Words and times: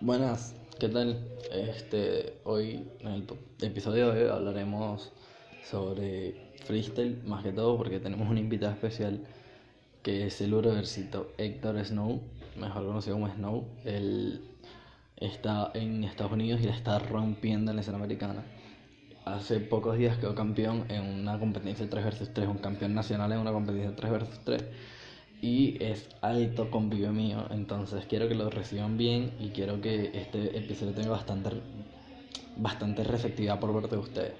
Buenas, 0.00 0.54
¿qué 0.78 0.88
tal? 0.88 1.18
Este, 1.52 2.38
hoy, 2.44 2.88
en 3.00 3.08
el 3.08 3.26
episodio 3.60 4.12
de 4.12 4.22
hoy, 4.22 4.30
hablaremos 4.30 5.10
sobre 5.68 6.52
freestyle, 6.66 7.20
más 7.24 7.42
que 7.42 7.50
todo 7.50 7.76
porque 7.76 7.98
tenemos 7.98 8.30
un 8.30 8.38
invitado 8.38 8.74
especial 8.74 9.26
que 10.04 10.28
es 10.28 10.40
el 10.40 10.54
universito 10.54 11.32
Héctor 11.36 11.84
Snow, 11.84 12.20
mejor 12.56 12.86
conocido 12.86 13.16
como 13.16 13.28
Snow. 13.28 13.66
Él 13.84 14.40
está 15.16 15.72
en 15.74 16.04
Estados 16.04 16.30
Unidos 16.30 16.60
y 16.60 16.66
la 16.66 16.76
está 16.76 17.00
rompiendo 17.00 17.72
en 17.72 17.76
la 17.78 17.80
escena 17.80 17.98
americana. 17.98 18.44
Hace 19.24 19.58
pocos 19.58 19.98
días 19.98 20.16
quedó 20.18 20.36
campeón 20.36 20.84
en 20.90 21.02
una 21.02 21.40
competencia 21.40 21.84
de 21.84 21.90
3 21.90 22.04
vs 22.04 22.34
3, 22.34 22.48
un 22.48 22.58
campeón 22.58 22.94
nacional 22.94 23.32
en 23.32 23.40
una 23.40 23.50
competencia 23.50 23.90
de 23.90 23.96
3 23.96 24.12
vs 24.12 24.40
3 24.44 24.64
y 25.40 25.82
es 25.82 26.08
alto 26.20 26.70
convivio 26.70 27.12
mío, 27.12 27.46
entonces 27.50 28.04
quiero 28.08 28.28
que 28.28 28.34
lo 28.34 28.50
reciban 28.50 28.96
bien 28.96 29.32
y 29.38 29.50
quiero 29.50 29.80
que 29.80 30.10
este 30.14 30.56
episodio 30.58 30.92
tenga 30.92 31.10
bastante, 31.10 31.50
bastante 32.56 33.04
receptividad 33.04 33.60
por 33.60 33.72
parte 33.72 33.94
de 33.94 34.02
ustedes. 34.02 34.32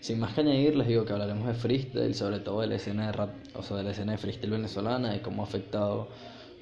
Sin 0.00 0.20
más 0.20 0.34
que 0.34 0.42
añadir, 0.42 0.76
les 0.76 0.86
digo 0.86 1.06
que 1.06 1.14
hablaremos 1.14 1.46
de 1.46 1.54
freestyle, 1.54 2.14
sobre 2.14 2.40
todo 2.40 2.60
de 2.60 2.66
la 2.66 2.74
escena 2.74 3.06
de 3.06 3.12
rap, 3.12 3.30
o 3.54 3.62
sea, 3.62 3.78
de 3.78 3.84
la 3.84 3.92
escena 3.92 4.12
de 4.12 4.18
freestyle 4.18 4.50
venezolana 4.50 5.16
y 5.16 5.20
cómo 5.20 5.42
ha 5.42 5.46
afectado 5.46 6.08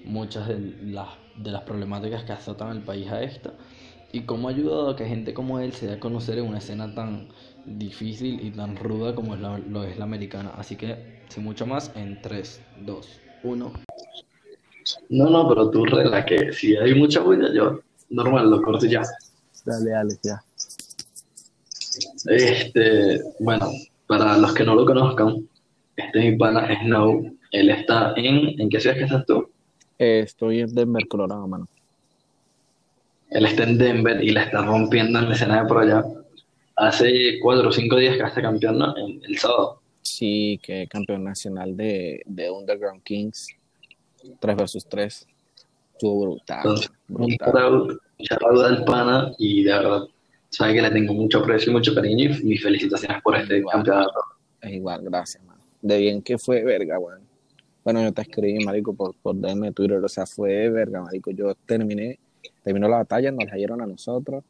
muchas 0.04 0.46
de 0.46 0.60
las, 0.84 1.08
de 1.36 1.50
las 1.50 1.62
problemáticas 1.62 2.22
que 2.22 2.32
azotan 2.32 2.76
el 2.76 2.82
país 2.82 3.10
a 3.10 3.22
esto 3.22 3.52
y 4.12 4.20
cómo 4.20 4.46
ha 4.46 4.52
ayudado 4.52 4.90
a 4.90 4.96
que 4.96 5.06
gente 5.06 5.34
como 5.34 5.58
él 5.58 5.72
se 5.72 5.86
dé 5.86 5.94
a 5.94 6.00
conocer 6.00 6.38
en 6.38 6.46
una 6.46 6.58
escena 6.58 6.94
tan 6.94 7.28
difícil 7.66 8.46
y 8.46 8.50
tan 8.50 8.76
ruda 8.76 9.14
como 9.14 9.34
lo 9.34 9.84
es 9.84 9.98
la 9.98 10.04
americana. 10.04 10.52
Así 10.56 10.76
que, 10.76 11.22
sin 11.28 11.42
mucho 11.42 11.66
más, 11.66 11.90
en 11.96 12.20
3, 12.22 12.60
2, 12.82 13.08
uno. 13.44 13.72
No, 15.08 15.30
no, 15.30 15.48
pero 15.48 15.70
tú 15.70 15.84
regla 15.84 16.24
que 16.24 16.52
si 16.52 16.76
hay 16.76 16.94
mucha 16.94 17.20
bulla, 17.20 17.52
yo 17.52 17.80
normal 18.10 18.50
lo 18.50 18.62
corto 18.62 18.86
ya. 18.86 19.02
Dale, 19.64 19.90
dale, 19.90 20.18
ya. 20.22 20.42
Este, 22.26 23.20
bueno, 23.40 23.70
para 24.06 24.36
los 24.38 24.52
que 24.54 24.64
no 24.64 24.74
lo 24.74 24.84
conozcan, 24.84 25.48
este 25.96 26.18
es 26.18 26.32
mi 26.32 26.38
pana 26.38 26.68
Snow. 26.82 27.36
Él 27.50 27.70
está 27.70 28.14
en. 28.16 28.60
¿En 28.60 28.68
qué 28.68 28.80
ciudad 28.80 28.96
que 28.96 29.04
estás 29.04 29.26
tú? 29.26 29.48
estoy 29.98 30.60
en 30.60 30.74
Denver, 30.74 31.06
Colorado, 31.06 31.46
mano. 31.46 31.68
Él 33.30 33.46
está 33.46 33.62
en 33.62 33.78
Denver 33.78 34.22
y 34.22 34.30
la 34.30 34.44
está 34.44 34.62
rompiendo 34.62 35.18
en 35.18 35.28
la 35.28 35.34
escena 35.34 35.62
de 35.62 35.68
por 35.68 35.78
allá. 35.78 36.04
Hace 36.76 37.38
cuatro 37.40 37.68
o 37.68 37.72
cinco 37.72 37.96
días 37.96 38.16
que 38.16 38.22
está 38.24 38.42
campeón, 38.42 38.78
¿no? 38.78 38.94
el 38.96 39.38
sábado. 39.38 39.81
Sí, 40.02 40.60
que 40.62 40.88
campeón 40.88 41.24
nacional 41.24 41.76
de, 41.76 42.22
de 42.26 42.50
Underground 42.50 43.02
Kings. 43.02 43.48
3 44.40 44.56
versus 44.56 44.86
3. 44.86 45.26
Estuvo 45.92 46.20
brutal. 46.22 46.80
brutal. 47.08 48.00
Del 48.18 48.84
pana 48.84 49.32
y 49.38 49.64
de 49.64 49.72
verdad, 49.72 50.02
sabe 50.48 50.74
que 50.74 50.82
le 50.82 50.90
tengo 50.90 51.14
mucho 51.14 51.38
aprecio 51.40 51.70
y 51.70 51.74
mucho 51.74 51.94
cariño 51.94 52.30
y 52.30 52.44
mis 52.44 52.62
felicitaciones 52.62 53.22
por 53.22 53.36
este 53.36 53.64
campeonato. 53.64 54.20
Es 54.60 54.72
igual, 54.72 55.02
gracias, 55.02 55.42
man. 55.44 55.58
De 55.80 55.98
bien 55.98 56.22
que 56.22 56.38
fue, 56.38 56.62
verga, 56.62 56.98
bueno. 56.98 57.24
Bueno, 57.84 58.00
yo 58.00 58.12
te 58.12 58.22
escribí, 58.22 58.64
marico, 58.64 58.94
por, 58.94 59.16
por 59.16 59.34
DM 59.34 59.72
Twitter, 59.72 59.98
o 59.98 60.08
sea, 60.08 60.24
fue 60.24 60.68
verga, 60.70 61.02
marico. 61.02 61.32
Yo 61.32 61.54
terminé, 61.66 62.20
terminó 62.62 62.88
la 62.88 62.98
batalla, 62.98 63.32
nos 63.32 63.44
la 63.46 63.56
dieron 63.56 63.82
a 63.82 63.86
nosotros 63.86 64.44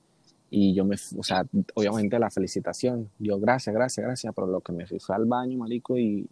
y 0.55 0.75
yo 0.75 0.85
me, 0.85 0.97
o 1.17 1.23
sea, 1.23 1.47
obviamente 1.75 2.19
la 2.19 2.31
felicitación, 2.31 3.09
yo 3.19 3.41
gracias, 3.41 3.75
gracias, 3.75 4.05
gracias, 4.05 4.35
pero 4.37 4.47
lo 4.47 4.61
que 4.61 4.73
me 4.73 4.87
fui 4.87 4.99
al 5.09 5.25
baño, 5.25 5.57
marico, 5.57 5.97
y 5.97 6.29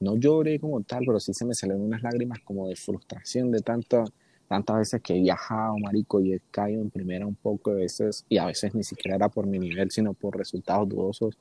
no 0.00 0.16
lloré 0.16 0.60
como 0.60 0.82
tal, 0.82 1.04
pero 1.06 1.18
sí 1.18 1.32
se 1.32 1.46
me 1.46 1.54
salieron 1.54 1.80
unas 1.80 2.02
lágrimas 2.02 2.40
como 2.44 2.68
de 2.68 2.76
frustración 2.76 3.50
de 3.50 3.60
tanto, 3.60 4.04
tantas 4.48 4.76
veces 4.76 5.00
que 5.00 5.16
he 5.16 5.20
viajado, 5.22 5.78
marico, 5.78 6.20
y 6.20 6.34
he 6.34 6.40
caído 6.50 6.82
en 6.82 6.90
primera 6.90 7.26
un 7.26 7.36
poco 7.36 7.70
de 7.70 7.80
veces, 7.80 8.26
y 8.28 8.36
a 8.36 8.44
veces 8.44 8.74
ni 8.74 8.84
siquiera 8.84 9.16
era 9.16 9.30
por 9.30 9.46
mi 9.46 9.58
nivel, 9.58 9.90
sino 9.90 10.12
por 10.12 10.36
resultados 10.36 10.86
dudosos, 10.86 11.38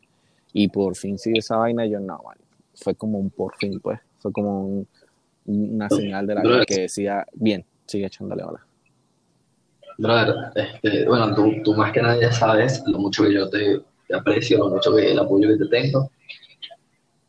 y 0.53 0.69
por 0.69 0.95
fin 0.95 1.19
sí 1.19 1.33
esa 1.35 1.57
vaina, 1.57 1.85
yo 1.87 1.99
no, 1.99 2.21
marico, 2.25 2.47
fue 2.73 2.95
como 2.95 3.19
un 3.19 3.31
por 3.31 3.53
fin, 3.57 3.81
pues, 3.81 3.99
fue 4.19 4.31
como 4.31 4.85
una 5.45 5.89
señal 5.89 6.25
de 6.25 6.35
la 6.35 6.41
vida 6.41 6.65
que 6.65 6.83
decía, 6.83 7.27
bien, 7.33 7.65
sigue 7.85 8.05
echándole 8.05 8.43
hola. 8.43 8.65
Brother, 9.97 10.35
este, 10.55 11.05
bueno, 11.05 11.33
tú, 11.35 11.51
tú, 11.63 11.73
más 11.75 11.91
que 11.91 12.01
nadie 12.01 12.31
sabes 12.31 12.83
lo 12.87 12.99
mucho 12.99 13.23
que 13.23 13.33
yo 13.33 13.49
te, 13.49 13.81
aprecio, 14.13 14.57
lo 14.59 14.69
mucho 14.69 14.95
que 14.95 15.11
el 15.11 15.19
apoyo 15.19 15.49
que 15.49 15.57
te 15.57 15.67
tengo 15.67 16.09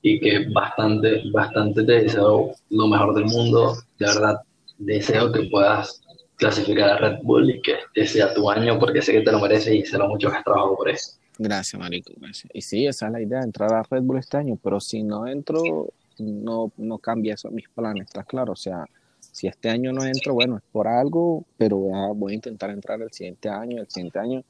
y 0.02 0.20
que 0.20 0.48
bastante, 0.52 1.22
bastante 1.32 1.82
te 1.82 1.92
deseo 2.02 2.52
lo 2.70 2.88
mejor 2.88 3.14
del 3.14 3.24
mundo. 3.24 3.74
De 3.98 4.06
verdad, 4.06 4.40
deseo 4.78 5.32
que 5.32 5.44
puedas 5.50 6.02
clasificar 6.36 6.90
a 6.90 6.98
Red 6.98 7.18
Bull 7.22 7.50
y 7.50 7.62
que 7.62 7.76
este 7.94 8.18
sea 8.18 8.34
tu 8.34 8.50
año 8.50 8.78
porque 8.78 9.00
sé 9.00 9.12
que 9.12 9.22
te 9.22 9.32
lo 9.32 9.40
mereces 9.40 9.74
y 9.74 9.84
sé 9.84 9.96
lo 9.96 10.08
mucho 10.08 10.30
que 10.30 10.36
has 10.36 10.44
trabajado 10.44 10.76
por 10.76 10.90
eso. 10.90 11.12
Gracias, 11.38 11.80
Marico. 11.80 12.12
Y 12.52 12.60
sí, 12.60 12.86
esa 12.86 13.06
es 13.06 13.12
la 13.12 13.20
idea, 13.20 13.40
entrar 13.40 13.72
a 13.72 13.82
Red 13.82 14.02
Bull 14.02 14.18
este 14.18 14.36
año, 14.36 14.58
pero 14.62 14.78
si 14.78 15.02
no 15.02 15.26
entro, 15.26 15.88
no, 16.18 16.70
no 16.76 16.98
cambia 16.98 17.34
eso 17.34 17.50
mis 17.50 17.68
planes, 17.68 18.04
está 18.06 18.24
claro. 18.24 18.52
O 18.52 18.56
sea, 18.56 18.84
si 19.34 19.48
este 19.48 19.68
año 19.68 19.92
no 19.92 20.04
entro, 20.04 20.32
bueno, 20.32 20.58
es 20.58 20.62
por 20.70 20.86
algo, 20.86 21.44
pero 21.58 21.76
voy 22.14 22.32
a 22.32 22.36
intentar 22.36 22.70
entrar 22.70 23.02
el 23.02 23.10
siguiente 23.10 23.48
año, 23.48 23.80
el 23.80 23.88
siguiente 23.88 24.20
año, 24.20 24.44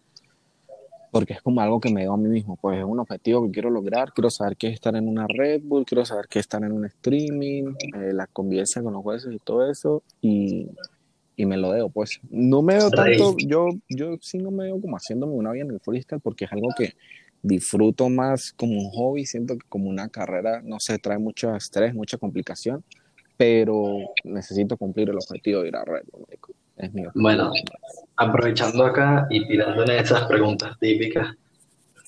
porque 1.10 1.32
es 1.32 1.40
como 1.40 1.62
algo 1.62 1.80
que 1.80 1.90
me 1.90 2.02
dio 2.02 2.12
a 2.12 2.18
mí 2.18 2.28
mismo, 2.28 2.58
pues 2.60 2.76
es 2.76 2.84
un 2.84 3.00
objetivo 3.00 3.46
que 3.46 3.50
quiero 3.50 3.70
lograr, 3.70 4.12
quiero 4.12 4.28
saber 4.28 4.58
qué 4.58 4.66
es 4.68 4.74
estar 4.74 4.94
en 4.94 5.08
una 5.08 5.26
Red 5.26 5.62
Bull, 5.64 5.86
quiero 5.86 6.04
saber 6.04 6.26
qué 6.28 6.38
es 6.38 6.42
estar 6.42 6.62
en 6.62 6.72
un 6.72 6.84
streaming, 6.84 7.72
eh, 7.96 8.12
la 8.12 8.26
convivencia 8.26 8.82
con 8.82 8.92
los 8.92 9.02
jueces 9.02 9.32
y 9.32 9.38
todo 9.38 9.70
eso, 9.70 10.02
y, 10.20 10.68
y 11.34 11.46
me 11.46 11.56
lo 11.56 11.72
debo, 11.72 11.88
pues. 11.88 12.20
No 12.28 12.60
me 12.60 12.74
veo 12.74 12.90
tanto, 12.90 13.36
yo, 13.38 13.68
yo 13.88 14.18
sí 14.20 14.36
no 14.36 14.50
me 14.50 14.64
veo 14.64 14.78
como 14.78 14.98
haciéndome 14.98 15.32
una 15.32 15.52
vida 15.52 15.64
en 15.64 15.70
el 15.70 15.80
freestyle, 15.80 16.20
porque 16.20 16.44
es 16.44 16.52
algo 16.52 16.68
que 16.76 16.92
disfruto 17.40 18.10
más 18.10 18.52
como 18.52 18.72
un 18.78 18.90
hobby, 18.90 19.24
siento 19.24 19.56
que 19.56 19.66
como 19.66 19.88
una 19.88 20.10
carrera, 20.10 20.60
no 20.62 20.78
sé, 20.78 20.98
trae 20.98 21.16
mucho 21.16 21.56
estrés, 21.56 21.94
mucha 21.94 22.18
complicación, 22.18 22.84
pero 23.36 23.98
necesito 24.24 24.76
cumplir 24.76 25.10
el 25.10 25.16
objetivo 25.16 25.62
de 25.62 25.68
ir 25.68 25.76
a 25.76 25.84
Red 25.84 26.04
Bull. 26.12 26.26
Es 26.76 26.92
mío. 26.92 27.10
Bueno, 27.14 27.52
aprovechando 28.16 28.84
acá 28.84 29.26
y 29.30 29.46
tirándole 29.46 29.98
esas 29.98 30.26
preguntas 30.26 30.76
típicas, 30.80 31.34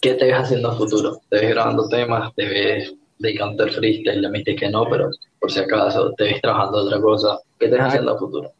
¿qué 0.00 0.14
te 0.14 0.26
ves 0.26 0.34
haciendo 0.34 0.70
a 0.70 0.76
futuro? 0.76 1.20
¿Te 1.28 1.38
ves 1.38 1.50
grabando 1.50 1.88
temas? 1.88 2.34
¿Te 2.34 2.46
ves 2.46 2.94
dedicando 3.18 3.64
al 3.64 3.70
freestyle? 3.70 4.20
Le 4.20 4.28
metí 4.28 4.56
que 4.56 4.68
no, 4.68 4.88
pero 4.90 5.10
por 5.38 5.50
si 5.50 5.60
acaso, 5.60 6.12
¿te 6.16 6.24
ves 6.24 6.40
trabajando 6.40 6.78
otra 6.78 7.00
cosa? 7.00 7.38
¿Qué 7.58 7.68
te 7.68 7.74
ves 7.74 7.84
haciendo 7.84 8.14
a 8.14 8.18
futuro? 8.18 8.52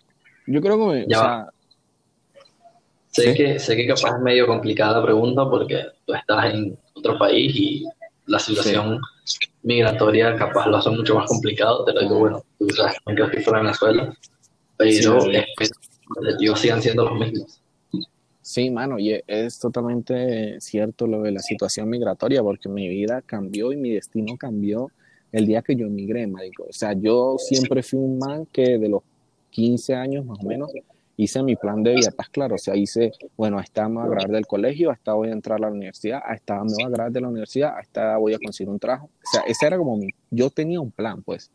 Yo 0.47 0.61
creo 0.61 0.91
que... 0.91 1.07
Ya 1.09 1.19
o 1.19 1.23
sea, 1.23 1.49
sé, 3.09 3.35
que, 3.35 3.59
sé 3.59 3.77
que 3.77 3.87
capaz 3.87 4.17
es 4.17 4.23
medio 4.23 4.47
complicada 4.47 5.01
la 5.01 5.05
pregunta 5.05 5.49
porque 5.49 5.87
tú 6.05 6.15
estás 6.15 6.55
en 6.55 6.79
otro 6.95 7.19
país 7.19 7.55
y 7.57 7.85
la 8.27 8.39
situación 8.39 9.01
migratoria 9.63 10.37
capaz 10.37 10.67
lo 10.67 10.77
hace 10.77 10.91
mucho 10.91 11.17
más 11.17 11.29
complicado, 11.29 11.85
pero 11.85 12.01
digo, 12.01 12.19
bueno, 12.19 12.45
tú 12.59 12.69
sabes 12.71 12.97
que 13.05 13.23
estoy 13.23 13.43
fuera 13.43 13.59
de 13.59 13.65
Venezuela, 13.65 14.17
pero 14.77 15.19
los 16.41 16.61
sigan 16.61 16.83
siendo 16.83 17.05
los 17.05 17.19
mismos. 17.19 17.61
Sí, 18.41 18.71
mano, 18.71 18.99
y 18.99 19.21
es 19.27 19.59
totalmente 19.59 20.61
cierto 20.61 21.09
lo 21.09 21.23
de 21.23 21.33
la 21.33 21.41
situación 21.41 21.89
migratoria, 21.89 22.43
porque 22.43 22.69
mi 22.69 22.89
vida 22.89 23.21
cambió 23.23 23.73
y 23.73 23.77
mi 23.77 23.91
destino 23.91 24.37
cambió 24.37 24.93
el 25.33 25.47
día 25.47 25.63
que 25.63 25.75
yo 25.75 25.87
emigré, 25.87 26.29
marico. 26.29 26.65
O 26.69 26.73
sea, 26.73 26.93
yo 26.93 27.37
siempre 27.39 27.83
fui 27.83 27.99
un 27.99 28.19
man 28.19 28.47
que 28.47 28.79
de 28.79 28.89
los 28.89 29.03
15 29.51 29.95
años 29.95 30.25
más 30.25 30.39
o 30.41 30.47
menos 30.47 30.71
hice 31.17 31.43
mi 31.43 31.57
plan 31.57 31.83
de 31.83 31.95
vida, 31.95 32.09
estás 32.11 32.29
claro, 32.29 32.57
o 32.57 32.59
sea, 32.59 32.77
hice, 32.77 33.13
bueno, 33.37 33.59
hasta 33.59 33.89
me 33.89 33.97
voy 33.97 34.05
a 34.05 34.09
graduar 34.11 34.31
del 34.31 34.47
colegio, 34.47 34.91
hasta 34.91 35.15
voy 35.15 35.29
a 35.29 35.33
entrar 35.33 35.59
a 35.59 35.63
la 35.63 35.69
universidad, 35.69 36.21
hasta 36.25 36.63
me 36.63 36.73
voy 36.73 36.85
a 36.85 36.89
graduar 36.89 37.13
de 37.13 37.21
la 37.21 37.29
universidad, 37.29 37.79
hasta 37.79 38.17
voy 38.19 38.35
a 38.35 38.39
conseguir 38.39 38.71
un 38.71 38.79
trabajo, 38.79 39.07
o 39.07 39.31
sea, 39.31 39.43
ese 39.47 39.67
era 39.67 39.79
como 39.79 39.97
mi, 39.97 40.09
yo 40.31 40.51
tenía 40.51 40.81
un 40.81 40.91
plan, 40.91 41.23
pues, 41.23 41.51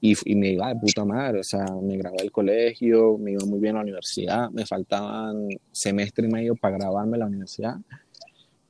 y, 0.00 0.14
y 0.24 0.34
me 0.34 0.48
iba 0.48 0.68
de 0.68 0.76
puta 0.76 1.04
madre, 1.04 1.40
o 1.40 1.44
sea, 1.44 1.66
me 1.82 1.96
gradué 1.98 2.18
del 2.18 2.32
colegio, 2.32 3.18
me 3.18 3.32
iba 3.32 3.44
muy 3.44 3.60
bien 3.60 3.76
a 3.76 3.78
la 3.78 3.82
universidad, 3.82 4.50
me 4.50 4.64
faltaban 4.64 5.48
semestre 5.70 6.26
y 6.26 6.30
medio 6.30 6.56
para 6.56 6.78
graduarme 6.78 7.16
a 7.16 7.20
la 7.20 7.26
universidad, 7.26 7.76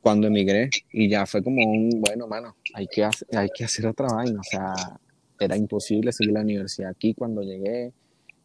cuando 0.00 0.26
emigré, 0.26 0.68
y 0.92 1.08
ya 1.08 1.24
fue 1.26 1.42
como 1.42 1.64
un, 1.64 1.90
bueno, 2.00 2.26
mano, 2.26 2.56
hay 2.74 2.86
que, 2.88 3.04
hacer, 3.04 3.28
hay 3.36 3.48
que 3.54 3.64
hacer 3.64 3.86
otra 3.86 4.08
vaina, 4.08 4.40
o 4.40 4.42
sea, 4.42 4.74
era 5.38 5.56
imposible 5.56 6.12
seguir 6.12 6.34
la 6.34 6.40
universidad 6.40 6.90
aquí 6.90 7.14
cuando 7.14 7.42
llegué, 7.42 7.92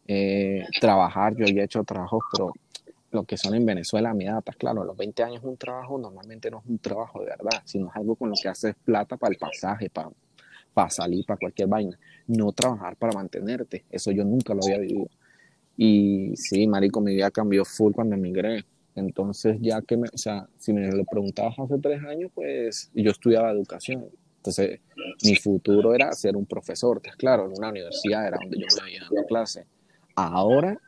eh, 0.06 0.64
trabajar, 0.80 1.36
yo 1.36 1.46
había 1.46 1.64
hecho 1.64 1.84
trabajos, 1.84 2.22
pero 2.32 2.52
lo 3.12 3.24
que 3.24 3.36
son 3.36 3.54
en 3.54 3.66
Venezuela 3.66 4.14
mi 4.14 4.26
está 4.26 4.52
claro, 4.56 4.84
los 4.84 4.96
20 4.96 5.22
años 5.22 5.42
un 5.42 5.56
trabajo 5.56 5.98
normalmente 5.98 6.50
no 6.50 6.58
es 6.58 6.66
un 6.66 6.78
trabajo 6.78 7.20
de 7.20 7.26
verdad, 7.26 7.62
sino 7.64 7.88
es 7.88 7.96
algo 7.96 8.14
con 8.14 8.30
lo 8.30 8.34
que 8.40 8.48
haces 8.48 8.74
plata 8.84 9.16
para 9.16 9.32
el 9.32 9.38
pasaje, 9.38 9.90
para, 9.90 10.10
para 10.72 10.90
salir, 10.90 11.24
para 11.26 11.38
cualquier 11.38 11.68
vaina, 11.68 11.98
no 12.28 12.52
trabajar 12.52 12.96
para 12.96 13.12
mantenerte, 13.12 13.84
eso 13.90 14.10
yo 14.12 14.24
nunca 14.24 14.54
lo 14.54 14.60
había 14.64 14.78
vivido. 14.78 15.08
Y 15.76 16.36
sí, 16.36 16.66
marico, 16.66 17.00
mi 17.00 17.14
vida 17.14 17.30
cambió 17.30 17.64
full 17.64 17.92
cuando 17.92 18.14
emigré. 18.14 18.64
Entonces, 18.94 19.56
ya 19.60 19.80
que 19.80 19.96
me, 19.96 20.08
o 20.12 20.18
sea, 20.18 20.46
si 20.58 20.72
me 20.72 20.90
lo 20.90 21.04
preguntabas 21.04 21.58
hace 21.58 21.78
tres 21.78 22.02
años, 22.04 22.30
pues 22.34 22.90
yo 22.94 23.10
estudiaba 23.10 23.50
educación. 23.50 24.06
Entonces, 24.36 24.80
mi 25.24 25.36
futuro 25.36 25.94
era 25.94 26.12
ser 26.12 26.36
un 26.36 26.46
profesor, 26.46 27.00
claro, 27.16 27.46
en 27.46 27.52
una 27.56 27.70
universidad 27.70 28.26
era 28.26 28.38
donde 28.40 28.58
yo 28.58 28.66
me 28.76 28.82
había 28.82 29.00
dado 29.00 29.26
clase. 29.26 29.66
Ahora, 30.28 30.78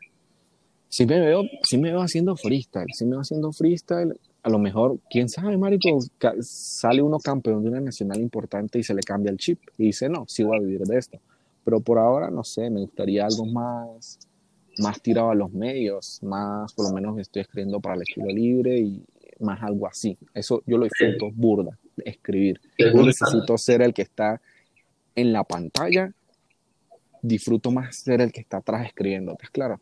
sí 0.89 1.07
me 1.07 1.21
veo, 1.21 1.43
sí 1.63 1.79
me 1.79 1.91
veo 1.91 2.03
haciendo 2.03 2.37
freestyle, 2.37 2.89
sí 2.93 3.05
me 3.05 3.13
veo 3.13 3.21
haciendo 3.21 3.53
freestyle. 3.53 4.19
A 4.43 4.51
lo 4.51 4.59
mejor, 4.59 4.99
quién 5.09 5.29
sabe, 5.29 5.57
marico, 5.57 5.99
sale 6.41 7.01
uno 7.01 7.19
campeón 7.19 7.63
de 7.63 7.71
una 7.71 7.81
nacional 7.81 8.21
importante 8.21 8.79
y 8.79 8.83
se 8.83 8.93
le 8.93 9.03
cambia 9.03 9.31
el 9.31 9.39
chip 9.39 9.61
y 9.79 9.85
dice, 9.87 10.09
no, 10.09 10.25
sí 10.29 10.43
voy 10.43 10.59
a 10.59 10.61
vivir 10.61 10.81
de 10.81 10.99
esto. 10.99 11.19
Pero 11.65 11.81
por 11.81 11.99
ahora, 11.99 12.29
no 12.31 12.43
sé, 12.43 12.69
me 12.69 12.81
gustaría 12.81 13.25
algo 13.25 13.47
más, 13.47 14.19
más 14.79 15.01
tirado 15.01 15.31
a 15.31 15.35
los 15.35 15.53
medios, 15.53 16.19
más, 16.23 16.73
por 16.75 16.89
lo 16.89 16.93
menos 16.95 17.19
estoy 17.19 17.43
escribiendo 17.43 17.81
para 17.81 17.95
el 17.95 18.03
estilo 18.03 18.27
libre 18.27 18.79
y 18.81 19.03
más 19.39 19.63
algo 19.63 19.87
así. 19.87 20.19
Eso 20.35 20.63
yo 20.67 20.77
lo 20.77 20.85
disfruto 20.85 21.31
burda, 21.33 21.79
escribir. 22.05 22.61
¿Te 22.77 22.87
No 22.93 23.05
gusta? 23.05 23.27
necesito 23.27 23.57
ser 23.57 23.81
el 23.83 23.95
que 23.95 24.03
está 24.03 24.41
en 25.15 25.33
la 25.33 25.45
pantalla, 25.45 26.13
disfruto 27.23 27.71
más 27.71 27.97
ser 27.97 28.21
el 28.21 28.33
que 28.33 28.41
está 28.41 28.59
atrás 28.59 28.87
escribiendo, 28.87 29.33
¿estás 29.33 29.51
claro? 29.51 29.81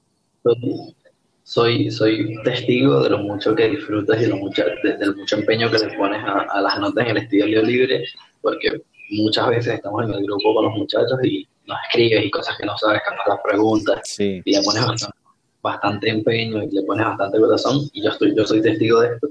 Soy, 1.43 1.91
soy 1.91 2.37
testigo 2.45 3.03
de 3.03 3.11
lo 3.11 3.19
mucho 3.19 3.55
que 3.55 3.69
disfrutas 3.71 4.23
y 4.23 4.27
lo 4.27 4.37
mucho, 4.37 4.63
de- 4.85 4.97
del 4.99 5.17
mucho 5.17 5.37
empeño 5.37 5.71
que 5.71 5.79
le 5.79 5.97
pones 5.97 6.23
a, 6.23 6.43
a 6.43 6.61
las 6.61 6.79
notas 6.79 7.05
en 7.07 7.11
el 7.13 7.17
estilo 7.25 7.63
libre, 7.63 8.05
porque 8.41 8.83
muchas 9.11 9.49
veces 9.49 9.75
estamos 9.75 10.05
en 10.05 10.15
el 10.15 10.23
grupo 10.25 10.55
con 10.55 10.67
los 10.67 10.75
muchachos 10.75 11.19
y 11.25 11.49
nos 11.67 11.79
escribes 11.89 12.25
y 12.27 12.31
cosas 12.31 12.57
que 12.57 12.67
no 12.67 12.77
sabes, 12.79 13.01
capaz 13.05 13.27
las 13.29 13.41
preguntas, 13.43 14.01
Sí, 14.05 14.41
y 14.45 14.53
le 14.57 14.63
pones 14.63 14.87
bastante, 14.87 15.17
bastante 15.63 16.11
empeño 16.11 16.63
y 16.63 16.71
le 16.71 16.83
pones 16.83 17.05
bastante 17.07 17.41
corazón, 17.41 17.81
y 17.93 18.03
yo, 18.05 18.11
estoy, 18.11 18.35
yo 18.37 18.45
soy 18.47 18.63
testigo 18.63 19.01
de 19.01 19.15
esto. 19.15 19.29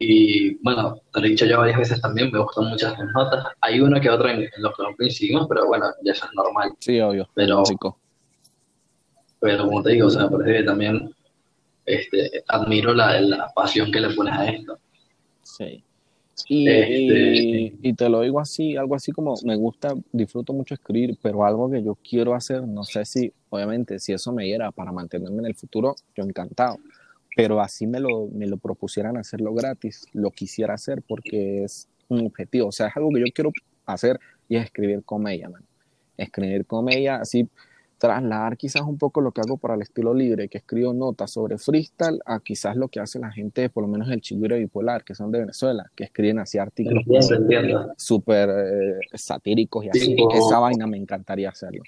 Y 0.00 0.54
bueno, 0.62 1.00
te 1.12 1.20
lo 1.20 1.26
he 1.26 1.30
dicho 1.30 1.44
ya 1.44 1.58
varias 1.58 1.78
veces 1.78 2.00
también, 2.00 2.30
me 2.30 2.38
gustan 2.38 2.68
muchas 2.68 2.94
tus 2.96 3.06
notas. 3.14 3.46
Hay 3.60 3.80
una 3.80 4.00
que 4.00 4.08
otra 4.10 4.32
en, 4.32 4.42
en 4.42 4.48
los 4.62 4.76
que 4.76 4.82
no 4.84 4.94
coincidimos, 4.96 5.46
pero 5.48 5.66
bueno, 5.66 5.86
ya 6.04 6.12
eso 6.12 6.24
es 6.26 6.30
normal. 6.34 6.72
sí, 6.78 7.00
obvio. 7.00 7.28
Pero, 7.34 7.62
Chico. 7.64 7.98
pero 9.40 9.64
como 9.66 9.82
te 9.82 9.90
digo, 9.90 10.06
o 10.06 10.10
sea, 10.10 10.28
parece 10.28 10.58
que 10.58 10.62
también 10.64 11.10
este, 11.84 12.44
admiro 12.48 12.94
la, 12.94 13.20
la 13.20 13.48
pasión 13.54 13.90
que 13.90 14.00
le 14.00 14.10
pones 14.10 14.34
a 14.34 14.46
esto. 14.46 14.78
Sí. 15.42 15.82
Y, 16.46 16.68
Este- 16.68 17.36
y- 17.36 17.78
y 17.82 17.92
te 17.94 18.08
lo 18.08 18.20
digo 18.20 18.38
así, 18.38 18.76
algo 18.76 18.94
así 18.94 19.10
como 19.10 19.34
me 19.44 19.56
gusta, 19.56 19.94
disfruto 20.12 20.52
mucho 20.52 20.74
escribir, 20.74 21.18
pero 21.20 21.44
algo 21.44 21.68
que 21.68 21.82
yo 21.82 21.96
quiero 22.08 22.34
hacer, 22.34 22.62
no 22.62 22.84
sé 22.84 23.04
si, 23.04 23.32
obviamente, 23.50 23.98
si 23.98 24.12
eso 24.12 24.32
me 24.32 24.44
diera 24.44 24.70
para 24.70 24.92
mantenerme 24.92 25.38
en 25.40 25.46
el 25.46 25.54
futuro, 25.56 25.96
yo 26.16 26.22
encantado. 26.22 26.76
Pero 27.38 27.60
así 27.60 27.86
me 27.86 28.00
lo, 28.00 28.26
me 28.26 28.48
lo 28.48 28.56
propusieran 28.56 29.16
hacerlo 29.16 29.54
gratis, 29.54 30.06
lo 30.12 30.32
quisiera 30.32 30.74
hacer 30.74 31.04
porque 31.06 31.62
es 31.62 31.88
un 32.08 32.26
objetivo. 32.26 32.66
O 32.66 32.72
sea, 32.72 32.88
es 32.88 32.96
algo 32.96 33.10
que 33.10 33.20
yo 33.20 33.26
quiero 33.32 33.52
hacer 33.86 34.18
y 34.48 34.56
es 34.56 34.64
escribir 34.64 35.04
comedia, 35.04 35.48
man. 35.48 35.64
Escribir 36.16 36.66
comedia, 36.66 37.20
así 37.20 37.48
trasladar 37.98 38.56
quizás 38.56 38.82
un 38.82 38.96
poco 38.96 39.20
lo 39.20 39.32
que 39.32 39.40
hago 39.40 39.56
para 39.58 39.74
el 39.74 39.82
estilo 39.82 40.14
libre, 40.14 40.48
que 40.48 40.58
escribo 40.58 40.92
notas 40.94 41.32
sobre 41.32 41.58
freestyle, 41.58 42.20
a 42.24 42.38
quizás 42.40 42.76
lo 42.76 42.88
que 42.88 43.00
hace 43.00 43.18
la 43.18 43.30
gente, 43.30 43.68
por 43.68 43.82
lo 43.82 43.88
menos 43.88 44.08
el 44.10 44.20
chigüiro 44.20 44.56
bipolar, 44.56 45.02
que 45.04 45.14
son 45.14 45.30
de 45.32 45.40
Venezuela, 45.40 45.90
que 45.96 46.04
escriben 46.04 46.38
así 46.38 46.58
artículos 46.58 47.04
súper 47.96 48.48
eh, 48.50 49.00
satíricos 49.14 49.84
y 49.84 49.88
así. 49.90 50.14
Tipo- 50.14 50.32
Esa 50.34 50.58
vaina 50.60 50.86
me 50.86 50.96
encantaría 50.96 51.48
hacerlo. 51.50 51.82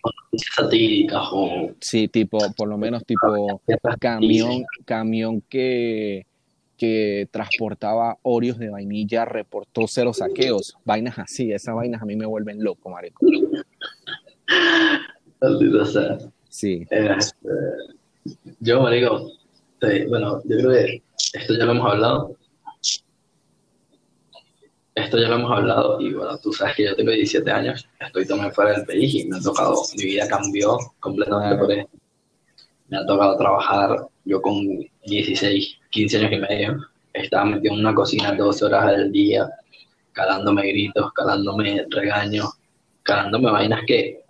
Satíricas 0.57 1.23
o 1.33 1.71
Sí, 1.81 2.09
tipo, 2.09 2.39
por 2.57 2.69
lo 2.69 2.77
menos 2.77 3.05
tipo 3.07 3.63
camión, 4.01 4.65
camión 4.85 5.41
que, 5.49 6.27
que 6.77 7.29
transportaba 7.31 8.19
Oreos 8.23 8.59
de 8.59 8.69
vainilla, 8.71 9.25
reportó 9.25 9.87
cero 9.87 10.13
saqueos, 10.13 10.77
vainas 10.85 11.19
así, 11.21 11.53
esas 11.53 11.75
vainas 11.75 12.03
a 12.03 12.05
mí 12.05 12.17
me 12.17 12.27
vuelven 12.27 12.63
loco, 12.65 12.91
marico. 12.91 13.25
Maldito 15.41 15.85
sea. 15.87 16.19
Sí, 16.49 16.87
Este, 16.91 17.49
yo, 18.61 18.83
marico, 18.83 19.31
te- 19.79 20.07
bueno, 20.09 20.41
yo 20.45 20.57
creo 20.59 20.71
que 20.71 21.03
esto 21.35 21.55
ya 21.57 21.65
lo 21.65 21.73
hemos 21.73 21.93
hablado. 21.93 22.37
Esto 24.95 25.19
ya 25.19 25.29
lo 25.29 25.37
hemos 25.37 25.53
hablado 25.53 26.01
y 26.01 26.13
bueno, 26.13 26.37
tú 26.39 26.53
sabes 26.53 26.75
que 26.77 26.85
yo 26.85 26.97
tengo 26.97 27.13
17 27.13 27.49
años, 27.51 27.87
estoy 28.01 28.27
también 28.27 28.53
fuera 28.53 28.73
del 28.73 28.85
país 28.85 29.15
y 29.15 29.25
me 29.29 29.39
ha 29.39 29.41
tocado, 29.41 29.75
mi 29.97 30.05
vida 30.05 30.27
cambió 30.29 30.77
completamente 30.99 31.57
por 31.57 31.73
esto. 31.73 31.91
Me 32.89 32.99
ha 32.99 33.07
tocado 33.07 33.37
trabajar, 33.39 34.09
yo 34.25 34.43
con 34.43 34.67
16, 35.07 35.79
15 35.91 36.19
años 36.19 36.33
y 36.33 36.37
medio, 36.39 36.77
estaba 37.15 37.45
metido 37.47 37.75
en 37.75 37.81
una 37.81 37.95
cocina 37.95 38.35
12 38.35 38.65
horas 38.65 38.85
al 38.85 39.13
día, 39.13 39.49
calándome 40.13 40.67
gritos, 40.69 41.13
calándome 41.13 41.87
regaños, 41.89 42.51
calándome 43.05 43.51
vainas 43.53 43.81
que 43.87 44.21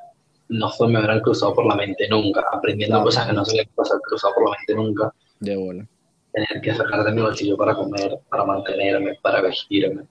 no 0.50 0.68
se 0.70 0.86
me 0.86 0.98
habrán 0.98 1.20
cruzado 1.20 1.54
por 1.54 1.66
la 1.66 1.76
mente 1.76 2.08
nunca, 2.08 2.44
aprendiendo 2.52 3.02
cosas 3.02 3.26
que 3.26 3.32
no 3.32 3.44
se 3.44 3.54
me 3.56 3.62
han 3.62 4.00
cruzado 4.00 4.34
por 4.34 4.44
la 4.50 4.56
mente 4.58 4.74
nunca, 4.74 5.14
de 5.38 5.56
bola. 5.56 5.86
tener 6.32 6.60
que 6.62 6.74
sacar 6.74 7.02
de 7.04 7.12
mi 7.12 7.22
bolsillo 7.22 7.56
para 7.56 7.74
comer, 7.74 8.18
para 8.28 8.44
mantenerme, 8.44 9.14
para 9.22 9.40
vestirme, 9.40 10.02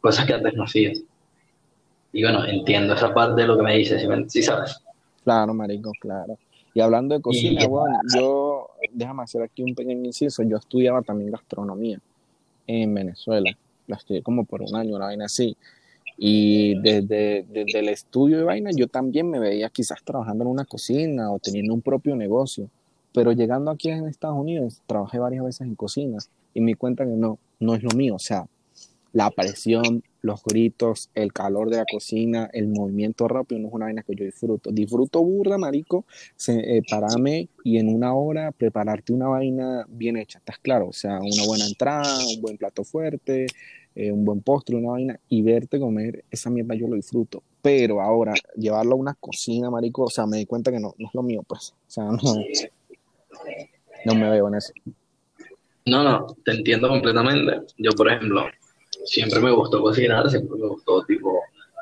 cosas 0.00 0.24
que 0.26 0.34
antes 0.34 0.54
no 0.54 0.64
hacía. 0.64 0.92
Y 2.12 2.22
bueno, 2.22 2.44
entiendo 2.46 2.94
esa 2.94 3.12
parte 3.12 3.42
de 3.42 3.46
lo 3.48 3.56
que 3.56 3.62
me 3.62 3.76
dices, 3.76 4.00
¿sí, 4.00 4.06
me- 4.08 4.28
sí 4.28 4.42
sabes? 4.42 4.80
Claro, 5.24 5.52
marico, 5.54 5.92
claro. 6.00 6.38
Y 6.72 6.80
hablando 6.80 7.14
de 7.14 7.22
cocina, 7.22 7.62
Y- 7.64 7.66
bueno, 7.66 7.98
yo, 8.14 8.68
déjame 8.92 9.22
hacer 9.22 9.42
aquí 9.42 9.62
un 9.62 9.74
pequeño 9.74 10.04
inciso, 10.04 10.42
yo 10.42 10.56
estudiaba 10.56 11.02
también 11.02 11.30
gastronomía 11.30 11.98
en 12.66 12.94
Venezuela, 12.94 13.50
la 13.86 13.96
estudié 13.96 14.22
como 14.22 14.44
por 14.44 14.62
un 14.62 14.74
año, 14.76 14.96
una 14.96 15.06
vaina 15.06 15.24
así. 15.26 15.56
Y 16.18 16.80
desde, 16.80 17.44
desde 17.48 17.78
el 17.78 17.88
estudio 17.88 18.38
de 18.38 18.44
vaina 18.44 18.70
yo 18.74 18.88
también 18.88 19.28
me 19.28 19.38
veía 19.38 19.68
quizás 19.68 20.02
trabajando 20.02 20.44
en 20.44 20.50
una 20.50 20.64
cocina 20.64 21.30
o 21.30 21.38
teniendo 21.38 21.74
un 21.74 21.82
propio 21.82 22.16
negocio. 22.16 22.70
Pero 23.12 23.32
llegando 23.32 23.70
aquí 23.70 23.90
en 23.90 24.06
Estados 24.06 24.38
Unidos, 24.38 24.82
trabajé 24.86 25.18
varias 25.18 25.44
veces 25.44 25.62
en 25.62 25.74
cocinas 25.74 26.30
y 26.54 26.60
me 26.60 26.72
di 26.72 26.74
cuenta 26.74 27.04
que 27.04 27.12
no, 27.12 27.38
no 27.60 27.74
es 27.74 27.82
lo 27.82 27.90
mío. 27.96 28.14
O 28.14 28.18
sea, 28.18 28.46
la 29.12 29.30
presión, 29.30 30.04
los 30.20 30.42
gritos, 30.44 31.08
el 31.14 31.32
calor 31.32 31.70
de 31.70 31.78
la 31.78 31.86
cocina, 31.90 32.50
el 32.52 32.68
movimiento 32.68 33.26
rápido 33.28 33.60
no 33.62 33.68
es 33.68 33.74
una 33.74 33.86
vaina 33.86 34.02
que 34.02 34.14
yo 34.14 34.26
disfruto. 34.26 34.70
Disfruto 34.70 35.22
burda, 35.22 35.56
marico, 35.56 36.04
se, 36.36 36.76
eh, 36.76 36.82
pararme 36.90 37.48
y 37.64 37.78
en 37.78 37.88
una 37.88 38.12
hora 38.12 38.52
prepararte 38.52 39.14
una 39.14 39.28
vaina 39.28 39.86
bien 39.88 40.18
hecha, 40.18 40.38
¿estás 40.38 40.58
claro? 40.58 40.88
O 40.88 40.92
sea, 40.92 41.18
una 41.20 41.46
buena 41.46 41.66
entrada, 41.66 42.18
un 42.26 42.42
buen 42.42 42.58
plato 42.58 42.84
fuerte, 42.84 43.46
eh, 43.96 44.12
un 44.12 44.26
buen 44.26 44.42
postre, 44.42 44.76
una 44.76 44.90
vaina, 44.90 45.18
y 45.30 45.40
verte 45.40 45.80
comer 45.80 46.22
esa 46.30 46.50
mierda 46.50 46.74
yo 46.74 46.86
lo 46.86 46.96
disfruto. 46.96 47.42
Pero 47.62 48.02
ahora, 48.02 48.34
llevarlo 48.54 48.92
a 48.92 48.98
una 48.98 49.14
cocina, 49.14 49.70
marico, 49.70 50.04
o 50.04 50.10
sea, 50.10 50.26
me 50.26 50.36
di 50.36 50.44
cuenta 50.44 50.70
que 50.70 50.78
no, 50.78 50.94
no 50.98 51.08
es 51.08 51.14
lo 51.14 51.22
mío, 51.22 51.42
pues. 51.46 51.70
O 51.70 51.90
sea, 51.90 52.04
no, 52.04 52.18
no 54.04 54.14
me 54.14 54.30
veo 54.30 54.48
en 54.48 54.54
eso. 54.56 54.72
No, 55.86 56.04
no, 56.04 56.26
te 56.44 56.52
entiendo 56.52 56.88
completamente. 56.88 57.72
Yo, 57.78 57.90
por 57.92 58.10
ejemplo, 58.10 58.44
siempre 59.06 59.40
me 59.40 59.50
gustó 59.50 59.80
cocinar, 59.80 60.28
siempre 60.28 60.58
me 60.58 60.68
gustó, 60.68 61.02
tipo, 61.04 61.40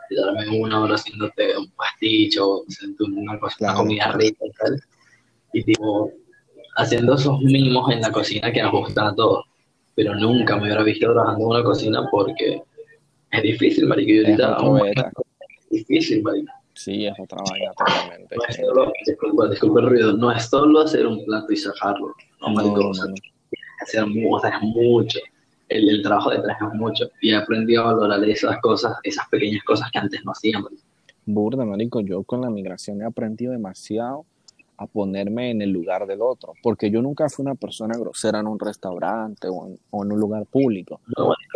quedarme 0.08 0.60
una 0.60 0.82
hora 0.82 0.94
haciéndote 0.94 1.56
un 1.56 1.68
pasticho, 1.72 2.62
una, 3.00 3.40
cosa, 3.40 3.56
una 3.60 3.74
comida 3.74 4.12
rica 4.12 4.46
y 4.46 4.52
tal. 4.52 4.80
Y, 5.52 5.64
tipo, 5.64 6.12
haciendo 6.76 7.14
esos 7.14 7.40
mimos 7.40 7.90
en 7.90 8.02
la 8.02 8.12
cocina 8.12 8.52
que 8.52 8.62
nos 8.62 8.72
gustan 8.72 9.08
a 9.08 9.14
todos. 9.16 9.44
Pero 9.94 10.14
nunca 10.16 10.56
me 10.56 10.64
hubiera 10.64 10.82
visto 10.82 11.12
trabajando 11.12 11.44
en 11.44 11.50
una 11.50 11.64
cocina 11.64 12.08
porque 12.10 12.62
es 13.30 13.42
difícil, 13.42 13.86
marico. 13.86 14.10
Y 14.10 14.18
Es 14.18 14.24
ahorita 14.40 14.72
beta. 14.82 15.02
más 15.04 15.70
difícil, 15.70 16.22
marico. 16.22 16.52
Sí, 16.74 17.06
es 17.06 17.14
otra 17.18 17.38
vaina 17.50 17.72
totalmente. 17.78 18.36
No 18.36 18.42
es 18.48 18.56
solo, 18.56 18.92
disculpa, 19.06 19.48
disculpa 19.48 19.80
el 19.80 19.88
ruido, 19.88 20.12
no 20.16 20.32
es 20.32 20.44
solo 20.46 20.80
hacer 20.80 21.06
un 21.06 21.24
plato 21.24 21.52
y 21.52 21.56
sacarlo. 21.56 22.12
No, 22.40 22.48
marico, 22.50 22.82
no, 22.82 22.88
o 22.90 22.94
sea, 22.94 23.04
no. 23.06 23.14
hacer 23.80 24.04
o 24.28 24.40
sea, 24.40 24.50
es 24.50 24.62
mucho. 24.62 25.18
El, 25.68 25.88
el 25.88 26.02
trabajo 26.02 26.30
detrás 26.30 26.56
es 26.60 26.78
mucho. 26.78 27.08
Y 27.22 27.30
he 27.30 27.36
aprendido 27.36 27.84
a 27.84 27.94
valorar 27.94 28.24
esas 28.28 28.58
cosas, 28.60 28.96
esas 29.04 29.28
pequeñas 29.28 29.62
cosas 29.64 29.88
que 29.92 29.98
antes 29.98 30.24
no 30.24 30.32
hacíamos. 30.32 30.72
Burda, 31.26 31.64
marico, 31.64 32.00
yo 32.00 32.22
con 32.24 32.40
la 32.40 32.50
migración 32.50 33.00
he 33.00 33.04
aprendido 33.04 33.52
demasiado 33.52 34.26
a 34.76 34.86
ponerme 34.86 35.50
en 35.50 35.62
el 35.62 35.70
lugar 35.70 36.06
del 36.06 36.20
otro, 36.20 36.54
porque 36.62 36.90
yo 36.90 37.00
nunca 37.00 37.28
fui 37.28 37.44
una 37.44 37.54
persona 37.54 37.96
grosera 37.96 38.40
en 38.40 38.46
un 38.46 38.58
restaurante 38.58 39.48
o 39.48 39.66
en, 39.66 39.78
o 39.90 40.04
en 40.04 40.12
un 40.12 40.20
lugar 40.20 40.46
público, 40.46 41.00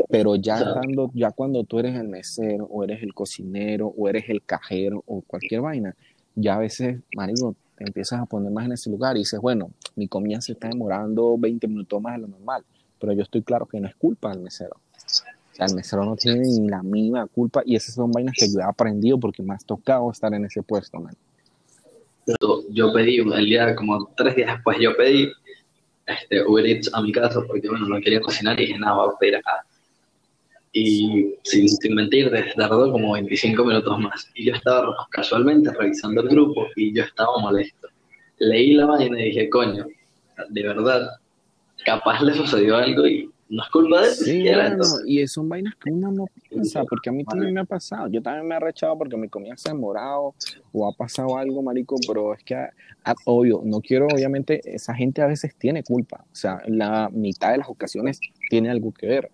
pero 0.09 0.37
ya 0.37 0.59
estando, 0.59 1.11
ya 1.15 1.33
cuando 1.33 1.65
tú 1.65 1.79
eres 1.79 1.97
el 1.97 2.09
mesero 2.09 2.65
o 2.67 2.85
eres 2.85 3.03
el 3.03 3.15
cocinero 3.15 3.89
o 3.89 4.09
eres 4.09 4.29
el 4.29 4.43
cajero 4.45 5.03
o 5.07 5.23
cualquier 5.23 5.63
vaina, 5.63 5.97
ya 6.35 6.55
a 6.55 6.59
veces, 6.59 7.01
marico, 7.17 7.57
te 7.77 7.85
empiezas 7.85 8.21
a 8.21 8.27
poner 8.27 8.53
más 8.53 8.67
en 8.67 8.73
ese 8.73 8.91
lugar 8.91 9.17
y 9.17 9.21
dices, 9.21 9.41
bueno, 9.41 9.71
mi 9.97 10.09
comida 10.09 10.41
se 10.41 10.53
está 10.53 10.69
demorando 10.69 11.37
20 11.37 11.67
minutos 11.69 12.01
más 12.01 12.15
de 12.15 12.23
lo 12.23 12.29
normal, 12.29 12.65
pero 13.01 13.13
yo 13.13 13.23
estoy 13.23 13.43
claro 13.43 13.67
que 13.67 13.81
no 13.81 13.89
es 13.89 13.97
culpa 13.97 14.31
del 14.31 14.41
mesero. 14.41 14.77
O 14.95 15.55
sea, 15.55 15.67
el 15.67 15.75
mesero 15.75 16.05
no 16.05 16.15
tiene 16.15 16.41
ni 16.41 16.69
la 16.69 16.83
mínima 16.83 17.27
culpa 17.27 17.63
y 17.65 17.75
esas 17.75 17.95
son 17.95 18.13
vainas 18.13 18.35
que 18.39 18.49
yo 18.53 18.61
he 18.61 18.63
aprendido 18.63 19.19
porque 19.19 19.43
me 19.43 19.55
has 19.55 19.65
tocado 19.65 20.11
estar 20.11 20.33
en 20.35 20.45
ese 20.45 20.63
puesto, 20.63 21.01
man. 21.01 21.15
Yo, 22.71 22.93
pedí, 22.93 23.19
el 23.19 23.47
día, 23.47 23.75
como 23.75 24.13
tres 24.17 24.37
días 24.37 24.55
después, 24.55 24.79
yo 24.79 24.97
pedí 24.97 25.33
este, 26.07 26.43
Uber 26.47 26.67
Eats 26.67 26.93
a 26.93 27.03
mi 27.03 27.13
casa 27.13 27.41
porque, 27.47 27.69
bueno, 27.69 27.87
no 27.87 28.01
quería 28.01 28.21
cocinar 28.21 28.59
y 28.61 28.67
dije, 28.67 28.79
nada, 28.79 28.97
voy 28.97 29.15
a 29.15 29.19
pedir 29.19 29.37
acá. 29.37 29.65
Y 30.73 31.35
sin, 31.45 31.69
sin 31.69 31.95
mentir, 31.95 32.31
tardó 32.57 32.93
como 32.93 33.13
25 33.13 33.65
minutos 33.65 33.99
más. 33.99 34.31
Y 34.35 34.47
yo 34.47 34.55
estaba 34.55 34.95
casualmente 35.11 35.73
revisando 35.73 36.21
el 36.21 36.29
grupo 36.29 36.67
y 36.77 36.95
yo 36.95 37.03
estaba 37.03 37.39
molesto. 37.39 37.89
Leí 38.39 38.75
la 38.75 38.87
vaina 38.87 39.21
y 39.21 39.31
dije, 39.31 39.49
coño, 39.49 39.87
de 40.51 40.63
verdad, 40.63 41.09
capaz 41.85 42.21
le 42.23 42.35
sucedió 42.35 42.77
algo 42.77 43.07
y 43.07 43.31
no 43.49 43.63
es 43.63 43.69
culpa 43.71 44.01
de. 44.03 44.09
Sí, 44.09 44.25
siquiera, 44.33 44.67
entonces, 44.69 45.03
y 45.07 45.27
son 45.27 45.49
vainas 45.49 45.75
que 45.77 45.91
uno 45.91 46.11
no 46.13 46.27
piensa, 46.49 46.85
porque 46.85 47.09
a 47.09 47.13
mí 47.13 47.25
también 47.25 47.55
me 47.55 47.61
ha 47.61 47.65
pasado. 47.65 48.09
Yo 48.09 48.21
también 48.23 48.47
me 48.47 48.55
he 48.55 48.57
arrechado 48.57 48.97
porque 48.99 49.17
mi 49.17 49.29
comida 49.29 49.57
se 49.57 49.71
ha 49.71 49.73
demorado 49.73 50.35
o 50.73 50.87
ha 50.89 50.93
pasado 50.93 51.37
algo, 51.39 51.63
marico, 51.63 51.97
pero 52.07 52.35
es 52.35 52.43
que, 52.45 52.55
a- 52.55 52.73
a- 53.05 53.15
obvio, 53.25 53.63
no 53.65 53.81
quiero, 53.81 54.07
obviamente, 54.07 54.61
esa 54.65 54.95
gente 54.95 55.23
a 55.23 55.27
veces 55.27 55.55
tiene 55.57 55.83
culpa. 55.83 56.25
O 56.31 56.35
sea, 56.37 56.61
la 56.67 57.09
mitad 57.11 57.53
de 57.53 57.59
las 57.59 57.69
ocasiones 57.69 58.21
tiene 58.51 58.71
algo 58.71 58.93
que 58.93 59.07
ver, 59.07 59.31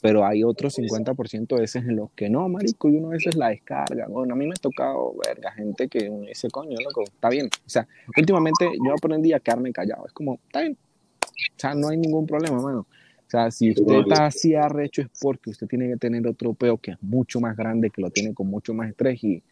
pero 0.00 0.24
hay 0.24 0.44
otro 0.44 0.68
50% 0.70 1.54
de 1.56 1.62
veces 1.62 1.84
en 1.84 1.96
los 1.96 2.10
que 2.12 2.28
no, 2.30 2.48
marico, 2.48 2.88
y 2.88 2.96
uno 2.96 3.08
a 3.08 3.12
veces 3.12 3.34
la 3.36 3.48
descarga. 3.48 4.06
Bueno, 4.08 4.34
a 4.34 4.36
mí 4.36 4.46
me 4.46 4.52
ha 4.52 4.60
tocado, 4.60 5.14
verga, 5.26 5.52
gente 5.52 5.88
que 5.88 6.10
dice, 6.26 6.48
coño, 6.50 6.78
loco, 6.82 7.02
está 7.04 7.28
bien. 7.28 7.46
O 7.46 7.68
sea, 7.68 7.86
últimamente 8.16 8.66
yo 8.84 8.92
aprendí 8.94 9.32
a 9.32 9.40
quedarme 9.40 9.72
callado. 9.72 10.06
Es 10.06 10.12
como, 10.12 10.34
está 10.46 10.60
bien. 10.62 10.76
O 11.22 11.60
sea, 11.60 11.74
no 11.74 11.88
hay 11.88 11.96
ningún 11.96 12.26
problema, 12.26 12.60
mano. 12.60 12.86
O 13.28 13.30
sea, 13.30 13.50
si 13.50 13.70
usted 13.72 13.92
está 14.00 14.24
así 14.24 14.54
arrecho 14.54 15.02
es 15.02 15.08
porque 15.20 15.50
usted 15.50 15.66
tiene 15.66 15.86
que 15.86 15.96
tener 15.98 16.26
otro 16.26 16.54
peo 16.54 16.78
que 16.78 16.92
es 16.92 17.02
mucho 17.02 17.40
más 17.40 17.54
grande, 17.58 17.90
que 17.90 18.00
lo 18.00 18.08
tiene 18.10 18.32
con 18.32 18.46
mucho 18.46 18.72
más 18.72 18.88
estrés 18.88 19.22
y 19.22 19.42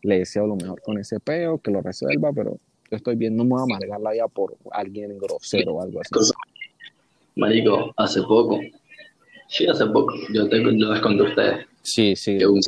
le 0.00 0.20
deseo 0.20 0.46
lo 0.46 0.56
mejor 0.56 0.80
con 0.80 0.96
ese 0.96 1.20
peo, 1.20 1.58
que 1.58 1.70
lo 1.70 1.82
resuelva, 1.82 2.32
pero 2.32 2.58
yo 2.90 2.96
estoy 2.96 3.14
bien, 3.14 3.36
no 3.36 3.44
me 3.44 3.50
voy 3.50 3.60
a 3.60 3.64
amargar 3.64 4.00
la 4.00 4.12
vida 4.12 4.26
por 4.28 4.56
alguien 4.72 5.18
grosero 5.18 5.74
o 5.74 5.82
algo 5.82 6.00
así. 6.00 6.32
Marico, 7.34 7.92
hace 7.98 8.22
poco, 8.22 8.58
sí, 9.48 9.66
hace 9.66 9.84
poco, 9.84 10.14
yo 10.32 10.48
te 10.48 10.56
yo 10.62 10.70
les 10.94 11.00
conté 11.02 11.22
a 11.26 11.28
ustedes 11.28 11.66
Sí, 11.82 12.16
sí. 12.16 12.38
que, 12.38 12.46
un- 12.46 12.62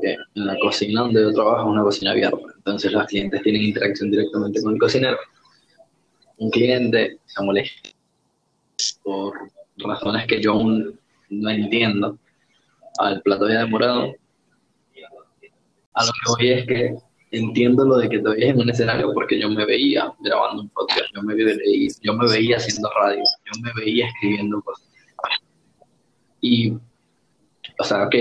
que 0.00 0.12
en 0.34 0.46
la 0.46 0.56
cocina 0.60 1.02
donde 1.02 1.20
yo 1.20 1.32
trabajo 1.34 1.60
es 1.68 1.72
una 1.74 1.82
cocina 1.82 2.12
abierta, 2.12 2.38
entonces 2.56 2.90
los 2.90 3.04
clientes 3.06 3.42
tienen 3.42 3.60
interacción 3.64 4.10
directamente 4.10 4.62
con 4.62 4.72
el 4.72 4.78
cocinero. 4.80 5.18
Un 6.38 6.48
cliente 6.50 7.18
se 7.26 7.44
molesta 7.44 7.90
por 9.02 9.34
razones 9.82 10.26
que 10.26 10.40
yo 10.40 10.52
aún 10.52 10.98
no 11.30 11.50
entiendo 11.50 12.18
al 12.98 13.22
plato 13.22 13.48
ya 13.48 13.60
demorado. 13.60 14.12
A 15.94 16.04
lo 16.04 16.12
que 16.12 16.30
voy 16.30 16.48
es 16.50 16.66
que 16.66 16.94
entiendo 17.32 17.84
lo 17.84 17.98
de 17.98 18.08
que 18.08 18.18
te 18.18 18.28
veías 18.28 18.50
en 18.50 18.60
un 18.60 18.70
escenario 18.70 19.12
porque 19.12 19.40
yo 19.40 19.48
me 19.48 19.64
veía 19.64 20.12
grabando 20.20 20.62
un 20.62 20.68
podcast, 20.70 21.06
yo 21.14 21.22
me 21.22 21.34
veía, 21.34 21.54
yo 22.02 22.14
me 22.14 22.28
veía 22.28 22.56
haciendo 22.56 22.90
radio, 23.00 23.22
yo 23.22 23.60
me 23.62 23.72
veía 23.80 24.06
escribiendo 24.06 24.60
cosas. 24.62 24.88
Y, 26.40 26.72
o 27.78 27.84
sea, 27.84 28.04
ok, 28.04 28.14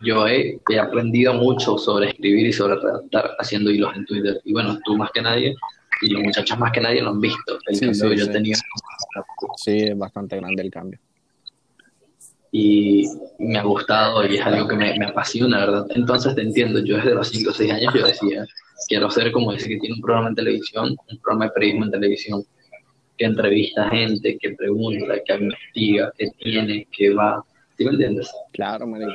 yo 0.00 0.26
he, 0.28 0.60
he 0.70 0.78
aprendido 0.78 1.34
mucho 1.34 1.76
sobre 1.76 2.08
escribir 2.08 2.46
y 2.46 2.52
sobre 2.52 2.76
redactar 2.76 3.30
haciendo 3.38 3.70
hilos 3.70 3.94
en 3.96 4.06
Twitter. 4.06 4.40
Y 4.44 4.52
bueno, 4.52 4.78
tú 4.84 4.96
más 4.96 5.10
que 5.12 5.22
nadie 5.22 5.54
y 6.04 6.10
los 6.10 6.22
muchachos 6.22 6.58
más 6.58 6.72
que 6.72 6.80
nadie 6.80 7.02
lo 7.02 7.10
han 7.10 7.20
visto. 7.20 7.58
El 7.66 7.74
Sí, 7.76 7.80
cambio 7.86 7.94
sí, 8.02 8.08
que 8.10 8.16
yo 8.16 8.24
sí. 8.26 8.32
tenía 8.32 8.56
Sí, 9.56 9.78
es 9.78 9.98
bastante 9.98 10.36
grande 10.36 10.62
el 10.62 10.70
cambio. 10.70 10.98
y 12.56 13.08
me 13.40 13.58
ha 13.58 13.62
gustado 13.64 14.24
y 14.26 14.36
es 14.36 14.46
algo 14.46 14.68
que 14.68 14.76
me, 14.76 14.96
me 14.96 15.06
apasiona, 15.06 15.58
¿verdad? 15.58 15.86
Entonces 15.90 16.34
te 16.36 16.42
entiendo, 16.42 16.78
yo 16.84 16.96
desde 16.98 17.14
los 17.14 17.28
5 17.28 17.50
o 17.50 17.52
6 17.52 17.72
años 17.72 17.92
yo 17.94 18.06
decía, 18.06 18.46
quiero 18.88 19.10
ser 19.10 19.32
como 19.32 19.52
ese 19.52 19.68
que 19.68 19.78
tiene 19.78 19.96
un 19.96 20.00
programa 20.00 20.28
en 20.28 20.36
televisión, 20.36 20.96
un 21.10 21.18
programa 21.20 21.46
de 21.46 21.50
periodismo 21.50 21.84
en 21.86 21.90
televisión, 21.90 22.44
que 23.18 23.24
entrevista 23.24 23.88
gente, 23.90 24.38
que 24.40 24.50
pregunta, 24.52 25.14
que 25.26 25.34
investiga, 25.34 26.12
que 26.16 26.28
tiene, 26.38 26.86
que 26.96 27.12
va, 27.12 27.44
¿sí 27.76 27.84
me 27.86 27.90
entiendes? 27.90 28.30
Claro, 28.52 28.86
marico. 28.86 29.10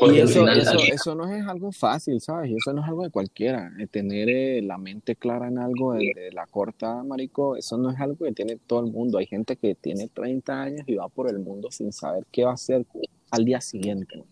Porque 0.00 0.16
Y 0.16 0.20
eso, 0.20 0.40
final- 0.40 0.58
eso, 0.58 0.76
eso 0.92 1.14
no 1.14 1.28
es 1.32 1.46
algo 1.46 1.70
fácil, 1.72 2.20
¿sabes? 2.20 2.50
Y 2.50 2.54
eso 2.56 2.72
no 2.72 2.82
es 2.82 2.88
algo 2.88 3.04
de 3.04 3.10
cualquiera. 3.10 3.70
Eh, 3.78 3.86
Tener 3.86 4.28
eh, 4.28 4.60
la 4.62 4.76
mente 4.76 5.14
clara 5.16 5.48
en 5.48 5.58
algo 5.58 5.92
de, 5.94 6.12
de 6.14 6.32
la 6.32 6.46
corta, 6.46 7.02
marico, 7.04 7.56
eso 7.56 7.78
no 7.78 7.90
es 7.90 8.00
algo 8.00 8.16
que 8.24 8.32
tiene 8.32 8.56
todo 8.66 8.80
el 8.84 8.90
mundo. 8.90 9.18
Hay 9.18 9.26
gente 9.26 9.56
que 9.56 9.74
tiene 9.76 10.08
30 10.08 10.62
años 10.62 10.82
y 10.88 10.96
va 10.96 11.08
por 11.08 11.28
el 11.28 11.38
mundo 11.38 11.70
sin 11.70 11.92
saber 11.92 12.24
qué 12.32 12.44
va 12.44 12.50
a 12.50 12.54
hacer 12.54 12.84
al 13.30 13.44
día 13.44 13.60
siguiente. 13.60 14.24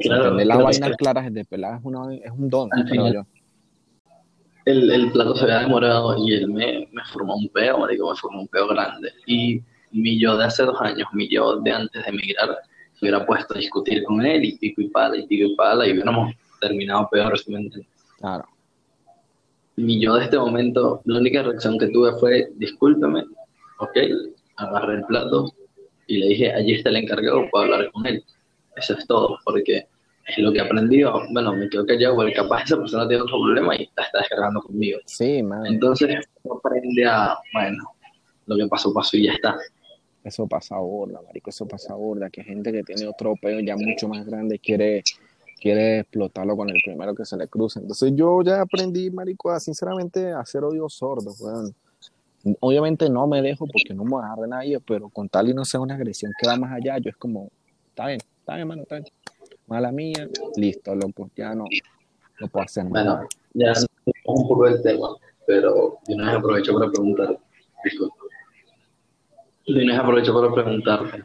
claro, 0.00 0.30
Tener 0.30 0.46
las 0.46 0.62
vainas 0.62 0.96
claras 0.96 1.24
desde 1.26 1.44
pelada 1.44 1.76
es, 1.76 1.84
una, 1.84 2.14
es 2.14 2.30
un 2.32 2.48
don, 2.48 2.68
Al 2.72 2.88
final- 2.88 3.12
yo. 3.14 3.22
el, 4.64 4.90
el 4.90 5.12
plato 5.12 5.36
se 5.36 5.44
había 5.44 5.60
demorado 5.60 6.16
y 6.26 6.32
él 6.34 6.48
me, 6.48 6.88
me 6.92 7.02
formó 7.12 7.36
un 7.36 7.48
peo, 7.48 7.78
marico, 7.78 8.10
me 8.10 8.16
formó 8.16 8.40
un 8.42 8.48
peo 8.48 8.66
grande. 8.68 9.10
Y 9.26 9.60
mi 9.92 10.18
yo 10.20 10.36
de 10.36 10.44
hace 10.44 10.62
dos 10.64 10.80
años, 10.80 11.08
mi 11.12 11.28
yo 11.28 11.60
de 11.60 11.70
antes 11.72 12.02
de 12.04 12.08
emigrar, 12.10 12.56
se 13.00 13.06
hubiera 13.06 13.24
puesto 13.24 13.54
a 13.54 13.58
discutir 13.58 14.04
con 14.04 14.24
él 14.24 14.44
y 14.44 14.58
pico 14.58 14.82
y 14.82 14.88
pala 14.88 15.16
y 15.16 15.26
pico 15.26 15.46
y 15.46 15.56
pala 15.56 15.86
y 15.86 15.92
hubiéramos 15.92 16.34
terminado 16.60 17.08
peor, 17.10 17.38
¿sí 17.38 17.50
me 17.50 17.60
entiendes? 17.60 17.90
Claro. 18.18 18.44
Mi 19.76 19.98
yo 19.98 20.16
de 20.16 20.24
este 20.24 20.38
momento, 20.38 21.00
la 21.06 21.18
única 21.18 21.42
reacción 21.42 21.78
que 21.78 21.88
tuve 21.88 22.12
fue, 22.20 22.50
discúlpeme, 22.56 23.24
ok, 23.78 23.96
agarré 24.56 24.96
el 24.96 25.04
plato 25.04 25.50
y 26.08 26.18
le 26.18 26.26
dije, 26.26 26.52
allí 26.52 26.74
está 26.74 26.90
el 26.90 26.96
encargado, 26.96 27.48
puedo 27.50 27.64
hablar 27.64 27.90
con 27.92 28.06
él. 28.06 28.22
Eso 28.76 28.92
es 28.92 29.06
todo, 29.06 29.38
porque 29.46 29.86
es 30.26 30.38
lo 30.38 30.52
que 30.52 30.58
he 30.58 30.62
aprendido. 30.62 31.22
Bueno, 31.32 31.54
me 31.54 31.70
quedo 31.70 31.86
callado 31.86 32.16
porque 32.16 32.34
capaz 32.34 32.64
esa 32.64 32.76
persona 32.76 33.08
tiene 33.08 33.22
otro 33.22 33.40
problema 33.40 33.76
y 33.76 33.88
la 33.96 34.02
está 34.02 34.18
descargando 34.18 34.60
conmigo. 34.60 34.98
Sí, 35.06 35.42
man. 35.42 35.64
Entonces, 35.64 36.28
aprende 36.54 37.06
a, 37.06 37.38
bueno, 37.54 37.82
lo 38.44 38.56
que 38.56 38.66
pasó, 38.66 38.92
pasó 38.92 39.16
y 39.16 39.24
ya 39.24 39.32
está. 39.32 39.56
Eso 40.22 40.46
pasa 40.46 40.76
burda, 40.78 41.20
marico, 41.22 41.50
eso 41.50 41.66
pasa 41.66 41.94
burda, 41.94 42.28
que 42.28 42.44
gente 42.44 42.72
que 42.72 42.82
tiene 42.82 43.06
otro 43.06 43.34
peo 43.40 43.60
ya 43.60 43.74
mucho 43.76 44.06
más 44.06 44.26
grande 44.26 44.58
quiere, 44.58 45.02
quiere 45.58 46.00
explotarlo 46.00 46.56
con 46.56 46.68
el 46.68 46.76
primero 46.84 47.14
que 47.14 47.24
se 47.24 47.38
le 47.38 47.48
cruza. 47.48 47.80
Entonces 47.80 48.12
yo 48.14 48.42
ya 48.42 48.60
aprendí, 48.60 49.10
marico, 49.10 49.50
a 49.50 49.58
sinceramente 49.58 50.32
hacer 50.32 50.62
oídos 50.62 50.94
sordos, 50.94 51.40
weón. 51.40 51.74
Obviamente 52.60 53.08
no 53.10 53.26
me 53.26 53.42
dejo 53.42 53.66
porque 53.66 53.94
no 53.94 54.04
me 54.04 54.16
agarre 54.16 54.48
nadie, 54.48 54.78
pero 54.80 55.08
con 55.08 55.28
tal 55.28 55.50
y 55.50 55.54
no 55.54 55.64
sea 55.64 55.80
una 55.80 55.94
agresión 55.94 56.32
que 56.38 56.46
va 56.46 56.56
más 56.56 56.72
allá, 56.72 56.98
yo 56.98 57.10
es 57.10 57.16
como, 57.16 57.50
está 57.88 58.06
bien, 58.06 58.20
está 58.38 58.56
bien, 58.56 58.68
mano, 58.68 58.82
está 58.82 58.96
bien. 58.96 59.06
Mala 59.66 59.92
mía, 59.92 60.28
listo, 60.56 60.94
loco, 60.94 61.30
ya 61.36 61.54
no, 61.54 61.64
no 62.40 62.48
puedo 62.48 62.64
hacer 62.64 62.84
nada. 62.86 63.16
Bueno, 63.16 63.28
ya 63.54 63.72
un 64.24 64.48
poco 64.48 64.66
del 64.66 64.82
tema, 64.82 65.08
pero 65.46 65.98
una 66.08 66.26
vez 66.26 66.38
aprovecho 66.38 66.74
para 66.74 66.90
preguntar, 66.90 67.38
disculpa. 67.84 68.19
Vez 69.74 69.98
aprovecho 69.98 70.34
para 70.34 70.52
preguntarte, 70.52 71.24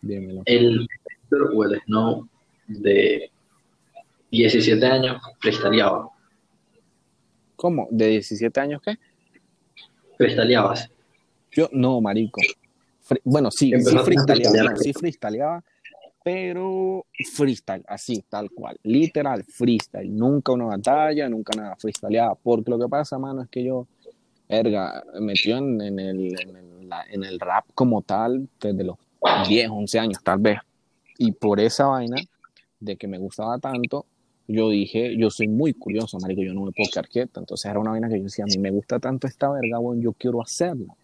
Dímelo. 0.00 0.42
el 0.46 0.86
Héctor 1.22 1.52
o 1.54 1.64
el 1.64 1.80
Snow 1.82 2.28
de 2.66 3.30
17 4.30 4.84
años 4.86 5.20
freestyleaba, 5.40 6.10
¿Cómo? 7.56 7.88
¿De 7.90 8.08
17 8.08 8.60
años 8.60 8.82
qué? 8.82 8.96
freestyleabas. 10.18 10.90
Yo, 11.52 11.68
no, 11.72 12.00
marico. 12.00 12.40
Fre- 13.08 13.20
bueno, 13.24 13.50
sí, 13.50 13.66
sí 13.68 13.72
Empezaste 13.72 13.98
a 14.00 14.04
freestyleaba, 14.04 14.74
freestylear. 14.74 14.74
no, 14.74 14.78
sí 14.78 14.92
pero 16.24 17.04
freestyle, 17.34 17.84
así, 17.86 18.24
tal 18.30 18.50
cual, 18.50 18.78
literal, 18.82 19.44
freestyle. 19.44 20.08
Nunca 20.10 20.52
una 20.52 20.64
batalla, 20.64 21.28
nunca 21.28 21.52
nada, 21.54 21.76
freestyleaba. 21.76 22.34
Porque 22.34 22.70
lo 22.70 22.78
que 22.78 22.88
pasa, 22.88 23.18
mano, 23.18 23.42
es 23.42 23.48
que 23.50 23.62
yo, 23.62 23.86
erga, 24.48 25.04
metió 25.20 25.58
en, 25.58 25.80
en 25.82 25.98
el, 25.98 26.40
en, 26.40 26.56
el, 26.56 26.64
la- 26.94 27.04
en 27.10 27.24
el 27.24 27.40
rap 27.40 27.64
como 27.74 28.02
tal 28.02 28.48
desde 28.60 28.84
los 28.84 28.96
10, 29.48 29.68
11 29.70 29.98
años, 29.98 30.18
tal 30.22 30.38
vez. 30.38 30.58
Y 31.18 31.32
por 31.32 31.60
esa 31.60 31.86
vaina 31.86 32.16
de 32.80 32.96
que 32.96 33.06
me 33.08 33.18
gustaba 33.18 33.58
tanto, 33.58 34.04
yo 34.46 34.68
dije, 34.68 35.16
yo 35.16 35.30
soy 35.30 35.48
muy 35.48 35.72
curioso, 35.72 36.18
marico, 36.20 36.42
yo 36.42 36.52
no 36.52 36.62
me 36.62 36.72
puedo 36.72 36.90
quedar 36.92 37.08
quieto. 37.08 37.40
Entonces 37.40 37.70
era 37.70 37.78
una 37.78 37.92
vaina 37.92 38.08
que 38.08 38.18
yo 38.18 38.24
decía, 38.24 38.44
a 38.44 38.48
mí 38.48 38.58
me 38.58 38.70
gusta 38.70 38.98
tanto 38.98 39.26
esta 39.26 39.50
verga, 39.50 39.78
bueno, 39.78 40.02
yo 40.02 40.12
quiero 40.12 40.42
hacerla. 40.42 40.94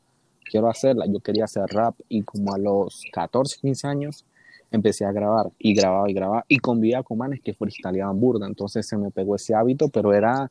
Quiero 0.45 0.69
hacerla. 0.69 1.07
Yo 1.07 1.21
quería 1.21 1.45
hacer 1.45 1.65
rap 1.69 1.95
y 2.09 2.23
como 2.23 2.53
a 2.53 2.59
los 2.59 3.03
14, 3.13 3.57
15 3.61 3.87
años 3.87 4.25
empecé 4.73 5.05
a 5.05 5.13
grabar 5.13 5.51
y 5.59 5.75
grababa 5.75 6.11
y 6.11 6.13
grababa 6.15 6.45
y 6.49 6.59
convivía 6.59 7.03
con 7.03 7.19
manes 7.19 7.41
que 7.41 7.55
freestyleaban 7.55 8.21
burda. 8.21 8.47
Entonces 8.47 8.87
se 8.87 8.97
me 8.97 9.11
pegó 9.11 9.37
ese 9.37 9.55
hábito, 9.55 9.89
pero 9.89 10.13
era 10.13 10.51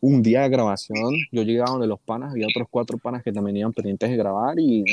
un 0.00 0.22
día 0.22 0.42
de 0.42 0.48
grabación. 0.48 1.14
Yo 1.32 1.42
llegaba 1.42 1.72
donde 1.72 1.86
los 1.86 2.00
panas, 2.00 2.32
había 2.32 2.46
otros 2.46 2.68
cuatro 2.70 2.98
panas 2.98 3.22
que 3.22 3.32
también 3.32 3.56
iban 3.56 3.72
pendientes 3.72 4.10
de 4.10 4.16
grabar 4.16 4.58
y 4.58 4.84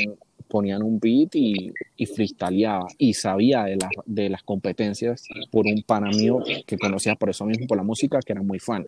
ponían 0.48 0.82
un 0.82 0.98
beat 0.98 1.34
y, 1.34 1.72
y 1.96 2.06
freestyleaba. 2.06 2.86
Y 2.98 3.14
sabía 3.14 3.64
de, 3.64 3.76
las 3.76 3.90
de 4.04 4.28
las 4.28 4.42
competencias 4.42 5.24
por 5.50 5.66
un 5.66 5.82
pana 5.82 6.10
mío 6.10 6.38
que 6.66 6.78
conocía 6.78 7.14
por 7.14 7.30
eso 7.30 7.44
mismo, 7.44 7.66
por 7.66 7.76
la 7.76 7.82
música, 7.82 8.20
que 8.24 8.32
era 8.32 8.42
muy 8.42 8.58
fan. 8.58 8.86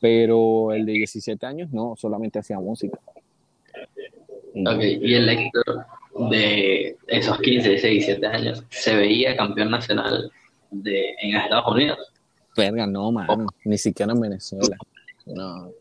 Pero 0.00 0.72
el 0.72 0.86
de 0.86 0.92
17 0.92 1.44
años 1.46 1.72
no, 1.72 1.94
solamente 1.96 2.38
hacía 2.38 2.58
música. 2.60 2.98
Ok, 4.54 4.82
y 4.82 5.14
el 5.14 5.28
Héctor 5.28 5.86
de 6.30 6.96
esos 7.06 7.38
15, 7.38 7.68
16, 7.68 8.06
17 8.06 8.26
años 8.26 8.64
se 8.70 8.96
veía 8.96 9.36
campeón 9.36 9.70
nacional 9.70 10.30
de, 10.70 11.14
en 11.20 11.36
Estados 11.36 11.72
Unidos. 11.72 11.98
Verga, 12.56 12.86
no, 12.86 13.12
mano, 13.12 13.46
ni 13.64 13.78
siquiera 13.78 14.12
en 14.12 14.20
Venezuela. 14.20 14.76
No, 15.34 15.72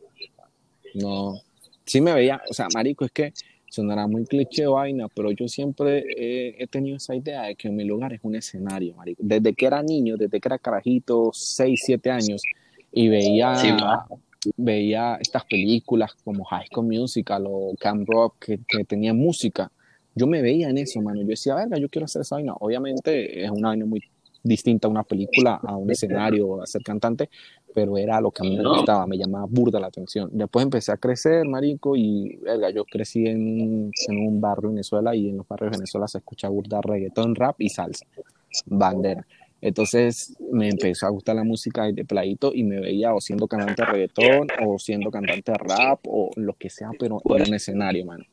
no. 0.95 1.41
Sí 1.85 2.01
me 2.01 2.13
veía, 2.13 2.41
o 2.49 2.53
sea, 2.53 2.67
marico, 2.73 3.05
es 3.05 3.11
que 3.11 3.33
sonará 3.69 4.07
muy 4.07 4.25
cliché 4.25 4.65
vaina, 4.67 5.07
pero 5.07 5.31
yo 5.31 5.47
siempre 5.47 6.03
he, 6.17 6.63
he 6.63 6.67
tenido 6.67 6.97
esa 6.97 7.15
idea 7.15 7.43
de 7.43 7.55
que 7.55 7.69
mi 7.69 7.85
lugar 7.85 8.13
es 8.13 8.19
un 8.23 8.35
escenario, 8.35 8.95
marico. 8.95 9.21
Desde 9.23 9.53
que 9.53 9.65
era 9.65 9.81
niño, 9.83 10.17
desde 10.17 10.39
que 10.39 10.47
era 10.47 10.57
carajito, 10.57 11.31
6, 11.33 11.81
7 11.85 12.11
años, 12.11 12.41
y 12.91 13.07
veía 13.07 13.55
Sí, 13.55 13.69
veía 14.55 15.17
estas 15.19 15.45
películas 15.45 16.13
como 16.23 16.43
High 16.45 16.67
School 16.67 16.87
Musical 16.87 17.45
o 17.47 17.73
Camp 17.79 18.07
Rock 18.07 18.35
que, 18.45 18.59
que 18.67 18.83
tenían 18.85 19.17
música. 19.17 19.71
Yo 20.15 20.27
me 20.27 20.41
veía 20.41 20.69
en 20.69 20.77
eso, 20.77 21.01
mano. 21.01 21.21
Yo 21.21 21.27
decía, 21.27 21.55
verga, 21.55 21.77
yo 21.77 21.89
quiero 21.89 22.05
hacer 22.05 22.21
esa 22.21 22.35
vaina. 22.35 22.53
Obviamente 22.59 23.43
es 23.43 23.51
una 23.51 23.69
vaina 23.69 23.85
muy 23.85 24.01
distinta 24.43 24.87
a 24.87 24.91
una 24.91 25.03
película, 25.03 25.59
a 25.61 25.75
un 25.75 25.91
escenario, 25.91 26.61
a 26.61 26.65
ser 26.65 26.81
cantante, 26.81 27.29
pero 27.73 27.97
era 27.97 28.19
lo 28.21 28.31
que 28.31 28.45
a 28.45 28.49
mí 28.49 28.57
me 28.57 28.67
gustaba, 28.67 29.05
me 29.05 29.17
llamaba 29.17 29.45
burda 29.49 29.79
la 29.79 29.87
atención. 29.87 30.29
Después 30.31 30.63
empecé 30.63 30.91
a 30.91 30.97
crecer, 30.97 31.47
marico, 31.47 31.95
y 31.95 32.37
verga, 32.37 32.69
yo 32.69 32.85
crecí 32.85 33.27
en, 33.27 33.91
en 34.07 34.27
un 34.27 34.41
barrio 34.41 34.69
en 34.69 34.75
Venezuela 34.75 35.15
y 35.15 35.29
en 35.29 35.37
los 35.37 35.47
barrios 35.47 35.71
de 35.71 35.77
Venezuela 35.77 36.07
se 36.07 36.17
escucha 36.19 36.49
burda 36.49 36.81
reggaetón, 36.81 37.35
rap 37.35 37.55
y 37.59 37.69
salsa, 37.69 38.05
bandera. 38.65 39.25
Entonces 39.59 40.35
me 40.51 40.69
empezó 40.69 41.07
a 41.07 41.09
gustar 41.09 41.35
la 41.35 41.43
música 41.43 41.91
de 41.91 42.05
playito 42.05 42.51
y 42.53 42.63
me 42.63 42.79
veía 42.79 43.13
o 43.13 43.21
siendo 43.21 43.47
cantante 43.47 43.81
de 43.81 43.91
reggaetón 43.91 44.47
o 44.65 44.77
siendo 44.77 45.09
cantante 45.09 45.51
de 45.51 45.57
rap 45.57 45.99
o 46.07 46.31
lo 46.35 46.53
que 46.53 46.69
sea, 46.69 46.91
pero 46.99 47.19
en 47.25 47.47
un 47.47 47.53
escenario, 47.53 48.05
mano. 48.05 48.23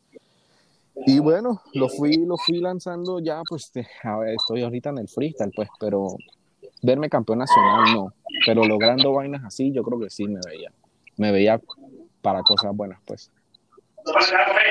Y 1.07 1.19
bueno, 1.19 1.61
lo 1.73 1.89
fui, 1.89 2.25
lo 2.25 2.37
fui 2.37 2.61
lanzando 2.61 3.19
ya, 3.19 3.43
pues 3.49 3.73
a 4.05 4.19
ver, 4.19 4.35
estoy 4.35 4.63
ahorita 4.63 4.91
en 4.91 4.99
el 4.99 5.09
freestyle, 5.09 5.51
pues, 5.55 5.69
pero 5.81 6.17
verme 6.85 7.09
campeón 7.09 7.39
nacional 7.39 7.95
no. 7.95 8.15
Pero 8.47 8.65
logrando 8.65 9.13
vainas 9.13 9.45
así, 9.45 9.73
yo 9.73 9.83
creo 9.83 9.99
que 9.99 10.11
sí 10.11 10.27
me 10.27 10.41
veía. 10.47 10.71
Me 11.17 11.33
veía 11.33 11.61
para 12.23 12.43
cosas 12.43 12.75
buenas, 12.75 13.01
pues. 13.05 13.31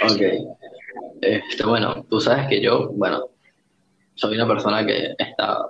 Ok. 0.03 0.21
Este, 1.21 1.65
bueno, 1.65 2.05
tú 2.09 2.19
sabes 2.19 2.47
que 2.47 2.61
yo, 2.61 2.89
bueno, 2.91 3.29
soy 4.15 4.35
una 4.35 4.47
persona 4.47 4.85
que 4.85 5.15
está 5.17 5.67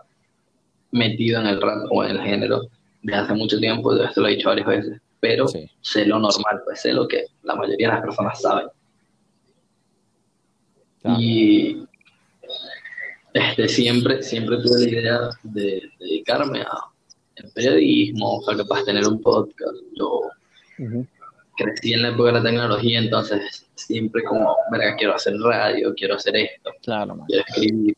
metido 0.92 1.40
en 1.42 1.48
el 1.48 1.62
rap 1.62 1.86
o 1.92 2.04
en 2.04 2.12
el 2.12 2.22
género 2.22 2.62
de 3.02 3.16
hace 3.16 3.34
mucho 3.34 3.60
tiempo, 3.60 3.96
esto 3.96 4.22
lo 4.22 4.28
he 4.28 4.36
dicho 4.36 4.50
varias 4.50 4.68
veces, 4.68 5.02
pero 5.20 5.46
sé 5.48 6.06
lo 6.06 6.20
normal, 6.20 6.62
pues 6.66 6.82
sé 6.82 6.94
lo 6.94 7.08
que 7.08 7.26
la 7.44 7.56
mayoría 7.56 7.88
de 7.88 7.94
las 7.94 8.04
personas 8.04 8.42
saben. 8.42 8.68
Y 11.18 11.86
este, 13.34 13.68
siempre, 13.68 14.22
siempre 14.22 14.58
tuve 14.58 14.86
la 14.86 14.90
idea 14.90 15.30
de, 15.44 15.82
dedicarme 16.00 16.62
a 16.62 16.78
el 17.36 17.52
periodismo, 17.52 18.38
o 18.38 18.44
sea, 18.44 18.56
capaz 18.58 18.84
tener 18.86 19.08
un 19.08 19.22
podcast. 19.22 19.76
Yo 19.98 20.22
crecí 21.58 21.94
en 21.94 22.04
la 22.04 22.10
época 22.10 22.32
de 22.32 22.40
la 22.40 22.44
tecnología, 22.44 23.00
entonces 23.00 23.66
siempre 23.76 24.24
como, 24.24 24.56
verga, 24.72 24.96
quiero 24.96 25.16
hacer 25.16 25.36
radio, 25.38 25.94
quiero 25.96 26.16
hacer 26.16 26.36
esto, 26.36 26.72
claro, 26.82 27.18
quiero 27.28 27.44
escribir. 27.48 27.96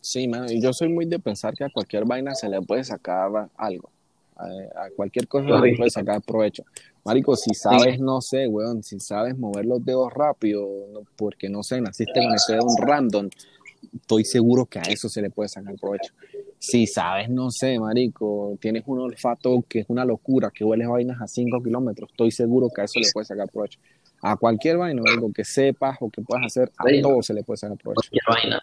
Sí, 0.00 0.28
man, 0.28 0.46
y 0.48 0.60
yo 0.60 0.72
soy 0.72 0.88
muy 0.88 1.06
de 1.06 1.18
pensar 1.18 1.54
que 1.54 1.64
a 1.64 1.70
cualquier 1.70 2.04
vaina 2.04 2.34
se 2.34 2.48
le 2.48 2.62
puede 2.62 2.84
sacar 2.84 3.48
algo. 3.56 3.90
A, 4.36 4.90
cualquier 4.94 5.26
cosa 5.26 5.46
se 5.48 5.66
le 5.66 5.76
puede 5.76 5.90
sacar 5.90 6.20
provecho. 6.22 6.62
Marico, 7.04 7.34
si 7.36 7.54
sabes, 7.54 7.98
no 7.98 8.20
sé, 8.20 8.46
weón, 8.46 8.82
si 8.82 9.00
sabes 9.00 9.36
mover 9.36 9.64
los 9.64 9.84
dedos 9.84 10.12
rápido, 10.12 10.68
porque 11.16 11.48
no 11.48 11.62
sé, 11.62 11.80
naciste 11.80 12.22
con 12.22 12.34
ese 12.34 12.52
dedo 12.52 12.66
un 12.66 12.86
random, 12.86 13.30
estoy 13.94 14.24
seguro 14.24 14.66
que 14.66 14.78
a 14.78 14.82
eso 14.82 15.08
se 15.08 15.22
le 15.22 15.30
puede 15.30 15.48
sacar 15.48 15.74
provecho. 15.76 16.12
Si 16.58 16.86
sabes, 16.86 17.28
no 17.28 17.50
sé, 17.50 17.78
marico, 17.78 18.56
tienes 18.60 18.82
un 18.86 19.00
olfato 19.00 19.64
que 19.68 19.80
es 19.80 19.86
una 19.88 20.04
locura, 20.04 20.50
que 20.50 20.64
hueles 20.64 20.88
vainas 20.88 21.20
a 21.20 21.26
5 21.26 21.62
kilómetros, 21.62 22.10
estoy 22.10 22.30
seguro 22.30 22.68
que 22.74 22.82
a 22.82 22.84
eso 22.84 22.98
le 22.98 23.08
puede 23.12 23.26
sacar 23.26 23.48
provecho. 23.50 23.78
A 24.22 24.36
cualquier 24.36 24.78
vaina, 24.78 25.02
algo 25.06 25.32
que 25.32 25.44
sepas 25.44 25.98
o 26.00 26.10
que 26.10 26.22
puedas 26.22 26.46
hacer, 26.46 26.72
a 26.78 26.84
todo 27.02 27.22
se 27.22 27.34
le 27.34 27.44
puede 27.44 27.58
sacar 27.58 27.76
provecho. 27.76 28.08
Cualquier 28.10 28.22
vaina. 28.28 28.62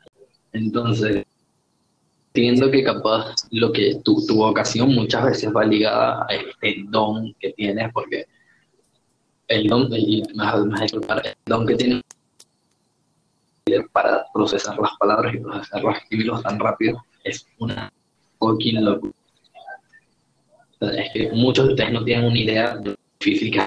Entonces, 0.51 1.25
entiendo 2.33 2.71
que 2.71 2.83
capaz 2.83 3.35
lo 3.51 3.71
que 3.71 3.95
tu, 4.03 4.25
tu 4.25 4.37
vocación 4.37 4.93
muchas 4.93 5.25
veces 5.25 5.51
va 5.55 5.63
ligada 5.65 6.25
a 6.27 6.33
este 6.33 6.83
don 6.89 7.33
que 7.39 7.51
tienes, 7.53 7.91
porque 7.93 8.25
el 9.47 9.67
don, 9.67 9.87
y 9.93 10.23
me 10.35 10.43
el 10.85 11.35
don 11.45 11.67
que 11.67 11.75
tienes 11.75 12.01
para 13.91 14.25
procesar 14.33 14.77
las 14.79 14.91
palabras 14.99 15.33
y 15.33 15.39
procesarlas 15.39 15.97
escribirlos 15.97 16.43
tan 16.43 16.59
rápido 16.59 17.03
es 17.23 17.47
una 17.59 17.91
coquina 18.37 18.81
locura. 18.81 19.13
Es 20.81 21.13
que 21.13 21.31
muchos 21.31 21.67
de 21.67 21.73
ustedes 21.73 21.93
no 21.93 22.03
tienen 22.03 22.25
una 22.25 22.37
idea 22.37 22.75
de 22.77 22.89
lo 22.91 22.95
difícil 23.19 23.51
que 23.51 23.61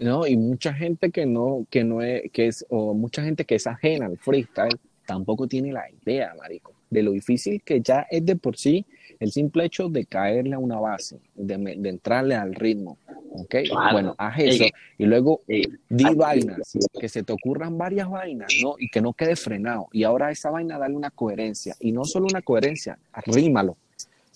no, 0.00 0.28
y 0.28 0.36
mucha 0.36 0.72
gente 0.72 1.10
que 1.10 1.26
no, 1.26 1.66
que 1.70 1.82
no 1.82 2.02
es, 2.02 2.30
que 2.30 2.46
es, 2.46 2.64
o 2.68 2.94
mucha 2.94 3.20
gente 3.22 3.44
que 3.44 3.56
es 3.56 3.66
ajena 3.66 4.06
al 4.06 4.16
freestyle, 4.16 4.78
tampoco 5.04 5.48
tiene 5.48 5.72
la 5.72 5.90
idea, 5.90 6.32
marico, 6.38 6.72
de 6.88 7.02
lo 7.02 7.10
difícil 7.10 7.60
que 7.64 7.80
ya 7.80 8.06
es 8.08 8.24
de 8.24 8.36
por 8.36 8.56
sí 8.56 8.86
el 9.20 9.32
simple 9.32 9.64
hecho 9.64 9.88
de 9.88 10.06
caerle 10.06 10.54
a 10.54 10.58
una 10.58 10.78
base, 10.78 11.20
de, 11.34 11.54
entrarle 11.88 12.34
al 12.34 12.54
ritmo, 12.54 12.98
¿ok? 13.32 13.56
Bueno, 13.92 14.14
haz 14.18 14.38
eso 14.38 14.64
y 14.96 15.06
luego 15.06 15.42
di 15.46 16.14
vainas, 16.14 16.76
que 16.98 17.08
se 17.08 17.22
te 17.22 17.32
ocurran 17.32 17.76
varias 17.76 18.08
vainas, 18.08 18.52
¿no? 18.62 18.76
Y 18.78 18.88
que 18.90 19.00
no 19.00 19.12
quede 19.12 19.36
frenado. 19.36 19.88
Y 19.92 20.04
ahora 20.04 20.30
esa 20.30 20.50
vaina 20.50 20.78
dale 20.78 20.94
una 20.94 21.10
coherencia, 21.10 21.74
y 21.80 21.92
no 21.92 22.04
solo 22.04 22.26
una 22.30 22.42
coherencia, 22.42 22.98
arrímalo. 23.12 23.76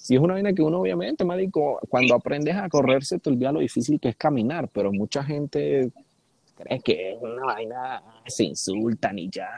Y 0.09 0.17
es 0.17 0.21
una 0.21 0.35
vaina 0.35 0.53
que 0.53 0.63
uno 0.63 0.81
obviamente, 0.81 1.25
marico, 1.25 1.79
cuando 1.89 2.15
aprendes 2.17 2.57
a 2.57 2.69
correr 2.69 3.05
se 3.05 3.21
te 3.21 3.31
olvida 3.31 3.53
lo 3.53 3.61
difícil 3.61 4.01
que 4.01 4.09
es 4.09 4.17
caminar, 4.17 4.69
pero 4.73 4.93
mucha 4.93 5.23
gente 5.23 5.91
cree 6.57 6.81
que 6.81 7.13
es 7.13 7.23
una 7.23 7.45
vaina, 7.45 8.03
se 8.27 8.45
insultan 8.45 9.19
y 9.21 9.31
ya 9.31 9.49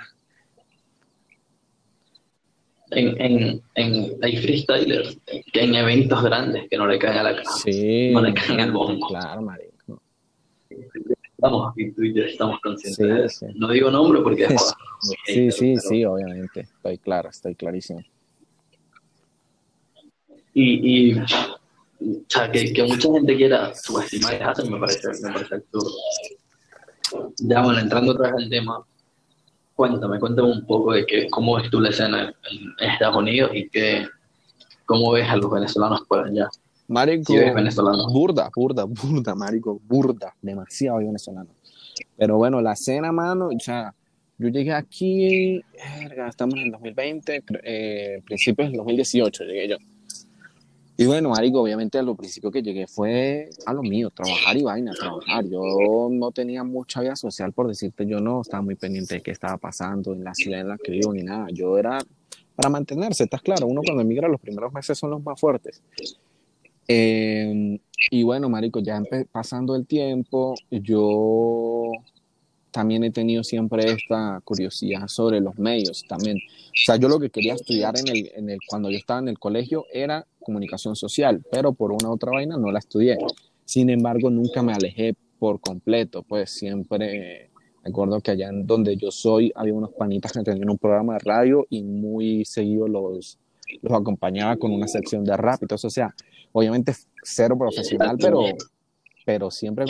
en, 2.94 3.20
en, 3.20 3.62
en, 3.74 4.16
hay 4.22 4.37
freestylers 4.37 5.18
que 5.52 5.62
en 5.62 5.74
eventos 5.74 6.22
grandes 6.22 6.68
que 6.68 6.76
no 6.76 6.87
le 6.87 6.98
caen 6.98 7.18
a 7.18 7.22
la 7.22 7.37
casa, 7.37 7.64
no 7.66 8.20
le 8.20 8.35
caen 8.35 8.61
al 8.61 8.72
bombo. 8.72 9.09
Claro, 9.09 9.42
marico. 9.42 10.02
Estamos 10.68 11.74
tú 11.74 12.02
y 12.02 12.14
yo 12.14 12.24
estamos 12.24 12.61
conscientes. 12.61 13.44
No 13.54 13.68
digo 13.68 13.90
nombre 13.90 14.20
porque 14.22 14.44
es 14.44 14.74
Sí, 15.26 15.50
sí, 15.50 15.76
sí, 15.76 16.04
obviamente. 16.04 16.61
Estoy 16.61 16.98
claro, 16.98 17.28
estoy 17.28 17.54
clarísimo. 17.54 18.02
Y, 20.54 21.11
y 21.11 21.18
o 21.18 21.26
sea, 22.28 22.50
que, 22.50 22.72
que 22.72 22.83
mucha 22.85 23.12
gente 23.12 23.37
quiera 23.37 23.74
subestimar 23.74 24.33
me 24.70 24.78
parece, 24.78 25.09
me 25.22 25.33
parece 25.33 25.54
absurdo. 25.57 25.90
Ya, 27.38 27.62
bueno, 27.62 27.80
entrando 27.80 28.12
otra 28.12 28.33
vez 28.33 28.44
al 28.44 28.50
tema, 28.50 28.85
Cuéntame, 29.74 30.20
cuéntame 30.20 30.52
un 30.52 30.66
poco 30.66 30.92
de 30.92 31.04
que, 31.04 31.28
cómo 31.30 31.56
ves 31.56 31.68
tú 31.70 31.80
la 31.80 31.90
escena 31.90 32.32
en, 32.50 32.90
Estados 32.90 33.16
Unidos 33.16 33.50
y 33.54 33.68
que, 33.68 34.06
cómo 34.87 35.12
ves 35.12 35.28
a 35.28 35.37
los 35.37 35.50
venezolanos 35.50 36.02
por 36.08 36.26
allá. 36.26 36.48
Marico, 36.87 37.32
burda, 38.12 38.50
burda, 38.54 38.84
burda, 38.84 39.34
marico, 39.34 39.80
burda, 39.84 40.34
demasiado 40.42 40.98
venezolano. 40.98 41.50
Pero 42.16 42.37
bueno, 42.37 42.60
la 42.60 42.72
escena, 42.72 43.10
mano, 43.10 43.48
o 43.48 43.60
sea, 43.60 43.94
yo 44.38 44.48
llegué 44.48 44.72
aquí, 44.72 45.62
estamos 46.28 46.54
en 46.56 46.66
el 46.66 46.70
2020, 46.72 47.44
eh, 47.62 48.22
principios 48.26 48.68
del 48.68 48.78
2018 48.78 49.44
llegué 49.44 49.68
yo. 49.68 49.76
Y 50.96 51.07
bueno, 51.07 51.30
Marico, 51.30 51.61
obviamente 51.61 51.98
a 51.98 52.02
lo 52.02 52.14
principio 52.14 52.52
que 52.52 52.62
llegué 52.62 52.87
fue 52.87 53.50
a 53.66 53.72
lo 53.72 53.83
mío, 53.83 54.11
trabajar 54.11 54.57
y 54.57 54.62
vaina, 54.62 54.92
trabajar. 54.92 55.44
Yo 55.44 56.09
no 56.11 56.30
tenía 56.30 56.62
mucha 56.62 57.00
vida 57.00 57.16
social, 57.16 57.52
por 57.52 57.66
decirte, 57.66 58.07
yo 58.07 58.20
no 58.20 58.42
estaba 58.42 58.62
muy 58.62 58.76
pendiente 58.76 59.16
de 59.16 59.20
qué 59.20 59.33
estaba 59.33 59.57
pasando 59.57 60.12
en 60.12 60.22
la 60.22 60.35
ciudad 60.35 60.61
en 60.61 60.68
la 60.68 60.78
que 60.78 60.92
vivo 60.92 61.12
ni 61.12 61.24
nada. 61.24 61.48
Yo 61.52 61.78
era 61.78 61.98
para 62.54 62.68
mantenerse, 62.68 63.24
estás 63.24 63.42
claro, 63.42 63.66
uno 63.66 63.80
cuando 63.85 64.02
emigra 64.02 64.28
los 64.28 64.40
primeros 64.40 64.72
meses 64.72 64.96
son 64.96 65.11
los 65.11 65.22
más 65.22 65.40
fuertes. 65.40 65.83
Em, 66.87 67.78
y 68.11 68.22
bueno, 68.22 68.48
Marico, 68.48 68.78
ya 68.78 69.02
pasando 69.33 69.74
el 69.74 69.87
tiempo, 69.87 70.54
yo 70.70 71.90
también 72.70 73.04
he 73.04 73.11
tenido 73.11 73.42
siempre 73.42 73.90
esta 73.90 74.40
curiosidad 74.44 75.09
sobre 75.09 75.40
los 75.40 75.59
medios 75.59 76.04
también. 76.09 76.38
O 76.38 76.85
sea, 76.85 76.96
yo 76.96 77.09
lo 77.09 77.18
que 77.18 77.30
quería 77.30 77.54
estudiar 77.54 77.94
en 77.98 78.09
el, 78.09 78.30
en 78.35 78.50
el, 78.50 78.59
cuando 78.68 78.90
yo 78.90 78.98
estaba 78.98 79.20
en 79.20 79.28
el 79.28 79.38
colegio 79.38 79.87
era 79.92 80.26
comunicación 80.44 80.94
social, 80.94 81.42
pero 81.50 81.72
por 81.72 81.92
una 81.92 82.11
otra 82.11 82.30
vaina 82.33 82.57
no 82.57 82.70
la 82.70 82.78
estudié. 82.78 83.18
Sin 83.64 83.90
embargo, 83.90 84.30
nunca 84.30 84.62
me 84.62 84.72
alejé 84.72 85.14
por 85.38 85.61
completo, 85.61 86.22
pues 86.22 86.50
siempre 86.50 87.50
recuerdo 87.83 88.20
que 88.20 88.30
allá 88.30 88.48
en 88.48 88.66
donde 88.66 88.96
yo 88.96 89.11
soy 89.11 89.52
había 89.54 89.74
unos 89.74 89.90
panitas 89.90 90.33
que 90.33 90.42
tenían 90.42 90.70
un 90.70 90.78
programa 90.78 91.14
de 91.14 91.18
radio 91.20 91.66
y 91.68 91.83
muy 91.83 92.44
seguido 92.44 92.88
los, 92.88 93.38
los 93.83 93.92
acompañaba 93.92 94.57
con 94.57 94.72
una 94.72 94.88
sección 94.88 95.24
de 95.24 95.37
rap 95.37 95.62
eso. 95.70 95.88
O 95.88 95.90
sea, 95.90 96.14
obviamente 96.52 96.94
cero 97.22 97.59
profesional, 97.59 98.16
pero, 98.20 98.40
pero 99.26 99.50
siempre, 99.50 99.85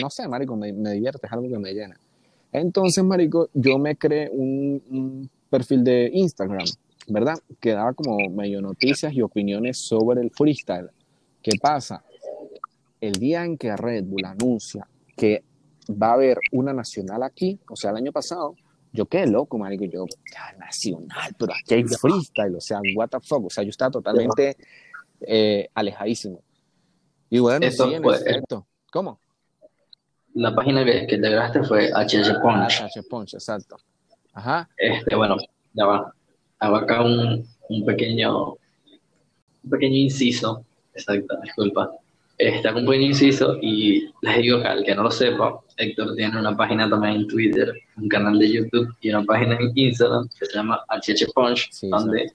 no 0.00 0.10
sé, 0.10 0.26
marico, 0.26 0.56
me, 0.56 0.72
me 0.72 0.92
divierte, 0.92 1.26
es 1.26 1.32
algo 1.32 1.48
que 1.48 1.58
me 1.58 1.72
llena. 1.72 1.98
Entonces, 2.52 3.04
marico, 3.04 3.50
yo 3.52 3.78
me 3.78 3.96
creé 3.96 4.30
un, 4.30 5.28
perfil 5.50 5.82
de 5.82 6.10
Instagram, 6.12 6.66
¿verdad? 7.08 7.34
Que 7.60 7.72
daba 7.72 7.92
como 7.94 8.16
medio 8.30 8.60
noticias 8.60 9.12
y 9.12 9.22
opiniones 9.22 9.78
sobre 9.78 10.20
el 10.20 10.30
freestyle. 10.30 10.90
¿Qué 11.42 11.52
pasa? 11.60 12.04
El 13.00 13.12
día 13.12 13.44
en 13.44 13.56
que 13.56 13.76
Red 13.76 14.04
Bull 14.04 14.24
anuncia 14.24 14.86
que 15.16 15.42
va 15.90 16.10
a 16.10 16.14
haber 16.14 16.38
una 16.52 16.72
nacional 16.72 17.22
aquí, 17.22 17.58
o 17.68 17.76
sea, 17.76 17.90
el 17.90 17.96
año 17.96 18.12
pasado, 18.12 18.54
yo 18.92 19.06
quedé 19.06 19.26
loco, 19.26 19.56
marico, 19.58 19.84
yo, 19.84 20.04
ya, 20.32 20.56
nacional, 20.58 21.34
pero 21.38 21.52
aquí 21.52 21.74
hay 21.74 21.84
freestyle, 21.84 22.54
o 22.56 22.60
sea, 22.60 22.80
what 22.94 23.08
the 23.08 23.18
fuck, 23.20 23.46
o 23.46 23.50
sea, 23.50 23.64
yo 23.64 23.70
estaba 23.70 23.90
totalmente 23.90 24.56
eh, 25.20 25.68
alejadísimo. 25.74 26.40
Y 27.30 27.38
bueno, 27.38 27.64
Eso 27.66 27.88
sí, 27.88 27.94
en 27.94 28.02
fue- 28.02 28.16
efecto. 28.16 28.66
¿Cómo? 28.92 29.18
La 30.34 30.54
página 30.54 30.84
que, 30.84 31.06
que 31.06 31.18
te 31.18 31.30
grabaste 31.30 31.62
fue 31.64 31.90
HH 31.90 32.40
Punch. 32.40 32.80
HH 32.82 33.02
Punch, 33.08 33.34
exacto. 33.34 33.76
Ajá. 34.32 34.68
Este, 34.76 35.14
bueno, 35.16 35.36
ya 35.72 35.84
va. 35.86 36.14
Hago 36.60 36.76
acá 36.76 37.02
un, 37.02 37.46
un 37.68 37.84
pequeño, 37.84 38.52
un 38.52 39.70
pequeño 39.70 39.96
inciso. 39.96 40.64
Exacto, 40.94 41.36
disculpa. 41.42 41.90
Hago 42.64 42.78
un 42.78 42.86
pequeño 42.86 43.06
inciso 43.06 43.58
y 43.60 44.10
les 44.22 44.38
digo 44.38 44.60
que 44.60 44.68
al 44.68 44.84
que 44.84 44.94
no 44.94 45.02
lo 45.04 45.10
sepa, 45.10 45.58
Héctor 45.76 46.14
tiene 46.14 46.38
una 46.38 46.56
página 46.56 46.88
también 46.88 47.14
en 47.14 47.26
Twitter, 47.28 47.72
un 47.96 48.08
canal 48.08 48.38
de 48.38 48.52
YouTube 48.52 48.88
y 49.00 49.10
una 49.10 49.24
página 49.24 49.56
en 49.56 49.72
Instagram 49.74 50.28
que 50.38 50.46
se 50.46 50.54
llama 50.54 50.80
HH 50.88 51.32
Punch, 51.34 51.68
Sí, 51.70 51.88
donde 51.88 52.32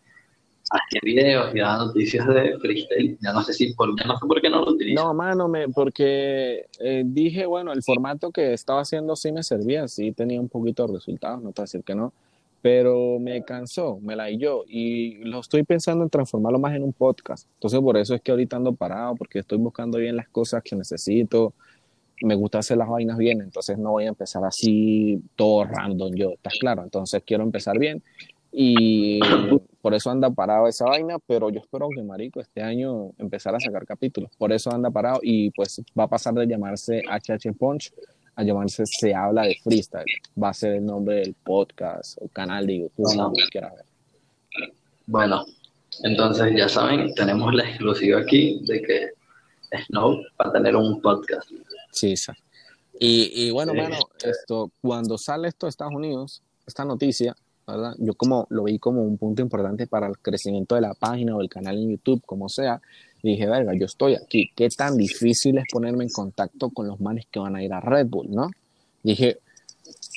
hace 0.69 0.99
videos 1.03 1.53
y 1.53 1.59
da 1.59 1.77
noticias 1.77 2.27
de 2.27 2.57
freestyle. 2.59 3.17
Ya 3.21 3.31
no 3.31 3.43
sé 3.43 3.53
si 3.53 3.73
por, 3.73 3.97
ya 3.97 4.05
no 4.05 4.17
sé 4.17 4.25
por 4.25 4.41
qué 4.41 4.49
no 4.49 4.62
lo 4.62 4.71
utilizo. 4.71 5.03
No, 5.03 5.13
mano, 5.13 5.47
me, 5.47 5.69
porque 5.69 6.65
eh, 6.79 7.03
dije, 7.05 7.45
bueno, 7.45 7.71
el 7.71 7.83
formato 7.83 8.31
que 8.31 8.53
estaba 8.53 8.81
haciendo 8.81 9.15
sí 9.15 9.31
me 9.31 9.43
servía, 9.43 9.88
sí 9.88 10.12
tenía 10.12 10.39
un 10.39 10.49
poquito 10.49 10.88
de 10.88 10.93
resultados, 10.93 11.41
no 11.41 11.51
te 11.51 11.62
voy 11.62 11.63
a 11.63 11.65
decir 11.65 11.83
que 11.83 11.95
no, 11.95 12.13
pero 12.63 13.19
me 13.19 13.43
cansó, 13.43 13.99
me 14.02 14.15
la 14.15 14.32
yo 14.32 14.63
y 14.65 15.15
lo 15.26 15.41
estoy 15.41 15.63
pensando 15.63 16.06
en 16.06 16.10
transformarlo 16.10 16.60
más 16.60 16.73
en 16.73 16.84
un 16.84 16.93
podcast. 16.93 17.45
Entonces, 17.56 17.82
por 17.82 17.97
eso 17.97 18.15
es 18.15 18.21
que 18.21 18.32
ahorita 18.32 18.56
ando 18.56 18.73
parado, 18.73 19.15
porque 19.15 19.39
estoy 19.39 19.58
buscando 19.58 19.97
bien 19.97 20.15
las 20.15 20.30
cosas 20.30 20.63
que 20.63 20.73
necesito. 20.73 21.54
Me 22.21 22.36
gusta 22.36 22.60
hacer 22.60 22.78
las 22.78 22.88
vainas 22.88 23.17
bien, 23.17 23.41
entonces 23.41 23.78
no 23.78 23.91
voy 23.91 24.06
a 24.06 24.08
empezar 24.08 24.45
así 24.45 25.21
todo 25.36 25.65
random 25.65 26.13
yo, 26.15 26.30
¿estás 26.32 26.54
claro? 26.58 26.84
Entonces 26.84 27.21
quiero 27.26 27.43
empezar 27.43 27.78
bien 27.78 28.02
y 28.49 29.19
por 29.82 29.93
eso 29.93 30.10
anda 30.10 30.30
parado 30.30 30.65
esa 30.69 30.86
vaina, 30.86 31.17
pero 31.28 31.49
yo 31.49 31.60
espero 31.60 31.89
que 31.93 32.02
Marico 32.02 32.39
este 32.39 32.62
año 32.62 33.12
empezar 33.17 33.54
a 33.56 33.60
sacar 33.60 33.86
capítulos. 33.86 34.32
Por 34.38 34.54
eso 34.54 34.71
anda 34.71 34.89
parado 34.89 35.19
y 35.21 35.49
pues 35.49 35.82
va 35.99 36.06
a 36.06 36.08
pasar 36.08 36.34
de 36.36 36.47
llamarse 36.47 37.02
HH 37.02 37.52
Punch 37.58 37.91
a 38.36 38.43
llamarse 38.43 38.86
Se 38.86 39.13
habla 39.13 39.43
de 39.43 39.56
freestyle. 39.63 40.06
Va 40.41 40.50
a 40.50 40.54
ser 40.54 40.74
el 40.76 40.86
nombre 40.86 41.15
del 41.17 41.34
podcast 41.36 42.17
o 42.22 42.28
canal 42.30 42.65
de 42.67 42.80
YouTube, 42.80 43.06
Bueno. 43.06 43.24
como 43.32 43.36
quieras 43.52 43.74
ver. 43.76 43.86
Bueno, 45.06 45.46
entonces 46.04 46.54
ya 46.56 46.69
saben, 46.69 47.13
tenemos 47.15 47.54
la 47.54 47.67
exclusiva 47.69 48.19
aquí 48.22 48.60
de 48.65 48.82
que 48.82 49.10
Snow 49.88 50.17
va 50.41 50.50
a 50.50 50.52
tener 50.52 50.76
un 50.76 51.02
podcast. 51.02 51.50
Sí, 51.91 52.15
sí. 52.15 52.32
Y, 53.00 53.48
y 53.48 53.52
bueno, 53.52 53.74
Sí. 53.74 53.80
mano, 53.82 53.98
esto, 54.24 54.72
cuando 54.82 55.17
sale 55.17 55.48
esto 55.50 55.65
de 55.65 55.72
Estados 55.72 55.93
Unidos, 55.93 56.41
esta 56.65 56.86
noticia, 56.86 57.36
¿verdad? 57.67 57.96
Yo 58.00 58.13
como 58.13 58.48
lo 58.50 58.63
vi 58.63 58.80
como 58.80 59.02
un 59.04 59.17
punto 59.17 59.41
importante 59.41 59.88
para 59.88 60.08
el 60.08 60.17
crecimiento 60.19 60.76
de 60.76 60.82
la 60.82 60.93
página 60.93 61.36
o 61.36 61.41
el 61.41 61.50
canal 61.50 61.78
en 61.78 61.91
YouTube, 61.91 62.22
como 62.26 62.50
sea. 62.50 62.82
Y 63.23 63.31
dije, 63.31 63.47
verga, 63.47 63.73
yo 63.73 63.86
estoy 63.86 64.15
aquí. 64.15 64.51
¿Qué 64.53 64.67
tan 64.69 64.97
difícil 64.97 65.57
es 65.57 65.63
ponerme 65.71 66.03
en 66.03 66.09
contacto 66.09 66.69
con 66.69 66.88
los 66.88 66.99
manes 66.99 67.25
que 67.31 67.39
van 67.39 67.55
a 67.55 67.63
ir 67.63 67.71
a 67.71 67.79
Red 67.79 68.07
Bull, 68.07 68.29
no? 68.29 68.51
Dije, 69.01 69.38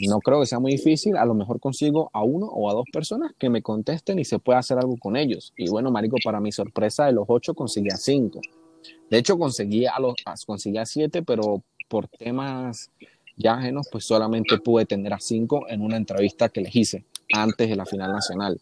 no 0.09 0.19
creo 0.19 0.41
que 0.41 0.47
sea 0.47 0.59
muy 0.59 0.73
difícil. 0.73 1.17
A 1.17 1.25
lo 1.25 1.33
mejor 1.33 1.61
consigo 1.61 2.11
a 2.13 2.25
uno 2.25 2.47
o 2.47 2.69
a 2.69 2.75
dos 2.75 2.85
personas 2.93 3.33
que 3.39 3.49
me 3.49 3.63
contesten 3.63 4.19
y 4.19 4.25
se 4.25 4.41
pueda 4.41 4.59
hacer 4.59 4.79
algo 4.79 4.97
con 4.97 5.17
ellos. 5.17 5.53
Y 5.57 5.71
bueno, 5.71 5.93
marico, 5.93 6.17
para 6.25 6.41
mi 6.41 6.51
sorpresa, 6.51 7.07
de 7.07 7.13
los 7.13 7.27
ocho 7.29 7.55
conseguí 7.55 7.89
a 7.93 7.97
cinco. 7.97 8.41
De 9.09 9.19
hecho, 9.19 9.39
conseguí 9.39 9.87
a 9.87 10.01
los, 10.01 10.15
conseguí 10.45 10.79
a 10.79 10.85
siete, 10.85 11.23
pero 11.23 11.63
por 11.89 12.09
temas 12.09 12.91
ya 13.37 13.55
ajenos, 13.55 13.87
pues 13.93 14.05
solamente 14.05 14.59
pude 14.59 14.85
tener 14.85 15.13
a 15.13 15.21
cinco 15.21 15.69
en 15.69 15.81
una 15.81 15.97
entrevista 15.97 16.49
que 16.49 16.61
les 16.61 16.75
hice 16.75 17.05
antes 17.33 17.69
de 17.69 17.77
la 17.77 17.87
final 17.87 18.11
nacional. 18.11 18.61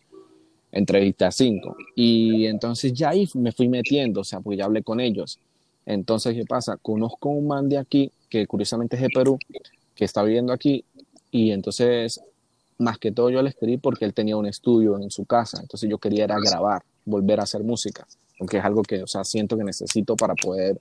Entrevisté 0.76 1.24
a 1.24 1.30
cinco. 1.30 1.76
Y 1.94 2.46
entonces 2.46 2.92
ya 2.92 3.10
ahí 3.10 3.28
me 3.34 3.52
fui 3.52 3.68
metiendo, 3.68 4.22
o 4.22 4.24
sea, 4.24 4.40
porque 4.40 4.56
ya 4.56 4.64
hablé 4.64 4.82
con 4.82 4.98
ellos. 4.98 5.38
Entonces, 5.86 6.34
¿qué 6.34 6.44
pasa? 6.44 6.76
Conozco 6.82 7.28
un 7.28 7.46
man 7.46 7.68
de 7.68 7.78
aquí, 7.78 8.10
que 8.28 8.46
curiosamente 8.46 8.96
es 8.96 9.02
de 9.02 9.08
Perú, 9.08 9.38
que 9.94 10.04
está 10.04 10.24
viviendo 10.24 10.52
aquí, 10.52 10.84
y 11.30 11.52
entonces, 11.52 12.20
más 12.78 12.98
que 12.98 13.12
todo 13.12 13.30
yo 13.30 13.42
le 13.42 13.50
escribí 13.50 13.76
porque 13.76 14.04
él 14.04 14.14
tenía 14.14 14.36
un 14.36 14.46
estudio 14.46 14.98
en 14.98 15.10
su 15.10 15.24
casa, 15.24 15.60
entonces 15.60 15.88
yo 15.88 15.98
quería 15.98 16.24
era 16.24 16.36
grabar, 16.40 16.82
volver 17.04 17.40
a 17.40 17.44
hacer 17.44 17.62
música, 17.62 18.06
porque 18.36 18.58
es 18.58 18.64
algo 18.64 18.82
que, 18.82 19.02
o 19.02 19.06
sea, 19.06 19.24
siento 19.24 19.56
que 19.56 19.64
necesito 19.64 20.16
para 20.16 20.34
poder, 20.34 20.80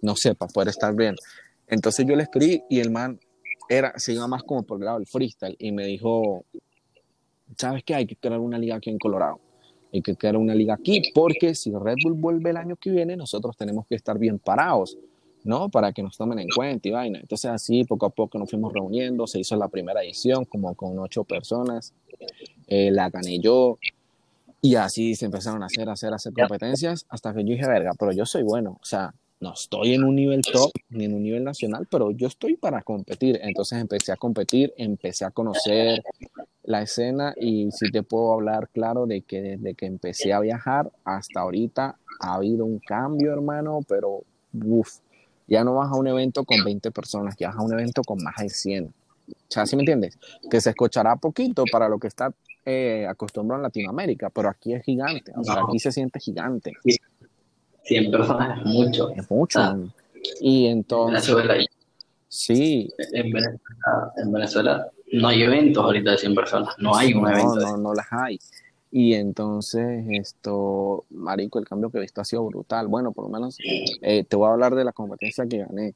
no 0.00 0.16
sé, 0.16 0.34
para 0.34 0.50
poder 0.52 0.70
estar 0.70 0.94
bien. 0.94 1.14
Entonces 1.68 2.04
yo 2.06 2.16
le 2.16 2.24
escribí 2.24 2.62
y 2.68 2.80
el 2.80 2.90
man 2.90 3.20
era, 3.68 3.92
se 3.96 4.12
iba 4.12 4.26
más 4.26 4.42
como 4.42 4.62
por 4.62 4.78
el 4.78 4.86
lado 4.86 5.00
freestyle 5.06 5.56
y 5.58 5.72
me 5.72 5.86
dijo, 5.86 6.44
¿sabes 7.56 7.82
qué? 7.84 7.94
Hay 7.94 8.06
que 8.06 8.16
crear 8.16 8.40
una 8.40 8.58
liga 8.58 8.76
aquí 8.76 8.90
en 8.90 8.98
Colorado. 8.98 9.40
Hay 9.92 10.00
que 10.00 10.16
crear 10.16 10.36
una 10.36 10.54
liga 10.54 10.74
aquí 10.74 11.02
porque 11.14 11.54
si 11.54 11.70
Red 11.72 11.96
Bull 12.02 12.14
vuelve 12.14 12.50
el 12.50 12.56
año 12.56 12.76
que 12.76 12.90
viene, 12.90 13.16
nosotros 13.16 13.56
tenemos 13.56 13.86
que 13.86 13.94
estar 13.94 14.18
bien 14.18 14.38
parados, 14.38 14.96
¿no? 15.44 15.68
Para 15.68 15.92
que 15.92 16.02
nos 16.02 16.16
tomen 16.16 16.38
en 16.38 16.48
cuenta 16.48 16.88
y 16.88 16.92
vaina. 16.92 17.18
Entonces 17.20 17.50
así, 17.50 17.84
poco 17.84 18.06
a 18.06 18.10
poco 18.10 18.38
nos 18.38 18.50
fuimos 18.50 18.72
reuniendo, 18.72 19.26
se 19.26 19.40
hizo 19.40 19.54
la 19.56 19.68
primera 19.68 20.02
edición 20.02 20.46
como 20.46 20.74
con 20.74 20.98
ocho 20.98 21.24
personas, 21.24 21.92
eh, 22.68 22.90
la 22.90 23.10
gané 23.10 23.38
yo 23.38 23.78
y 24.62 24.76
así 24.76 25.14
se 25.14 25.26
empezaron 25.26 25.62
a 25.62 25.66
hacer, 25.66 25.88
a 25.88 25.92
hacer, 25.92 26.12
a 26.12 26.16
hacer 26.16 26.32
competencias 26.32 27.04
hasta 27.08 27.34
que 27.34 27.40
yo 27.40 27.50
dije, 27.50 27.66
verga, 27.66 27.92
pero 27.98 28.12
yo 28.12 28.24
soy 28.24 28.44
bueno, 28.44 28.78
o 28.80 28.84
sea, 28.84 29.12
no 29.42 29.52
estoy 29.54 29.94
en 29.94 30.04
un 30.04 30.14
nivel 30.14 30.40
top 30.40 30.70
ni 30.90 31.04
en 31.04 31.14
un 31.14 31.22
nivel 31.22 31.42
nacional, 31.42 31.86
pero 31.90 32.12
yo 32.12 32.28
estoy 32.28 32.56
para 32.56 32.80
competir. 32.82 33.38
Entonces 33.42 33.80
empecé 33.80 34.12
a 34.12 34.16
competir, 34.16 34.72
empecé 34.76 35.24
a 35.24 35.30
conocer 35.32 36.02
la 36.62 36.80
escena 36.82 37.34
y 37.36 37.70
sí 37.72 37.90
te 37.90 38.04
puedo 38.04 38.32
hablar 38.32 38.68
claro 38.68 39.06
de 39.06 39.22
que 39.22 39.42
desde 39.42 39.74
que 39.74 39.86
empecé 39.86 40.32
a 40.32 40.38
viajar 40.40 40.92
hasta 41.04 41.40
ahorita 41.40 41.98
ha 42.20 42.34
habido 42.34 42.64
un 42.64 42.78
cambio, 42.78 43.32
hermano, 43.32 43.80
pero 43.88 44.22
uff, 44.64 44.98
ya 45.48 45.64
no 45.64 45.74
vas 45.74 45.90
a 45.90 45.96
un 45.96 46.06
evento 46.06 46.44
con 46.44 46.62
20 46.64 46.92
personas, 46.92 47.34
ya 47.36 47.48
vas 47.48 47.58
a 47.58 47.62
un 47.62 47.72
evento 47.72 48.02
con 48.02 48.22
más 48.22 48.36
de 48.38 48.48
100. 48.48 48.84
O 48.86 48.92
sea, 49.48 49.66
¿sí 49.66 49.74
me 49.74 49.82
entiendes? 49.82 50.18
Que 50.50 50.60
se 50.60 50.70
escuchará 50.70 51.16
poquito 51.16 51.64
para 51.70 51.88
lo 51.88 51.98
que 51.98 52.06
está 52.06 52.32
eh, 52.64 53.06
acostumbrado 53.08 53.58
en 53.58 53.64
Latinoamérica, 53.64 54.30
pero 54.30 54.48
aquí 54.48 54.72
es 54.72 54.84
gigante, 54.84 55.32
o 55.36 55.42
sea, 55.42 55.56
No. 55.56 55.66
aquí 55.68 55.80
se 55.80 55.90
siente 55.90 56.20
gigante, 56.20 56.72
100 57.84 58.10
personas 58.10 58.58
es 58.58 58.64
mucho. 58.64 59.10
es 59.10 59.30
mucho. 59.30 59.60
Ah. 59.60 59.78
Y 60.40 60.66
entonces, 60.66 61.34
Venezuela, 61.34 61.66
sí, 62.28 62.88
en, 63.12 63.32
Venezuela, 63.32 64.12
en 64.16 64.32
Venezuela 64.32 64.90
no 65.12 65.28
hay 65.28 65.42
eventos 65.42 65.84
ahorita 65.84 66.12
de 66.12 66.18
100 66.18 66.34
personas, 66.34 66.74
no 66.78 66.94
hay 66.94 67.12
un 67.12 67.22
no, 67.22 67.30
evento. 67.30 67.56
no, 67.56 67.76
no 67.76 67.94
las 67.94 68.06
hay. 68.10 68.38
Y 68.94 69.14
entonces, 69.14 70.04
esto, 70.10 71.06
Marico, 71.08 71.58
el 71.58 71.66
cambio 71.66 71.90
que 71.90 71.96
he 71.96 72.00
visto 72.02 72.20
ha 72.20 72.24
sido 72.26 72.44
brutal. 72.44 72.88
Bueno, 72.88 73.12
por 73.12 73.24
lo 73.24 73.30
menos 73.30 73.56
eh, 74.02 74.22
te 74.24 74.36
voy 74.36 74.48
a 74.48 74.52
hablar 74.52 74.74
de 74.74 74.84
la 74.84 74.92
competencia 74.92 75.46
que 75.46 75.58
gané. 75.58 75.94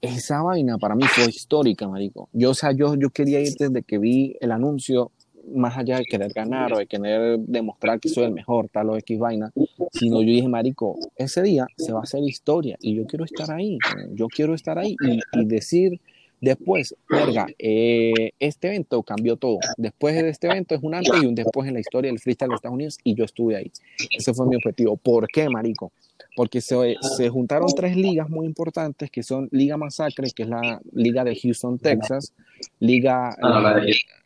Esa 0.00 0.42
vaina 0.42 0.78
para 0.78 0.94
mí 0.94 1.02
fue 1.08 1.24
histórica, 1.24 1.88
Marico. 1.88 2.28
Yo, 2.32 2.50
o 2.50 2.54
sea, 2.54 2.70
yo, 2.70 2.94
yo 2.94 3.10
quería 3.10 3.40
ir 3.40 3.52
desde 3.58 3.82
que 3.82 3.98
vi 3.98 4.36
el 4.40 4.52
anuncio, 4.52 5.10
más 5.54 5.76
allá 5.76 5.98
de 5.98 6.04
querer 6.04 6.32
ganar 6.32 6.72
o 6.72 6.78
de 6.78 6.86
querer 6.86 7.38
demostrar 7.40 8.00
que 8.00 8.08
soy 8.08 8.24
el 8.24 8.32
mejor, 8.32 8.68
tal 8.68 8.90
o 8.90 8.96
X 8.96 9.18
vaina, 9.18 9.52
sino 9.92 10.20
yo 10.20 10.28
dije, 10.28 10.48
Marico, 10.48 10.98
ese 11.16 11.42
día 11.42 11.66
se 11.76 11.92
va 11.92 12.00
a 12.00 12.02
hacer 12.02 12.22
historia 12.22 12.76
y 12.80 12.94
yo 12.94 13.06
quiero 13.06 13.24
estar 13.24 13.50
ahí, 13.50 13.78
yo 14.12 14.28
quiero 14.28 14.54
estar 14.54 14.78
ahí 14.78 14.96
y, 15.02 15.20
y 15.40 15.44
decir 15.44 16.00
después, 16.40 16.94
verga, 17.08 17.46
eh, 17.58 18.32
este 18.38 18.68
evento 18.68 19.02
cambió 19.02 19.36
todo. 19.36 19.58
Después 19.76 20.14
de 20.14 20.28
este 20.28 20.46
evento 20.46 20.74
es 20.74 20.82
un 20.82 20.94
antes 20.94 21.22
y 21.22 21.26
un 21.26 21.34
después 21.34 21.68
en 21.68 21.74
la 21.74 21.80
historia 21.80 22.10
del 22.10 22.20
freestyle 22.20 22.50
de 22.50 22.54
Estados 22.56 22.74
Unidos 22.74 22.98
y 23.04 23.14
yo 23.14 23.24
estuve 23.24 23.56
ahí. 23.56 23.72
Ese 24.16 24.34
fue 24.34 24.46
mi 24.46 24.56
objetivo. 24.56 24.96
¿Por 24.96 25.26
qué, 25.28 25.48
Marico? 25.48 25.92
Porque 26.36 26.60
se, 26.60 26.96
se 27.16 27.28
juntaron 27.28 27.68
tres 27.74 27.96
ligas 27.96 28.28
muy 28.28 28.46
importantes 28.46 29.10
que 29.10 29.22
son 29.22 29.48
Liga 29.50 29.76
Masacre, 29.76 30.30
que 30.30 30.44
es 30.44 30.48
la 30.48 30.80
liga 30.92 31.24
de 31.24 31.36
Houston, 31.36 31.78
Texas, 31.78 32.32
Liga... 32.78 33.30
Ah, 33.30 33.48
no, 33.48 33.60
la 33.60 33.74
de 33.74 33.82
Houston. 33.82 34.16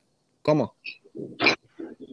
¿Cómo? 0.42 0.74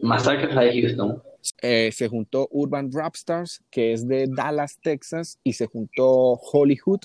Masacre 0.02 0.48
es 0.48 0.54
la 0.54 0.62
de 0.62 0.80
Houston. 0.80 1.22
Eh, 1.62 1.90
se 1.92 2.08
juntó 2.08 2.48
Urban 2.50 2.90
Rapstars, 2.92 3.62
que 3.70 3.92
es 3.92 4.06
de 4.06 4.26
Dallas, 4.28 4.78
Texas, 4.82 5.38
y 5.42 5.54
se 5.54 5.66
juntó 5.66 6.32
Hollywood 6.34 7.00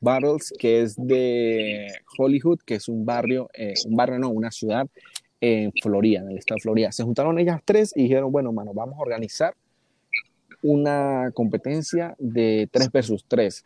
Battles, 0.00 0.52
que 0.58 0.82
es 0.82 0.94
de 0.96 1.88
Hollywood, 2.18 2.60
que 2.64 2.76
es 2.76 2.88
un 2.88 3.04
barrio, 3.04 3.48
eh, 3.54 3.74
un 3.86 3.96
barrio 3.96 4.18
no, 4.18 4.30
una 4.30 4.50
ciudad 4.50 4.86
en 5.40 5.72
Florida, 5.82 6.20
en 6.20 6.30
el 6.30 6.38
estado 6.38 6.56
de 6.56 6.62
Florida. 6.62 6.92
Se 6.92 7.02
juntaron 7.02 7.38
ellas 7.38 7.60
tres 7.64 7.92
y 7.96 8.02
dijeron, 8.02 8.30
bueno, 8.30 8.52
mano, 8.52 8.72
vamos 8.74 8.96
a 8.98 9.02
organizar 9.02 9.54
una 10.62 11.30
competencia 11.34 12.14
de 12.18 12.68
3 12.70 12.90
versus 12.92 13.24
3. 13.28 13.64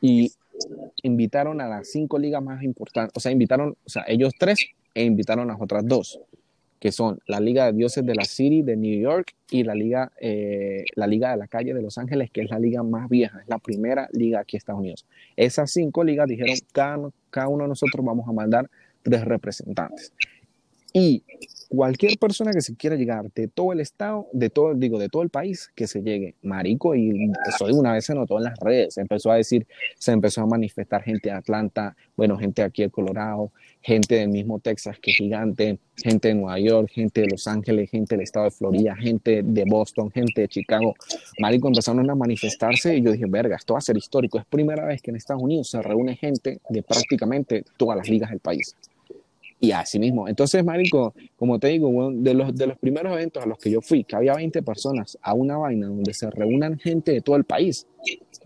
Y 0.00 0.32
invitaron 1.02 1.60
a 1.60 1.68
las 1.68 1.90
cinco 1.90 2.18
ligas 2.18 2.42
más 2.42 2.62
importantes, 2.62 3.12
o 3.16 3.20
sea, 3.20 3.32
invitaron, 3.32 3.76
o 3.84 3.88
sea, 3.88 4.04
ellos 4.06 4.34
tres 4.38 4.66
e 4.94 5.04
invitaron 5.04 5.48
a 5.48 5.54
las 5.54 5.62
otras 5.62 5.86
dos 5.86 6.20
que 6.80 6.92
son 6.92 7.20
la 7.26 7.40
Liga 7.40 7.66
de 7.66 7.74
Dioses 7.74 8.04
de 8.04 8.14
la 8.14 8.24
City 8.24 8.62
de 8.62 8.76
New 8.76 9.00
York 9.00 9.34
y 9.50 9.64
la 9.64 9.74
Liga, 9.74 10.10
eh, 10.18 10.84
la 10.96 11.06
Liga 11.06 11.30
de 11.30 11.36
la 11.36 11.46
Calle 11.46 11.74
de 11.74 11.82
Los 11.82 11.98
Ángeles, 11.98 12.30
que 12.30 12.40
es 12.40 12.50
la 12.50 12.58
liga 12.58 12.82
más 12.82 13.08
vieja, 13.08 13.40
es 13.40 13.48
la 13.48 13.58
primera 13.58 14.08
liga 14.12 14.40
aquí 14.40 14.56
en 14.56 14.58
Estados 14.58 14.80
Unidos. 14.80 15.06
Esas 15.36 15.70
cinco 15.70 16.02
ligas 16.02 16.26
dijeron, 16.26 16.56
cada, 16.72 17.10
cada 17.28 17.48
uno 17.48 17.64
de 17.64 17.68
nosotros 17.68 18.04
vamos 18.04 18.26
a 18.26 18.32
mandar 18.32 18.70
tres 19.02 19.24
representantes. 19.26 20.12
Y 20.92 21.22
cualquier 21.70 22.18
persona 22.18 22.50
que 22.50 22.62
se 22.62 22.74
quiera 22.74 22.96
llegar 22.96 23.30
de 23.32 23.46
todo 23.46 23.72
el 23.72 23.78
estado, 23.78 24.26
de 24.32 24.50
todo, 24.50 24.74
digo, 24.74 24.98
de 24.98 25.08
todo 25.08 25.22
el 25.22 25.30
país, 25.30 25.70
que 25.76 25.86
se 25.86 26.02
llegue, 26.02 26.34
marico, 26.42 26.96
y 26.96 27.30
eso 27.48 27.66
de 27.66 27.72
una 27.72 27.92
vez 27.92 28.04
se 28.06 28.14
notó 28.14 28.38
en 28.38 28.44
las 28.44 28.58
redes, 28.58 28.94
se 28.94 29.02
empezó 29.02 29.30
a 29.30 29.36
decir, 29.36 29.68
se 29.96 30.10
empezó 30.10 30.42
a 30.42 30.46
manifestar 30.46 31.02
gente 31.04 31.28
de 31.28 31.36
Atlanta, 31.36 31.96
bueno, 32.16 32.36
gente 32.36 32.62
aquí 32.62 32.82
de 32.82 32.90
Colorado, 32.90 33.52
gente 33.82 34.16
del 34.16 34.30
mismo 34.30 34.58
Texas, 34.58 34.98
que 35.00 35.12
es 35.12 35.18
gigante, 35.18 35.78
gente 35.96 36.28
de 36.28 36.34
Nueva 36.34 36.58
York, 36.58 36.90
gente 36.92 37.20
de 37.20 37.28
Los 37.28 37.46
Ángeles, 37.46 37.88
gente 37.88 38.16
del 38.16 38.24
estado 38.24 38.46
de 38.46 38.50
Florida, 38.50 38.96
gente 38.96 39.42
de 39.44 39.64
Boston, 39.64 40.10
gente 40.10 40.40
de 40.40 40.48
Chicago, 40.48 40.94
marico, 41.38 41.68
empezaron 41.68 42.10
a 42.10 42.16
manifestarse 42.16 42.96
y 42.96 43.02
yo 43.02 43.12
dije, 43.12 43.26
verga, 43.28 43.54
esto 43.54 43.74
va 43.74 43.78
a 43.78 43.82
ser 43.82 43.96
histórico, 43.96 44.38
es 44.38 44.44
primera 44.44 44.84
vez 44.84 45.00
que 45.00 45.12
en 45.12 45.16
Estados 45.16 45.42
Unidos 45.42 45.70
se 45.70 45.80
reúne 45.80 46.16
gente 46.16 46.60
de 46.68 46.82
prácticamente 46.82 47.64
todas 47.76 47.96
las 47.96 48.08
ligas 48.08 48.30
del 48.30 48.40
país. 48.40 48.74
Y 49.60 49.72
así 49.72 49.98
mismo. 49.98 50.26
Entonces, 50.26 50.64
Marico, 50.64 51.14
como 51.36 51.58
te 51.58 51.68
digo, 51.68 52.10
de, 52.12 52.32
los, 52.32 52.54
de 52.54 52.66
los 52.66 52.78
primeros 52.78 53.12
eventos 53.12 53.42
a 53.42 53.46
los 53.46 53.58
que 53.58 53.70
yo 53.70 53.82
fui, 53.82 54.04
que 54.04 54.16
había 54.16 54.34
20 54.34 54.62
personas 54.62 55.18
a 55.20 55.34
una 55.34 55.58
vaina 55.58 55.86
donde 55.86 56.14
se 56.14 56.30
reúnan 56.30 56.78
gente 56.78 57.12
de 57.12 57.20
todo 57.20 57.36
el 57.36 57.44
país. 57.44 57.86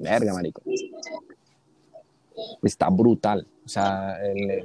Verga, 0.01 0.35
Marico. 0.35 0.61
Está 2.65 2.91
brutal. 2.91 3.47
O 3.65 3.69
sea, 3.69 4.19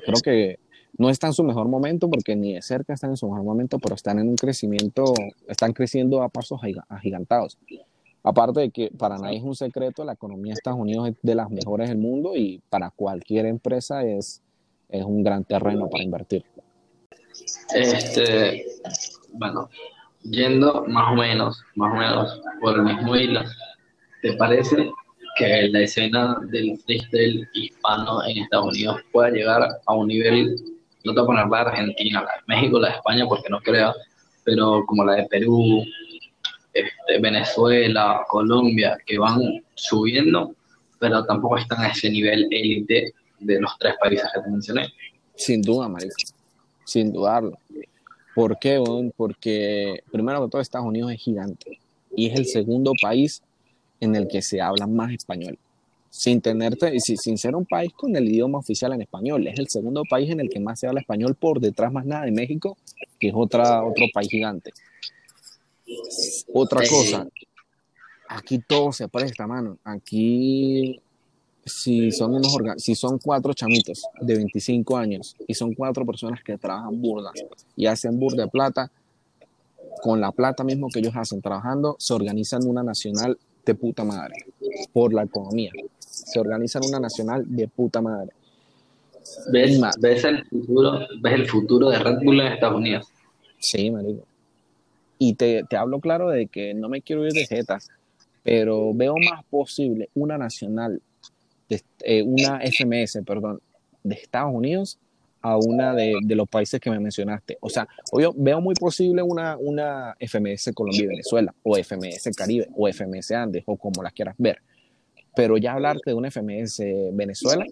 creo 0.05 0.21
que 0.23 0.59
no 0.97 1.09
está 1.09 1.27
en 1.27 1.33
su 1.33 1.43
mejor 1.43 1.67
momento 1.67 2.09
porque 2.09 2.35
ni 2.35 2.55
de 2.55 2.61
cerca 2.63 2.93
están 2.93 3.11
en 3.11 3.17
su 3.17 3.27
mejor 3.27 3.43
momento, 3.43 3.77
pero 3.77 3.93
están 3.95 4.17
en 4.17 4.27
un 4.27 4.35
crecimiento, 4.35 5.13
están 5.47 5.71
creciendo 5.73 6.23
a 6.23 6.29
pasos 6.29 6.59
agigantados. 6.89 7.57
Aparte 8.23 8.59
de 8.59 8.71
que 8.71 8.91
para 8.91 9.17
nadie 9.17 9.37
es 9.37 9.43
un 9.43 9.55
secreto, 9.55 10.03
la 10.03 10.13
economía 10.13 10.51
de 10.51 10.55
Estados 10.55 10.79
Unidos 10.79 11.09
es 11.09 11.15
de 11.21 11.35
las 11.35 11.49
mejores 11.49 11.89
del 11.89 11.99
mundo 11.99 12.35
y 12.35 12.61
para 12.69 12.89
cualquier 12.89 13.45
empresa 13.45 14.03
es 14.03 14.41
es 14.89 15.03
un 15.03 15.23
gran 15.23 15.43
terreno 15.43 15.89
para 15.89 16.03
invertir. 16.03 16.43
Este, 17.73 18.65
bueno, 19.33 19.69
yendo 20.23 20.85
más 20.87 21.11
o 21.11 21.15
menos, 21.15 21.63
más 21.75 21.93
o 21.93 21.97
menos 21.97 22.41
por 22.59 22.75
el 22.75 22.83
mismo 22.83 23.15
hilo, 23.15 23.41
¿te 24.21 24.33
parece 24.33 24.91
que 25.37 25.69
la 25.69 25.81
escena 25.81 26.37
del 26.49 26.77
freestyle 26.79 27.47
hispano 27.53 28.23
en 28.25 28.39
Estados 28.39 28.67
Unidos 28.67 29.01
pueda 29.11 29.29
llegar 29.29 29.69
a 29.85 29.93
un 29.93 30.07
nivel, 30.07 30.55
no 31.05 31.13
te 31.13 31.21
voy 31.21 31.23
a 31.23 31.27
poner 31.27 31.47
la 31.47 31.57
de 31.63 31.69
Argentina, 31.69 32.21
la 32.21 32.31
de 32.31 32.43
México, 32.47 32.79
la 32.79 32.89
de 32.89 32.95
España, 32.95 33.25
porque 33.27 33.49
no 33.49 33.59
creo, 33.61 33.93
pero 34.43 34.83
como 34.85 35.05
la 35.05 35.13
de 35.13 35.27
Perú, 35.27 35.83
este, 36.73 37.19
Venezuela, 37.21 38.25
Colombia, 38.27 38.97
que 39.05 39.17
van 39.17 39.63
subiendo, 39.75 40.53
pero 40.99 41.23
tampoco 41.25 41.57
están 41.57 41.81
a 41.81 41.89
ese 41.89 42.09
nivel 42.09 42.47
élite 42.51 43.13
de 43.39 43.59
los 43.59 43.71
tres 43.79 43.95
países 43.99 44.27
que 44.33 44.41
te 44.41 44.49
mencioné. 44.49 44.87
Sin 45.35 45.61
duda, 45.61 45.87
marico. 45.87 46.15
Sin 46.85 47.11
dudarlo. 47.11 47.57
¿Por 48.35 48.57
qué? 48.57 48.81
Porque 49.15 50.03
primero 50.11 50.43
que 50.43 50.51
todo 50.51 50.61
Estados 50.61 50.87
Unidos 50.87 51.11
es 51.11 51.19
gigante 51.19 51.79
y 52.15 52.27
es 52.27 52.39
el 52.39 52.45
segundo 52.45 52.93
país 53.01 53.41
en 53.99 54.15
el 54.15 54.27
que 54.27 54.41
se 54.41 54.61
habla 54.61 54.87
más 54.87 55.11
español. 55.11 55.57
Sin, 56.09 56.41
tenerte, 56.41 56.99
sin 56.99 57.37
ser 57.37 57.55
un 57.55 57.65
país 57.65 57.93
con 57.93 58.15
el 58.15 58.27
idioma 58.27 58.57
oficial 58.57 58.93
en 58.93 59.01
español, 59.01 59.45
es 59.47 59.59
el 59.59 59.69
segundo 59.69 60.03
país 60.09 60.31
en 60.31 60.39
el 60.39 60.49
que 60.49 60.59
más 60.59 60.79
se 60.79 60.87
habla 60.87 61.01
español 61.01 61.35
por 61.35 61.59
detrás 61.59 61.91
más 61.91 62.05
nada 62.05 62.25
de 62.25 62.31
México, 62.31 62.77
que 63.19 63.27
es 63.27 63.33
otra, 63.35 63.83
otro 63.83 64.05
país 64.11 64.29
gigante. 64.29 64.71
Otra 66.53 66.81
cosa, 66.87 67.27
aquí 68.27 68.59
todo 68.59 68.91
se 68.91 69.07
presta, 69.07 69.45
mano. 69.47 69.77
Aquí 69.83 70.99
si 71.69 72.11
son 72.11 72.33
unos 72.35 72.57
si 72.77 72.95
son 72.95 73.19
cuatro 73.19 73.53
chamitos 73.53 74.03
de 74.19 74.35
25 74.35 74.97
años 74.97 75.35
y 75.47 75.53
son 75.53 75.73
cuatro 75.73 76.05
personas 76.05 76.43
que 76.43 76.57
trabajan 76.57 76.99
burda 77.01 77.31
y 77.75 77.85
hacen 77.85 78.19
burda 78.19 78.43
de 78.43 78.49
plata, 78.49 78.91
con 80.01 80.19
la 80.19 80.31
plata 80.31 80.63
mismo 80.63 80.87
que 80.89 80.99
ellos 80.99 81.13
hacen 81.15 81.41
trabajando, 81.41 81.95
se 81.99 82.13
organizan 82.13 82.65
una 82.65 82.83
nacional 82.83 83.37
de 83.65 83.75
puta 83.75 84.03
madre 84.03 84.35
por 84.93 85.13
la 85.13 85.23
economía. 85.23 85.71
Se 85.99 86.39
organizan 86.39 86.83
una 86.87 86.99
nacional 86.99 87.43
de 87.47 87.67
puta 87.67 88.01
madre. 88.01 88.31
¿Ves, 89.51 89.79
¿Ves, 89.99 90.23
el 90.23 90.45
futuro, 90.45 90.99
¿Ves 91.21 91.33
el 91.33 91.47
futuro 91.47 91.89
de 91.89 91.99
Red 91.99 92.19
Bull 92.23 92.39
en 92.39 92.47
Estados 92.47 92.77
Unidos? 92.77 93.07
Sí, 93.59 93.91
marico. 93.91 94.23
Y 95.17 95.33
te, 95.33 95.63
te 95.69 95.75
hablo 95.75 95.99
claro 95.99 96.29
de 96.29 96.47
que 96.47 96.73
no 96.73 96.89
me 96.89 97.01
quiero 97.01 97.25
ir 97.25 97.33
de 97.33 97.45
jeta, 97.45 97.79
pero 98.43 98.93
veo 98.93 99.15
más 99.29 99.43
posible 99.45 100.09
una 100.15 100.37
nacional 100.37 101.01
eh, 101.69 102.23
una 102.23 102.59
FMS, 102.61 103.19
perdón, 103.25 103.61
de 104.03 104.15
Estados 104.15 104.53
Unidos 104.53 104.99
a 105.41 105.57
una 105.57 105.93
de, 105.93 106.19
los 106.27 106.49
países 106.49 106.79
que 106.79 106.89
me 106.89 106.99
mencionaste. 106.99 107.57
O 107.61 107.69
sea, 107.69 107.87
obvio, 108.11 108.33
veo 108.35 108.59
muy 108.59 108.75
posible 108.75 109.21
una, 109.21 109.57
una 109.57 110.15
FMS 110.19 110.71
Colombia 110.73 111.03
y 111.03 111.07
Venezuela, 111.07 111.53
o 111.63 111.77
FMS 111.77 112.29
Caribe, 112.35 112.67
o 112.75 112.87
FMS 112.91 113.31
Andes, 113.31 113.63
o 113.65 113.77
como 113.77 114.03
las 114.03 114.13
quieras 114.13 114.35
ver. 114.37 114.61
Pero 115.35 115.57
ya 115.57 115.73
hablarte 115.73 116.09
de 116.09 116.13
una 116.13 116.29
FMS 116.29 116.81
Venezuela, 117.13 117.65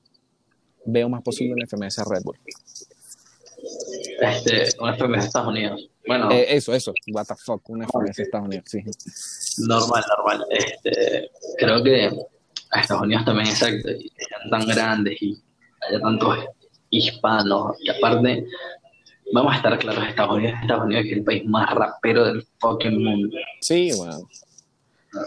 veo 0.85 1.09
más 1.09 1.21
posible 1.21 1.53
una 1.53 1.65
FMS 1.65 1.97
Red 2.07 2.23
Bull. 2.23 2.39
Este, 4.21 4.63
una 4.79 4.95
FMS 4.95 5.25
Estados 5.25 5.49
Unidos. 5.49 5.89
Bueno. 6.07 6.31
Eh, 6.31 6.55
eso, 6.55 6.73
eso. 6.73 6.93
What 7.11 7.25
the 7.27 7.35
fuck, 7.35 7.69
una 7.69 7.85
FMS 7.85 8.19
Estados 8.19 8.47
Unidos, 8.47 8.65
sí. 8.67 8.81
Normal, 9.67 10.03
normal. 10.15 10.45
Este, 10.51 11.29
creo 11.57 11.83
que 11.83 12.11
a 12.71 12.81
Estados 12.81 13.03
Unidos 13.03 13.25
también, 13.25 13.47
exacto, 13.47 13.89
y 13.91 14.11
sean 14.17 14.49
tan 14.49 14.67
grandes 14.67 15.21
y 15.21 15.37
haya 15.87 15.99
tantos 15.99 16.37
hispanos, 16.89 17.75
y 17.81 17.89
aparte, 17.89 18.45
vamos 19.33 19.53
a 19.53 19.57
estar 19.57 19.77
claros, 19.79 20.07
Estados 20.07 20.37
Unidos, 20.37 20.59
Estados 20.61 20.85
Unidos 20.85 21.05
es 21.05 21.11
el 21.13 21.23
país 21.23 21.45
más 21.45 21.69
rapero 21.73 22.25
del 22.25 22.45
fucking 22.59 23.03
mundo. 23.03 23.37
Sí, 23.61 23.91
bueno. 23.97 24.27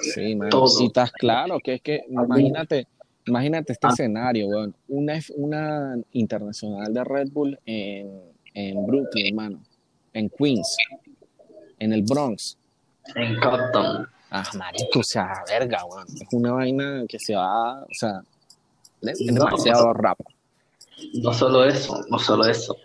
Sí, 0.02 0.36
man. 0.36 0.50
Si 0.68 0.86
estás 0.86 1.12
claro, 1.12 1.58
que 1.58 1.74
es 1.74 1.82
que, 1.82 2.02
imagínate, 2.08 2.86
imagínate 3.26 3.72
este 3.72 3.86
ah. 3.86 3.90
escenario, 3.90 4.48
weón. 4.48 4.74
Una, 4.88 5.18
una 5.36 5.96
internacional 6.12 6.92
de 6.92 7.04
Red 7.04 7.28
Bull 7.32 7.58
en, 7.66 8.20
en 8.54 8.86
Brooklyn, 8.86 9.26
hermano. 9.26 9.62
En 10.12 10.28
Queens. 10.30 10.76
En 11.78 11.92
el 11.92 12.02
Bronx. 12.02 12.58
En 13.14 13.38
Compton. 13.40 14.08
Ah, 14.30 14.44
marico, 14.56 15.00
o 15.00 15.02
sea, 15.02 15.42
verga, 15.48 15.84
weón. 15.84 16.06
Es 16.08 16.28
una 16.32 16.52
vaina 16.52 17.04
que 17.08 17.18
se 17.18 17.34
va, 17.34 17.82
o 17.82 17.88
sea, 17.92 18.22
es 19.02 19.18
demasiado 19.18 19.92
rápido. 19.92 20.30
No 21.14 21.32
solo 21.32 21.64
eso, 21.64 22.04
no 22.08 22.18
solo 22.18 22.46
eso. 22.46 22.76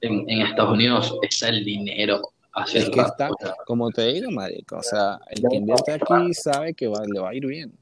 En, 0.00 0.28
en 0.30 0.42
Estados 0.42 0.72
Unidos 0.72 1.18
está 1.22 1.48
el 1.48 1.64
dinero. 1.64 2.20
Hacia 2.52 2.80
es 2.80 2.90
que 2.90 3.00
está, 3.00 3.28
como 3.66 3.90
te 3.90 4.06
digo, 4.06 4.30
marico, 4.30 4.76
o 4.78 4.82
sea, 4.82 5.20
el 5.28 5.42
que 5.46 5.56
invierte 5.56 5.92
aquí 5.92 6.32
sabe 6.32 6.72
que 6.72 6.86
va, 6.86 7.02
le 7.04 7.20
va 7.20 7.30
a 7.30 7.34
ir 7.34 7.46
bien. 7.46 7.72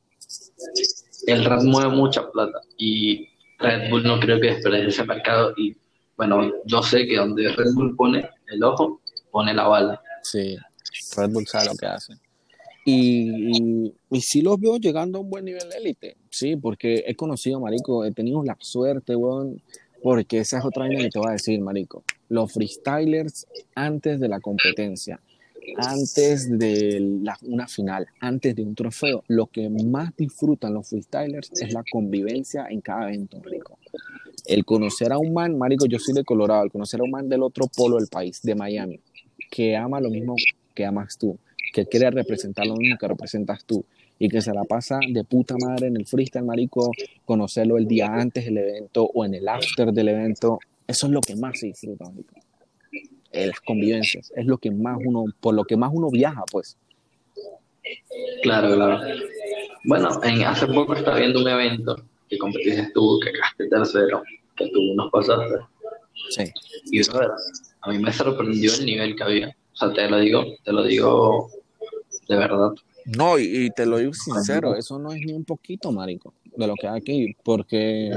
El 1.26 1.44
rap 1.44 1.62
mueve 1.62 1.94
mucha 1.94 2.28
plata 2.30 2.60
y 2.76 3.28
Red 3.58 3.90
Bull 3.90 4.02
no 4.02 4.18
creo 4.18 4.40
que 4.40 4.48
desperdicie 4.48 4.88
ese 4.88 5.04
mercado 5.04 5.52
y 5.56 5.76
bueno, 6.16 6.50
yo 6.64 6.82
sé 6.82 7.06
que 7.06 7.16
donde 7.16 7.50
Red 7.50 7.72
Bull 7.74 7.94
pone 7.96 8.28
el 8.48 8.64
ojo, 8.64 9.00
pone 9.30 9.54
la 9.54 9.68
bala. 9.68 10.02
Sí. 10.22 10.56
Red 11.16 11.30
Bull 11.30 11.46
sabe 11.46 11.66
lo 11.66 11.74
que 11.74 11.87
hace. 11.87 12.14
Y, 12.87 13.92
y, 14.11 14.20
sí 14.20 14.42
los 14.42 14.61
veo 14.61 14.76
llegando 14.76 15.18
a 15.18 15.22
un 15.22 15.30
buen 15.30 15.46
nivel 15.46 15.68
de 15.70 15.76
élite, 15.78 16.16
sí, 16.28 16.54
porque 16.57 17.04
he 17.07 17.14
conocido, 17.14 17.59
marico, 17.59 18.04
he 18.04 18.12
tenido 18.12 18.44
la 18.44 18.59
suerte, 18.61 19.16
weón, 19.16 19.62
porque 20.02 20.40
esa 20.40 20.59
es 20.59 20.64
otra 20.66 20.85
vaina 20.85 21.00
que 21.00 21.09
te 21.09 21.18
voy 21.18 21.28
a 21.28 21.33
decir, 21.33 21.59
marico. 21.62 22.04
Los 22.28 22.52
freestylers 22.52 23.46
antes 23.74 24.20
de 24.20 24.28
la 24.28 24.38
competencia, 24.38 25.18
antes 25.78 26.59
de 26.59 27.22
una 27.42 27.66
final, 27.68 28.07
antes 28.20 28.54
de 28.54 28.62
un 28.62 28.74
trofeo, 28.74 29.24
lo 29.28 29.46
que 29.46 29.70
más 29.70 30.14
disfrutan 30.14 30.74
los 30.74 30.90
freestylers 30.90 31.50
es 31.52 31.72
la 31.72 31.83
convivencia 31.90 32.66
en 32.68 32.83
cada 32.83 33.09
evento, 33.09 33.40
marico. 33.42 33.78
El 34.44 34.66
conocer 34.66 35.11
a 35.11 35.16
un 35.16 35.33
man, 35.33 35.57
marico, 35.57 35.87
yo 35.87 35.98
soy 35.98 36.12
de 36.12 36.24
Colorado, 36.24 36.64
el 36.64 36.70
conocer 36.70 37.00
a 37.00 37.04
un 37.04 37.11
man 37.11 37.28
del 37.30 37.42
otro 37.42 37.66
polo 37.74 37.96
del 37.96 38.09
país, 38.09 38.42
de 38.42 38.54
Miami, 38.54 39.00
que 39.50 39.74
ama 39.74 40.00
lo 40.00 40.11
mismo 40.11 40.37
que 40.74 40.84
amas 40.84 41.16
tú, 41.16 41.38
que 41.72 41.87
quiere 41.87 42.10
representar 42.10 42.66
lo 42.66 42.76
mismo 42.76 42.96
que 42.98 43.08
representas 43.08 43.64
tú 43.64 43.84
y 44.18 44.28
que 44.28 44.40
se 44.40 44.52
la 44.52 44.64
pasa 44.64 44.98
de 45.08 45.24
puta 45.24 45.56
madre 45.58 45.88
en 45.88 45.96
el 45.96 46.06
freestyle, 46.06 46.44
marico, 46.44 46.90
conocerlo 47.24 47.76
el 47.78 47.87
día 47.87 48.06
antes 48.06 48.44
del 48.44 48.58
evento 48.58 49.04
o 49.12 49.24
en 49.24 49.34
el 49.34 49.48
after 49.48 49.92
del 49.92 50.08
evento, 50.08 50.58
eso 50.87 51.06
es 51.06 51.12
lo 51.12 51.20
que 51.20 51.37
más 51.37 51.58
se 51.58 51.66
disfruta, 51.66 52.04
marico. 52.04 52.34
Eh, 53.32 53.48
las 53.48 53.60
convivencias, 53.60 54.32
es 54.37 54.46
lo 54.46 54.58
que 54.58 54.70
más 54.70 54.96
uno, 55.04 55.24
por 55.40 55.54
lo 55.54 55.64
que 55.64 55.76
más 55.76 55.90
uno 55.92 56.08
viaja, 56.10 56.44
pues. 56.50 56.76
Claro, 58.42 58.74
claro. 58.76 59.00
Bueno, 59.84 60.08
en, 60.22 60.42
hace 60.44 60.66
poco 60.68 60.94
estaba 60.94 61.18
viendo 61.18 61.40
un 61.40 61.48
evento 61.48 61.96
que 62.28 62.38
competiste 62.38 62.90
tú, 62.94 63.18
que 63.20 63.32
quedaste 63.32 63.68
tercero, 63.68 64.22
que 64.56 64.68
tú 64.70 64.94
nos 64.94 65.10
pasaste. 65.10 65.56
Sí. 66.30 66.44
Y 66.92 67.00
a 67.10 67.90
mí 67.90 67.98
me 67.98 68.12
sorprendió 68.12 68.72
el 68.72 68.87
nivel 68.87 69.16
que 69.16 69.22
había. 69.22 69.56
O 69.74 69.76
sea, 69.76 69.92
te 69.92 70.08
lo 70.08 70.18
digo, 70.18 70.44
te 70.62 70.72
lo 70.72 70.84
digo 70.84 71.50
de 72.28 72.37
verdad. 72.37 72.70
No, 73.04 73.38
y, 73.38 73.70
te 73.70 73.84
lo 73.84 73.98
digo 73.98 74.14
sincero, 74.14 74.74
eso 74.76 74.98
no 74.98 75.12
es 75.12 75.20
ni 75.20 75.32
un 75.32 75.44
poquito, 75.44 75.92
marico, 75.92 76.32
de 76.56 76.66
lo 76.66 76.74
que 76.74 76.88
hay 76.88 76.98
aquí, 76.98 77.37
porque... 77.42 78.10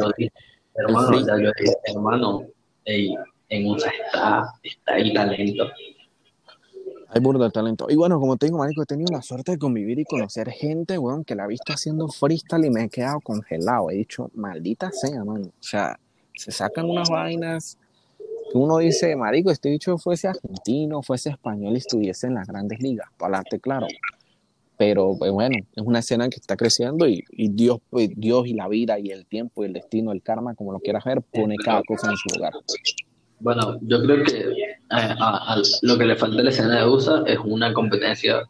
hermano, 0.75 1.25
ya 1.25 1.37
yo 1.41 1.51
hermano, 1.83 2.45
en 2.85 3.67
USA 3.69 3.89
está, 3.89 4.53
está 4.63 4.97
el 4.97 5.13
talento. 5.13 5.65
Hay 7.09 7.21
burda 7.21 7.45
de 7.45 7.51
talento. 7.51 7.87
Y 7.89 7.95
bueno, 7.95 8.19
como 8.19 8.37
te 8.37 8.47
digo, 8.47 8.57
marico, 8.57 8.83
he 8.83 8.85
tenido 8.85 9.11
la 9.11 9.21
suerte 9.21 9.53
de 9.53 9.57
convivir 9.57 9.99
y 9.99 10.05
conocer 10.05 10.49
gente, 10.51 10.97
weón, 10.97 11.23
que 11.23 11.35
la 11.35 11.45
he 11.45 11.47
visto 11.47 11.73
haciendo 11.73 12.07
freestyle 12.09 12.65
y 12.65 12.69
me 12.69 12.83
he 12.83 12.89
quedado 12.89 13.19
congelado. 13.21 13.89
He 13.89 13.95
dicho, 13.95 14.29
maldita 14.35 14.91
sea, 14.91 15.23
mano. 15.23 15.47
O 15.47 15.63
sea, 15.63 15.97
se 16.35 16.51
sacan 16.51 16.89
unas 16.89 17.09
vainas 17.09 17.77
uno 18.53 18.77
dice, 18.77 19.15
marico, 19.15 19.51
este 19.51 19.69
bicho 19.69 19.97
fuese 19.97 20.27
argentino, 20.29 21.01
fuese 21.01 21.29
español 21.31 21.73
y 21.73 21.77
estuviese 21.77 22.27
en 22.27 22.35
las 22.35 22.47
grandes 22.47 22.79
ligas. 22.81 23.07
Para 23.17 23.37
adelante, 23.37 23.59
claro. 23.59 23.87
Pero 24.77 25.15
pues, 25.17 25.31
bueno, 25.31 25.57
es 25.75 25.83
una 25.83 25.99
escena 25.99 26.29
que 26.29 26.35
está 26.35 26.55
creciendo 26.55 27.07
y, 27.07 27.23
y 27.31 27.49
Dios, 27.49 27.79
pues, 27.89 28.09
Dios 28.15 28.45
y 28.47 28.53
la 28.53 28.67
vida 28.67 28.99
y 28.99 29.09
el 29.09 29.25
tiempo 29.25 29.63
y 29.63 29.67
el 29.67 29.73
destino, 29.73 30.11
el 30.11 30.21
karma, 30.21 30.53
como 30.53 30.71
lo 30.71 30.79
quieras 30.79 31.03
ver, 31.03 31.21
pone 31.21 31.55
cada 31.57 31.81
cosa 31.83 32.11
en 32.11 32.17
su 32.17 32.29
lugar. 32.35 32.53
Bueno, 33.39 33.77
yo 33.81 34.01
creo 34.03 34.23
que 34.23 34.37
eh, 34.39 34.77
a- 34.89 35.53
a 35.53 35.61
lo 35.81 35.97
que 35.97 36.05
le 36.05 36.15
falta 36.15 36.41
a 36.41 36.43
la 36.43 36.49
escena 36.49 36.79
de 36.79 36.87
USA 36.89 37.23
es 37.25 37.39
una 37.43 37.73
competencia 37.73 38.43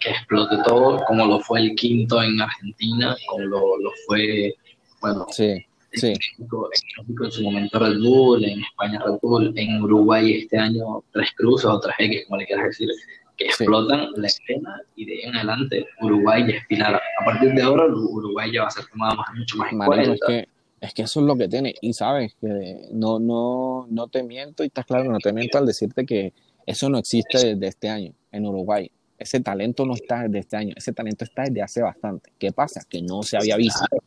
que 0.00 0.10
explote 0.10 0.56
todo, 0.64 1.02
como 1.06 1.24
lo 1.26 1.40
fue 1.40 1.60
el 1.60 1.74
quinto 1.74 2.22
en 2.22 2.40
Argentina, 2.40 3.16
como 3.26 3.44
lo, 3.46 3.78
lo 3.78 3.90
fue, 4.06 4.54
bueno, 5.00 5.26
Sí, 5.30 5.65
sí. 6.00 6.06
en 6.08 6.12
México, 6.12 6.68
en 6.72 7.02
México 7.06 7.24
en 7.24 7.30
su 7.32 7.42
momento 7.42 7.78
Red 7.78 7.98
Bull, 8.00 8.44
en 8.44 8.60
España 8.62 9.02
Red 9.04 9.18
Bull, 9.22 9.52
en 9.56 9.82
Uruguay 9.82 10.32
este 10.34 10.58
año 10.58 11.02
Tres 11.12 11.30
Cruces 11.36 11.66
o 11.66 11.80
Tres 11.80 11.94
X, 11.98 12.24
como 12.26 12.38
le 12.40 12.46
quieras 12.46 12.66
decir, 12.66 12.88
que 13.36 13.44
Sí. 13.46 13.64
explotan 13.64 14.08
la 14.16 14.26
escena 14.28 14.80
y 14.94 15.04
de 15.04 15.12
ahí 15.12 15.20
en 15.24 15.36
adelante 15.36 15.86
Uruguay 16.00 16.44
ya 16.48 16.54
es 16.56 16.66
pilar. 16.66 16.94
A 16.94 17.24
partir 17.24 17.52
de 17.52 17.62
ahora 17.62 17.84
Uruguay 17.86 18.50
ya 18.52 18.62
va 18.62 18.68
a 18.68 18.70
ser 18.70 18.84
tomada 18.86 19.14
más, 19.14 19.26
mucho 19.36 19.56
más 19.58 19.72
en 19.72 19.78
Marico, 19.78 20.00
es 20.00 20.06
cuenta. 20.20 20.26
que, 20.26 20.48
es 20.86 20.94
que 20.94 21.02
eso 21.02 21.20
es 21.20 21.26
lo 21.26 21.36
que 21.36 21.48
tiene. 21.48 21.74
Y 21.82 21.92
sabes 21.92 22.34
que 22.40 22.88
no, 22.92 23.18
no, 23.18 23.86
no 23.90 24.08
te 24.08 24.22
miento, 24.22 24.64
y 24.64 24.68
estás 24.68 24.86
claro, 24.86 25.10
no 25.12 25.18
te 25.18 25.32
miento 25.34 25.58
al 25.58 25.66
decirte 25.66 26.06
que 26.06 26.32
eso 26.64 26.88
no 26.88 26.96
existe 26.98 27.54
desde 27.54 27.66
este 27.68 27.88
año 27.90 28.12
en 28.32 28.46
Uruguay. 28.46 28.90
Ese 29.18 29.40
talento 29.40 29.84
no 29.86 29.94
está 29.94 30.22
desde 30.24 30.38
este 30.40 30.56
año, 30.56 30.74
ese 30.76 30.92
talento 30.92 31.24
está 31.24 31.42
desde 31.44 31.62
hace 31.62 31.82
bastante. 31.82 32.32
¿Qué 32.38 32.52
pasa? 32.52 32.80
Que 32.88 33.02
no 33.02 33.22
se 33.22 33.36
había 33.36 33.56
visto. 33.56 33.84
Claro, 33.88 34.02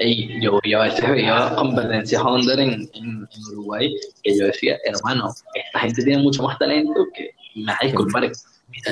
y 0.00 0.40
yo, 0.42 0.58
yo 0.64 0.80
a 0.80 0.84
veces 0.84 1.08
veía 1.10 1.52
competencias 1.56 2.22
under 2.22 2.58
en, 2.58 2.72
en, 2.72 2.88
en 2.94 3.28
Uruguay 3.52 3.94
que 4.22 4.36
yo 4.36 4.46
decía, 4.46 4.78
hermano, 4.84 5.28
esta 5.54 5.78
gente 5.80 6.02
tiene 6.04 6.22
mucho 6.22 6.42
más 6.42 6.58
talento 6.58 7.06
que, 7.14 7.30
y 7.54 7.60
me 7.60 7.66
vas 7.72 7.78
a 7.82 7.86
disculpar, 7.86 8.30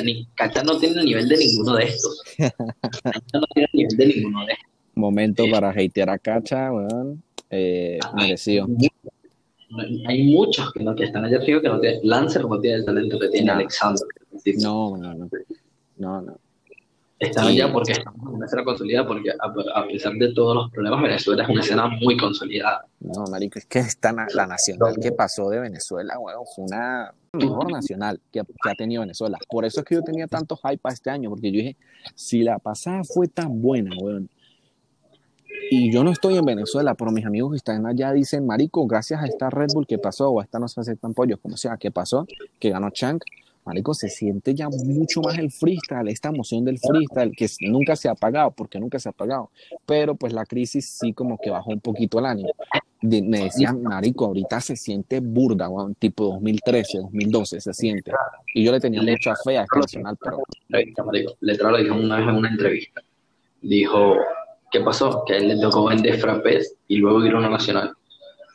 ni, 0.04 0.26
Cacha 0.34 0.62
no 0.62 0.78
tiene 0.78 1.00
el 1.00 1.06
nivel 1.06 1.28
de 1.28 1.36
ninguno 1.36 1.74
de 1.74 1.84
estos. 1.84 2.22
Cacha 2.38 2.52
no 3.34 3.46
tiene 3.54 3.68
el 3.72 3.78
nivel 3.78 3.96
de 3.96 4.06
ninguno 4.06 4.46
de 4.46 4.52
estos. 4.52 4.66
Momento 4.94 5.44
Sí. 5.44 5.50
para 5.50 5.70
hatear 5.70 6.10
a 6.10 6.18
Cacha, 6.18 6.72
weón. 6.72 7.22
Eh, 7.48 7.98
merecido. 8.14 8.66
Hay 10.06 10.24
muchos 10.24 10.72
que, 10.72 10.82
no, 10.82 10.94
que 10.94 11.04
están 11.04 11.24
allá 11.24 11.38
arriba 11.38 11.60
que 11.62 11.68
no 11.68 11.80
tienen, 11.80 12.00
Lancer 12.02 12.44
no 12.44 12.60
tiene 12.60 12.78
el 12.78 12.84
talento 12.84 13.18
que 13.18 13.28
tiene 13.28 13.46
No. 13.46 13.52
Alexander. 13.54 14.06
No, 14.58 14.96
no, 14.96 15.14
no. 15.14 15.28
No, 15.96 16.22
no. 16.22 16.38
Están 17.20 17.48
allá 17.48 17.70
porque 17.70 17.92
estamos 17.92 18.18
en 18.22 18.34
una 18.34 18.46
escena 18.46 18.64
consolidada, 18.64 19.06
porque 19.06 19.30
a, 19.30 19.78
a 19.80 19.86
pesar 19.86 20.14
de 20.14 20.32
todos 20.32 20.54
los 20.56 20.70
problemas, 20.70 21.02
Venezuela 21.02 21.42
es 21.42 21.48
una 21.50 21.60
escena 21.60 21.86
muy 21.86 22.16
consolidada. 22.16 22.86
No, 23.00 23.24
marico, 23.30 23.58
es 23.58 23.66
que 23.66 23.78
esta 23.80 24.10
na- 24.10 24.26
la 24.34 24.46
nacional 24.46 24.94
que 25.00 25.12
pasó 25.12 25.50
de 25.50 25.60
Venezuela, 25.60 26.18
weón, 26.18 26.44
fue 26.56 26.64
una 26.64 27.12
mejor 27.34 27.70
nacional 27.70 28.18
que, 28.32 28.40
que 28.40 28.70
ha 28.70 28.74
tenido 28.74 29.02
Venezuela. 29.02 29.38
Por 29.50 29.66
eso 29.66 29.80
es 29.80 29.86
que 29.86 29.96
yo 29.96 30.02
tenía 30.02 30.26
tanto 30.28 30.56
hype 30.56 30.78
para 30.78 30.94
este 30.94 31.10
año, 31.10 31.28
porque 31.28 31.52
yo 31.52 31.58
dije, 31.58 31.76
si 32.14 32.42
la 32.42 32.58
pasada 32.58 33.02
fue 33.04 33.28
tan 33.28 33.60
buena, 33.60 33.90
weón, 34.00 34.30
y 35.70 35.92
yo 35.92 36.02
no 36.02 36.10
estoy 36.10 36.36
en 36.38 36.44
Venezuela, 36.44 36.94
pero 36.94 37.10
mis 37.12 37.26
amigos 37.26 37.50
que 37.52 37.56
están 37.58 37.86
allá 37.86 38.12
dicen, 38.12 38.46
marico, 38.46 38.86
gracias 38.86 39.22
a 39.22 39.26
esta 39.26 39.50
Red 39.50 39.68
Bull 39.74 39.86
que 39.86 39.98
pasó, 39.98 40.30
o 40.30 40.40
a 40.40 40.44
esta 40.44 40.58
no 40.58 40.66
se 40.68 40.80
aceptan 40.80 41.12
pollos, 41.14 41.38
como 41.40 41.56
sea, 41.58 41.76
que 41.76 41.90
pasó, 41.90 42.26
que 42.58 42.70
ganó 42.70 42.90
Chank, 42.90 43.22
marico, 43.64 43.94
se 43.94 44.08
siente 44.08 44.54
ya 44.54 44.68
mucho 44.68 45.20
más 45.20 45.38
el 45.38 45.50
freestyle, 45.50 46.08
esta 46.08 46.28
emoción 46.30 46.64
del 46.64 46.78
freestyle, 46.78 47.32
que 47.36 47.46
nunca 47.68 47.94
se 47.96 48.08
ha 48.08 48.12
apagado, 48.12 48.50
porque 48.52 48.78
nunca 48.80 48.98
se 48.98 49.08
ha 49.08 49.12
apagado, 49.12 49.50
pero 49.86 50.14
pues 50.14 50.32
la 50.32 50.44
crisis 50.46 50.98
sí 51.00 51.12
como 51.12 51.38
que 51.38 51.50
bajó 51.50 51.70
un 51.70 51.80
poquito 51.80 52.18
el 52.18 52.26
ánimo. 52.26 52.50
De- 53.02 53.22
me 53.22 53.44
decían, 53.44 53.82
marico, 53.82 54.26
ahorita 54.26 54.60
se 54.60 54.76
siente 54.76 55.20
burda, 55.20 55.68
weón, 55.68 55.94
tipo 55.94 56.24
2013, 56.24 56.98
2012, 56.98 57.60
se 57.60 57.72
siente. 57.72 58.12
Y 58.54 58.64
yo 58.64 58.72
le 58.72 58.80
tenía 58.80 59.00
mucha 59.12 59.34
fe 59.42 59.56
a 59.58 59.62
este 59.62 59.78
nacional, 59.78 60.16
pero. 60.22 60.42
Letrado 61.40 61.76
lo 61.76 61.82
dijo 61.82 61.94
una 61.94 62.16
vez 62.18 62.28
en 62.28 62.34
una 62.34 62.48
entrevista. 62.50 63.00
Dijo, 63.62 64.16
¿qué 64.70 64.80
pasó? 64.80 65.22
Que 65.26 65.34
a 65.34 65.36
él 65.38 65.48
le 65.48 65.60
tocó 65.60 65.86
vender 65.86 66.18
frappés 66.18 66.76
y 66.88 66.96
luego 66.96 67.24
ir 67.24 67.32
a 67.34 67.38
una 67.38 67.50
nacional. 67.50 67.92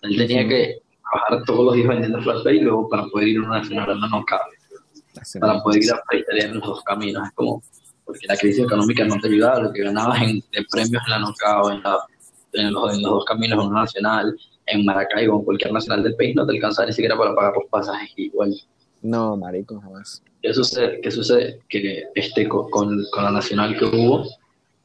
Él 0.04 0.18
tenía 0.18 0.48
que 0.48 0.80
trabajar 1.12 1.44
todos 1.46 1.66
los 1.66 1.76
días 1.76 1.88
vendiendo 1.88 2.22
frappés 2.22 2.54
y 2.56 2.60
luego 2.60 2.88
para 2.90 3.08
poder 3.08 3.28
ir 3.30 3.38
a 3.40 3.42
una 3.48 3.58
nacional 3.60 4.00
no, 4.00 4.08
no 4.10 4.26
cabe. 4.26 4.55
Para 5.40 5.62
poder 5.64 5.82
ir 5.84 5.92
en 6.44 6.56
los 6.56 6.64
dos 6.68 6.84
caminos. 6.84 7.28
Es 7.28 7.34
como, 7.34 7.64
porque 8.06 8.28
la 8.28 8.38
crisis 8.38 8.64
económica 8.66 9.04
no 9.06 9.20
te 9.20 9.28
ayudaba, 9.28 9.60
lo 9.60 9.74
que 9.74 9.84
ganabas 9.84 10.22
en, 10.22 10.40
de 10.52 10.66
premios 10.70 11.02
en 11.06 11.12
la 11.12 11.20
knockout, 11.20 11.74
en, 11.74 11.84
la, 11.84 11.98
en, 12.54 12.74
los, 12.74 12.94
en 12.96 13.02
los 13.02 13.12
dos 13.12 13.26
caminos, 13.26 13.60
en 13.64 13.70
una 13.70 13.82
nacional, 13.82 14.38
en 14.68 14.86
Maracaibo, 14.86 15.40
en 15.40 15.46
cualquier 15.46 15.72
nacional 15.74 16.04
del 16.04 16.16
país, 16.16 16.36
no 16.36 16.46
te 16.46 16.54
alcanzaba 16.54 16.88
ni 16.88 16.94
siquiera 16.94 17.18
para 17.18 17.34
pagar 17.36 17.54
los 17.56 17.70
pasajes 17.70 18.12
igual. 18.18 18.54
no, 19.02 19.36
marico, 19.38 19.80
jamás. 19.80 20.22
¿Qué 20.42 20.54
sucede? 20.54 21.00
¿Qué 21.02 21.10
sucede? 21.12 21.60
Que 21.70 22.04
este, 22.14 22.48
co- 22.48 22.70
con, 22.70 23.04
con 23.12 23.24
la 23.24 23.32
nacional 23.32 23.76
que 23.78 23.86
hubo, 23.86 24.26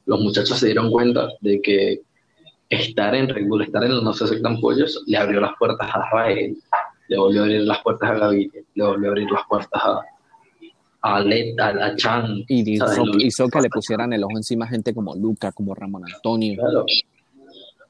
los 0.07 0.21
muchachos 0.21 0.59
se 0.59 0.67
dieron 0.67 0.91
cuenta 0.91 1.29
de 1.43 1.61
que 1.61 2.01
estar 2.71 3.15
en 3.15 3.29
Red 3.29 3.47
Bull, 3.47 3.63
estar 3.63 3.85
en 3.85 3.95
los 3.95 4.03
No 4.03 4.13
se 4.15 4.25
aceptan 4.25 4.59
pollos, 4.61 5.03
le 5.07 5.19
abrió 5.19 5.41
las 5.41 5.53
puertas 5.59 5.89
a 5.93 5.99
Rafael, 5.99 6.57
le 7.09 7.19
volvió 7.19 7.41
a 7.41 7.45
abrir 7.45 7.61
las 7.63 7.83
puertas 7.83 8.11
a 8.11 8.15
Gaviria, 8.15 8.63
le 8.75 8.85
volvió 8.85 9.09
a 9.09 9.11
abrir 9.11 9.31
las 9.31 9.43
puertas 9.49 9.83
a, 9.85 10.01
a 11.03 11.21
Let, 11.21 11.55
a, 11.61 11.95
Chan. 11.97 12.45
Y 12.49 12.73
hizo, 12.73 12.87
hizo 13.19 13.49
que 13.49 13.61
le 13.61 13.69
pusieran 13.69 14.13
el 14.13 14.25
ojo 14.25 14.37
encima 14.37 14.67
a 14.67 14.69
gente 14.69 14.95
como 14.95 15.15
Luca, 15.15 15.53
como 15.53 15.75
Ramón 15.75 16.05
Antonio. 16.13 16.61
Claro. 16.61 16.85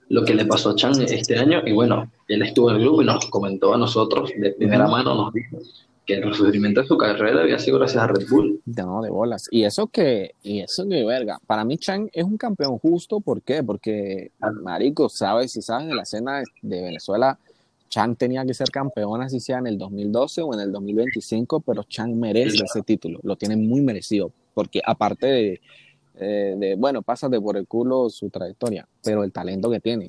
Lo 0.09 0.25
que 0.25 0.35
le 0.35 0.45
pasó 0.45 0.71
a 0.71 0.75
Chan 0.75 1.01
este 1.03 1.39
año, 1.39 1.63
y 1.65 1.73
bueno, 1.73 2.11
él 2.27 2.43
estuvo 2.43 2.71
en 2.71 2.77
el 2.77 2.83
grupo 2.83 3.03
y 3.03 3.05
nos 3.05 3.27
comentó 3.27 3.75
a 3.75 3.79
nosotros 3.79 4.33
de 4.37 4.53
primera 4.53 4.89
mano, 4.89 5.15
nos 5.15 5.33
dijo 5.33 5.59
que 6.05 6.15
el 6.15 6.25
resurgimiento 6.25 6.81
de 6.81 6.89
su 6.89 6.99
carrera 6.99 7.43
había 7.43 7.59
sido 7.59 7.79
gracias 7.79 8.03
a 8.03 8.09
Red 8.09 8.27
Bull. 8.29 8.61
No, 8.67 9.03
de 9.03 9.11
bolas. 9.11 9.47
Y 9.53 9.63
eso 9.63 9.87
que, 9.87 10.35
y 10.43 10.61
eso 10.61 10.89
que, 10.89 11.05
verga, 11.05 11.39
para 11.47 11.65
mí 11.65 11.79
Chang 11.79 12.09
es 12.13 12.25
un 12.25 12.37
campeón 12.37 12.79
justo, 12.79 13.21
¿por 13.21 13.43
qué? 13.43 13.63
Porque, 13.63 14.33
marico, 14.63 15.09
sabes, 15.09 15.53
si 15.53 15.63
sabes 15.63 15.87
de 15.87 15.95
la 15.95 16.03
escena 16.03 16.43
de 16.63 16.83
Venezuela, 16.83 17.39
Chang 17.91 18.15
tenía 18.17 18.47
que 18.47 18.55
ser 18.55 18.71
campeón, 18.71 19.21
así 19.21 19.41
sea 19.41 19.59
en 19.59 19.67
el 19.67 19.77
2012 19.77 20.43
o 20.43 20.55
en 20.55 20.61
el 20.61 20.73
2025, 20.73 21.61
pero 21.61 21.83
Chang 21.83 22.15
merece 22.15 22.65
ese 22.65 22.83
título, 22.83 23.19
lo 23.25 23.37
tiene 23.37 23.57
muy 23.57 23.81
merecido, 23.81 24.33
porque 24.55 24.81
aparte 24.85 25.27
de, 25.27 25.61
eh, 26.15 26.55
de, 26.57 26.77
bueno, 26.77 27.03
pásate 27.03 27.41
por 27.41 27.57
el 27.57 27.67
culo 27.67 28.09
su 28.09 28.31
trayectoria, 28.31 28.89
pero 29.03 29.25
el 29.25 29.33
talento 29.33 29.69
que 29.69 29.81
tiene, 29.81 30.07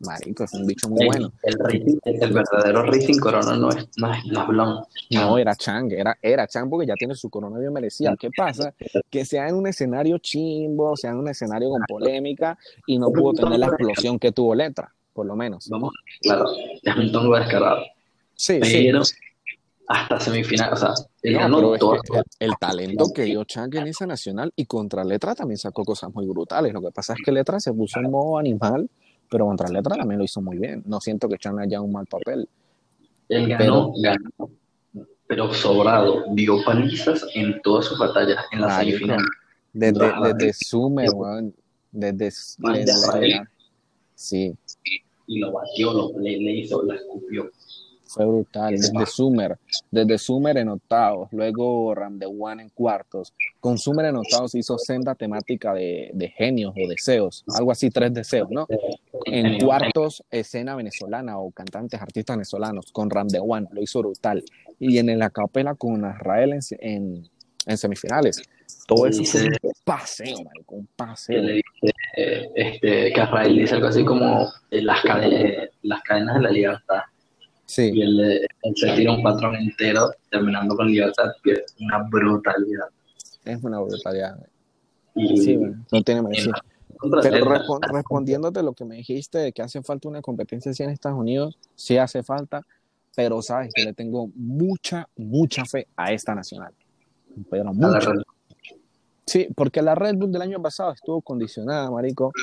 marico, 0.00 0.44
es 0.44 0.52
un 0.52 0.66
bicho 0.66 0.90
muy 0.90 1.06
bueno. 1.06 1.32
El, 1.42 2.32
verdadero 2.32 2.82
Racing 2.82 3.18
Corona 3.18 3.56
no 3.56 3.70
es, 3.70 3.88
no 3.96 4.12
es. 4.12 4.24
No, 5.10 5.38
era 5.38 5.54
Chang, 5.56 5.90
era, 5.90 6.18
era 6.20 6.46
Chang 6.46 6.68
porque 6.68 6.86
ya 6.86 6.94
tiene 6.94 7.14
su 7.14 7.30
corona 7.30 7.58
bien 7.58 7.72
merecida. 7.72 8.14
¿Qué 8.18 8.28
pasa? 8.36 8.74
Que 9.08 9.24
sea 9.24 9.48
en 9.48 9.54
un 9.54 9.66
escenario 9.66 10.18
chimbo, 10.18 10.96
sea 10.98 11.12
en 11.12 11.16
un 11.16 11.28
escenario 11.28 11.70
con 11.70 11.82
polémica 11.88 12.58
y 12.86 12.98
no 12.98 13.10
pudo 13.10 13.32
tener 13.32 13.58
la 13.58 13.66
explosión 13.68 14.18
que 14.18 14.32
tuvo 14.32 14.54
Letra, 14.54 14.92
por 15.12 15.26
lo 15.26 15.36
menos. 15.36 15.68
Vamos, 15.68 15.92
claro, 16.20 16.46
es 16.82 16.96
un 16.96 17.12
tongo 17.12 17.36
descarado. 17.36 17.82
Sí, 18.34 18.58
sí. 18.62 18.84
Pero 18.86 19.02
hasta 19.88 20.18
semifinal, 20.20 20.72
o 20.72 20.76
sea, 20.76 20.94
él 21.22 21.34
No, 21.34 21.38
ganó 21.40 21.74
es 21.74 21.80
todo. 21.80 21.92
que 22.00 22.18
el, 22.18 22.24
el 22.50 22.52
talento 22.58 23.06
que 23.14 23.24
dio 23.24 23.44
Chang 23.44 23.74
en 23.76 23.88
esa 23.88 24.06
nacional 24.06 24.52
y 24.56 24.64
contra 24.66 25.04
Letra 25.04 25.34
también 25.34 25.58
sacó 25.58 25.84
cosas 25.84 26.12
muy 26.14 26.26
brutales. 26.26 26.72
Lo 26.72 26.80
que 26.80 26.90
pasa 26.90 27.12
es 27.12 27.18
que 27.24 27.30
Letra 27.32 27.60
se 27.60 27.72
puso 27.72 28.00
en 28.00 28.10
modo 28.10 28.38
animal, 28.38 28.88
pero 29.30 29.46
contra 29.46 29.68
Letra 29.68 29.96
también 29.96 30.18
lo 30.18 30.24
hizo 30.24 30.40
muy 30.40 30.56
bien. 30.58 30.82
No 30.86 31.00
siento 31.00 31.28
que 31.28 31.36
Chang 31.36 31.58
haya 31.58 31.80
un 31.80 31.92
mal 31.92 32.06
papel. 32.06 32.48
Él 33.28 33.48
ganó, 33.48 33.92
ganó, 34.02 34.50
pero 35.26 35.52
sobrado. 35.52 36.24
Dio 36.32 36.62
palizas 36.64 37.24
en 37.34 37.60
todas 37.62 37.84
sus 37.86 37.98
batallas, 37.98 38.44
en 38.50 38.60
la 38.62 38.78
semifinal. 38.78 39.18
Desde, 39.74 40.12
desde 40.38 41.10
weón, 41.14 41.54
desde, 41.90 42.12
desde- 42.12 43.06
Rafael. 43.06 43.40
sí, 44.14 44.54
Y 45.26 45.38
lo 45.38 45.52
batió, 45.52 45.92
lo, 45.92 46.18
le, 46.18 46.38
le 46.38 46.52
hizo, 46.52 46.82
la 46.82 46.96
escupió. 46.96 47.50
Fue 48.04 48.26
brutal, 48.26 48.74
desde 48.74 49.06
Summer, 49.06 49.58
desde 49.90 50.18
Summer 50.18 50.58
en 50.58 50.68
octavos, 50.68 51.32
luego 51.32 51.94
Ram 51.94 52.18
de 52.18 52.26
One 52.26 52.64
en 52.64 52.68
cuartos. 52.68 53.32
Con 53.58 53.78
Summer 53.78 54.04
en 54.04 54.16
octavos 54.16 54.54
hizo 54.54 54.76
senda 54.76 55.14
temática 55.14 55.72
de, 55.72 56.10
de 56.12 56.28
genios 56.28 56.74
o 56.76 56.88
deseos, 56.88 57.42
algo 57.56 57.72
así, 57.72 57.88
tres 57.88 58.12
deseos, 58.12 58.50
¿no? 58.50 58.66
En 59.24 59.58
cuartos, 59.58 60.22
escena 60.30 60.76
venezolana 60.76 61.38
o 61.38 61.50
cantantes, 61.52 62.02
artistas 62.02 62.36
venezolanos, 62.36 62.92
con 62.92 63.08
Ram 63.08 63.28
de 63.28 63.40
One, 63.40 63.68
lo 63.70 63.80
hizo 63.80 64.00
brutal. 64.00 64.44
Y 64.78 64.98
en 64.98 65.18
la 65.18 65.30
capela 65.30 65.74
con 65.74 66.06
Israel 66.06 66.52
en, 66.52 66.60
en, 66.80 67.28
en 67.64 67.78
semifinales. 67.78 68.42
Todo 68.94 69.06
eso 69.06 69.24
fue 69.24 69.42
un 69.62 69.72
paseo, 69.84 70.36
marico, 70.44 70.74
un 70.76 70.88
paseo. 70.96 71.42
le 71.42 71.52
dice, 71.54 71.94
eh, 72.16 72.50
este, 72.54 73.12
que 73.12 73.22
Israel 73.22 73.56
dice 73.56 73.74
algo 73.74 73.86
así 73.88 74.04
como 74.04 74.50
las, 74.70 75.02
cadenas, 75.02 75.68
las 75.82 76.02
cadenas 76.02 76.34
de 76.36 76.40
la 76.42 76.50
libertad. 76.50 77.00
Sí. 77.66 77.90
Y 77.94 78.02
él, 78.02 78.20
él 78.20 78.72
se 78.76 78.92
tira 78.94 79.12
un 79.12 79.22
patrón 79.22 79.54
entero, 79.56 80.10
terminando 80.30 80.76
con 80.76 80.88
libertad, 80.88 81.30
que 81.42 81.52
es 81.52 81.74
una 81.80 81.98
brutalidad. 82.02 82.88
Es 83.44 83.62
una 83.62 83.80
brutalidad. 83.80 84.36
Y, 85.14 85.36
Sí, 85.36 85.56
bueno, 85.56 85.84
no 85.90 86.02
tiene 86.02 86.22
merecido. 86.22 86.54
Pero 87.22 87.36
él, 87.36 87.44
respon- 87.44 87.80
respondiéndote 87.92 88.62
lo 88.62 88.74
que 88.74 88.84
me 88.84 88.96
dijiste 88.96 89.38
de 89.38 89.52
que 89.52 89.62
hace 89.62 89.82
falta 89.82 90.08
una 90.08 90.22
competencia 90.22 90.70
así 90.70 90.82
en 90.82 90.90
Estados 90.90 91.18
Unidos, 91.18 91.58
sí 91.74 91.96
hace 91.98 92.22
falta, 92.22 92.62
pero 93.16 93.42
sabes 93.42 93.72
que 93.74 93.82
le 93.84 93.92
tengo 93.92 94.30
mucha, 94.36 95.08
mucha 95.16 95.64
fe 95.64 95.88
a 95.96 96.12
esta 96.12 96.34
nacional. 96.34 96.72
Pero 97.50 97.62
a 97.62 97.66
la 97.66 97.72
mucha. 97.72 98.12
Sí, 99.32 99.48
porque 99.56 99.80
la 99.80 99.94
Red 99.94 100.16
Bull 100.16 100.30
del 100.30 100.42
año 100.42 100.60
pasado 100.60 100.92
estuvo 100.92 101.22
condicionada, 101.22 101.90
marico, 101.90 102.34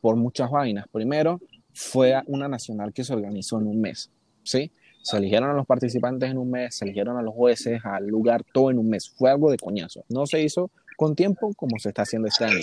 por 0.00 0.16
muchas 0.16 0.50
vainas. 0.50 0.86
Primero, 0.90 1.38
fue 1.74 2.18
una 2.26 2.48
nacional 2.48 2.94
que 2.94 3.04
se 3.04 3.12
organizó 3.12 3.60
en 3.60 3.66
un 3.66 3.82
mes, 3.82 4.10
¿sí? 4.42 4.72
Se 5.02 5.18
eligieron 5.18 5.50
a 5.50 5.52
los 5.52 5.66
participantes 5.66 6.30
en 6.30 6.38
un 6.38 6.50
mes, 6.50 6.76
se 6.76 6.86
eligieron 6.86 7.18
a 7.18 7.22
los 7.22 7.34
jueces, 7.34 7.84
al 7.84 8.06
lugar, 8.06 8.44
todo 8.50 8.70
en 8.70 8.78
un 8.78 8.88
mes. 8.88 9.10
Fue 9.10 9.30
algo 9.30 9.50
de 9.50 9.58
coñazo. 9.58 10.06
No 10.08 10.24
se 10.24 10.40
hizo 10.40 10.70
con 10.96 11.14
tiempo 11.14 11.52
como 11.52 11.78
se 11.78 11.90
está 11.90 12.00
haciendo 12.00 12.28
este 12.28 12.46
año. 12.46 12.60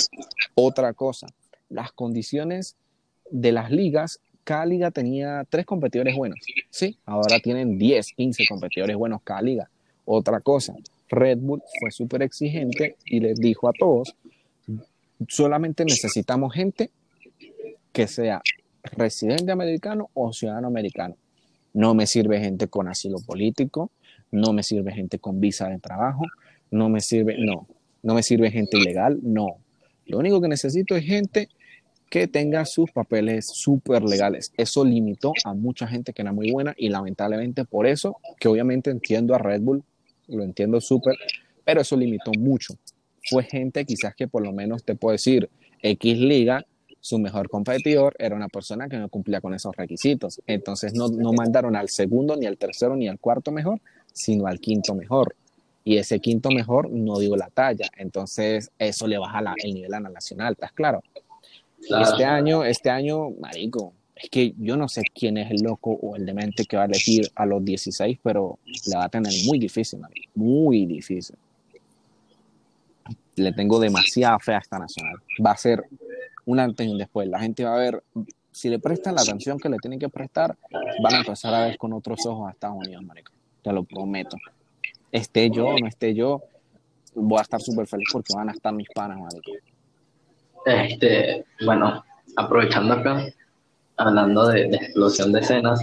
Otra 0.56 0.94
cosa, 0.94 1.28
las 1.70 1.92
condiciones 1.92 2.76
de 3.30 3.52
las 3.52 3.70
ligas, 3.70 4.20
cada 4.46 4.66
liga 4.66 4.90
tenía 4.90 5.46
tres 5.48 5.68
competidores 5.68 6.18
buenos, 6.18 6.40
¿sí? 6.72 6.98
Ahora 7.06 7.40
tienen 7.40 7.78
10, 7.78 8.14
15 8.14 8.46
competidores 8.50 8.96
buenos 8.96 9.22
cada 9.24 9.44
liga. 9.44 9.70
Otra 10.06 10.40
cosa, 10.40 10.74
Red 11.10 11.40
Bull 11.40 11.62
fue 11.80 11.92
súper 11.92 12.22
exigente 12.22 12.98
y 13.06 13.20
les 13.20 13.40
dijo 13.40 13.68
a 13.68 13.74
todos, 13.74 14.16
solamente 15.28 15.84
necesitamos 15.86 16.54
gente 16.54 16.92
que 17.92 18.08
sea 18.08 18.42
residente 18.84 19.52
americano 19.52 20.10
o 20.14 20.32
ciudadano 20.32 20.68
americano. 20.68 21.16
No 21.74 21.94
me 21.94 22.08
sirve 22.08 22.40
gente 22.40 22.68
con 22.68 22.88
asilo 22.88 23.18
político, 23.26 23.92
no 24.32 24.54
me 24.54 24.64
sirve 24.64 24.92
gente 24.92 25.20
con 25.20 25.40
visa 25.40 25.68
de 25.70 25.80
trabajo, 25.80 26.24
no 26.72 26.90
me 26.90 27.02
sirve, 27.02 27.38
no, 27.40 27.68
no 28.04 28.14
me 28.14 28.24
sirve 28.24 28.52
gente 28.52 28.78
ilegal, 28.78 29.20
no. 29.22 29.58
Lo 30.06 30.18
único 30.18 30.42
que 30.42 30.48
necesito 30.48 30.96
es 30.96 31.06
gente 31.06 31.50
que 32.10 32.28
tenga 32.28 32.66
sus 32.66 32.92
papeles 32.92 33.46
súper 33.54 34.04
legales. 34.04 34.52
Eso 34.58 34.84
limitó 34.84 35.34
a 35.46 35.54
mucha 35.54 35.88
gente 35.88 36.12
que 36.12 36.24
era 36.24 36.34
muy 36.34 36.52
buena 36.52 36.74
y 36.76 36.90
lamentablemente 36.90 37.66
por 37.66 37.86
eso, 37.86 38.18
que 38.40 38.48
obviamente 38.48 38.90
entiendo 38.90 39.36
a 39.36 39.38
Red 39.38 39.62
Bull, 39.62 39.84
lo 40.30 40.44
entiendo 40.44 40.80
súper, 40.82 41.16
pero 41.64 41.82
eso 41.82 41.96
limitó 41.98 42.32
mucho. 42.38 42.74
Fue 43.30 43.44
gente 43.44 43.86
quizás 43.86 44.16
que 44.16 44.28
por 44.28 44.44
lo 44.44 44.52
menos 44.54 44.84
te 44.84 44.96
puedo 44.96 45.12
decir, 45.14 45.50
X 45.82 46.18
Liga, 46.18 46.66
su 47.02 47.18
mejor 47.20 47.50
competidor 47.50 48.16
era 48.20 48.36
una 48.36 48.48
persona 48.50 48.90
que 48.90 48.98
no 48.98 49.08
cumplía 49.10 49.40
con 49.42 49.54
esos 49.54 49.76
requisitos. 49.76 50.42
Entonces 50.48 50.94
no, 50.94 51.08
no 51.10 51.32
mandaron 51.34 51.76
al 51.76 51.90
segundo, 51.90 52.36
ni 52.36 52.46
al 52.46 52.58
tercero, 52.58 52.96
ni 52.96 53.08
al 53.08 53.20
cuarto 53.20 53.52
mejor, 53.52 53.80
sino 54.12 54.48
al 54.48 54.60
quinto 54.60 54.96
mejor. 54.96 55.36
Y 55.86 55.98
ese 55.98 56.20
quinto 56.20 56.50
mejor 56.50 56.90
no 56.90 57.18
dio 57.20 57.36
la 57.36 57.50
talla. 57.50 57.90
Entonces 57.98 58.72
eso 58.78 59.08
le 59.08 59.18
baja 59.18 59.42
la- 59.42 59.56
el 59.64 59.74
nivel 59.74 59.94
a 59.94 60.00
la 60.02 60.10
nacional, 60.10 60.54
¿estás 60.54 60.74
claro? 60.74 61.02
Claro. 61.88 62.04
Este 62.12 62.26
año, 62.26 62.66
este 62.66 62.90
año, 62.90 63.30
marico, 63.40 63.94
es 64.22 64.30
que 64.30 64.54
yo 64.58 64.76
no 64.76 64.90
sé 64.90 65.02
quién 65.14 65.38
es 65.38 65.50
el 65.50 65.62
loco 65.64 65.92
o 65.92 66.18
el 66.18 66.26
demente 66.26 66.66
que 66.66 66.76
va 66.76 66.84
a 66.84 66.86
elegir 66.88 67.32
a 67.36 67.46
los 67.46 67.64
16, 67.64 68.20
pero 68.22 68.60
la 68.88 69.00
va 69.00 69.06
a 69.06 69.10
tener 69.10 69.32
muy 69.46 69.58
difícil, 69.60 70.00
marico, 70.00 70.30
muy 70.36 70.86
difícil. 70.86 71.38
Le 73.36 73.54
tengo 73.54 73.80
demasiada 73.80 74.38
fe 74.40 74.56
a 74.56 74.58
esta 74.58 74.78
nacional. 74.78 75.16
Va 75.44 75.52
a 75.52 75.58
ser 75.58 75.86
un 76.46 76.60
antes 76.60 76.86
y 76.86 76.90
un 76.90 76.98
después. 76.98 77.30
La 77.30 77.40
gente 77.40 77.64
va 77.64 77.76
a 77.76 77.80
ver, 77.80 78.04
si 78.52 78.68
le 78.68 78.80
prestan 78.80 79.16
la 79.16 79.22
atención 79.22 79.58
que 79.58 79.70
le 79.70 79.78
tienen 79.78 80.00
que 80.00 80.10
prestar, 80.10 80.58
van 81.02 81.14
a 81.14 81.20
empezar 81.20 81.54
a 81.54 81.68
ver 81.68 81.78
con 81.78 81.94
otros 81.94 82.26
ojos 82.26 82.50
a 82.50 82.52
Estados 82.52 82.76
Unidos, 82.76 83.02
marico. 83.04 83.32
Te 83.64 83.72
lo 83.72 83.84
prometo. 83.84 84.36
Esté 85.14 85.50
yo 85.50 85.68
o 85.68 85.80
no 85.80 85.88
esté 85.88 86.14
yo, 86.14 86.44
voy 87.16 87.40
a 87.40 87.44
estar 87.44 87.62
súper 87.62 87.88
feliz 87.88 88.10
porque 88.12 88.34
van 88.36 88.50
a 88.50 88.52
estar 88.52 88.74
mis 88.74 88.90
panas, 88.94 89.18
marico. 89.18 89.52
Este, 90.66 91.46
bueno, 91.66 92.04
aprovechando 92.36 92.96
acá, 92.96 93.26
hablando 94.00 94.48
de, 94.48 94.68
de 94.70 94.78
explosión 94.78 95.32
de 95.32 95.42
escenas, 95.42 95.80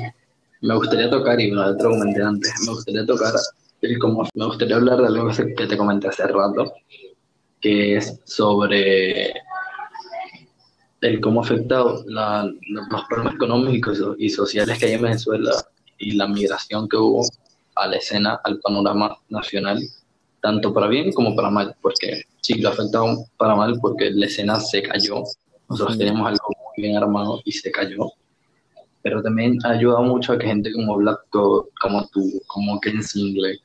me 0.62 0.74
gustaría 0.74 1.08
tocar, 1.10 1.40
y 1.40 1.50
lo 1.50 1.76
comenté 1.76 2.22
antes, 2.22 2.52
me 2.66 2.72
gustaría 2.72 3.06
tocar, 3.06 3.34
el 3.82 3.98
como, 3.98 4.28
me 4.34 4.46
gustaría 4.46 4.76
hablar 4.76 4.98
de 5.00 5.06
algo 5.06 5.30
que 5.56 5.66
te 5.66 5.76
comenté 5.76 6.08
hace 6.08 6.26
rato, 6.26 6.72
que 7.60 7.96
es 7.96 8.20
sobre 8.24 9.32
el 11.02 11.20
cómo 11.20 11.40
ha 11.40 11.44
afectado 11.44 12.02
la- 12.06 12.50
los 12.68 13.04
problemas 13.08 13.34
económicos 13.34 14.00
y 14.18 14.28
sociales 14.30 14.78
que 14.78 14.86
hay 14.86 14.92
en 14.94 15.02
Venezuela 15.02 15.52
y 15.98 16.12
la 16.12 16.26
migración 16.26 16.88
que 16.88 16.96
hubo 16.96 17.24
a 17.76 17.86
la 17.86 17.96
escena, 17.96 18.40
al 18.42 18.58
panorama 18.60 19.16
nacional, 19.28 19.80
tanto 20.40 20.72
para 20.72 20.86
bien 20.86 21.12
como 21.12 21.36
para 21.36 21.50
mal, 21.50 21.74
porque 21.82 22.22
sí 22.40 22.54
lo 22.60 22.70
ha 22.70 22.72
afectado 22.72 23.26
para 23.36 23.54
mal 23.54 23.78
porque 23.80 24.10
la 24.10 24.26
escena 24.26 24.58
se 24.58 24.82
cayó. 24.82 25.22
Nosotros 25.68 25.96
Ujú. 25.96 25.98
teníamos 25.98 26.28
algo 26.28 26.55
bien 26.76 26.96
armado 26.96 27.40
y 27.44 27.52
se 27.52 27.70
cayó. 27.70 28.10
Pero 29.02 29.22
también 29.22 29.58
ha 29.64 29.70
ayudado 29.70 30.02
mucho 30.02 30.32
a 30.32 30.38
que 30.38 30.46
gente 30.46 30.72
como 30.72 30.96
Black 30.96 31.20
como 31.30 32.06
tú, 32.08 32.40
como 32.48 32.80
Ken 32.80 33.02
Single, 33.02 33.58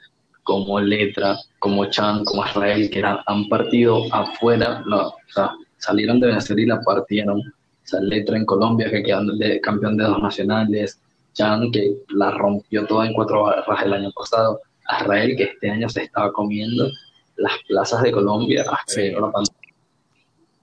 como 0.44 0.80
Letra, 0.80 1.38
como 1.60 1.86
Chan, 1.86 2.24
como 2.26 2.46
Israel, 2.46 2.90
que 2.90 3.00
eran- 3.00 3.20
han 3.26 3.48
partido 3.50 4.04
afuera, 4.14 4.84
no, 4.86 5.08
o 5.10 5.16
sea, 5.34 5.52
salieron 5.78 6.20
de 6.20 6.28
Venezuela 6.28 6.62
y 6.62 6.66
la 6.66 6.82
partieron. 6.82 7.40
O 7.40 7.44
sea, 7.92 8.00
Letra 8.02 8.38
en 8.38 8.46
Colombia, 8.46 8.90
que 8.90 9.02
quedó 9.04 9.24
de, 9.38 9.60
campeón 9.62 9.98
de 9.98 10.04
dos 10.06 10.22
nacionales. 10.22 11.00
Chan, 11.34 11.72
que 11.72 11.94
la 12.10 12.32
rompió 12.32 12.86
toda 12.86 13.08
en 13.08 13.14
cuatro 13.14 13.44
barras 13.44 13.84
el 13.86 13.94
año 13.94 14.12
pasado. 14.12 14.60
Israel, 15.02 15.36
que 15.38 15.44
este 15.46 15.70
año 15.70 15.88
se 15.88 16.04
estaba 16.04 16.32
comiendo 16.34 16.90
las 17.38 17.54
plazas 17.70 18.04
de 18.04 18.12
Colombia 18.12 18.62
hasta 18.70 18.84
Sí. 18.94 19.12
la 19.12 19.32
pandemia. 19.32 19.61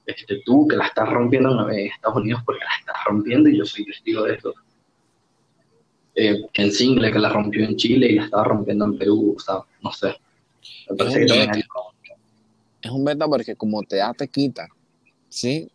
Este, 0.09 0.41
tú 0.43 0.67
que 0.67 0.75
la 0.75 0.87
estás 0.87 1.07
rompiendo 1.11 1.71
en 1.71 1.87
Estados 1.87 2.17
Unidos 2.17 2.41
porque 2.47 2.65
la 2.65 2.71
estás 2.81 2.97
rompiendo 3.05 3.51
y 3.51 3.59
yo 3.59 3.67
soy 3.67 3.85
testigo 3.85 4.25
de 4.25 4.35
esto. 4.35 4.55
Eh, 6.15 6.47
Ken 6.51 6.73
Single 6.73 7.13
que 7.13 7.19
la 7.19 7.29
rompió 7.29 7.63
en 7.63 7.77
Chile 7.77 8.07
y 8.07 8.15
la 8.15 8.25
estaba 8.25 8.45
rompiendo 8.45 8.87
en 8.87 8.97
Perú, 8.97 9.35
o 9.37 9.39
sea, 9.39 9.57
no 9.83 9.93
sé. 9.93 10.17
Me 10.89 10.97
parece 10.97 11.21
que 11.21 11.27
también 11.27 11.51
hay 11.55 11.63
es 12.81 12.91
un 12.91 13.05
beta 13.05 13.27
porque 13.27 13.55
como 13.55 13.83
te 13.83 13.97
da, 13.97 14.15
te 14.15 14.29
quita, 14.29 14.69
¿sí? 15.29 15.71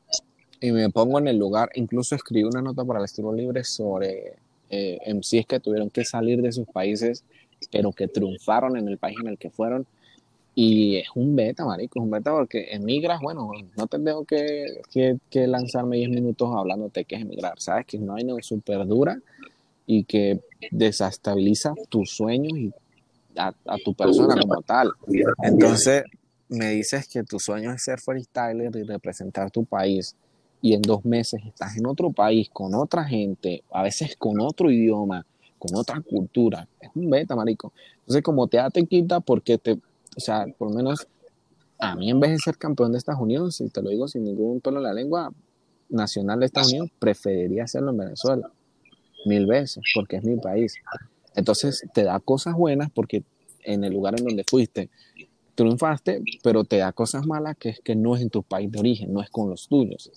Y 0.60 0.72
me 0.72 0.90
pongo 0.90 1.20
en 1.20 1.28
el 1.28 1.38
lugar, 1.38 1.70
incluso 1.76 2.16
escribí 2.16 2.44
una 2.44 2.62
nota 2.62 2.84
para 2.84 3.00
el 3.00 3.06
estilo 3.06 3.34
libre 3.34 3.64
sobre 3.64 4.38
eh, 4.70 4.98
MCs 5.14 5.46
que 5.46 5.60
tuvieron 5.60 5.92
que 5.92 6.06
salir 6.06 6.42
de 6.42 6.52
sus 6.52 6.66
países, 6.68 7.24
pero 7.72 7.92
que 7.92 8.08
triunfaron 8.08 8.78
en 8.78 8.88
el 8.88 8.98
país 8.98 9.18
en 9.22 9.28
el 9.28 9.38
que 9.38 9.52
fueron. 9.52 9.86
Y 10.56 10.98
es 10.98 11.08
un 11.16 11.36
beta, 11.36 11.66
marico, 11.66 12.00
es 12.00 12.04
un 12.04 12.12
beta 12.12 12.32
porque 12.32 12.68
emigras, 12.72 13.20
bueno, 13.22 13.52
no 13.76 13.88
te 13.88 13.98
tengo 13.98 14.24
que, 14.24 14.82
que, 15.30 15.48
lanzarme 15.48 15.98
10 15.98 16.10
minutos 16.10 16.50
hablándote 16.56 17.06
que 17.06 17.16
es 17.16 17.22
emigrar, 17.22 17.60
sabes 17.60 17.88
que 17.88 17.98
es 17.98 18.04
una 18.04 18.14
vaina 18.14 18.36
súper 18.42 18.86
dura 18.86 19.20
y 19.88 20.04
que 20.04 20.42
desestabiliza 20.70 21.74
tus 21.90 22.12
sueños 22.12 22.58
y 22.58 22.72
a, 23.36 23.48
a 23.66 23.78
tu 23.84 23.96
persona 23.96 24.40
como 24.40 24.62
tal. 24.62 24.92
Entonces, 25.42 26.04
me 26.50 26.70
dices 26.70 27.08
que 27.08 27.24
tu 27.24 27.40
sueño 27.40 27.72
es 27.72 27.84
ser 27.84 28.00
freestyler 28.00 28.76
y 28.76 28.84
representar 28.84 29.50
tu 29.50 29.66
país, 29.66 30.16
y 30.64 30.74
en 30.74 30.82
dos 30.82 31.04
meses 31.04 31.42
estás 31.46 31.76
en 31.76 31.86
otro 31.86 32.12
país, 32.12 32.50
con 32.50 32.74
otra 32.74 33.04
gente, 33.04 33.64
a 33.70 33.84
veces 33.84 34.16
con 34.18 34.40
otro 34.40 34.72
idioma, 34.72 35.26
con 35.60 35.78
otra 35.78 36.00
cultura. 36.00 36.66
Es 36.80 36.90
un 36.96 37.10
beta, 37.10 37.36
marico. 37.36 37.74
Entonces, 38.00 38.24
como 38.24 38.48
te 38.48 38.58
da, 38.58 38.70
te 38.70 38.86
quita, 38.86 39.20
porque 39.20 39.58
te, 39.58 39.78
o 40.16 40.20
sea, 40.20 40.46
por 40.58 40.70
lo 40.70 40.76
menos 40.76 41.08
a 41.80 41.96
mí, 41.96 42.10
en 42.10 42.20
vez 42.20 42.32
de 42.32 42.38
ser 42.40 42.58
campeón 42.58 42.92
de 42.92 42.98
Estados 42.98 43.22
Unidos, 43.22 43.58
si 43.58 43.70
te 43.70 43.82
lo 43.82 43.90
digo 43.90 44.08
sin 44.08 44.24
ningún 44.24 44.62
pelo 44.62 44.78
en 44.78 44.84
la 44.84 44.94
lengua, 44.94 45.32
nacional 45.90 46.40
de 46.40 46.46
Estados 46.46 46.70
Unidos, 46.70 46.90
preferiría 47.00 47.66
hacerlo 47.66 47.92
en 47.92 47.98
Venezuela, 47.98 48.52
mil 49.26 49.46
veces, 49.46 49.84
porque 49.94 50.18
es 50.18 50.24
mi 50.24 50.38
país. 50.38 50.76
Entonces, 51.36 51.84
te 51.94 52.04
da 52.04 52.20
cosas 52.20 52.56
buenas 52.56 52.90
porque 52.92 53.24
en 53.64 53.84
el 53.84 53.94
lugar 53.94 54.18
en 54.18 54.26
donde 54.26 54.44
fuiste, 54.44 54.90
triunfaste, 55.56 56.22
pero 56.42 56.64
te 56.64 56.78
da 56.78 56.92
cosas 56.92 57.26
malas 57.26 57.58
que 57.58 57.70
es 57.70 57.80
que 57.80 57.96
no 57.96 58.16
es 58.16 58.22
en 58.22 58.30
tu 58.30 58.44
país 58.44 58.72
de 58.72 58.80
origen, 58.80 59.14
no 59.14 59.22
es 59.22 59.30
con 59.30 59.50
los 59.50 59.68
tuyos. 59.68 60.12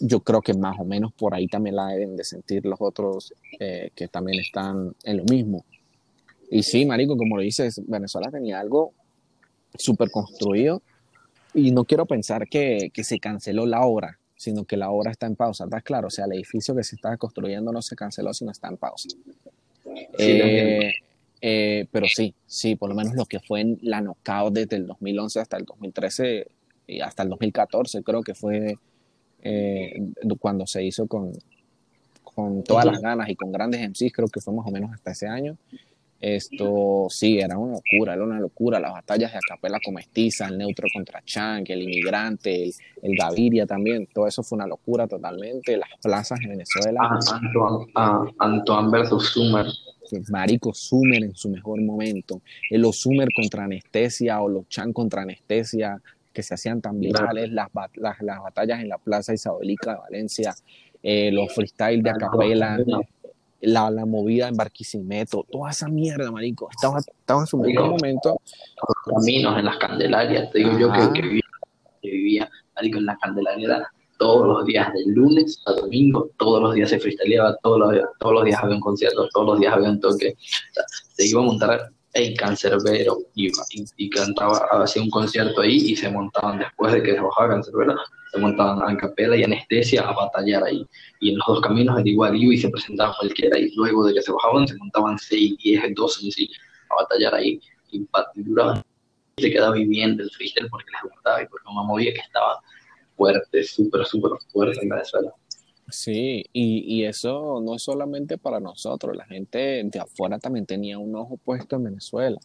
Yo 0.00 0.20
creo 0.20 0.40
que 0.40 0.54
más 0.54 0.78
o 0.78 0.84
menos 0.84 1.12
por 1.12 1.34
ahí 1.34 1.48
también 1.48 1.76
la 1.76 1.88
deben 1.88 2.16
de 2.16 2.24
sentir 2.24 2.64
los 2.64 2.80
otros 2.80 3.34
eh, 3.58 3.90
que 3.94 4.08
también 4.08 4.40
están 4.40 4.94
en 5.02 5.16
lo 5.16 5.24
mismo. 5.24 5.64
Y 6.50 6.62
sí, 6.62 6.86
Marico, 6.86 7.16
como 7.16 7.36
lo 7.36 7.42
dices, 7.42 7.82
Venezuela 7.86 8.30
tenía 8.30 8.60
algo 8.60 8.92
súper 9.76 10.10
construido 10.10 10.82
y 11.54 11.70
no 11.70 11.84
quiero 11.84 12.06
pensar 12.06 12.48
que, 12.48 12.90
que 12.92 13.04
se 13.04 13.18
canceló 13.18 13.66
la 13.66 13.82
obra, 13.82 14.18
sino 14.36 14.64
que 14.64 14.76
la 14.76 14.90
obra 14.90 15.10
está 15.10 15.26
en 15.26 15.36
pausa, 15.36 15.64
¿estás 15.64 15.82
claro? 15.82 16.08
O 16.08 16.10
sea, 16.10 16.26
el 16.26 16.32
edificio 16.32 16.74
que 16.74 16.84
se 16.84 16.96
estaba 16.96 17.16
construyendo 17.16 17.72
no 17.72 17.82
se 17.82 17.96
canceló, 17.96 18.32
sino 18.32 18.52
está 18.52 18.68
en 18.68 18.76
pausa. 18.76 19.08
Eh, 20.18 20.92
eh, 21.40 21.86
pero 21.90 22.06
sí, 22.06 22.34
sí, 22.46 22.76
por 22.76 22.88
lo 22.88 22.94
menos 22.94 23.14
lo 23.14 23.26
que 23.26 23.40
fue 23.40 23.60
en 23.60 23.78
la 23.82 24.00
knockout 24.00 24.52
desde 24.52 24.76
el 24.76 24.86
2011 24.86 25.40
hasta 25.40 25.56
el 25.56 25.64
2013 25.64 26.46
y 26.86 27.00
hasta 27.00 27.22
el 27.22 27.28
2014 27.30 28.02
creo 28.02 28.22
que 28.22 28.34
fue 28.34 28.76
eh, 29.42 30.02
cuando 30.38 30.66
se 30.66 30.84
hizo 30.84 31.06
con, 31.06 31.32
con 32.22 32.62
todas 32.62 32.84
las 32.84 33.00
ganas 33.00 33.28
y 33.28 33.36
con 33.36 33.52
grandes 33.52 33.80
MCs, 33.88 34.12
creo 34.12 34.28
que 34.28 34.40
fue 34.40 34.54
más 34.54 34.66
o 34.66 34.70
menos 34.70 34.92
hasta 34.92 35.12
ese 35.12 35.26
año. 35.26 35.56
Esto 36.20 37.06
sí, 37.10 37.38
era 37.38 37.56
una 37.56 37.74
locura, 37.74 38.14
era 38.14 38.24
una 38.24 38.40
locura. 38.40 38.80
Las 38.80 38.92
batallas 38.92 39.32
de 39.32 39.38
Acapela 39.38 39.78
con 39.84 39.94
Mestiza, 39.94 40.48
el 40.48 40.58
Neutro 40.58 40.88
contra 40.92 41.22
Chang, 41.24 41.64
el 41.68 41.82
Inmigrante, 41.82 42.70
el, 43.02 43.16
Gaviria 43.16 43.66
también, 43.66 44.08
todo 44.12 44.26
eso 44.26 44.42
fue 44.42 44.56
una 44.56 44.66
locura 44.66 45.06
totalmente. 45.06 45.76
Las 45.76 45.90
plazas 46.02 46.40
en 46.42 46.50
Venezuela. 46.50 47.00
Ah, 47.02 47.18
Antoine, 47.34 47.92
ah, 47.94 48.24
Antoine 48.38 48.90
versus 48.90 49.28
Sumer. 49.28 49.66
Marico 50.30 50.72
Sumer 50.74 51.22
en 51.22 51.34
su 51.36 51.50
mejor 51.50 51.80
momento. 51.82 52.40
Los 52.70 53.00
Sumer 53.00 53.28
contra 53.34 53.64
Anestesia 53.64 54.40
o 54.40 54.48
los 54.48 54.68
Chang 54.68 54.92
contra 54.92 55.22
Anestesia, 55.22 56.00
que 56.32 56.42
se 56.42 56.54
hacían 56.54 56.80
tan 56.80 56.98
virales, 56.98 57.52
las, 57.52 57.68
las, 57.94 58.20
las, 58.22 58.42
batallas 58.42 58.80
en 58.80 58.88
la 58.88 58.98
Plaza 58.98 59.34
Isabelica 59.34 59.92
de 59.92 59.98
Valencia, 59.98 60.54
eh, 61.02 61.30
los 61.30 61.54
freestyle 61.54 62.02
de 62.02 62.10
Acapela 62.10 62.78
la, 63.60 63.90
la 63.90 64.06
movida 64.06 64.48
en 64.48 64.56
Barquisimeto, 64.56 65.44
toda 65.50 65.70
esa 65.70 65.88
mierda, 65.88 66.30
marico, 66.30 66.68
estaba, 66.70 66.98
estaba 66.98 67.40
en 67.40 67.46
su 67.46 67.58
mejor 67.58 67.90
momento. 67.90 68.40
Los 69.06 69.16
caminos 69.16 69.58
en 69.58 69.64
las 69.64 69.76
Candelarias, 69.78 70.50
te 70.50 70.58
digo 70.58 70.78
yo 70.78 70.92
que, 70.92 71.22
vivía, 71.22 71.42
que 72.02 72.10
vivía, 72.10 72.50
marico, 72.76 72.98
en 72.98 73.06
las 73.06 73.18
Candelarias 73.18 73.82
todos 74.18 74.46
los 74.46 74.66
días, 74.66 74.92
del 74.92 75.14
lunes 75.14 75.62
a 75.66 75.72
domingo, 75.72 76.30
todos 76.36 76.60
los 76.60 76.74
días 76.74 76.90
se 76.90 76.98
freestyleaba, 76.98 77.56
todos 77.62 77.78
los, 77.78 78.04
todos 78.18 78.34
los 78.34 78.44
días 78.44 78.60
había 78.62 78.74
un 78.74 78.80
concierto, 78.80 79.28
todos 79.32 79.46
los 79.46 79.60
días 79.60 79.72
había 79.72 79.90
un 79.90 80.00
toque. 80.00 80.36
se 81.12 81.26
iba 81.26 81.40
a 81.40 81.44
montar 81.44 81.90
el 82.14 82.36
cancerbero 82.36 83.18
iba 83.34 83.62
y, 83.70 83.84
y, 83.96 84.10
cantaba, 84.10 84.66
hacía 84.82 85.02
un 85.02 85.10
concierto 85.10 85.60
ahí 85.60 85.76
y 85.76 85.96
se 85.96 86.10
montaban 86.10 86.58
después 86.58 86.92
de 86.92 87.02
que 87.02 87.14
se 87.14 87.20
bajaba 87.20 87.50
cancerbero, 87.50 87.96
se 88.32 88.38
montaban 88.38 88.82
a 88.82 88.96
capela 88.96 89.36
y 89.36 89.44
anestesia 89.44 90.02
a 90.02 90.12
batallar 90.12 90.64
ahí. 90.64 90.86
Y 91.20 91.30
en 91.30 91.38
los 91.38 91.46
dos 91.46 91.60
caminos, 91.60 91.98
el 91.98 92.06
igual 92.06 92.36
y 92.36 92.58
se 92.58 92.68
presentaba 92.68 93.14
cualquiera. 93.18 93.58
Y 93.58 93.74
luego 93.74 94.06
de 94.06 94.14
que 94.14 94.22
se 94.22 94.32
bajaban, 94.32 94.68
se 94.68 94.76
montaban 94.76 95.18
6, 95.18 95.56
10, 95.62 95.94
12 95.94 96.26
en 96.26 96.32
sí 96.32 96.50
a 96.90 96.94
batallar 96.96 97.34
ahí. 97.34 97.60
Y, 97.90 98.06
duraban. 98.36 98.82
Se 99.38 99.50
quedaba 99.50 99.74
viviendo 99.74 100.22
el 100.22 100.30
freestyle 100.30 100.68
porque 100.68 100.90
les 100.90 101.12
gustaba 101.12 101.42
y 101.42 101.46
porque 101.46 101.68
una 101.70 101.82
movida 101.82 102.12
que 102.12 102.20
estaba 102.20 102.60
fuerte, 103.16 103.64
súper, 103.64 104.04
súper 104.04 104.32
fuerte 104.52 104.78
en 104.82 104.88
Venezuela. 104.88 105.32
Sí, 105.90 106.44
y, 106.52 107.00
y, 107.00 107.04
eso 107.04 107.60
no 107.64 107.74
es 107.74 107.82
solamente 107.82 108.36
para 108.36 108.60
nosotros, 108.60 109.16
la 109.16 109.24
gente 109.24 109.82
de 109.84 109.98
afuera 109.98 110.38
también 110.38 110.66
tenía 110.66 110.98
un 110.98 111.16
ojo 111.16 111.38
puesto 111.38 111.76
en 111.76 111.84
Venezuela. 111.84 112.38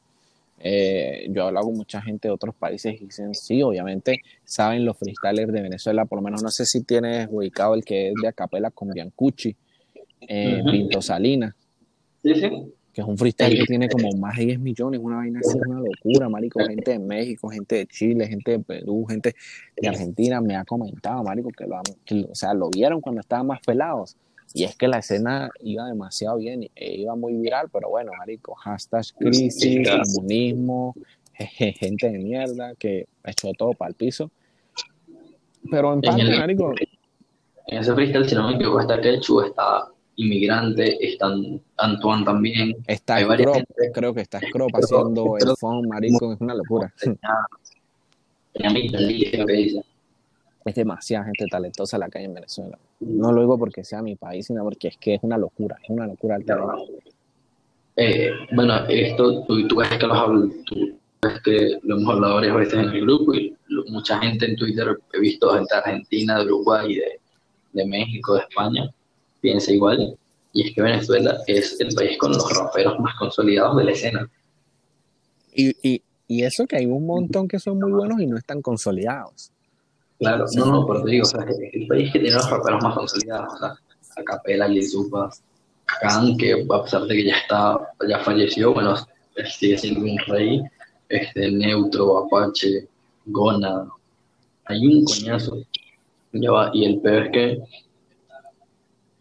Eh, 0.66 1.28
yo 1.30 1.44
he 1.44 1.48
hablado 1.48 1.66
con 1.66 1.76
mucha 1.76 2.02
gente 2.02 2.30
de 2.30 2.34
otros 2.34 2.56
países 2.56 2.96
y 3.02 3.06
dicen, 3.06 3.36
sí, 3.36 3.62
obviamente 3.62 4.22
saben 4.46 4.86
los 4.86 4.98
freestylers 4.98 5.52
de 5.52 5.62
Venezuela, 5.62 6.06
por 6.06 6.20
lo 6.20 6.24
menos 6.24 6.42
no 6.42 6.50
sé 6.50 6.66
si 6.66 6.84
tienes 6.84 7.28
ubicado 7.30 7.74
el 7.74 7.84
que 7.84 8.10
es 8.10 8.14
de 8.22 8.30
Acapela 8.30 8.72
con 8.72 8.90
Biancucci, 8.90 9.54
eh, 10.22 10.62
Pinto 10.72 11.02
Salinas. 11.02 11.54
Sí, 12.24 12.36
sí. 12.36 12.50
Que 12.94 13.02
es 13.02 13.08
un 13.08 13.18
freestyle 13.18 13.58
que 13.58 13.66
tiene 13.66 13.90
como 13.90 14.12
más 14.18 14.38
de 14.38 14.46
10 14.46 14.60
millones, 14.60 15.00
una 15.04 15.18
vaina 15.18 15.40
así, 15.40 15.58
una 15.66 15.80
locura, 15.80 16.30
marico. 16.30 16.60
Gente 16.60 16.92
de 16.92 17.00
México, 17.00 17.50
gente 17.50 17.76
de 17.76 17.88
Chile, 17.88 18.28
gente 18.28 18.52
de 18.52 18.60
Perú, 18.60 19.06
gente 19.10 19.36
de 19.76 19.88
Argentina 19.88 20.40
me 20.42 20.56
ha 20.56 20.64
comentado, 20.64 21.24
marico, 21.24 21.50
que 21.50 21.66
lo, 21.66 21.82
que, 22.06 22.28
o 22.30 22.36
sea, 22.36 22.54
lo 22.54 22.70
vieron 22.70 23.02
cuando 23.02 23.22
estaban 23.22 23.48
más 23.48 23.62
pelados 23.62 24.16
y 24.54 24.66
es 24.66 24.76
que 24.76 24.88
la 24.88 25.00
escena 25.00 25.50
iba 25.62 25.88
demasiado 25.88 26.38
bien, 26.38 26.70
e 26.76 26.96
iba 26.98 27.16
muy 27.16 27.34
viral, 27.34 27.70
pero 27.72 27.90
bueno, 27.90 28.12
marico, 28.18 28.54
hashtag 28.54 29.04
crisis, 29.18 29.90
comunismo, 29.90 30.96
gente 31.34 32.12
de 32.12 32.20
mierda 32.20 32.76
que 32.76 33.08
echó 33.24 33.52
todo 33.58 33.74
para 33.74 33.90
el 33.90 33.96
piso. 33.96 34.30
Pero 35.72 35.94
en 35.94 36.02
parte, 36.02 36.24
marico... 36.38 36.74
En 37.66 37.78
ese 37.80 37.94
freestyle, 37.96 38.30
si 38.30 38.36
no 38.36 38.48
me 38.48 38.56
equivoco, 38.56 38.82
está 38.82 39.02
Quechu, 39.02 39.42
está 39.42 39.88
Inmigrante, 40.16 40.98
está 41.06 41.34
Antoine 41.78 42.24
también. 42.24 42.76
Está 42.88 43.20
Scrop, 43.22 43.58
creo 43.94 44.14
que 44.14 44.22
está 44.22 44.40
Scrop 44.40 44.70
haciendo 44.76 45.38
el 45.38 45.56
phone, 45.60 45.88
marico, 45.88 46.34
es 46.34 46.42
una 46.42 46.56
locura. 46.56 46.94
Es 50.66 50.76
demasiada 50.76 51.26
gente 51.26 51.46
talentosa 51.48 51.98
la 51.98 52.08
que 52.08 52.20
hay 52.20 52.26
en 52.26 52.36
Venezuela. 52.36 52.80
No 53.02 53.34
lo 53.34 53.42
digo 53.42 53.60
porque 53.60 53.84
sea 53.84 54.02
mi 54.02 54.16
país, 54.16 54.48
sino 54.48 54.64
porque 54.64 54.90
es 54.90 54.98
que 54.98 55.16
es 55.16 55.24
una 55.24 55.38
locura, 55.38 55.78
es 55.84 55.90
una 55.90 56.08
locura 56.08 56.38
el 56.38 56.46
talento. 56.46 56.88
Eh, 57.98 58.32
bueno, 58.54 58.86
esto 58.88 59.44
tú, 59.44 59.68
tú 59.68 59.76
ves 59.76 59.90
que 59.90 59.98
tú 59.98 60.98
ves 61.22 61.42
que 61.44 61.80
lo 61.84 61.98
hemos 61.98 62.16
hablado 62.16 62.36
varias 62.36 62.56
veces 62.56 62.74
en 62.76 62.90
el 62.90 63.02
grupo 63.02 63.34
y 63.34 63.56
mucha 63.90 64.20
gente 64.20 64.46
en 64.46 64.56
Twitter, 64.56 64.98
he 65.12 65.20
visto 65.20 65.54
gente 65.54 65.76
de 65.76 65.82
Argentina, 65.82 66.40
de 66.40 66.46
Uruguay, 66.46 66.96
de, 66.96 67.20
de 67.74 67.86
México, 67.86 68.36
de 68.36 68.42
España, 68.42 68.90
piensa 69.44 69.72
igual. 69.72 70.18
Y 70.54 70.68
es 70.68 70.76
que 70.76 70.82
Venezuela 70.82 71.38
es 71.48 71.80
el 71.80 71.94
país 71.94 72.18
con 72.18 72.32
los 72.32 72.58
raperos 72.58 73.00
más 73.00 73.16
consolidados 73.18 73.78
de 73.78 73.84
la 73.84 73.92
escena. 73.92 74.30
Y, 75.54 75.76
y, 75.88 76.02
y 76.28 76.44
eso 76.44 76.66
que 76.66 76.78
hay 76.78 76.86
un 76.86 77.06
montón 77.06 77.48
que 77.48 77.60
son 77.60 77.80
muy 77.80 77.92
buenos 77.92 78.20
y 78.22 78.26
no 78.26 78.38
están 78.38 78.62
consolidados. 78.62 79.52
Claro, 80.20 80.46
no, 80.56 80.66
no, 80.68 80.88
pero 80.88 81.04
te 81.04 81.12
digo, 81.12 81.24
o 81.24 81.30
sea, 81.30 81.46
el 81.74 81.88
país 81.88 82.12
que 82.14 82.20
tiene 82.20 82.36
los 82.36 82.50
raperos 82.50 82.82
más 82.82 82.96
consolidados, 82.96 83.54
o 83.54 83.58
sea, 83.58 83.76
Acapela, 84.16 84.68
Lil 84.68 84.88
Supas, 84.88 85.44
Khan, 85.86 86.38
que 86.38 86.54
a 86.54 86.84
pesar 86.84 87.04
de 87.04 87.16
que 87.16 87.26
ya 87.26 87.36
está, 87.36 87.78
ya 88.08 88.20
falleció, 88.20 88.74
bueno, 88.74 88.96
sigue 89.60 89.78
siendo 89.78 90.02
un 90.02 90.18
rey, 90.28 90.62
este, 91.10 91.52
Neutro, 91.52 92.20
Apache, 92.20 92.88
Gona, 93.26 93.88
hay 94.66 94.88
un 94.88 95.04
coñazo, 95.04 95.58
ya 96.32 96.52
va, 96.52 96.72
y 96.74 96.86
el 96.86 97.00
peor 97.02 97.24
es 97.24 97.32
que, 97.32 97.64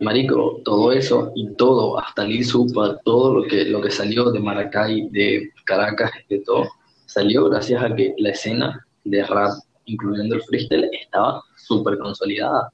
marico, 0.02 0.60
todo 0.64 0.92
eso 0.92 1.32
y 1.34 1.54
todo, 1.54 1.98
hasta 1.98 2.24
Lil 2.24 2.44
Supa, 2.44 2.98
todo 3.04 3.34
lo 3.34 3.42
que, 3.44 3.64
lo 3.64 3.80
que 3.80 3.90
salió 3.90 4.30
de 4.30 4.40
Maracay, 4.40 5.08
de 5.10 5.50
Caracas, 5.64 6.10
de 6.28 6.40
todo, 6.40 6.68
salió 7.06 7.48
gracias 7.48 7.82
a 7.82 7.94
que 7.94 8.14
la 8.18 8.30
escena 8.30 8.86
de 9.04 9.24
rap 9.24 9.52
incluyendo 9.86 10.34
el 10.34 10.42
freestyle, 10.42 10.88
estaba 10.92 11.42
súper 11.56 11.98
consolidada. 11.98 12.70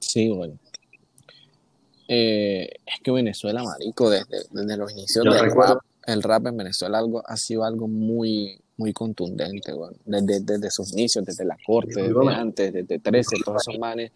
Sí, 0.00 0.28
bueno. 0.28 0.58
Eh, 2.08 2.68
es 2.86 3.00
que 3.02 3.10
Venezuela, 3.10 3.62
marico, 3.62 4.10
desde, 4.10 4.44
desde 4.50 4.76
los 4.76 4.92
inicios 4.92 5.24
del 5.24 5.50
rap, 5.52 5.78
el 6.06 6.22
rap 6.22 6.46
en 6.46 6.56
Venezuela 6.56 6.98
algo, 6.98 7.22
ha 7.24 7.36
sido 7.36 7.64
algo 7.64 7.86
muy, 7.86 8.58
muy 8.76 8.92
contundente, 8.92 9.72
bueno. 9.72 9.96
desde, 10.04 10.40
desde 10.40 10.70
sus 10.70 10.92
inicios, 10.92 11.24
desde 11.24 11.44
la 11.44 11.56
corte, 11.64 12.02
desde 12.02 12.34
antes, 12.34 12.72
desde 12.72 12.98
13, 12.98 13.36
todos 13.44 13.62
esos 13.62 13.78
manes, 13.78 14.10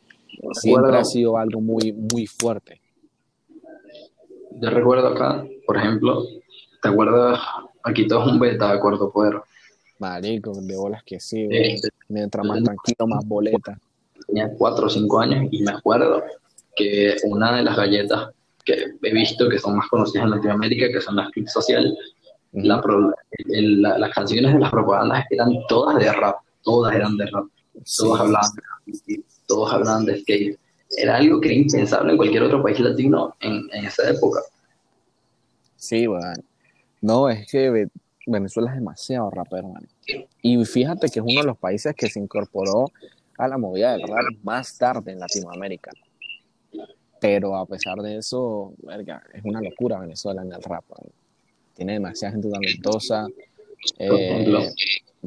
siempre 0.53 0.97
ha 0.97 1.05
sido 1.05 1.37
algo 1.37 1.61
muy, 1.61 1.93
muy 1.93 2.27
fuerte. 2.27 2.81
Yo 4.61 4.71
recuerdo 4.71 5.09
acá, 5.09 5.45
por 5.67 5.77
ejemplo, 5.77 6.25
¿te 6.83 6.89
acuerdas? 6.89 7.41
Aquí 7.83 8.07
todo 8.07 8.25
es 8.25 8.33
un 8.33 8.39
beta 8.39 8.69
de 8.69 8.79
acuerdo 8.79 9.11
poder. 9.13 9.41
Marico, 9.99 10.53
de 10.53 10.77
bolas 10.77 11.03
que 11.05 11.21
sí, 11.21 11.49
mientras 12.09 12.45
más 12.45 12.63
tranquilo, 12.63 13.07
más 13.07 13.27
boleta. 13.27 13.79
Tenía 14.27 14.51
cuatro 14.57 14.87
o 14.87 14.91
cinco 14.91 15.21
años 15.21 15.49
y 15.51 15.63
me 15.63 15.73
acuerdo 15.73 16.23
que 16.77 17.17
una 17.25 17.57
de 17.57 17.63
las 17.63 17.77
galletas 17.77 18.31
que 18.65 18.87
he 19.03 19.13
visto 19.13 19.49
que 19.49 19.59
son 19.59 19.77
más 19.77 19.89
conocidas 19.89 20.25
en 20.25 20.31
Latinoamérica, 20.31 20.89
que 20.89 21.01
son 21.01 21.17
las 21.17 21.31
clips 21.31 21.53
sociales, 21.53 21.93
la 22.53 22.83
las 23.99 24.15
canciones 24.15 24.55
de 24.55 24.61
las 24.61 24.71
propagandas 24.71 25.25
eran 25.31 25.53
todas 25.69 25.99
de 25.99 26.13
rap, 26.13 26.37
todas 26.63 26.95
eran 26.95 27.17
de 27.17 27.27
rap, 27.27 27.47
todos 27.97 28.21
hablaban 28.21 28.51
de 28.87 29.25
todos 29.47 29.73
hablaban 29.73 30.05
de 30.05 30.21
skate. 30.21 30.59
Era 30.97 31.17
algo 31.17 31.41
que 31.41 31.49
era 31.49 31.57
impensable 31.57 32.13
en 32.13 32.17
cualquier 32.17 32.43
otro 32.45 32.63
país 32.63 32.79
latino 32.81 33.35
en, 33.41 33.69
en 33.73 33.85
esa 33.87 34.09
época. 34.09 34.41
Sí, 35.77 36.07
bueno. 36.07 36.43
No, 37.01 37.29
es 37.29 37.51
que 37.51 37.89
Venezuela 38.27 38.71
es 38.71 38.77
demasiado 38.77 39.31
rapero, 39.31 39.69
man. 39.69 39.87
Y 40.41 40.65
fíjate 40.65 41.09
que 41.09 41.21
es 41.21 41.25
uno 41.27 41.41
de 41.41 41.47
los 41.47 41.59
países 41.59 41.95
que 41.95 42.09
se 42.09 42.21
incorporó 42.21 42.91
a 43.37 43.49
la 43.49 43.59
movida 43.59 43.93
del 43.93 44.07
rap 44.07 44.25
más 44.43 44.79
tarde 44.79 45.13
en 45.13 45.19
Latinoamérica. 45.19 45.91
Pero 47.21 47.57
a 47.57 47.67
pesar 47.67 47.99
de 47.99 48.19
eso, 48.19 48.75
verga, 48.79 49.23
es 49.33 49.45
una 49.45 49.61
locura 49.61 49.99
Venezuela 49.99 50.43
en 50.43 50.53
el 50.53 50.63
rap. 50.63 50.85
Tiene 51.75 51.95
demasiada 51.95 52.33
gente 52.33 52.51
talentosa. 52.51 53.27
Eh, 53.99 54.73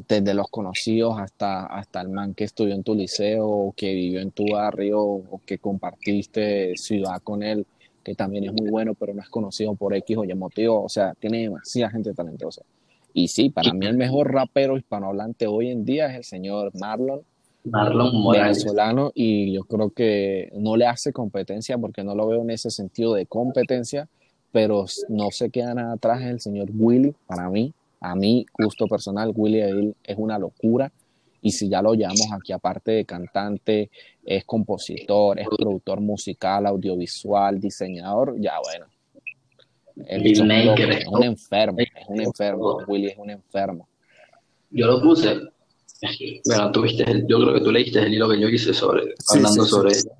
desde 0.06 0.34
los 0.34 0.48
conocidos 0.48 1.18
hasta, 1.18 1.66
hasta 1.66 2.00
el 2.00 2.08
man 2.08 2.34
que 2.34 2.44
estudió 2.44 2.74
en 2.74 2.84
tu 2.84 2.94
liceo, 2.94 3.48
o 3.48 3.72
que 3.72 3.92
vivió 3.92 4.20
en 4.20 4.30
tu 4.30 4.52
barrio, 4.52 5.00
o 5.00 5.40
que 5.44 5.58
compartiste 5.58 6.76
ciudad 6.76 7.20
con 7.22 7.42
él, 7.42 7.66
que 8.04 8.14
también 8.14 8.44
es 8.44 8.52
muy 8.52 8.70
bueno, 8.70 8.94
pero 8.94 9.12
no 9.12 9.22
es 9.22 9.28
conocido 9.28 9.74
por 9.74 9.94
X 9.94 10.16
o 10.16 10.24
Y 10.24 10.34
motivo. 10.34 10.82
O 10.84 10.88
sea, 10.88 11.14
tiene 11.18 11.42
demasiada 11.42 11.90
gente 11.90 12.14
talentosa. 12.14 12.62
Y 13.12 13.28
sí, 13.28 13.50
para 13.50 13.72
mí 13.72 13.86
el 13.86 13.96
mejor 13.96 14.32
rapero 14.32 14.76
hispanohablante 14.76 15.46
hoy 15.46 15.70
en 15.70 15.84
día 15.84 16.06
es 16.06 16.16
el 16.16 16.24
señor 16.24 16.70
Marlon. 16.74 17.22
Marlon 17.64 18.30
Venezolano, 18.30 19.10
y 19.14 19.52
yo 19.52 19.64
creo 19.64 19.90
que 19.90 20.50
no 20.54 20.76
le 20.76 20.86
hace 20.86 21.12
competencia 21.12 21.76
porque 21.76 22.04
no 22.04 22.14
lo 22.14 22.28
veo 22.28 22.42
en 22.42 22.50
ese 22.50 22.70
sentido 22.70 23.14
de 23.14 23.26
competencia, 23.26 24.08
pero 24.52 24.86
no 25.08 25.30
se 25.30 25.50
queda 25.50 25.74
nada 25.74 25.94
atrás 25.94 26.22
el 26.22 26.40
señor 26.40 26.68
Willy, 26.72 27.14
para 27.26 27.50
mí, 27.50 27.74
a 28.00 28.14
mí, 28.14 28.46
gusto 28.58 28.86
personal, 28.86 29.32
Willy 29.34 29.60
Edil 29.60 29.96
es 30.02 30.16
una 30.18 30.38
locura. 30.38 30.92
Y 31.40 31.52
si 31.52 31.68
ya 31.68 31.80
lo 31.80 31.94
llamamos 31.94 32.28
aquí, 32.32 32.52
aparte 32.52 32.90
de 32.92 33.04
cantante, 33.04 33.90
es 34.24 34.44
compositor, 34.44 35.38
es 35.38 35.46
productor 35.46 36.00
musical, 36.00 36.66
audiovisual, 36.66 37.60
diseñador, 37.60 38.34
ya 38.40 38.54
bueno. 38.62 38.86
Es 40.06 40.40
un, 40.40 40.50
es 40.50 41.06
un 41.08 41.24
enfermo, 41.24 41.78
es 41.80 42.06
un 42.08 42.20
enfermo, 42.20 42.78
Willy 42.86 43.08
es 43.08 43.18
un 43.18 43.30
enfermo. 43.30 43.88
Yo 44.70 44.86
lo 44.86 45.00
puse, 45.00 45.40
bueno, 46.46 46.70
tú 46.72 46.82
viste 46.82 47.04
yo 47.26 47.40
creo 47.40 47.54
que 47.54 47.60
tú 47.60 47.72
leíste 47.72 48.00
el 48.00 48.14
hilo 48.14 48.28
que 48.28 48.40
yo 48.40 48.48
hice 48.48 48.72
sobre, 48.72 49.14
hablando 49.28 49.64
sobre 49.64 49.92
eso. 49.92 50.10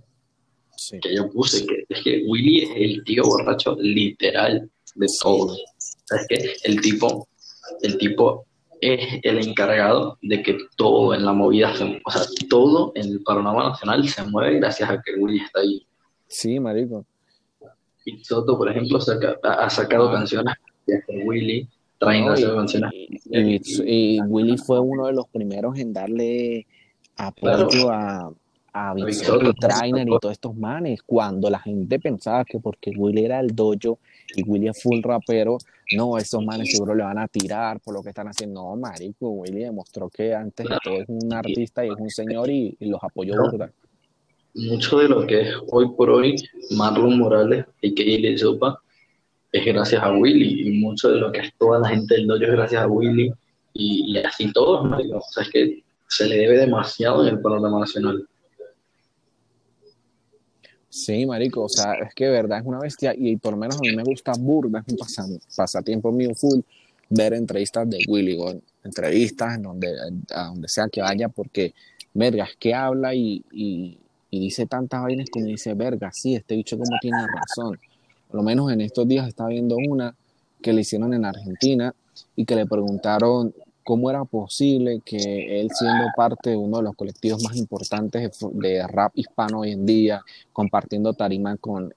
Que 1.03 1.15
yo 1.15 1.31
puse 1.31 1.67
que 1.67 1.85
es 1.89 2.03
que 2.03 2.25
Willy 2.27 2.63
es 2.63 2.71
el 2.77 3.05
tío 3.05 3.23
borracho 3.25 3.77
literal 3.81 4.71
de 4.95 5.07
todos. 5.21 5.63
Es 6.11 6.27
que 6.29 6.53
el 6.65 6.81
tipo, 6.81 7.29
el 7.83 7.99
tipo 7.99 8.47
es 8.81 9.21
el 9.23 9.39
encargado 9.47 10.19
de 10.23 10.43
que 10.43 10.59
todo 10.77 11.15
en 11.15 11.25
la 11.25 11.33
movida, 11.33 11.75
se, 11.75 12.01
o 12.05 12.11
sea, 12.11 12.23
todo 12.49 12.93
en 12.95 13.07
el 13.13 13.23
panorama 13.23 13.71
nacional 13.71 14.09
se 14.09 14.23
mueve 14.25 14.59
gracias 14.59 14.91
a 14.91 15.03
que 15.03 15.15
Willy 15.15 15.41
está 15.41 15.61
ahí. 15.61 15.87
Sí, 16.27 16.61
marico. 16.61 17.05
Y 18.05 18.25
Soto, 18.25 18.57
por 18.57 18.71
ejemplo, 18.71 18.99
ha 19.43 19.71
sacado 19.71 20.09
ah. 20.09 20.13
canciones 20.13 20.55
de 20.87 21.03
Willy, 21.25 21.69
trayendo 21.99 22.35
canciones. 22.57 22.93
Y, 23.31 24.21
Willy 24.23 24.57
fue 24.57 24.81
uno 24.81 25.07
de 25.07 25.13
los 25.13 25.29
primeros 25.29 25.79
en 25.79 25.93
darle 25.93 26.67
apoyo 27.17 27.91
a, 27.91 28.33
a 28.73 28.95
Trainer 29.59 30.09
y 30.09 30.19
todos 30.21 30.33
estos 30.33 30.55
manes, 30.57 31.03
cuando 31.03 31.51
la 31.51 31.59
gente 31.59 31.99
pensaba 31.99 32.45
que 32.45 32.59
porque 32.61 32.93
Willy 32.97 33.25
era 33.25 33.41
el 33.41 33.55
dojo 33.55 33.99
y 34.35 34.43
Willy 34.43 34.69
es 34.69 34.83
full 34.83 35.03
rapero, 35.03 35.59
no, 35.97 36.19
esos 36.19 36.45
manes 36.45 36.73
seguro 36.73 36.95
le 36.95 37.05
van 37.05 37.19
a 37.19 37.29
tirar 37.29 37.81
por 37.81 37.95
lo 37.95 38.03
que 38.03 38.11
están 38.11 38.29
haciendo. 38.29 38.63
No, 38.63 38.77
marico, 38.77 39.31
Willy 39.31 39.65
demostró 39.65 40.09
que 40.11 40.35
antes 40.35 40.67
de 40.67 40.77
todo 40.83 41.01
es 41.01 41.09
un 41.09 41.33
artista 41.33 41.85
y 41.85 41.89
es 41.89 41.97
un 41.99 42.11
señor 42.11 42.51
y, 42.51 42.77
los 42.81 43.03
apoyó 43.03 43.35
Mucho 44.55 44.99
de 44.99 45.09
lo 45.09 45.27
que 45.27 45.43
es 45.43 45.55
hoy 45.71 45.89
por 45.97 46.11
hoy 46.11 46.35
Marlon 46.71 47.19
Morales 47.19 47.67
y 47.81 48.19
le 48.19 48.37
Sopa 48.37 48.81
es 49.53 49.65
gracias 49.65 50.03
a 50.03 50.13
Willy 50.13 50.69
y 50.69 50.79
mucho 50.81 51.11
de 51.11 51.21
lo 51.21 51.33
que 51.33 51.41
es 51.41 51.55
toda 51.59 51.79
la 51.79 51.89
gente 51.89 52.15
del 52.15 52.27
dojo 52.27 52.43
es 52.43 52.51
gracias 52.51 52.83
a 52.83 52.87
Willy 52.87 53.33
y, 53.73 54.19
así 54.19 54.53
todos, 54.53 54.85
marico. 54.89 55.19
O 55.19 55.23
sea, 55.31 55.45
es 55.45 55.51
que 55.51 55.83
se 56.09 56.27
le 56.27 56.37
debe 56.37 56.59
demasiado 56.59 57.23
en 57.23 57.35
el 57.35 57.41
panorama 57.41 57.81
nacional. 57.81 58.27
Sí, 60.91 61.27
marico, 61.27 61.65
o 61.65 61.69
sea, 61.69 61.95
es 61.95 62.15
que 62.15 62.29
verdad 62.29 62.61
es 62.61 62.65
una 62.65 62.79
bestia 62.79 63.15
y 63.17 63.37
por 63.37 63.53
lo 63.53 63.59
menos 63.59 63.77
a 63.77 63.81
mí 63.81 63.95
me 63.95 64.03
gusta 64.03 64.33
burda, 64.39 64.83
es 64.87 64.95
un 65.19 65.39
pasatiempo 65.55 66.11
mío 66.11 66.35
full 66.35 66.61
ver 67.11 67.35
entrevistas 67.35 67.89
de 67.89 67.99
Willy, 68.09 68.37
o 68.39 68.61
entrevistas 68.85 69.57
en 69.57 69.63
donde, 69.63 69.89
a 70.35 70.45
donde 70.45 70.69
sea 70.69 70.89
que 70.89 71.01
vaya, 71.01 71.29
porque, 71.29 71.75
verga, 72.15 72.49
que 72.59 72.75
habla 72.75 73.15
y, 73.15 73.45
y, 73.53 73.99
dice 74.31 74.67
tantas 74.67 75.03
vainas 75.03 75.31
como 75.31 75.47
dice, 75.47 75.75
verga, 75.75 76.11
sí, 76.13 76.35
este 76.35 76.57
bicho 76.57 76.77
como 76.79 76.97
tiene 77.01 77.19
razón. 77.27 77.79
Por 78.29 78.37
lo 78.37 78.43
menos 78.43 78.71
en 78.71 78.83
estos 78.83 79.09
días 79.09 79.27
está 79.27 79.47
viendo 79.47 79.77
una 79.77 80.15
que 80.61 80.73
le 80.73 80.83
hicieron 80.83 81.15
en 81.15 81.25
Argentina 81.25 81.95
y 82.37 82.45
que 82.45 82.57
le 82.57 82.67
preguntaron 82.67 83.55
cómo 83.89 84.11
era 84.11 84.23
posible 84.27 85.01
que 85.03 85.61
él 85.63 85.71
siendo 85.73 86.09
parte 86.15 86.51
de 86.51 86.57
uno 86.59 86.77
de 86.77 86.83
los 86.83 86.95
colectivos 86.95 87.43
más 87.43 87.57
importantes 87.57 88.39
de, 88.53 88.87
rap 88.87 89.13
hispano 89.15 89.61
hoy 89.61 89.71
en 89.71 89.87
día, 89.87 90.21
compartiendo 90.53 91.15
tarima 91.15 91.57
con 91.57 91.95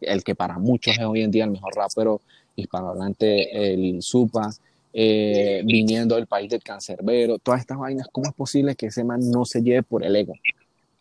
el 0.00 0.24
que 0.24 0.34
para 0.34 0.58
muchos 0.58 0.96
es 0.96 1.04
hoy 1.04 1.20
en 1.20 1.30
día 1.30 1.44
el 1.44 1.50
mejor 1.50 1.74
rapero 1.76 2.22
hispanohablante, 2.56 3.74
el 3.74 4.00
Supa, 4.00 4.48
eh, 4.94 5.60
viniendo 5.66 6.14
del 6.14 6.26
país 6.26 6.48
del 6.48 6.62
cancerbero, 6.62 7.38
todas 7.38 7.60
estas 7.60 7.76
vainas, 7.76 8.08
¿cómo 8.10 8.30
es 8.30 8.34
posible 8.34 8.74
que 8.74 8.86
ese 8.86 9.04
man 9.04 9.20
no 9.30 9.44
se 9.44 9.60
lleve 9.60 9.82
por 9.82 10.02
el 10.02 10.16
ego? 10.16 10.32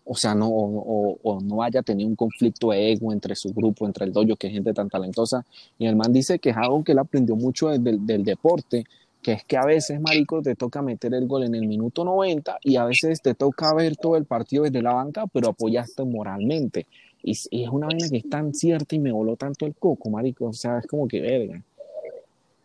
O 0.04 0.16
sea, 0.16 0.36
no, 0.36 0.50
o, 0.50 1.40
no 1.42 1.64
haya 1.64 1.82
tenido 1.84 2.10
un 2.10 2.18
conflicto 2.18 2.72
de 2.72 2.92
ego 2.92 3.14
entre 3.14 3.34
su 3.34 3.54
grupo, 3.54 3.86
entre 3.86 4.04
el 4.04 4.12
dojo, 4.12 4.36
que 4.36 4.48
es 4.48 4.54
gente 4.54 4.74
tan 4.74 4.90
talentosa. 4.90 5.46
Y 5.80 5.86
el 5.86 5.96
man 5.96 6.12
dice 6.12 6.38
que 6.40 6.50
es 6.50 6.58
algo 6.58 6.84
que 6.84 6.92
él 6.92 7.00
aprendió 7.00 7.38
mucho 7.38 7.70
del, 7.70 8.06
del 8.06 8.26
deporte, 8.26 8.84
que 9.22 9.34
es 9.34 9.44
que 9.44 9.58
a 9.58 9.66
veces, 9.66 10.00
marico, 10.00 10.42
te 10.42 10.56
toca 10.56 10.82
meter 10.82 11.14
el 11.14 11.28
gol 11.28 11.44
en 11.44 11.56
el 11.56 11.68
minuto 11.68 12.06
90 12.06 12.60
y 12.64 12.78
a 12.78 12.86
veces 12.86 13.22
te 13.22 13.34
toca 13.34 13.74
ver 13.74 13.96
todo 13.98 14.16
el 14.16 14.26
partido 14.26 14.64
desde 14.64 14.82
la 14.82 14.94
banca, 14.94 15.26
pero 15.28 15.50
apoyaste 15.50 16.04
moralmente. 16.06 16.88
Y, 17.24 17.32
es 17.32 17.70
una 17.70 17.88
vaina 17.88 18.08
que 18.10 18.18
es 18.18 18.30
tan 18.30 18.54
cierta 18.54 18.96
y 18.96 19.00
me 19.00 19.12
voló 19.12 19.36
tanto 19.36 19.66
el 19.66 19.76
coco, 19.76 20.10
marico. 20.10 20.46
O 20.46 20.54
sea, 20.54 20.80
es 20.80 20.88
como 20.88 21.08
que, 21.08 21.20
verga, 21.20 21.62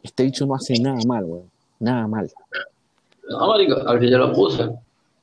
este 0.02 0.24
dicho 0.24 0.46
no 0.46 0.54
hace 0.54 0.78
nada 0.80 0.98
mal, 1.06 1.24
güey. 1.24 1.42
Nada 1.80 2.06
mal. 2.06 2.30
No, 3.28 3.46
marico, 3.48 3.76
al 3.86 3.98
fin 3.98 4.10
ya 4.10 4.18
lo 4.18 4.32
puse. 4.32 4.68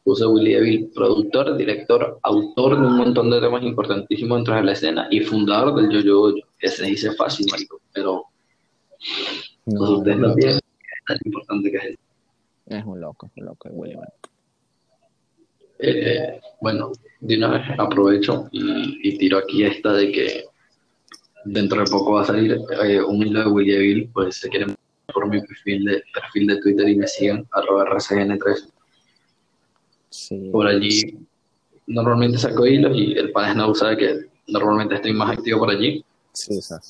Puse 0.03 0.25
Willy 0.25 0.53
Deville, 0.53 0.89
productor, 0.93 1.55
director, 1.55 2.19
autor 2.23 2.79
de 2.79 2.87
un 2.87 2.97
montón 2.97 3.29
de 3.29 3.39
temas 3.39 3.63
importantísimos 3.63 4.39
dentro 4.39 4.55
de 4.55 4.63
la 4.63 4.71
escena 4.71 5.07
y 5.11 5.19
fundador 5.21 5.75
del 5.75 5.89
Yo-Yo 5.89 6.33
que 6.57 6.67
se 6.67 6.85
dice 6.85 7.13
fácil, 7.13 7.45
marico, 7.51 7.79
pero... 7.93 8.25
No, 9.65 9.97
ustedes 9.97 10.17
no, 10.17 10.35
importante 11.25 11.71
que 11.71 11.77
es 11.77 11.97
Es 12.67 12.85
un 12.85 12.99
loco, 12.99 13.27
es 13.27 13.31
un 13.37 13.45
loco, 13.45 13.69
eh, 15.81 16.41
bueno, 16.59 16.91
de 17.21 17.37
una 17.37 17.47
vez 17.51 17.61
aprovecho 17.79 18.49
y, 18.51 19.17
tiro 19.17 19.37
aquí 19.37 19.63
esta 19.63 19.93
de 19.93 20.11
que 20.11 20.43
dentro 21.45 21.79
de 21.79 21.89
poco 21.89 22.13
va 22.13 22.23
a 22.23 22.25
salir 22.25 22.59
eh, 22.83 23.01
un 23.01 23.25
hilo 23.25 23.39
de 23.39 23.47
Willy 23.47 23.77
Bill, 23.77 24.09
pues 24.13 24.35
se 24.35 24.49
quieren 24.49 24.75
por 25.13 25.27
mi 25.29 25.39
perfil 25.39 25.85
de, 25.85 26.03
perfil 26.13 26.47
de 26.47 26.61
Twitter 26.61 26.89
y 26.89 26.95
me 26.97 27.07
sigan, 27.07 27.47
arroba 27.51 27.85
RCN3. 27.85 28.69
Por 30.51 30.67
allí 30.67 31.17
normalmente 31.87 32.37
saco 32.37 32.65
hilos 32.67 32.95
y 32.95 33.13
el 33.13 33.31
padre 33.31 33.55
no 33.55 33.73
sabe 33.73 33.97
que 33.97 34.19
normalmente 34.47 34.95
estoy 34.95 35.13
más 35.13 35.37
activo 35.37 35.59
por 35.59 35.69
allí. 35.69 36.03
Sí, 36.33 36.55
exacto. 36.55 36.89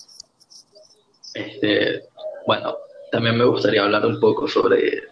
Este, 1.36 2.04
bueno, 2.46 2.76
también 3.12 3.38
me 3.38 3.46
gustaría 3.46 3.84
hablar 3.84 4.06
un 4.06 4.20
poco 4.20 4.48
sobre, 4.48 5.04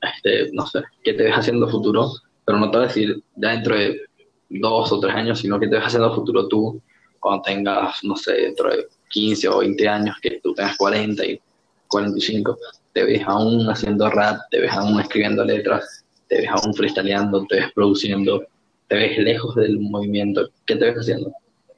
este, 0.00 0.50
no 0.52 0.66
sé, 0.66 0.82
qué 1.02 1.14
te 1.14 1.24
ves 1.24 1.34
haciendo 1.34 1.68
futuro, 1.68 2.12
pero 2.44 2.58
no 2.58 2.70
te 2.70 2.76
voy 2.76 2.84
a 2.84 2.88
decir 2.88 3.22
ya 3.36 3.50
dentro 3.50 3.76
de 3.76 4.00
dos 4.48 4.92
o 4.92 5.00
tres 5.00 5.14
años, 5.14 5.40
sino 5.40 5.58
que 5.58 5.68
te 5.68 5.76
ves 5.76 5.84
haciendo 5.84 6.14
futuro 6.14 6.48
tú 6.48 6.80
cuando 7.20 7.42
tengas, 7.42 8.02
no 8.04 8.16
sé, 8.16 8.32
dentro 8.32 8.70
de 8.70 8.86
15 9.10 9.48
o 9.48 9.58
20 9.58 9.88
años, 9.88 10.16
que 10.20 10.40
tú 10.42 10.54
tengas 10.54 10.76
40 10.76 11.24
y 11.24 11.40
45, 11.88 12.58
te 12.92 13.04
ves 13.04 13.22
aún 13.26 13.68
haciendo 13.68 14.10
rap, 14.10 14.40
te 14.50 14.60
ves 14.60 14.72
aún 14.72 15.00
escribiendo 15.00 15.44
letras, 15.44 16.04
te 16.28 16.38
ves 16.38 16.48
aún 16.48 16.74
freestyleando, 16.74 17.44
te 17.46 17.56
ves 17.56 17.72
produciendo, 17.74 18.44
te 18.88 18.96
ves 18.96 19.18
lejos 19.18 19.54
del 19.54 19.78
movimiento. 19.80 20.48
¿Qué 20.66 20.76
te 20.76 20.86
ves 20.86 20.96
haciendo? 20.96 21.32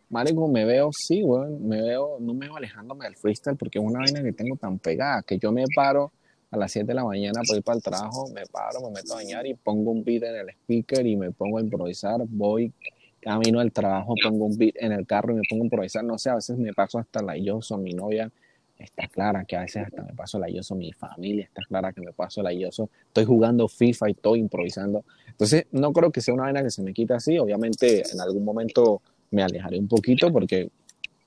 Marico, 0.08 0.46
me 0.46 0.64
veo, 0.64 0.90
sí, 0.92 1.22
weón, 1.22 1.66
me 1.66 1.82
veo, 1.82 2.18
no 2.20 2.32
me 2.32 2.46
veo 2.46 2.56
alejándome 2.56 3.06
del 3.06 3.16
freestyle 3.16 3.56
porque 3.56 3.78
es 3.78 3.84
una 3.84 4.00
vaina 4.00 4.22
que 4.22 4.32
tengo 4.32 4.56
tan 4.56 4.78
pegada 4.78 5.22
que 5.22 5.36
yo 5.38 5.50
me 5.50 5.64
paro 5.74 6.12
a 6.50 6.56
las 6.56 6.70
7 6.70 6.86
de 6.86 6.94
la 6.94 7.04
mañana 7.04 7.40
para 7.46 7.58
ir 7.58 7.64
para 7.64 7.76
el 7.76 7.82
trabajo, 7.82 8.28
me 8.32 8.46
paro, 8.46 8.80
me 8.82 8.90
meto 8.90 9.14
a 9.14 9.16
bañar 9.16 9.46
y 9.46 9.54
pongo 9.54 9.90
un 9.90 10.04
beat 10.04 10.22
en 10.22 10.36
el 10.36 10.50
speaker 10.50 11.04
y 11.04 11.16
me 11.16 11.32
pongo 11.32 11.58
a 11.58 11.60
improvisar, 11.60 12.20
voy 12.28 12.72
camino 13.20 13.58
al 13.58 13.72
trabajo, 13.72 14.14
pongo 14.22 14.44
un 14.44 14.56
beat 14.56 14.76
en 14.76 14.92
el 14.92 15.04
carro 15.06 15.32
y 15.32 15.36
me 15.36 15.42
pongo 15.50 15.64
a 15.64 15.66
improvisar, 15.66 16.04
no 16.04 16.16
sé, 16.18 16.30
a 16.30 16.36
veces 16.36 16.56
me 16.56 16.72
paso 16.72 17.00
hasta 17.00 17.20
la 17.20 17.36
yoso, 17.36 17.76
mi 17.76 17.92
novia 17.92 18.30
está 18.78 19.08
clara 19.08 19.44
que 19.44 19.56
a 19.56 19.62
veces 19.62 19.86
hasta 19.86 20.02
me 20.02 20.12
paso 20.12 20.38
la 20.38 20.48
yoso, 20.48 20.76
mi 20.76 20.92
familia 20.92 21.44
está 21.44 21.62
clara 21.62 21.92
que 21.92 22.00
me 22.00 22.12
paso 22.12 22.42
la 22.42 22.52
yoso, 22.52 22.90
estoy 23.08 23.24
jugando 23.24 23.66
FIFA 23.66 24.08
y 24.08 24.12
estoy 24.12 24.38
improvisando, 24.38 25.04
entonces 25.26 25.66
no 25.72 25.92
creo 25.92 26.12
que 26.12 26.20
sea 26.20 26.34
una 26.34 26.44
vaina 26.44 26.62
que 26.62 26.70
se 26.70 26.82
me 26.82 26.92
quite 26.92 27.14
así, 27.14 27.36
obviamente 27.38 28.04
en 28.08 28.20
algún 28.20 28.44
momento 28.44 29.02
me 29.30 29.42
alejaré 29.42 29.78
un 29.78 29.88
poquito 29.88 30.32
porque 30.32 30.70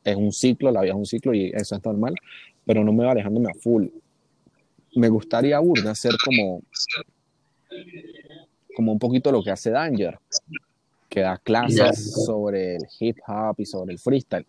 es 0.03 0.15
un 0.15 0.31
ciclo, 0.31 0.71
la 0.71 0.81
vida 0.81 0.93
es 0.93 0.97
un 0.97 1.05
ciclo 1.05 1.33
y 1.33 1.51
eso 1.53 1.75
es 1.75 1.83
normal, 1.83 2.15
pero 2.65 2.83
no 2.83 2.93
me 2.93 3.05
va 3.05 3.11
alejándome 3.11 3.49
a 3.49 3.53
full. 3.59 3.87
Me 4.95 5.09
gustaría 5.09 5.59
burda 5.59 5.91
hacer 5.91 6.13
como, 6.23 6.61
como 8.75 8.91
un 8.93 8.99
poquito 8.99 9.31
lo 9.31 9.43
que 9.43 9.51
hace 9.51 9.71
Danger, 9.71 10.17
que 11.09 11.21
da 11.21 11.37
clases 11.37 12.13
sobre 12.25 12.75
el 12.75 12.83
hip 12.99 13.17
hop 13.27 13.55
y 13.59 13.65
sobre 13.65 13.93
el 13.93 13.99
freestyle. 13.99 14.45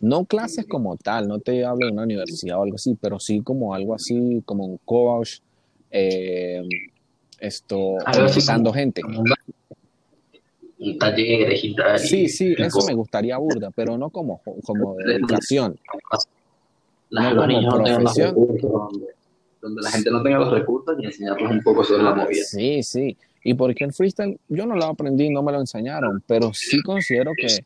No 0.00 0.24
clases 0.24 0.66
como 0.66 0.96
tal, 0.96 1.28
no 1.28 1.38
te 1.38 1.64
hablo 1.64 1.86
de 1.86 1.92
una 1.92 2.02
universidad 2.02 2.58
o 2.58 2.62
algo 2.62 2.76
así, 2.76 2.96
pero 3.00 3.18
sí 3.18 3.40
como 3.40 3.74
algo 3.74 3.94
así, 3.94 4.42
como 4.44 4.64
un 4.64 4.78
coach, 4.84 5.38
eh, 5.90 6.62
esto, 7.38 7.96
visitando 8.24 8.72
gente 8.72 9.02
talleres 10.98 11.64
y 11.64 11.74
tal. 11.74 11.98
Sí, 11.98 12.28
sí, 12.28 12.54
eso 12.56 12.86
me 12.86 12.94
gustaría 12.94 13.36
burda, 13.38 13.70
pero 13.74 13.98
no 13.98 14.10
como, 14.10 14.40
como 14.64 14.94
de 15.06 15.16
educación. 15.16 15.78
no 17.10 17.36
como 17.36 17.84
profesión. 17.84 18.34
donde, 19.60 19.82
la 19.82 19.90
gente 19.90 20.10
no 20.10 20.22
tenga 20.22 20.38
los 20.38 20.52
recursos 20.52 20.96
y 21.00 21.06
enseñarles 21.06 21.50
un 21.50 21.62
poco 21.62 21.82
sobre 21.82 22.04
la 22.04 22.14
movida. 22.14 22.44
Sí, 22.44 22.82
sí. 22.82 23.16
Y 23.42 23.54
porque 23.54 23.84
el 23.84 23.92
freestyle 23.92 24.38
yo 24.48 24.66
no 24.66 24.76
lo 24.76 24.84
aprendí, 24.84 25.30
no 25.30 25.42
me 25.42 25.52
lo 25.52 25.60
enseñaron, 25.60 26.22
pero 26.26 26.52
sí 26.52 26.82
considero 26.82 27.32
que, 27.36 27.64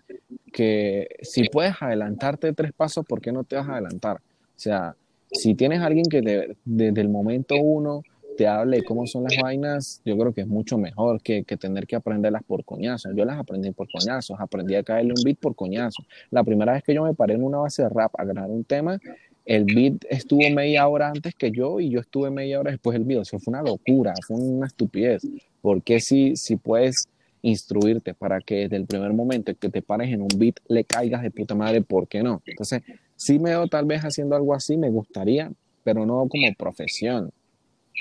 que 0.53 1.09
si 1.23 1.49
puedes 1.49 1.75
adelantarte 1.81 2.53
tres 2.53 2.73
pasos, 2.73 3.05
¿por 3.07 3.21
qué 3.21 3.33
no 3.33 3.45
te 3.45 3.57
vas 3.57 3.69
a 3.69 3.73
adelantar? 3.73 4.17
O 4.19 4.61
sea, 4.63 4.95
si 5.31 5.55
tienes 5.55 5.81
a 5.81 5.87
alguien 5.87 6.07
que 6.07 6.55
desde 6.65 7.01
el 7.01 7.09
momento 7.09 7.57
uno 7.57 8.03
te 8.37 8.47
hable 8.47 8.79
de 8.79 8.85
cómo 8.85 9.07
son 9.07 9.25
las 9.25 9.37
vainas, 9.41 10.01
yo 10.05 10.17
creo 10.17 10.33
que 10.33 10.43
es 10.43 10.47
mucho 10.47 10.79
mejor 10.79 11.21
que, 11.23 11.45
que 11.45 11.57
tener 11.57 11.87
que 11.87 11.97
aprenderlas 11.97 12.43
por 12.45 12.65
coñazos. 12.65 13.13
Yo 13.15 13.25
las 13.25 13.39
aprendí 13.39 13.71
por 13.73 13.89
coñazos, 13.91 14.39
aprendí 14.41 14.75
a 14.75 14.83
caerle 14.83 15.15
un 15.17 15.23
beat 15.25 15.39
por 15.39 15.55
coñazos. 15.55 16.07
La 16.31 16.45
primera 16.45 16.73
vez 16.73 16.83
que 16.83 16.95
yo 16.95 17.05
me 17.05 17.15
paré 17.15 17.35
en 17.35 17.43
una 17.43 17.59
base 17.59 17.83
de 17.83 17.89
rap 17.89 18.13
a 18.19 18.25
ganar 18.25 18.49
un 18.51 18.65
tema, 18.65 18.99
el 19.45 19.65
beat 19.65 20.05
estuvo 20.09 20.49
media 20.51 20.87
hora 20.87 21.09
antes 21.09 21.35
que 21.35 21.51
yo 21.51 21.81
y 21.81 21.91
yo 21.91 22.01
estuve 22.01 22.31
media 22.31 22.61
hora 22.61 22.71
después 22.71 22.95
del 22.95 23.05
beat. 23.05 23.23
Eso 23.23 23.39
fue 23.39 23.53
una 23.53 23.63
locura, 23.63 24.15
fue 24.27 24.37
una 24.37 24.67
estupidez. 24.67 25.23
Porque 25.61 26.01
si, 26.01 26.37
si 26.37 26.57
puedes 26.57 27.09
instruirte 27.43 28.15
para 28.15 28.41
que 28.41 28.55
desde 28.63 28.77
el 28.77 28.87
primer 28.87 29.13
momento 29.13 29.53
que 29.55 29.69
te 29.69 29.83
pares 29.83 30.13
en 30.13 30.23
un 30.23 30.29
beat 30.37 30.57
le 30.69 30.85
caigas 30.85 31.23
de 31.23 31.31
puta 31.31 31.55
madre, 31.55 31.83
¿por 31.83 32.07
qué 32.07 32.23
no? 32.23 32.41
Entonces, 32.47 32.83
si 33.17 33.39
me 33.39 33.51
veo 33.51 33.67
tal 33.67 33.85
vez 33.85 34.03
haciendo 34.03 34.37
algo 34.37 34.55
así, 34.55 34.77
me 34.77 34.91
gustaría, 34.91 35.51
pero 35.85 36.07
no 36.07 36.29
como 36.29 36.55
profesión. 36.57 37.33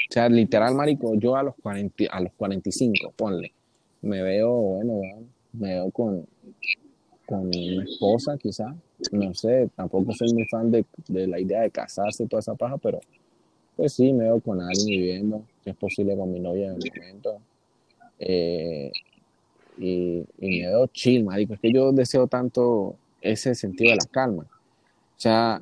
O 0.09 0.13
sea, 0.13 0.29
literal, 0.29 0.75
marico, 0.75 1.15
yo 1.15 1.35
a 1.35 1.43
los, 1.43 1.55
40, 1.55 2.05
a 2.11 2.21
los 2.21 2.33
45, 2.33 3.13
ponle, 3.15 3.53
me 4.01 4.21
veo, 4.21 4.51
bueno, 4.51 5.01
me 5.53 5.69
veo 5.73 5.91
con, 5.91 6.25
con 7.25 7.49
mi 7.49 7.81
esposa 7.81 8.37
quizá, 8.37 8.75
no 9.11 9.33
sé, 9.33 9.69
tampoco 9.75 10.13
soy 10.13 10.33
muy 10.33 10.45
fan 10.45 10.71
de, 10.71 10.85
de, 11.07 11.27
la 11.27 11.39
idea 11.39 11.61
de 11.61 11.71
casarse 11.71 12.27
toda 12.27 12.39
esa 12.39 12.55
paja, 12.55 12.77
pero 12.77 12.99
pues 13.75 13.93
sí, 13.93 14.11
me 14.13 14.25
veo 14.25 14.39
con 14.39 14.61
alguien 14.61 14.87
viviendo, 14.87 15.43
es 15.65 15.75
posible 15.75 16.15
con 16.15 16.31
mi 16.31 16.39
novia 16.39 16.67
en 16.67 16.73
el 16.73 16.91
momento. 16.95 17.41
Eh, 18.19 18.91
y, 19.77 20.23
y, 20.39 20.59
me 20.61 20.67
veo 20.67 20.87
chill, 20.87 21.23
marico, 21.23 21.53
es 21.53 21.59
que 21.59 21.71
yo 21.71 21.91
deseo 21.91 22.27
tanto 22.27 22.95
ese 23.21 23.55
sentido 23.55 23.91
de 23.91 23.97
la 23.97 24.05
calma. 24.11 24.43
O 24.43 25.19
sea, 25.19 25.61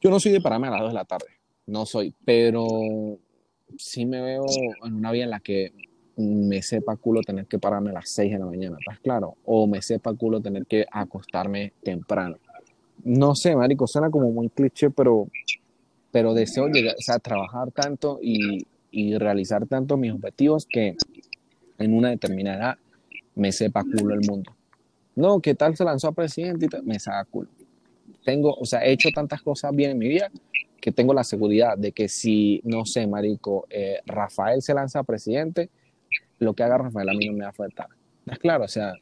yo 0.00 0.10
no 0.10 0.18
soy 0.18 0.32
de 0.32 0.40
pararme 0.40 0.68
a 0.68 0.70
las 0.70 0.80
2 0.80 0.90
de 0.90 0.94
la 0.94 1.04
tarde, 1.04 1.26
no 1.66 1.86
soy, 1.86 2.14
pero 2.24 3.18
sí 3.78 4.06
me 4.06 4.20
veo 4.20 4.44
en 4.84 4.94
una 4.94 5.12
vida 5.12 5.24
en 5.24 5.30
la 5.30 5.40
que 5.40 5.72
me 6.16 6.62
sepa 6.62 6.96
culo 6.96 7.22
tener 7.22 7.46
que 7.46 7.58
pararme 7.58 7.90
a 7.90 7.94
las 7.94 8.08
6 8.10 8.32
de 8.32 8.38
la 8.38 8.46
mañana, 8.46 8.76
¿estás 8.78 9.00
claro? 9.00 9.36
O 9.44 9.66
me 9.66 9.82
sepa 9.82 10.14
culo 10.14 10.40
tener 10.40 10.66
que 10.66 10.86
acostarme 10.90 11.72
temprano. 11.82 12.36
No 13.02 13.34
sé, 13.34 13.56
marico, 13.56 13.86
suena 13.86 14.10
como 14.10 14.30
muy 14.30 14.48
cliché, 14.48 14.90
pero, 14.90 15.28
pero 16.12 16.32
deseo 16.32 16.68
llegar, 16.68 16.94
o 16.98 17.02
sea, 17.02 17.18
trabajar 17.18 17.70
tanto 17.72 18.18
y, 18.22 18.66
y 18.90 19.18
realizar 19.18 19.66
tanto 19.66 19.96
mis 19.96 20.12
objetivos 20.12 20.66
que 20.66 20.96
en 21.78 21.94
una 21.94 22.10
determinada 22.10 22.56
edad 22.56 22.78
me 23.34 23.50
sepa 23.50 23.82
culo 23.82 24.14
el 24.14 24.20
mundo. 24.26 24.54
No, 25.16 25.40
¿qué 25.40 25.54
tal 25.54 25.76
se 25.76 25.84
lanzó 25.84 26.08
a 26.08 26.12
presidente? 26.12 26.66
Y 26.66 26.86
me 26.86 26.98
saca 26.98 27.24
culo. 27.24 27.48
Tengo, 28.24 28.54
o 28.54 28.64
sea, 28.64 28.84
he 28.84 28.92
hecho 28.92 29.10
tantas 29.14 29.42
cosas 29.42 29.74
bien 29.74 29.90
en 29.92 29.98
mi 29.98 30.08
vida 30.08 30.30
que 30.84 30.92
tengo 30.92 31.14
la 31.14 31.24
seguridad 31.24 31.78
de 31.78 31.92
que 31.92 32.10
si, 32.10 32.60
no 32.62 32.84
sé, 32.84 33.06
marico, 33.06 33.66
eh, 33.70 34.00
Rafael 34.04 34.60
se 34.60 34.74
lanza 34.74 34.98
a 34.98 35.02
presidente, 35.02 35.70
lo 36.40 36.52
que 36.52 36.62
haga 36.62 36.76
Rafael 36.76 37.08
a 37.08 37.14
mí 37.14 37.24
no 37.24 37.32
me 37.32 37.38
va 37.38 37.46
a 37.46 37.50
afectar. 37.52 37.86
¿Es 38.26 38.38
claro? 38.38 38.64
O 38.64 38.68
sea, 38.68 38.92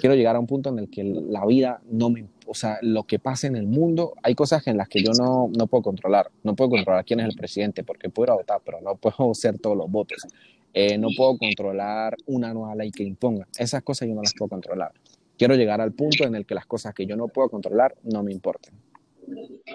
quiero 0.00 0.16
llegar 0.16 0.34
a 0.34 0.40
un 0.40 0.48
punto 0.48 0.70
en 0.70 0.80
el 0.80 0.90
que 0.90 1.04
la 1.04 1.46
vida 1.46 1.80
no 1.88 2.10
me, 2.10 2.26
o 2.48 2.54
sea, 2.54 2.80
lo 2.82 3.04
que 3.04 3.20
pasa 3.20 3.46
en 3.46 3.54
el 3.54 3.68
mundo, 3.68 4.14
hay 4.24 4.34
cosas 4.34 4.66
en 4.66 4.76
las 4.76 4.88
que 4.88 5.00
yo 5.00 5.12
no, 5.12 5.48
no 5.56 5.68
puedo 5.68 5.82
controlar. 5.82 6.32
No 6.42 6.56
puedo 6.56 6.70
controlar 6.70 7.04
quién 7.04 7.20
es 7.20 7.26
el 7.26 7.36
presidente 7.36 7.84
porque 7.84 8.08
puedo 8.08 8.34
votar, 8.34 8.60
pero 8.64 8.80
no 8.80 8.96
puedo 8.96 9.34
ser 9.34 9.56
todos 9.60 9.76
los 9.76 9.88
votos. 9.88 10.26
Eh, 10.74 10.98
no 10.98 11.10
puedo 11.16 11.38
controlar 11.38 12.16
una 12.26 12.52
nueva 12.52 12.74
ley 12.74 12.90
que 12.90 13.04
imponga. 13.04 13.46
Esas 13.56 13.84
cosas 13.84 14.08
yo 14.08 14.16
no 14.16 14.22
las 14.22 14.34
puedo 14.36 14.48
controlar. 14.48 14.90
Quiero 15.38 15.54
llegar 15.54 15.80
al 15.80 15.92
punto 15.92 16.24
en 16.24 16.34
el 16.34 16.44
que 16.44 16.56
las 16.56 16.66
cosas 16.66 16.92
que 16.92 17.06
yo 17.06 17.14
no 17.14 17.28
puedo 17.28 17.48
controlar 17.50 17.94
no 18.02 18.24
me 18.24 18.32
importen. 18.32 18.74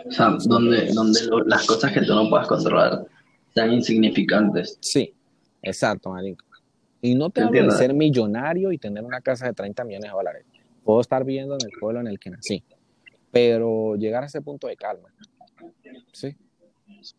O 0.06 0.12
sea, 0.12 0.38
donde, 0.46 0.92
donde 0.94 1.20
las 1.46 1.66
cosas 1.66 1.92
que 1.92 2.02
tú 2.02 2.14
no 2.14 2.30
puedas 2.30 2.48
controlar 2.48 3.06
sean 3.54 3.74
insignificantes. 3.74 4.78
Sí, 4.82 5.14
exacto, 5.62 6.12
marico. 6.12 6.46
Y 7.02 7.16
no 7.16 7.30
te 7.30 7.42
hablo 7.42 7.64
de 7.64 7.72
ser 7.72 7.94
millonario 7.94 8.72
y 8.72 8.78
tener 8.78 9.04
una 9.04 9.22
casa 9.22 9.46
de 9.46 9.54
30 9.54 9.84
millones 9.84 10.10
de 10.10 10.16
dólares. 10.16 10.46
Puedo 10.84 11.02
estar 11.02 11.24
viviendo 11.24 11.56
en 11.56 11.66
el 11.66 11.80
pueblo 11.80 12.00
en 12.00 12.08
el 12.08 12.20
que 12.20 12.30
nací, 12.30 12.64
pero 13.32 13.96
llegar 13.96 14.24
a 14.24 14.28
ese 14.28 14.42
punto 14.42 14.68
de 14.68 14.76
calma. 14.76 15.10
Sí, 16.12 16.36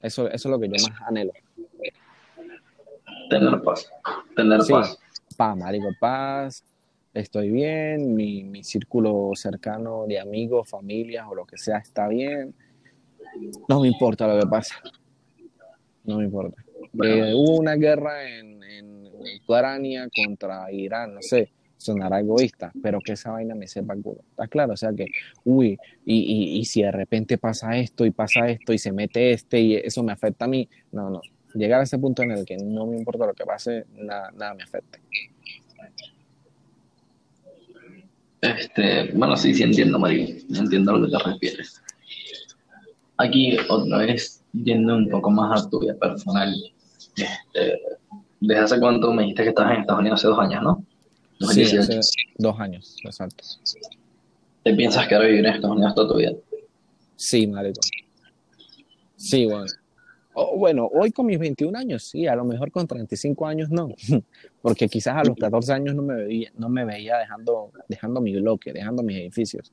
eso, 0.00 0.28
eso 0.28 0.32
es 0.32 0.44
lo 0.46 0.58
que 0.58 0.68
yo 0.68 0.72
más 0.72 1.00
anhelo. 1.06 1.32
Tener 3.30 3.62
paz. 3.62 3.90
Tener 4.34 4.60
paz. 4.68 4.98
Paz, 5.36 5.56
marico, 5.56 5.88
paz 6.00 6.64
estoy 7.14 7.50
bien, 7.50 8.14
mi, 8.14 8.42
mi, 8.44 8.64
círculo 8.64 9.30
cercano 9.34 10.04
de 10.06 10.18
amigos, 10.18 10.68
familias 10.68 11.26
o 11.28 11.34
lo 11.34 11.46
que 11.46 11.56
sea 11.56 11.78
está 11.78 12.08
bien. 12.08 12.54
No 13.68 13.80
me 13.80 13.88
importa 13.88 14.26
lo 14.26 14.40
que 14.40 14.46
pasa. 14.46 14.76
No 16.04 16.18
me 16.18 16.24
importa. 16.24 16.62
Eh, 17.02 17.32
hubo 17.34 17.58
una 17.58 17.76
guerra 17.76 18.28
en, 18.28 18.62
en, 18.62 19.04
Ucrania 19.42 20.06
contra 20.14 20.70
Irán, 20.70 21.14
no 21.14 21.22
sé, 21.22 21.50
sonará 21.78 22.20
egoísta, 22.20 22.70
pero 22.82 22.98
que 23.00 23.12
esa 23.12 23.30
vaina 23.30 23.54
me 23.54 23.66
sepa 23.66 23.96
culo. 23.96 24.20
¿Está 24.30 24.46
claro? 24.48 24.74
O 24.74 24.76
sea 24.76 24.92
que, 24.92 25.06
uy, 25.44 25.78
y, 26.04 26.18
y, 26.18 26.58
y 26.58 26.64
si 26.66 26.82
de 26.82 26.92
repente 26.92 27.38
pasa 27.38 27.76
esto 27.78 28.04
y 28.04 28.10
pasa 28.10 28.48
esto 28.48 28.74
y 28.74 28.78
se 28.78 28.92
mete 28.92 29.32
este 29.32 29.60
y 29.60 29.76
eso 29.76 30.02
me 30.02 30.12
afecta 30.12 30.44
a 30.44 30.48
mí, 30.48 30.68
no, 30.92 31.08
no. 31.08 31.22
Llegar 31.54 31.80
a 31.80 31.84
ese 31.84 31.98
punto 31.98 32.22
en 32.22 32.32
el 32.32 32.44
que 32.44 32.58
no 32.58 32.86
me 32.86 32.98
importa 32.98 33.26
lo 33.26 33.32
que 33.32 33.44
pase, 33.44 33.86
nada, 33.94 34.30
nada 34.32 34.54
me 34.54 34.62
afecta. 34.62 34.98
Este, 38.44 39.10
bueno, 39.14 39.36
sí, 39.36 39.54
sí 39.54 39.62
entiendo, 39.62 39.98
María, 39.98 40.36
entiendo 40.50 40.92
a 40.92 40.98
lo 40.98 41.06
que 41.06 41.12
te 41.12 41.18
refieres. 41.30 41.82
Aquí, 43.16 43.56
otra 43.68 43.98
vez, 43.98 44.42
yendo 44.52 44.96
un 44.96 45.08
poco 45.08 45.30
más 45.30 45.62
a 45.62 45.70
tu 45.70 45.80
vida 45.80 45.94
personal, 45.94 46.54
este, 47.16 47.80
¿desde 48.40 48.62
hace 48.62 48.80
cuánto 48.80 49.12
me 49.14 49.22
dijiste 49.22 49.44
que 49.44 49.48
estabas 49.50 49.74
en 49.74 49.80
Estados 49.80 50.00
Unidos? 50.00 50.20
Hace 50.20 50.28
dos 50.28 50.38
años, 50.38 50.62
¿no? 50.62 50.86
Sí, 51.52 51.62
hace 51.62 52.00
dos 52.36 52.60
años, 52.60 52.96
exacto. 53.04 53.44
¿Te 54.62 54.74
piensas 54.74 55.06
que 55.08 55.14
ahora 55.14 55.28
vivir 55.28 55.46
en 55.46 55.54
Estados 55.54 55.76
Unidos 55.76 55.94
toda 55.94 56.08
tu 56.08 56.18
vida? 56.18 56.32
Sí, 57.16 57.46
marico. 57.46 57.80
Sí, 59.16 59.46
bueno. 59.46 59.66
Oh, 60.36 60.56
bueno, 60.56 60.90
hoy 60.92 61.12
con 61.12 61.26
mis 61.26 61.38
21 61.38 61.78
años, 61.78 62.02
sí, 62.02 62.26
a 62.26 62.34
lo 62.34 62.44
mejor 62.44 62.72
con 62.72 62.88
35 62.88 63.46
años 63.46 63.70
no, 63.70 63.88
porque 64.62 64.88
quizás 64.88 65.16
a 65.16 65.22
los 65.22 65.36
14 65.36 65.72
años 65.72 65.94
no 65.94 66.02
me 66.02 66.14
veía, 66.16 66.50
no 66.58 66.68
me 66.68 66.84
veía 66.84 67.18
dejando, 67.18 67.70
dejando 67.88 68.20
mi 68.20 68.34
bloque, 68.34 68.72
dejando 68.72 69.04
mis 69.04 69.16
edificios. 69.16 69.70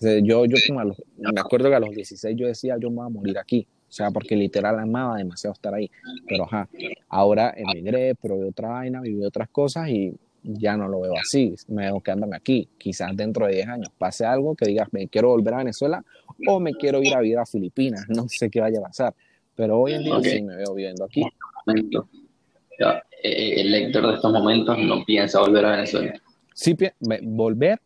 yo, 0.00 0.44
yo 0.44 0.56
como 0.66 0.80
a 0.80 0.84
los, 0.84 1.00
me 1.16 1.40
acuerdo 1.40 1.68
que 1.68 1.76
a 1.76 1.80
los 1.80 1.94
16 1.94 2.36
yo 2.36 2.48
decía, 2.48 2.76
yo 2.80 2.90
me 2.90 2.96
voy 2.96 3.06
a 3.06 3.10
morir 3.10 3.38
aquí, 3.38 3.64
o 3.88 3.92
sea, 3.92 4.10
porque 4.10 4.34
literal 4.34 4.76
amaba 4.80 5.18
demasiado 5.18 5.54
estar 5.54 5.72
ahí, 5.72 5.88
pero 6.26 6.44
ajá, 6.46 6.68
ahora 7.08 7.54
emigré, 7.56 8.16
probé 8.16 8.48
otra 8.48 8.70
vaina, 8.70 9.00
viví 9.00 9.24
otras 9.24 9.50
cosas 9.50 9.88
y 9.88 10.16
ya 10.42 10.76
no 10.76 10.88
lo 10.88 11.02
veo 11.02 11.14
así, 11.16 11.54
me 11.68 11.84
veo 11.84 12.00
quedándome 12.00 12.34
aquí, 12.34 12.68
quizás 12.76 13.16
dentro 13.16 13.46
de 13.46 13.54
10 13.54 13.68
años 13.68 13.88
pase 13.96 14.26
algo 14.26 14.56
que 14.56 14.66
digas, 14.66 14.88
me 14.90 15.06
quiero 15.06 15.28
volver 15.28 15.54
a 15.54 15.58
Venezuela 15.58 16.04
o 16.48 16.58
me 16.58 16.72
quiero 16.74 17.00
ir 17.00 17.14
a 17.14 17.20
vivir 17.20 17.38
a 17.38 17.46
Filipinas, 17.46 18.04
no 18.08 18.28
sé 18.28 18.50
qué 18.50 18.60
vaya 18.60 18.80
a 18.80 18.82
pasar 18.82 19.14
pero 19.54 19.80
hoy 19.80 19.94
en 19.94 20.04
día 20.04 20.20
sí 20.22 20.42
me 20.42 20.56
veo 20.56 20.74
viviendo 20.74 21.04
aquí. 21.04 21.22
Ya, 22.78 23.02
eh, 23.22 23.60
el 23.60 23.70
lector 23.70 24.06
de 24.06 24.14
estos 24.14 24.32
momentos 24.32 24.78
no 24.78 25.04
piensa 25.04 25.40
volver 25.40 25.64
a 25.66 25.70
Venezuela. 25.72 26.14
Sí, 26.54 26.76
volver. 27.22 27.80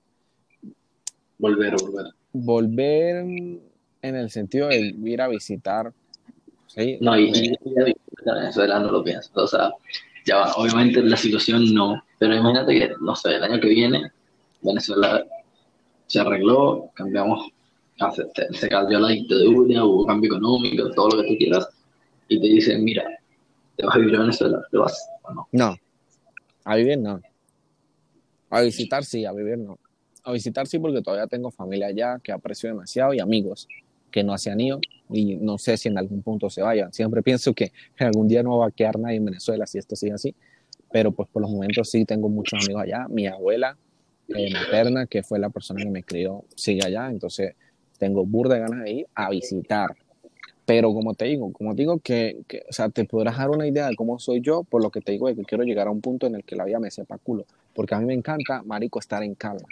Volver, 1.39 1.75
volver. 1.81 2.07
Volver 2.33 3.17
en 3.17 4.17
el 4.17 4.31
sentido 4.31 4.69
de 4.69 4.95
ir 5.05 5.21
a 5.21 5.29
visitar. 5.29 5.93
¿sí? 6.67 6.99
No, 7.01 7.19
y, 7.19 7.31
ir 7.31 7.59
a 8.27 8.35
Venezuela 8.35 8.79
no 8.81 8.91
lo 8.91 9.05
pienso. 9.05 9.31
O 9.35 9.47
sea, 9.47 9.71
ya 10.25 10.37
va, 10.37 10.53
obviamente 10.55 11.03
la 11.03 11.17
situación 11.17 11.75
no, 11.75 12.03
pero 12.19 12.35
imagínate 12.35 12.79
que, 12.79 12.91
no 13.01 13.15
sé, 13.15 13.37
el 13.37 13.45
año 13.45 13.61
que 13.61 13.69
viene 13.69 14.11
Venezuela 14.63 15.25
se 16.07 16.21
arregló, 16.21 16.91
cambiamos 16.95 17.49
se, 18.15 18.59
se 18.59 18.69
cambió 18.69 18.99
la 18.99 19.09
dictadura, 19.09 19.85
hubo 19.85 20.07
cambio 20.07 20.29
económico, 20.29 20.91
todo 20.93 21.17
lo 21.17 21.23
que 21.23 21.29
tú 21.29 21.39
quieras, 21.39 21.69
y 22.29 22.41
te 22.41 22.47
dicen, 22.47 22.85
mira, 22.85 23.05
te 23.77 23.87
vas 23.87 23.95
a 23.95 23.99
vivir 23.99 24.17
a 24.17 24.21
Venezuela, 24.21 24.63
¿te 24.71 24.79
vas 24.79 25.09
o 25.23 25.35
no? 25.35 25.49
No, 25.53 25.77
a 26.65 26.77
vivir 26.77 26.99
no. 26.99 27.21
A 28.51 28.61
visitar 28.61 29.05
sí, 29.05 29.25
a 29.25 29.33
vivir 29.33 29.59
no. 29.59 29.79
A 30.25 30.33
visitar 30.33 30.67
sí 30.67 30.79
porque 30.79 31.01
todavía 31.01 31.27
tengo 31.29 31.51
familia 31.51 31.87
allá 31.87 32.19
que 32.23 32.33
aprecio 32.33 32.69
demasiado 32.69 33.15
y 33.15 33.21
amigos 33.21 33.69
que 34.11 34.25
no 34.25 34.37
se 34.39 34.51
han 34.51 34.61
ido 34.61 34.81
y 35.11 35.37
no 35.37 35.59
sé 35.59 35.77
si 35.77 35.89
en 35.89 35.99
algún 35.99 36.23
punto 36.23 36.51
se 36.51 36.63
vayan. 36.63 36.93
Siempre 36.93 37.23
pienso 37.23 37.55
que 37.55 37.73
algún 38.01 38.27
día 38.27 38.43
no 38.43 38.59
va 38.59 38.67
a 38.67 38.71
quedar 38.71 38.99
nadie 38.99 39.17
en 39.17 39.27
Venezuela 39.27 39.67
si 39.67 39.79
esto 39.79 39.95
sigue 39.95 40.13
así, 40.13 40.35
pero 40.91 41.13
pues 41.13 41.29
por 41.29 41.43
los 41.43 41.51
momentos 41.51 41.91
sí 41.91 42.05
tengo 42.05 42.29
muchos 42.29 42.65
amigos 42.65 42.83
allá. 42.83 43.07
Mi 43.09 43.27
abuela 43.27 43.77
eh, 44.29 44.53
materna, 44.53 45.07
que 45.07 45.23
fue 45.23 45.39
la 45.39 45.51
persona 45.51 45.85
que 45.85 45.91
me 45.91 46.03
crió, 46.03 46.45
sigue 46.57 46.85
allá, 46.85 47.11
entonces 47.11 47.55
tengo 47.99 48.25
burda 48.25 48.59
ganas 48.59 48.85
de 48.85 48.91
ir 48.93 49.07
a 49.15 49.31
visitar. 49.31 49.97
Pero 50.65 50.93
como 50.93 51.15
te 51.15 51.27
digo, 51.27 51.53
como 51.53 51.75
te 51.75 51.83
digo 51.83 51.99
que, 51.99 52.43
que, 52.49 52.65
o 52.69 52.73
sea, 52.73 52.89
te 52.89 53.05
podrás 53.05 53.39
dar 53.39 53.51
una 53.51 53.69
idea 53.69 53.89
de 53.89 53.95
cómo 53.95 54.19
soy 54.19 54.41
yo, 54.41 54.65
por 54.65 54.83
lo 54.83 54.91
que 54.91 55.01
te 55.01 55.13
digo 55.13 55.29
de 55.29 55.37
que 55.37 55.45
quiero 55.45 55.63
llegar 55.63 55.87
a 55.87 55.91
un 55.93 56.01
punto 56.01 56.27
en 56.27 56.35
el 56.35 56.45
que 56.45 56.57
la 56.57 56.65
vida 56.65 56.81
me 56.81 56.91
sepa 56.91 57.19
culo. 57.19 57.47
Porque 57.73 57.95
a 57.95 58.01
mí 58.01 58.07
me 58.07 58.15
encanta, 58.15 58.63
marico, 58.65 58.99
estar 58.99 59.23
en 59.23 59.35
calma, 59.35 59.67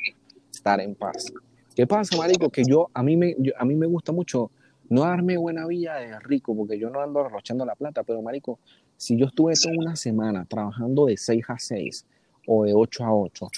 estar 0.53 0.81
en 0.81 0.95
paz. 0.95 1.33
¿Qué 1.75 1.87
pasa, 1.87 2.17
marico? 2.17 2.49
Que 2.51 2.63
yo, 2.65 2.91
a 2.95 3.03
mí 3.03 3.17
me, 3.17 3.35
yo, 3.39 3.53
a 3.59 3.65
mí 3.65 3.75
me 3.75 3.87
gusta 3.87 4.13
mucho 4.13 4.51
no 4.89 5.03
darme 5.03 5.37
buena 5.37 5.67
vida 5.67 5.97
de 5.97 6.19
rico, 6.21 6.55
porque 6.55 6.79
yo 6.79 6.91
no 6.91 7.01
ando 7.01 7.21
arrochando 7.21 7.65
la 7.65 7.75
plata, 7.75 8.05
pero 8.05 8.23
marico, 8.23 8.59
si 8.97 9.17
yo 9.17 9.27
estuve 9.27 9.55
toda 9.55 9.75
una 9.77 9.97
semana 9.97 10.45
trabajando 10.45 11.07
de 11.07 11.17
6 11.17 11.45
a 11.49 11.59
6 11.59 12.07
o 12.47 12.65
de 12.65 12.75
8 12.75 13.05
a 13.05 13.15
8, 13.15 13.49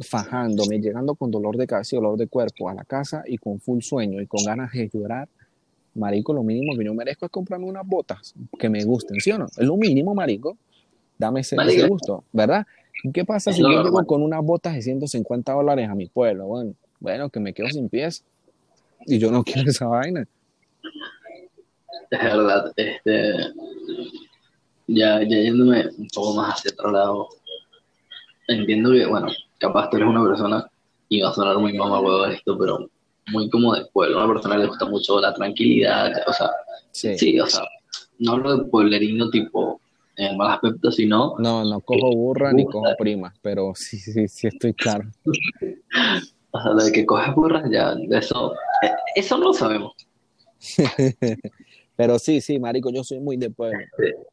fajándome, 0.00 0.78
llegando 0.78 1.14
con 1.14 1.30
dolor 1.30 1.56
de 1.56 1.66
cabeza 1.66 1.96
y 1.96 1.98
dolor 1.98 2.18
de 2.18 2.26
cuerpo 2.26 2.68
a 2.68 2.74
la 2.74 2.84
casa 2.84 3.24
y 3.26 3.38
con 3.38 3.60
full 3.60 3.80
sueño 3.80 4.20
y 4.20 4.26
con 4.26 4.44
ganas 4.44 4.72
de 4.72 4.88
llorar, 4.92 5.28
marico, 5.94 6.32
lo 6.32 6.42
mínimo 6.42 6.76
que 6.76 6.84
yo 6.84 6.94
merezco 6.94 7.26
es 7.26 7.32
comprarme 7.32 7.66
unas 7.66 7.86
botas 7.86 8.34
que 8.58 8.68
me 8.68 8.82
gusten, 8.84 9.20
¿sí 9.20 9.30
o 9.32 9.38
no? 9.38 9.46
Es 9.46 9.58
lo 9.58 9.76
mínimo, 9.76 10.14
marico. 10.14 10.56
Dame 11.18 11.40
ese, 11.40 11.56
ese 11.56 11.86
gusto, 11.86 12.24
¿verdad? 12.32 12.66
¿Qué 13.12 13.24
pasa 13.24 13.52
si 13.52 13.60
yo 13.60 13.68
llego 13.68 14.04
con 14.06 14.22
unas 14.22 14.42
botas 14.42 14.74
de 14.74 14.82
150 14.82 15.52
dólares 15.52 15.88
a 15.88 15.94
mi 15.94 16.06
pueblo? 16.06 16.46
Bueno, 16.46 16.74
bueno, 17.00 17.30
que 17.30 17.40
me 17.40 17.52
quedo 17.52 17.68
sin 17.68 17.88
pies 17.88 18.24
y 19.06 19.18
yo 19.18 19.30
no 19.30 19.42
quiero 19.44 19.70
esa 19.70 19.86
vaina. 19.86 20.26
Es 22.10 22.22
verdad, 22.22 22.72
este, 22.76 23.32
ya, 24.86 25.22
ya 25.22 25.36
yéndome 25.36 25.86
un 25.98 26.08
poco 26.14 26.34
más 26.34 26.54
hacia 26.54 26.70
otro 26.72 26.92
lado, 26.92 27.28
entiendo 28.48 28.92
que, 28.92 29.06
bueno, 29.06 29.28
capaz 29.62 29.88
tú 29.88 29.96
eres 29.96 30.08
una 30.08 30.24
persona, 30.24 30.68
y 31.08 31.20
va 31.20 31.30
a 31.30 31.32
sonar 31.32 31.56
muy 31.58 31.72
mamahuevo 31.72 32.26
esto, 32.26 32.58
pero 32.58 32.90
muy 33.32 33.48
como 33.48 33.74
de 33.74 33.84
pueblo, 33.92 34.18
una 34.18 34.34
persona 34.34 34.58
le 34.58 34.66
gusta 34.66 34.86
mucho 34.86 35.20
la 35.20 35.32
tranquilidad, 35.32 36.12
o 36.26 36.32
sea, 36.32 36.50
sí, 36.90 37.38
o 37.38 37.46
sea, 37.46 37.62
no 38.18 38.32
hablo 38.32 38.56
de 38.56 38.64
pueblerino 38.64 39.30
tipo 39.30 39.80
en 40.16 40.36
mal 40.36 40.54
aspecto, 40.54 40.90
sino... 40.90 41.36
No, 41.38 41.64
no 41.64 41.80
cojo 41.80 42.10
burra 42.10 42.52
ni 42.52 42.64
cojo 42.66 42.88
prima, 42.98 43.32
pero 43.40 43.72
sí, 43.74 43.98
sí, 43.98 44.26
sí 44.26 44.48
estoy 44.48 44.74
claro. 44.74 45.04
o 46.50 46.60
sea, 46.60 46.74
de 46.74 46.92
que 46.92 47.06
coges 47.06 47.34
burras 47.34 47.70
ya, 47.70 47.94
eso, 48.10 48.54
eh, 48.82 48.90
eso 49.14 49.38
no 49.38 49.46
lo 49.46 49.52
sabemos. 49.54 49.92
pero 51.96 52.18
sí, 52.18 52.40
sí, 52.40 52.58
marico, 52.58 52.90
yo 52.90 53.04
soy 53.04 53.20
muy 53.20 53.36
de 53.36 53.50
pueblo. 53.50 53.78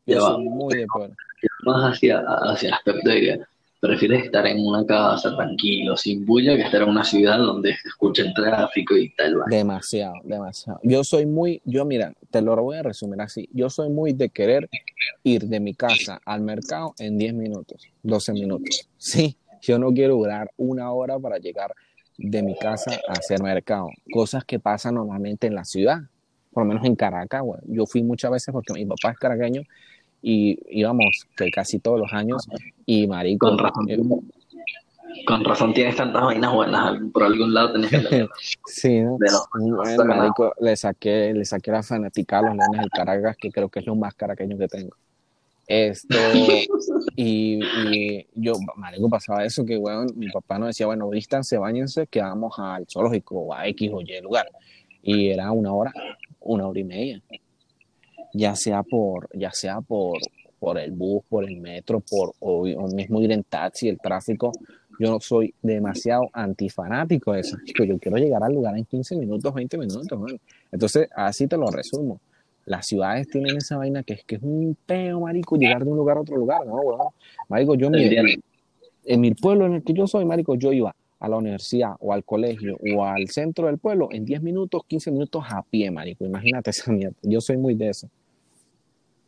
Yo 0.07 0.21
soy 0.21 0.43
muy 0.43 0.73
de 0.75 0.87
pueblo. 0.87 1.15
Más 1.65 1.93
hacia, 1.93 2.19
hacia 2.19 2.69
el 2.69 2.73
aspecto 2.73 3.09
de 3.09 3.19
que 3.21 3.39
prefieres 3.79 4.25
estar 4.25 4.45
en 4.45 4.65
una 4.65 4.85
casa 4.85 5.35
tranquilo, 5.35 5.95
sin 5.95 6.25
bulla, 6.25 6.55
que 6.55 6.63
estar 6.63 6.81
en 6.81 6.89
una 6.89 7.03
ciudad 7.03 7.37
donde 7.37 7.75
se 7.77 7.87
escucha 7.87 8.23
el 8.23 8.33
tráfico 8.33 8.97
y 8.97 9.09
tal. 9.15 9.35
Demasiado, 9.49 10.15
demasiado. 10.23 10.79
Yo 10.83 11.03
soy 11.03 11.25
muy, 11.25 11.61
yo 11.65 11.85
mira, 11.85 12.13
te 12.29 12.41
lo 12.41 12.55
voy 12.61 12.77
a 12.77 12.83
resumir 12.83 13.21
así. 13.21 13.49
Yo 13.53 13.69
soy 13.69 13.89
muy 13.89 14.13
de 14.13 14.29
querer 14.29 14.69
ir 15.23 15.43
de 15.45 15.59
mi 15.59 15.73
casa 15.73 16.19
al 16.25 16.41
mercado 16.41 16.93
en 16.99 17.17
10 17.17 17.33
minutos, 17.33 17.87
12 18.03 18.33
minutos. 18.33 18.89
Sí, 18.97 19.37
yo 19.61 19.79
no 19.79 19.93
quiero 19.93 20.15
durar 20.15 20.51
una 20.57 20.91
hora 20.91 21.17
para 21.17 21.37
llegar 21.37 21.73
de 22.17 22.43
mi 22.43 22.57
casa 22.57 22.91
a 23.07 23.13
hacer 23.13 23.41
mercado. 23.41 23.89
Cosas 24.11 24.43
que 24.43 24.59
pasan 24.59 24.95
normalmente 24.95 25.47
en 25.47 25.55
la 25.55 25.63
ciudad, 25.63 25.99
por 26.51 26.63
lo 26.63 26.67
menos 26.67 26.85
en 26.85 26.95
Caracas. 26.95 27.43
Yo 27.65 27.85
fui 27.85 28.03
muchas 28.03 28.29
veces 28.31 28.51
porque 28.51 28.73
mi 28.73 28.85
papá 28.85 29.11
es 29.11 29.17
caraqueño 29.17 29.61
y 30.21 30.59
íbamos 30.69 31.27
que 31.35 31.49
casi 31.51 31.79
todos 31.79 31.99
los 31.99 32.13
años 32.13 32.47
y 32.85 33.07
marico 33.07 33.47
con 33.47 33.57
razón, 33.57 33.89
eh, 33.89 33.97
con 35.25 35.43
razón 35.43 35.73
tienes 35.73 35.95
tantas 35.95 36.21
vainas 36.23 36.53
buenas 36.53 36.99
por 37.13 37.23
algún 37.23 37.53
lado 37.53 37.73
tenés 37.73 37.89
que 37.89 38.27
sí 38.65 39.01
¿no? 39.01 39.17
bueno, 39.75 40.05
marico 40.05 40.53
le 40.59 40.75
saqué 40.75 41.33
le 41.33 41.45
saqué 41.45 41.71
la 41.71 41.83
fanática 41.83 42.39
a 42.39 42.41
los 42.43 42.55
leones 42.55 42.81
del 42.81 42.89
Caracas 42.89 43.37
que 43.37 43.51
creo 43.51 43.69
que 43.69 43.79
es 43.79 43.85
lo 43.85 43.95
más 43.95 44.13
caraqueño 44.13 44.57
que 44.57 44.67
tengo. 44.67 44.95
Esto 45.67 46.17
y, 47.15 47.59
y, 47.63 48.27
yo 48.33 48.53
marico 48.75 49.07
pasaba 49.09 49.45
eso 49.45 49.65
que 49.65 49.77
bueno 49.77 50.11
mi 50.15 50.29
papá 50.29 50.59
nos 50.59 50.69
decía 50.69 50.87
bueno 50.87 51.07
vístanse 51.09 51.57
bañense 51.57 52.07
que 52.07 52.21
vamos 52.21 52.55
al 52.57 52.85
zoológico 52.91 53.39
o 53.39 53.53
a 53.53 53.67
X 53.67 53.91
o 53.93 54.01
Y 54.01 54.19
lugar 54.21 54.49
y 55.01 55.29
era 55.29 55.51
una 55.51 55.71
hora 55.73 55.93
una 56.39 56.67
hora 56.67 56.79
y 56.79 56.83
media 56.83 57.21
ya 58.39 58.55
sea 58.55 58.83
por, 58.83 59.29
ya 59.37 59.51
sea 59.51 59.81
por, 59.81 60.17
por 60.59 60.79
el 60.79 60.91
bus, 60.91 61.23
por 61.27 61.43
el 61.43 61.57
metro, 61.57 61.99
por 61.99 62.33
o, 62.39 62.63
mismo 62.87 63.21
ir 63.21 63.31
en 63.31 63.43
taxi, 63.43 63.89
el 63.89 63.99
tráfico. 63.99 64.51
Yo 64.99 65.11
no 65.11 65.19
soy 65.19 65.53
demasiado 65.61 66.29
antifanático 66.33 67.33
de 67.33 67.41
eso. 67.41 67.57
Yo 67.65 67.97
quiero 67.99 68.17
llegar 68.17 68.43
al 68.43 68.53
lugar 68.53 68.77
en 68.77 68.85
15 68.85 69.15
minutos, 69.15 69.53
20 69.53 69.77
minutos. 69.77 70.19
Entonces, 70.71 71.09
así 71.15 71.47
te 71.47 71.57
lo 71.57 71.67
resumo. 71.67 72.19
Las 72.65 72.85
ciudades 72.85 73.27
tienen 73.27 73.57
esa 73.57 73.77
vaina 73.77 74.03
que 74.03 74.13
es 74.13 74.23
que 74.25 74.35
es 74.35 74.41
un 74.43 74.77
peo, 74.85 75.21
marico, 75.21 75.55
llegar 75.55 75.83
de 75.83 75.91
un 75.91 75.97
lugar 75.97 76.17
a 76.17 76.21
otro 76.21 76.37
lugar, 76.37 76.65
¿no, 76.65 77.13
Marico, 77.47 77.75
yo 77.75 77.89
en 79.05 79.21
mi 79.21 79.33
pueblo 79.33 79.65
en 79.65 79.75
el 79.75 79.83
que 79.83 79.93
yo 79.93 80.05
soy, 80.05 80.23
marico, 80.25 80.55
yo 80.55 80.71
iba 80.71 80.95
a 81.19 81.27
la 81.27 81.37
universidad 81.37 81.93
o 81.99 82.13
al 82.13 82.23
colegio 82.23 82.77
o 82.95 83.03
al 83.03 83.27
centro 83.29 83.67
del 83.67 83.77
pueblo 83.77 84.09
en 84.11 84.23
10 84.23 84.41
minutos, 84.43 84.83
15 84.87 85.11
minutos 85.11 85.43
a 85.49 85.63
pie, 85.63 85.89
marico. 85.91 86.25
Imagínate 86.25 86.69
esa 86.69 86.91
mierda. 86.91 87.15
Yo 87.23 87.41
soy 87.41 87.57
muy 87.57 87.73
de 87.73 87.89
eso. 87.89 88.09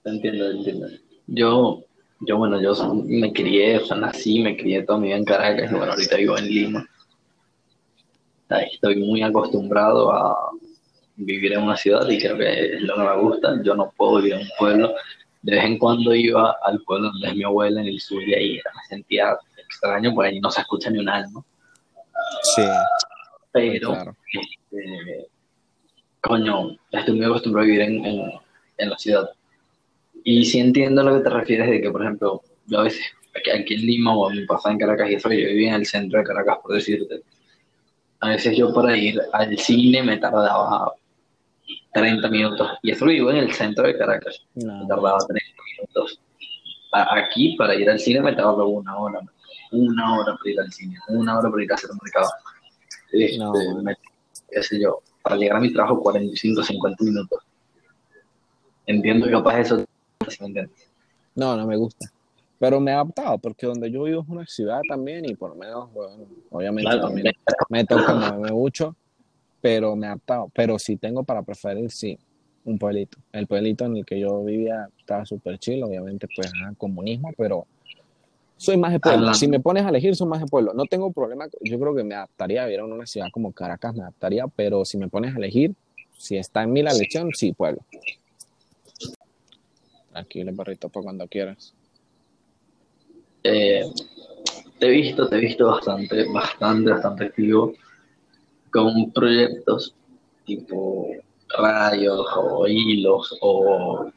Entiendo, 0.05 0.51
entiendo. 0.51 0.87
Yo, 1.27 1.83
yo 2.21 2.37
bueno, 2.37 2.61
yo 2.61 2.73
me 3.05 3.31
crié, 3.33 3.77
o 3.77 3.85
sea, 3.85 3.97
nací, 3.97 4.41
me 4.41 4.57
crié 4.57 4.83
toda 4.83 4.99
mi 4.99 5.07
vida 5.07 5.17
en 5.17 5.25
Caracas 5.25 5.71
y 5.71 5.75
bueno, 5.75 5.93
ahorita 5.93 6.17
vivo 6.17 6.37
en 6.37 6.47
Lima. 6.47 6.87
Estoy 8.49 8.97
muy 8.97 9.21
acostumbrado 9.21 10.11
a 10.11 10.51
vivir 11.15 11.53
en 11.53 11.63
una 11.63 11.77
ciudad 11.77 12.07
y 12.09 12.19
creo 12.19 12.37
que 12.37 12.75
es 12.75 12.81
lo 12.81 12.95
que 12.95 13.01
me 13.01 13.17
gusta. 13.17 13.61
Yo 13.63 13.75
no 13.75 13.93
puedo 13.95 14.17
vivir 14.17 14.33
en 14.33 14.41
un 14.41 14.49
pueblo. 14.57 14.93
De 15.41 15.55
vez 15.55 15.63
en 15.63 15.77
cuando 15.77 16.13
iba 16.13 16.55
al 16.63 16.81
pueblo 16.81 17.11
donde 17.11 17.29
es 17.29 17.35
mi 17.35 17.43
abuela 17.43 17.81
en 17.81 17.87
el 17.87 17.99
sur 17.99 18.21
y 18.21 18.33
ahí 18.33 18.53
me 18.55 18.83
sentía 18.87 19.37
extraño, 19.57 20.13
porque 20.13 20.29
allí 20.29 20.39
no 20.39 20.51
se 20.51 20.61
escucha 20.61 20.89
ni 20.89 20.99
un 20.99 21.09
alma. 21.09 21.43
Sí. 22.43 22.61
Pero, 23.51 23.93
este, 24.33 25.27
coño, 26.21 26.77
estoy 26.91 27.15
muy 27.15 27.25
acostumbrado 27.25 27.65
a 27.65 27.67
vivir 27.67 27.81
en, 27.81 28.05
en, 28.77 28.89
la 28.89 28.97
ciudad. 28.97 29.29
Y 30.23 30.45
sí 30.45 30.59
entiendo 30.59 31.01
a 31.01 31.03
lo 31.03 31.17
que 31.17 31.23
te 31.23 31.29
refieres 31.29 31.69
de 31.69 31.81
que, 31.81 31.91
por 31.91 32.01
ejemplo, 32.01 32.41
yo 32.67 32.79
a 32.79 32.83
veces 32.83 33.03
aquí, 33.35 33.73
en 33.73 33.81
Lima 33.81 34.15
o 34.15 34.29
mi 34.29 34.45
papá 34.45 34.71
en 34.71 34.77
Caracas 34.77 35.09
y 35.09 35.15
eso, 35.15 35.29
yo 35.29 35.47
vivía 35.47 35.69
en 35.69 35.75
el 35.75 35.85
centro 35.85 36.19
de 36.19 36.25
Caracas, 36.25 36.57
por 36.61 36.75
decirte. 36.75 37.21
A 38.19 38.29
veces 38.29 38.55
yo 38.55 38.73
para 38.73 38.95
ir 38.95 39.19
al 39.33 39.57
cine 39.57 40.03
me 40.03 40.17
tardaba 40.17 40.93
30 41.93 42.27
minutos. 42.29 42.69
Y 42.83 42.91
eso 42.91 43.05
lo 43.05 43.11
vivo 43.11 43.31
en 43.31 43.37
el 43.37 43.51
centro 43.51 43.87
de 43.87 43.97
Caracas. 43.97 44.45
Me 44.53 44.87
tardaba 44.87 45.17
30 45.17 45.45
minutos. 45.77 46.21
Aquí 46.91 47.55
para 47.57 47.73
ir 47.75 47.89
al 47.89 47.99
cine 47.99 48.21
me 48.21 48.33
tardaba 48.33 48.65
una 48.65 48.97
hora 48.97 49.21
una 49.71 50.19
hora 50.19 50.37
para 50.37 50.49
ir 50.51 50.59
al 50.59 50.71
cine, 50.71 50.97
una 51.07 51.39
hora 51.39 51.49
para 51.49 51.63
ir 51.63 51.71
a 51.71 51.75
hacer 51.75 51.91
un 51.91 51.99
mercado. 52.03 52.29
Este, 53.11 53.37
no. 53.37 53.53
qué 54.49 54.63
sé 54.63 54.79
yo, 54.79 54.99
para 55.21 55.37
llegar 55.37 55.57
a 55.57 55.61
mi 55.61 55.73
trabajo 55.73 56.01
45, 56.01 56.63
50 56.63 57.03
minutos. 57.03 57.39
Entiendo 58.85 59.25
que 59.25 59.31
capaz 59.31 59.59
eso 59.59 59.85
No, 61.35 61.55
no 61.55 61.65
me 61.65 61.77
gusta. 61.77 62.11
Pero 62.59 62.79
me 62.79 62.91
he 62.91 62.93
adaptado, 62.93 63.37
porque 63.39 63.65
donde 63.65 63.89
yo 63.89 64.03
vivo 64.03 64.21
es 64.21 64.29
una 64.29 64.45
ciudad 64.45 64.81
también, 64.87 65.25
y 65.25 65.33
por 65.33 65.49
lo 65.49 65.55
menos, 65.55 65.91
bueno, 65.93 66.25
obviamente 66.51 66.99
también 66.99 67.33
me 67.69 67.85
toca 67.85 68.13
moverme 68.13 68.51
mucho, 68.51 68.95
pero 69.61 69.95
me 69.95 70.05
he 70.05 70.09
adaptado. 70.09 70.51
Pero 70.53 70.77
si 70.77 70.95
tengo 70.97 71.23
para 71.23 71.41
preferir, 71.41 71.89
sí, 71.89 72.19
un 72.65 72.77
pueblito. 72.77 73.17
El 73.31 73.47
pueblito 73.47 73.85
en 73.85 73.97
el 73.97 74.05
que 74.05 74.19
yo 74.19 74.43
vivía 74.43 74.87
estaba 74.97 75.25
súper 75.25 75.57
chill, 75.57 75.83
obviamente, 75.83 76.27
pues, 76.35 76.51
comunismo, 76.77 77.31
pero 77.35 77.65
soy 78.57 78.77
más 78.77 78.91
de 78.91 78.99
pueblo. 78.99 79.33
Si 79.33 79.47
me 79.47 79.59
pones 79.59 79.83
a 79.83 79.89
elegir, 79.89 80.15
soy 80.15 80.27
más 80.27 80.39
de 80.39 80.45
pueblo. 80.45 80.71
No 80.75 80.85
tengo 80.85 81.11
problema. 81.11 81.47
Yo 81.61 81.79
creo 81.79 81.95
que 81.95 82.03
me 82.03 82.13
adaptaría 82.13 82.61
a 82.61 82.65
vivir 82.67 82.81
en 82.81 82.91
una 82.91 83.07
ciudad 83.07 83.25
como 83.31 83.51
Caracas, 83.51 83.95
me 83.95 84.03
adaptaría. 84.03 84.45
Pero 84.55 84.85
si 84.85 84.99
me 84.99 85.07
pones 85.07 85.33
a 85.33 85.39
elegir, 85.39 85.73
si 86.15 86.37
está 86.37 86.61
en 86.61 86.71
mí 86.71 86.83
la 86.83 86.91
elección, 86.91 87.31
sí, 87.33 87.53
pueblo. 87.53 87.81
Tranquilo, 90.11 90.55
perrito, 90.55 90.89
por 90.89 91.03
cuando 91.03 91.27
quieras. 91.27 91.73
Eh, 93.43 93.83
te 94.79 94.87
he 94.87 94.89
visto, 94.89 95.27
te 95.27 95.37
he 95.37 95.39
visto 95.39 95.67
bastante, 95.67 96.25
bastante, 96.31 96.91
bastante 96.91 97.25
activo 97.25 97.73
con 98.71 99.11
proyectos 99.11 99.95
tipo 100.45 101.07
radios 101.57 102.25
o 102.35 102.67
hilos 102.67 103.37
o 103.41 104.11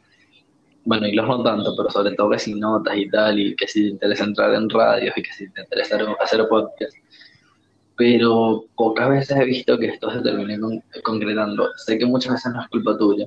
bueno, 0.84 1.06
y 1.06 1.14
los 1.14 1.26
no 1.26 1.42
tanto, 1.42 1.74
pero 1.76 1.90
sobre 1.90 2.14
todo 2.14 2.30
que 2.30 2.38
si 2.38 2.54
notas 2.54 2.96
y 2.96 3.08
tal, 3.08 3.38
y 3.38 3.56
que 3.56 3.66
si 3.66 3.84
te 3.84 3.88
interesa 3.88 4.24
entrar 4.24 4.54
en 4.54 4.68
radios 4.68 5.16
y 5.16 5.22
que 5.22 5.32
si 5.32 5.50
te 5.50 5.62
interesa 5.62 5.98
hacer 6.20 6.46
podcast. 6.46 6.94
Pero 7.96 8.66
pocas 8.76 9.08
veces 9.08 9.36
he 9.38 9.44
visto 9.44 9.78
que 9.78 9.86
esto 9.86 10.10
se 10.10 10.20
termine 10.20 10.58
concretando. 11.02 11.70
Sé 11.76 11.98
que 11.98 12.04
muchas 12.04 12.34
veces 12.34 12.52
no 12.52 12.60
es 12.60 12.68
culpa 12.68 12.98
tuya. 12.98 13.26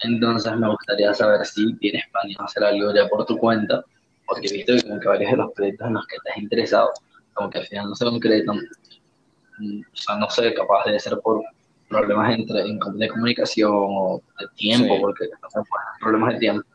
Entonces 0.00 0.56
me 0.56 0.68
gustaría 0.68 1.12
saber 1.14 1.44
si 1.44 1.74
tienes 1.76 2.04
planes 2.12 2.36
hacer 2.38 2.64
algo 2.64 2.94
ya 2.94 3.08
por 3.08 3.26
tu 3.26 3.36
cuenta, 3.36 3.84
porque 4.26 4.46
he 4.48 4.52
visto 4.52 4.74
que 4.74 4.82
como 4.82 5.00
que 5.00 5.08
varios 5.08 5.30
de 5.30 5.36
los 5.36 5.52
proyectos 5.52 5.88
en 5.88 5.94
los 5.94 6.06
que 6.06 6.16
has 6.30 6.38
interesado, 6.38 6.90
como 7.34 7.50
que 7.50 7.58
al 7.58 7.66
final 7.66 7.88
no 7.88 7.94
se 7.94 8.04
concretan. 8.04 8.56
Mm, 9.58 9.80
o 9.80 9.96
sea, 9.96 10.16
no 10.16 10.30
sé, 10.30 10.54
capaz 10.54 10.84
de 10.84 11.00
ser 11.00 11.18
por 11.20 11.42
problemas 11.88 12.34
entre, 12.34 12.62
de 12.62 13.08
comunicación 13.08 13.72
o 13.72 14.22
de 14.38 14.46
tiempo, 14.56 15.00
porque 15.00 15.24
no 15.42 15.50
sé, 15.50 15.60
problemas 16.00 16.34
de 16.34 16.38
tiempo. 16.40 16.68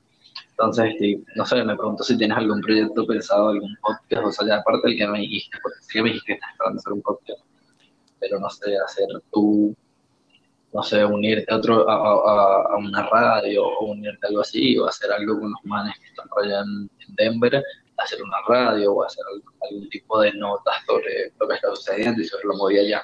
Entonces, 0.51 0.91
este, 0.93 1.19
no 1.35 1.45
sé, 1.45 1.63
me 1.63 1.75
pregunto 1.75 2.03
si 2.03 2.17
tienes 2.17 2.37
algún 2.37 2.61
proyecto 2.61 3.07
pensado, 3.07 3.49
algún 3.49 3.75
podcast, 3.81 4.25
o 4.25 4.31
sea, 4.31 4.47
ya 4.47 4.57
aparte 4.57 4.87
del 4.87 4.97
que 4.97 5.07
me 5.07 5.19
dijiste, 5.19 5.57
porque 5.63 5.79
sí 5.81 6.01
me 6.01 6.09
dijiste 6.09 6.27
que 6.27 6.33
estás 6.33 6.51
esperando 6.51 6.79
hacer 6.79 6.93
un 6.93 7.01
podcast, 7.01 7.43
pero 8.19 8.39
no 8.39 8.49
sé, 8.49 8.77
hacer 8.77 9.07
tú 9.31 9.75
no 10.73 10.83
sé, 10.83 11.05
unirte 11.05 11.53
a, 11.53 11.57
otro, 11.57 11.89
a, 11.89 12.77
una 12.77 13.07
radio 13.09 13.65
o 13.65 13.91
unirte 13.91 14.25
a 14.25 14.29
algo 14.29 14.41
así, 14.41 14.77
o 14.77 14.87
hacer 14.87 15.11
algo 15.11 15.39
con 15.39 15.51
los 15.51 15.59
manes 15.63 15.95
que 15.99 16.07
están 16.07 16.27
allá 16.41 16.61
en, 16.61 16.89
Denver, 17.15 17.63
hacer 17.97 18.23
una 18.23 18.37
radio 18.47 18.93
o 18.93 19.03
hacer 19.03 19.23
algún 19.69 19.87
tipo 19.89 20.19
de 20.19 20.33
notas 20.33 20.75
sobre 20.87 21.31
lo 21.39 21.47
que 21.47 21.55
está 21.55 21.69
sucediendo 21.75 22.21
y 22.21 22.25
sobre 22.25 22.45
lo 22.45 22.55
movía 22.55 22.81
allá. 22.81 23.03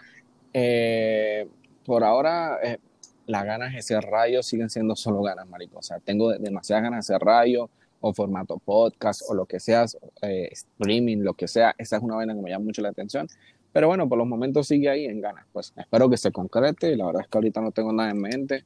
Eh, 0.53 1.47
por 1.85 2.03
ahora, 2.03 2.59
eh, 2.63 2.79
las 3.27 3.45
ganas 3.45 3.73
de 3.73 3.79
hacer 3.79 4.01
radio 4.01 4.41
siguen 4.41 4.71
siendo 4.71 4.95
solo 4.95 5.21
ganas, 5.21 5.47
marico. 5.47 5.77
O 5.77 5.83
sea, 5.83 5.99
tengo 5.99 6.31
demasiadas 6.31 6.83
ganas 6.83 7.07
de 7.07 7.13
hacer 7.13 7.23
radio 7.23 7.69
o 8.01 8.13
formato 8.13 8.57
podcast 8.57 9.21
o 9.29 9.35
lo 9.35 9.45
que 9.45 9.59
sea, 9.59 9.85
eh, 10.23 10.49
streaming, 10.51 11.17
lo 11.17 11.33
que 11.35 11.47
sea. 11.47 11.75
Esa 11.77 11.97
es 11.97 12.01
una 12.01 12.15
vaina 12.15 12.33
que 12.33 12.41
me 12.41 12.49
llama 12.49 12.65
mucho 12.65 12.81
la 12.81 12.89
atención. 12.89 13.27
Pero 13.71 13.87
bueno, 13.87 14.09
por 14.09 14.17
los 14.17 14.27
momentos 14.27 14.67
sigue 14.67 14.89
ahí 14.89 15.05
en 15.05 15.21
ganas. 15.21 15.45
Pues 15.51 15.73
espero 15.75 16.09
que 16.09 16.17
se 16.17 16.31
concrete. 16.31 16.95
La 16.95 17.05
verdad 17.05 17.21
es 17.23 17.27
que 17.27 17.37
ahorita 17.37 17.61
no 17.61 17.71
tengo 17.71 17.93
nada 17.93 18.09
en 18.09 18.19
mente. 18.19 18.65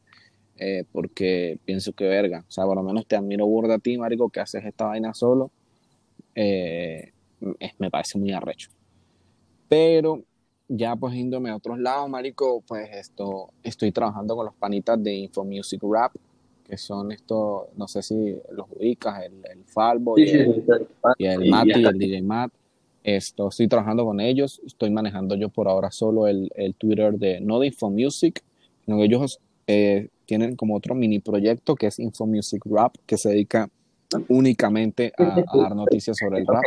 Eh, 0.58 0.86
porque 0.92 1.60
pienso 1.66 1.94
que 1.94 2.06
verga. 2.06 2.46
O 2.48 2.52
sea, 2.52 2.66
por 2.66 2.76
lo 2.76 2.84
menos 2.84 3.06
te 3.06 3.16
admiro 3.16 3.46
burda 3.46 3.76
a 3.76 3.80
ti, 3.80 3.98
marico, 3.98 4.30
que 4.30 4.40
haces 4.40 4.64
esta 4.66 4.86
vaina 4.86 5.14
solo. 5.14 5.52
Eh, 6.36 7.12
me 7.80 7.90
parece 7.90 8.18
muy 8.18 8.32
arrecho. 8.32 8.70
Pero 9.68 10.24
ya 10.68 10.96
pues 10.96 11.16
índome 11.16 11.50
a 11.50 11.56
otros 11.56 11.80
lados, 11.80 12.10
marico, 12.10 12.64
pues 12.68 12.90
esto, 12.94 13.52
estoy 13.64 13.92
trabajando 13.92 14.36
con 14.36 14.46
los 14.46 14.56
panitas 14.56 15.02
de 15.04 15.14
Info 15.14 15.44
Music 15.44 15.82
Rap, 15.84 16.14
que 16.64 16.78
son 16.78 17.12
estos, 17.12 17.68
no 17.76 17.88
sé 17.88 18.02
si 18.02 18.36
los 18.52 18.68
ubicas, 18.72 19.24
el, 19.24 19.34
el 19.52 19.64
Falbo 19.66 20.18
y, 20.18 20.30
el, 20.30 20.64
y 21.18 21.26
el 21.26 21.50
Mati, 21.50 21.86
el 21.86 21.98
DJ 21.98 22.22
Matt. 22.22 22.52
Esto, 23.04 23.50
estoy 23.50 23.68
trabajando 23.68 24.06
con 24.06 24.22
ellos, 24.22 24.62
estoy 24.66 24.90
manejando 24.90 25.36
yo 25.36 25.50
por 25.50 25.68
ahora 25.68 25.92
solo 25.92 26.28
el, 26.28 26.50
el 26.56 26.74
Twitter 26.76 27.14
de, 27.14 27.42
no 27.42 27.60
de 27.60 27.68
Info 27.68 27.90
Music, 27.90 28.42
sino 28.86 28.98
que 28.98 29.04
ellos 29.04 29.40
eh, 29.68 30.08
tienen 30.26 30.56
como 30.56 30.76
otro 30.76 30.96
mini 30.96 31.20
proyecto 31.20 31.76
que 31.76 31.88
es 31.88 32.00
Info 32.00 32.26
Music 32.26 32.62
Rap, 32.66 32.96
que 33.06 33.18
se 33.18 33.30
dedica 33.30 33.70
únicamente 34.30 35.12
a, 35.18 35.36
a 35.36 35.58
dar 35.58 35.76
noticias 35.76 36.18
sobre 36.18 36.40
el 36.40 36.48
rap. 36.48 36.64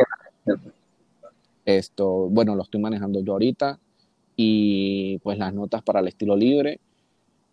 Esto, 1.65 2.29
bueno, 2.29 2.55
lo 2.55 2.63
estoy 2.63 2.81
manejando 2.81 3.21
yo 3.21 3.33
ahorita 3.33 3.79
y 4.35 5.17
pues 5.19 5.37
las 5.37 5.53
notas 5.53 5.81
para 5.81 6.01
el 6.01 6.07
estilo 6.07 6.35
libre. 6.35 6.79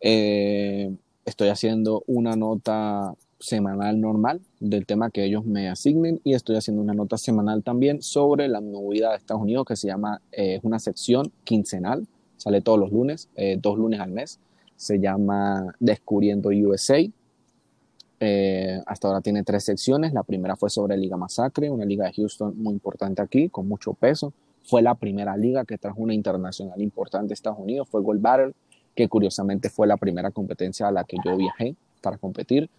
Eh, 0.01 0.95
estoy 1.25 1.49
haciendo 1.49 2.05
una 2.07 2.37
nota 2.37 3.15
semanal 3.39 4.01
normal 4.01 4.41
del 4.71 4.87
tema 4.87 5.11
que 5.11 5.25
ellos 5.25 5.45
me 5.45 5.69
asignen 5.69 6.21
y 6.25 6.35
estoy 6.35 6.57
haciendo 6.57 6.83
una 6.83 6.95
nota 6.95 7.19
semanal 7.19 7.63
también 7.63 8.03
sobre 8.03 8.49
la 8.49 8.61
movida 8.61 9.11
de 9.11 9.17
Estados 9.17 9.43
Unidos 9.43 9.67
que 9.67 9.77
se 9.77 9.89
llama, 9.89 10.21
es 10.33 10.57
eh, 10.57 10.61
una 10.63 10.79
sección 10.79 11.31
quincenal, 11.45 12.07
sale 12.37 12.61
todos 12.63 12.79
los 12.79 12.91
lunes, 12.91 13.29
eh, 13.37 13.59
dos 13.61 13.79
lunes 13.79 14.01
al 14.01 14.11
mes, 14.11 14.41
se 14.77 14.99
llama 14.99 15.75
Descubriendo 15.79 16.49
USA. 16.49 16.99
hasta 18.87 19.09
ahora 19.09 19.21
tiene 19.21 19.43
tres 19.43 19.65
secciones, 19.65 20.15
la 20.15 20.23
primera 20.23 20.57
fue 20.57 20.71
sobre 20.71 20.97
Liga 20.97 21.17
Masacre, 21.17 21.69
una 21.69 21.85
liga 21.85 22.07
de 22.07 22.13
Houston 22.15 22.55
muy 22.57 22.73
importante 22.73 23.21
aquí, 23.21 23.51
con 23.51 23.69
mucho 23.69 23.93
peso, 23.93 24.33
fue 24.65 24.81
la 24.81 24.95
primera 24.95 25.37
liga 25.37 25.65
que 25.65 25.77
trajo 25.77 26.01
una 26.01 26.15
internacional 26.15 26.81
importante 26.81 27.33
a 27.33 27.35
Estados 27.35 27.59
Unidos, 27.59 27.87
fue 27.91 28.01
Gold 28.03 28.23
Battle, 28.23 28.53
que 28.95 29.09
curiosamente 29.09 29.69
fue 29.69 29.87
la 29.87 29.99
primera 29.99 30.31
competencia 30.31 30.89
a 30.89 30.93
la 30.93 31.05
que 31.05 31.19
yo 31.25 31.37
viajé 31.37 31.77
para 32.01 32.17
competir. 32.17 32.71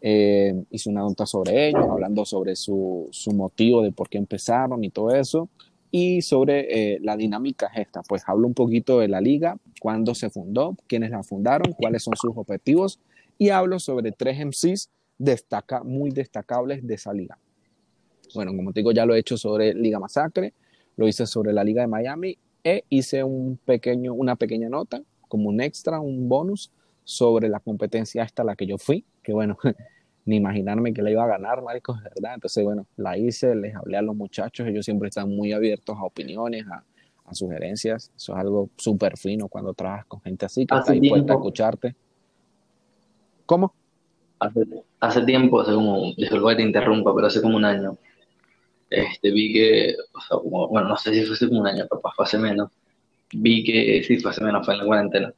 Eh, 0.00 0.54
hice 0.70 0.90
una 0.90 1.00
nota 1.00 1.26
sobre 1.26 1.68
ellos, 1.68 1.86
hablando 1.88 2.24
sobre 2.24 2.54
su, 2.54 3.08
su, 3.10 3.32
motivo 3.32 3.82
de 3.82 3.92
por 3.92 4.08
qué 4.08 4.18
empezaron 4.18 4.84
y 4.84 4.90
todo 4.90 5.14
eso. 5.14 5.48
Y 5.90 6.22
sobre 6.22 6.94
eh, 6.94 6.98
la 7.02 7.16
dinámica 7.16 7.70
esta, 7.74 8.02
pues 8.02 8.22
hablo 8.26 8.46
un 8.46 8.54
poquito 8.54 8.98
de 8.98 9.08
la 9.08 9.20
liga, 9.20 9.56
cuándo 9.80 10.14
se 10.14 10.30
fundó, 10.30 10.76
quiénes 10.86 11.10
la 11.10 11.22
fundaron, 11.22 11.72
cuáles 11.72 12.02
son 12.02 12.14
sus 12.16 12.36
objetivos 12.36 13.00
y 13.38 13.50
hablo 13.50 13.78
sobre 13.78 14.12
tres 14.12 14.38
MCs 14.44 14.90
destaca, 15.18 15.82
muy 15.82 16.10
destacables 16.10 16.86
de 16.86 16.94
esa 16.94 17.12
liga. 17.12 17.38
Bueno, 18.34 18.54
como 18.54 18.72
te 18.72 18.80
digo, 18.80 18.92
ya 18.92 19.06
lo 19.06 19.14
he 19.14 19.18
hecho 19.18 19.36
sobre 19.36 19.74
Liga 19.74 19.98
Masacre, 19.98 20.52
lo 20.96 21.06
hice 21.08 21.26
sobre 21.26 21.52
la 21.52 21.64
Liga 21.64 21.82
de 21.82 21.88
Miami 21.88 22.36
e 22.64 22.84
hice 22.88 23.22
un 23.22 23.58
pequeño, 23.64 24.12
una 24.14 24.36
pequeña 24.36 24.68
nota, 24.68 25.02
como 25.28 25.48
un 25.48 25.60
extra, 25.60 26.00
un 26.00 26.28
bonus, 26.28 26.70
sobre 27.04 27.48
la 27.48 27.60
competencia 27.60 28.24
esta 28.24 28.42
a 28.42 28.44
la 28.44 28.56
que 28.56 28.66
yo 28.66 28.78
fui, 28.78 29.04
que 29.26 29.32
bueno, 29.32 29.58
ni 30.24 30.36
imaginarme 30.36 30.94
que 30.94 31.02
la 31.02 31.10
iba 31.10 31.24
a 31.24 31.26
ganar, 31.26 31.62
maricos, 31.62 32.00
verdad. 32.02 32.34
Entonces, 32.34 32.62
bueno, 32.62 32.86
la 32.96 33.18
hice, 33.18 33.56
les 33.56 33.74
hablé 33.74 33.96
a 33.96 34.02
los 34.02 34.14
muchachos, 34.14 34.68
ellos 34.68 34.84
siempre 34.84 35.08
están 35.08 35.28
muy 35.28 35.52
abiertos 35.52 35.96
a 35.98 36.04
opiniones, 36.04 36.64
a, 36.68 36.84
sugerencias. 37.32 38.12
Eso 38.16 38.34
es 38.34 38.38
algo 38.38 38.70
súper 38.76 39.16
fino 39.16 39.48
cuando 39.48 39.74
trabajas 39.74 40.06
con 40.06 40.20
gente 40.20 40.46
así, 40.46 40.64
que 40.64 40.76
está 40.76 40.92
dispuesta 40.92 41.32
a 41.32 41.36
escucharte. 41.36 41.96
¿Cómo? 43.46 43.74
Hace, 44.38 44.60
hace 45.00 45.22
tiempo, 45.22 45.60
hace 45.60 45.72
como, 45.72 46.12
disculpa 46.16 46.50
que 46.50 46.56
te 46.56 46.62
interrumpa, 46.62 47.12
pero 47.12 47.26
hace 47.26 47.42
como 47.42 47.56
un 47.56 47.64
año, 47.64 47.98
este, 48.88 49.32
vi 49.32 49.52
que, 49.52 49.96
o 50.14 50.20
sea, 50.20 50.38
como, 50.38 50.68
bueno, 50.68 50.88
no 50.88 50.96
sé 50.96 51.12
si 51.14 51.24
fue 51.24 51.34
hace 51.34 51.48
como 51.48 51.62
un 51.62 51.66
año, 51.66 51.84
papá, 51.88 52.12
fue 52.14 52.24
hace 52.24 52.38
menos, 52.38 52.70
vi 53.32 53.64
que, 53.64 54.04
sí, 54.04 54.18
fue 54.18 54.30
hace 54.30 54.44
menos, 54.44 54.64
fue 54.64 54.74
en 54.74 54.80
la 54.80 54.86
cuarentena, 54.86 55.34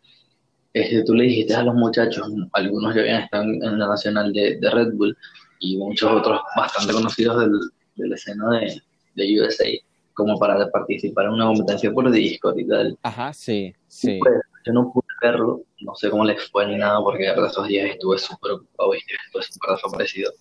este, 0.73 1.03
tú 1.05 1.15
le 1.15 1.25
dijiste 1.25 1.55
a 1.55 1.63
los 1.63 1.75
muchachos, 1.75 2.27
algunos 2.53 2.95
ya 2.95 3.01
habían 3.01 3.23
estado 3.23 3.45
en 3.45 3.79
la 3.79 3.89
nacional 3.89 4.33
de, 4.33 4.59
de 4.61 4.71
Red 4.71 4.93
Bull 4.95 5.17
y 5.61 5.77
muchos 5.77 6.11
otros 6.11 6.41
bastante 6.57 6.93
conocidos 6.93 7.41
del, 7.41 7.53
de 7.97 8.09
la 8.09 8.15
escena 8.15 8.51
de, 8.51 8.83
de 9.15 9.41
USA, 9.41 9.67
como 10.15 10.39
para 10.39 10.71
participar 10.71 11.27
en 11.27 11.33
una 11.33 11.47
competencia 11.47 11.93
por 11.93 12.11
Discord 12.11 12.59
y 12.59 12.67
tal. 12.67 12.99
Ajá, 13.03 13.33
sí, 13.33 13.75
sí. 13.87 14.19
Pues, 14.21 14.35
yo 14.67 14.73
no 14.73 14.93
pude 14.93 15.07
verlo, 15.23 15.63
no 15.81 15.95
sé 15.95 16.11
cómo 16.11 16.25
les 16.25 16.51
fue 16.51 16.67
ni 16.67 16.77
nada, 16.77 17.01
porque 17.03 17.25
de 17.25 17.47
esos 17.47 17.67
días 17.69 17.91
estuve 17.91 18.19
súper 18.19 18.53
ocupado 18.53 18.95
y 18.95 18.99
estuve 18.99 19.43
súper 19.43 19.71
desaparecido. 19.77 20.33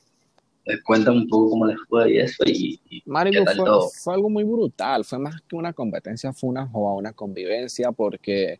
Cuéntame 0.86 1.20
un 1.20 1.30
poco 1.30 1.52
cómo 1.52 1.66
les 1.66 1.78
fue 1.88 2.12
y 2.12 2.18
eso. 2.18 2.44
Y, 2.46 2.78
fue, 3.06 4.14
algo 4.14 4.30
muy 4.30 4.44
brutal. 4.44 5.06
Fue 5.06 5.18
más 5.18 5.42
que 5.48 5.56
una 5.56 5.72
competencia, 5.72 6.34
fue 6.34 6.50
una 6.50 6.70
una 6.74 7.14
convivencia, 7.14 7.94
porque 7.94 8.60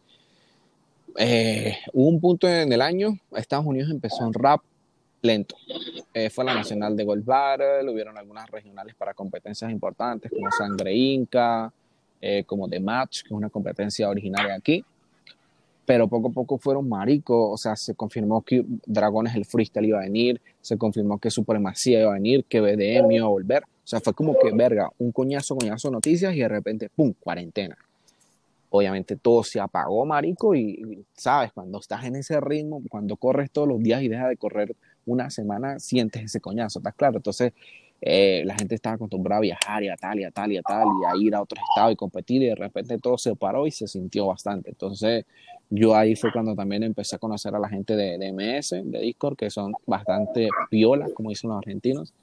eh, 1.16 1.78
hubo 1.94 2.08
un 2.10 2.20
punto 2.20 2.48
en 2.48 2.72
el 2.72 2.82
año, 2.82 3.18
Estados 3.36 3.66
Unidos 3.66 3.90
empezó 3.90 4.26
en 4.26 4.34
rap 4.34 4.62
lento. 5.22 5.56
Eh, 6.14 6.30
fue 6.30 6.46
la 6.46 6.54
nacional 6.54 6.96
de 6.96 7.04
Gold 7.04 7.26
Battle, 7.26 7.90
hubieron 7.90 8.18
algunas 8.18 8.50
regionales 8.50 8.96
para 8.96 9.14
competencias 9.14 9.72
importantes 9.72 10.32
como 10.32 10.52
Sangre 10.52 10.94
Inca, 10.94 11.72
eh, 12.22 12.44
como 12.46 12.68
The 12.68 12.80
Match, 12.80 13.22
que 13.22 13.28
es 13.28 13.32
una 13.32 13.50
competencia 13.50 14.10
originaria 14.10 14.56
aquí 14.56 14.84
pero 15.88 16.10
poco 16.10 16.28
a 16.28 16.32
poco 16.32 16.58
fueron 16.58 16.90
maricos, 16.90 17.50
o 17.50 17.56
sea, 17.56 17.78
se 17.78 17.96
confirmó 17.96 18.42
que 18.42 18.66
Dragones 18.86 19.34
el 19.36 19.46
freestyle 19.46 19.86
iba 19.86 20.00
a 20.00 20.02
venir, 20.02 20.42
se 20.60 20.78
confirmó 20.78 21.18
que 21.18 21.32
Supremacía 21.32 22.02
iba 22.02 22.10
a 22.12 22.16
venir, 22.16 22.44
que 22.44 22.60
BDM 22.60 23.10
iba 23.14 23.26
a 23.26 23.30
volver, 23.30 23.64
o 23.64 23.88
sea, 23.88 24.02
fue 24.02 24.14
como 24.14 24.38
que, 24.38 24.52
verga, 24.52 24.90
un 24.98 25.14
coñazo, 25.14 25.56
coñazo 25.56 25.90
noticias 25.90 26.36
y 26.36 26.40
de 26.40 26.50
repente, 26.50 26.90
¡pum!, 26.94 27.14
cuarentena. 27.18 27.78
Obviamente 28.70 29.16
todo 29.16 29.44
se 29.44 29.60
apagó, 29.60 30.06
marico, 30.06 30.54
y, 30.54 31.06
sabes, 31.14 31.52
cuando 31.54 31.80
estás 31.80 32.04
en 32.06 32.16
ese 32.18 32.40
ritmo, 32.42 32.82
cuando 32.90 33.16
corres 33.16 33.50
todos 33.52 33.68
los 33.68 33.80
días 33.82 34.02
y 34.02 34.10
dejas 34.10 34.30
de 34.30 34.38
correr 34.38 34.76
una 35.06 35.30
semana, 35.30 35.80
sientes 35.80 36.24
ese 36.24 36.42
coñazo, 36.42 36.80
¿estás 36.80 36.96
claro? 36.96 37.18
Entonces, 37.18 37.54
eh, 38.02 38.44
la 38.46 38.56
gente 38.56 38.76
estaba 38.76 38.96
acostumbrada 38.96 39.40
a 39.40 39.42
viajar 39.42 39.84
y 39.84 39.90
a 39.90 39.96
tal 39.96 40.20
y 40.20 40.24
a 40.24 40.32
tal 40.32 40.52
y 40.52 40.58
a 40.58 40.62
tal 40.62 40.86
y 41.02 41.06
a 41.06 41.26
ir 41.26 41.34
a 41.34 41.42
otro 41.42 41.60
estado 41.60 41.90
y 41.90 41.96
competir 41.96 42.44
y 42.44 42.48
de 42.48 42.56
repente 42.56 43.00
todo 43.00 43.18
se 43.18 43.36
paró 43.36 43.66
y 43.66 43.72
se 43.72 43.88
sintió 43.88 44.28
bastante. 44.28 44.70
Entonces, 44.70 45.26
yo 45.70 45.96
ahí 45.96 46.16
fue 46.16 46.32
cuando 46.32 46.56
también 46.56 46.84
empecé 46.84 47.16
a 47.16 47.20
conocer 47.20 47.56
a 47.56 47.60
la 47.60 47.70
gente 47.70 47.96
de, 47.96 48.18
de 48.18 48.32
MS, 48.32 48.84
de 48.84 49.00
Discord, 49.00 49.36
que 49.36 49.50
son 49.50 49.74
bastante 49.86 50.50
piolas, 50.70 51.12
como 51.14 51.30
dicen 51.30 51.50
los 51.50 51.58
argentinos. 51.58 52.14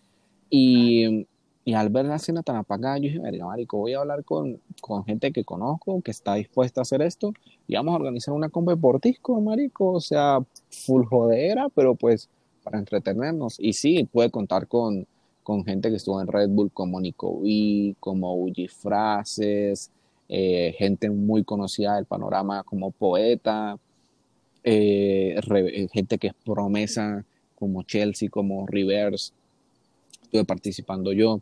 Y, 0.48 1.26
y 1.64 1.74
al 1.74 1.88
ver 1.88 2.04
la 2.06 2.16
escena 2.16 2.42
tan 2.42 2.56
apagada, 2.56 2.98
yo 2.98 3.04
dije, 3.04 3.18
verga, 3.18 3.46
marico, 3.46 3.78
voy 3.78 3.94
a 3.94 4.00
hablar 4.00 4.24
con, 4.24 4.60
con, 4.80 5.04
gente 5.04 5.32
que 5.32 5.44
conozco, 5.44 6.02
que 6.02 6.10
está 6.10 6.34
dispuesta 6.34 6.80
a 6.80 6.82
hacer 6.82 7.00
esto, 7.02 7.32
y 7.66 7.74
vamos 7.74 7.92
a 7.92 7.96
organizar 7.96 8.34
una 8.34 8.50
compa 8.50 8.76
por 8.76 9.00
disco, 9.00 9.40
marico, 9.40 9.92
o 9.92 10.00
sea, 10.00 10.40
full 10.70 11.04
jodera, 11.06 11.68
pero 11.74 11.94
pues 11.94 12.28
para 12.62 12.78
entretenernos. 12.78 13.56
Y 13.58 13.74
sí, 13.74 14.08
puede 14.10 14.30
contar 14.30 14.66
con, 14.66 15.06
con 15.42 15.64
gente 15.64 15.90
que 15.90 15.96
estuvo 15.96 16.20
en 16.20 16.26
Red 16.26 16.48
Bull, 16.50 16.72
como 16.72 17.00
Nico 17.00 17.28
V, 17.30 17.94
como 18.00 18.34
Uji 18.36 18.68
Frases, 18.68 19.90
eh, 20.28 20.74
gente 20.78 21.10
muy 21.10 21.44
conocida 21.44 21.96
del 21.96 22.06
panorama 22.06 22.62
como 22.64 22.90
poeta, 22.90 23.78
eh, 24.64 25.38
eh, 25.38 25.88
gente 25.92 26.18
que 26.18 26.28
es 26.28 26.34
promesa 26.44 27.24
como 27.54 27.82
Chelsea, 27.82 28.30
como 28.30 28.66
Rivers, 28.66 29.34
participando 30.42 31.12
yo. 31.12 31.40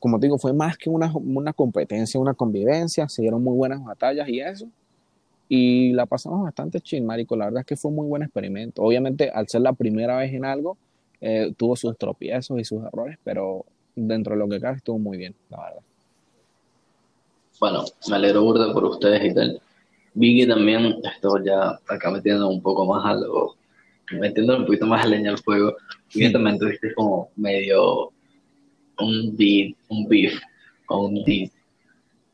como 0.00 0.18
te 0.18 0.26
digo, 0.26 0.38
fue 0.38 0.52
más 0.52 0.78
que 0.78 0.88
una, 0.88 1.12
una 1.14 1.52
competencia, 1.52 2.18
una 2.18 2.34
convivencia, 2.34 3.08
se 3.08 3.22
dieron 3.22 3.42
muy 3.42 3.56
buenas 3.56 3.84
batallas 3.84 4.28
y 4.28 4.40
eso. 4.40 4.66
Y 5.48 5.92
la 5.92 6.06
pasamos 6.06 6.42
bastante 6.44 6.80
chill, 6.80 7.04
marico. 7.04 7.36
La 7.36 7.46
verdad 7.46 7.60
es 7.60 7.66
que 7.66 7.76
fue 7.76 7.90
un 7.90 7.96
muy 7.96 8.06
buen 8.06 8.22
experimento. 8.22 8.82
Obviamente, 8.82 9.30
al 9.30 9.48
ser 9.48 9.60
la 9.60 9.74
primera 9.74 10.16
vez 10.16 10.32
en 10.32 10.46
algo, 10.46 10.78
tuvo 11.56 11.76
sus 11.76 11.98
tropiezos 11.98 12.58
y 12.58 12.64
sus 12.64 12.82
errores, 12.84 13.18
pero 13.22 13.66
dentro 13.94 14.34
de 14.34 14.38
lo 14.38 14.48
que 14.48 14.60
cabe 14.60 14.78
estuvo 14.78 14.98
muy 14.98 15.18
bien, 15.18 15.34
la 15.50 15.58
verdad 15.58 15.82
bueno, 17.62 17.84
me 18.08 18.16
alegro 18.16 18.42
burda 18.42 18.72
por 18.72 18.82
ustedes 18.84 19.24
y 19.24 19.32
tal. 19.32 19.62
vi 20.14 20.44
también, 20.48 20.96
esto 21.04 21.38
ya 21.44 21.78
acá 21.88 22.10
metiendo 22.10 22.48
un 22.48 22.60
poco 22.60 22.84
más 22.84 23.06
a 23.06 23.14
lo, 23.14 23.54
metiendo 24.18 24.56
un 24.56 24.66
poquito 24.66 24.86
más 24.86 25.08
leña 25.08 25.30
al 25.30 25.38
fuego, 25.38 25.74
y 26.14 26.30
también 26.32 26.58
tuviste 26.58 26.92
como 26.94 27.30
medio 27.36 28.12
un 28.98 29.36
beef, 29.36 29.74
un 29.88 30.08
beef, 30.08 30.40
o 30.88 31.06
un 31.06 31.24
beef, 31.24 31.50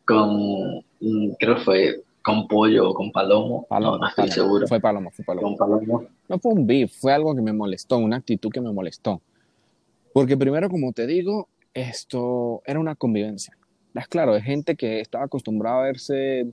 con, 0.04 0.82
creo 1.38 1.56
que 1.56 1.60
fue 1.62 2.02
con 2.22 2.46
pollo 2.46 2.90
o 2.90 2.94
con 2.94 3.10
palomo, 3.12 3.66
Palomo, 3.68 3.98
no, 3.98 4.06
estoy 4.08 4.28
Palomo. 4.28 4.34
seguro, 4.34 4.66
Fue 4.66 4.80
Palomo, 4.80 5.10
fue 5.10 5.24
Palomo. 5.24 5.48
con 5.48 5.56
palomo, 5.56 6.04
No 6.28 6.38
fue 6.38 6.52
un 6.52 6.66
beef, 6.66 6.92
fue 6.92 7.12
algo 7.12 7.34
que 7.34 7.40
me 7.40 7.52
molestó, 7.52 7.98
una 7.98 8.16
actitud 8.16 8.50
que 8.50 8.60
me 8.60 8.72
molestó. 8.72 9.22
Porque 10.12 10.36
primero, 10.36 10.68
como 10.68 10.92
te 10.92 11.06
digo, 11.06 11.48
esto 11.72 12.62
era 12.66 12.80
una 12.80 12.94
convivencia. 12.96 13.56
Es 13.94 14.08
claro, 14.08 14.36
es 14.36 14.44
gente 14.44 14.76
que 14.76 15.00
estaba 15.00 15.24
acostumbrada 15.24 15.80
a 15.80 15.82
verse 15.84 16.46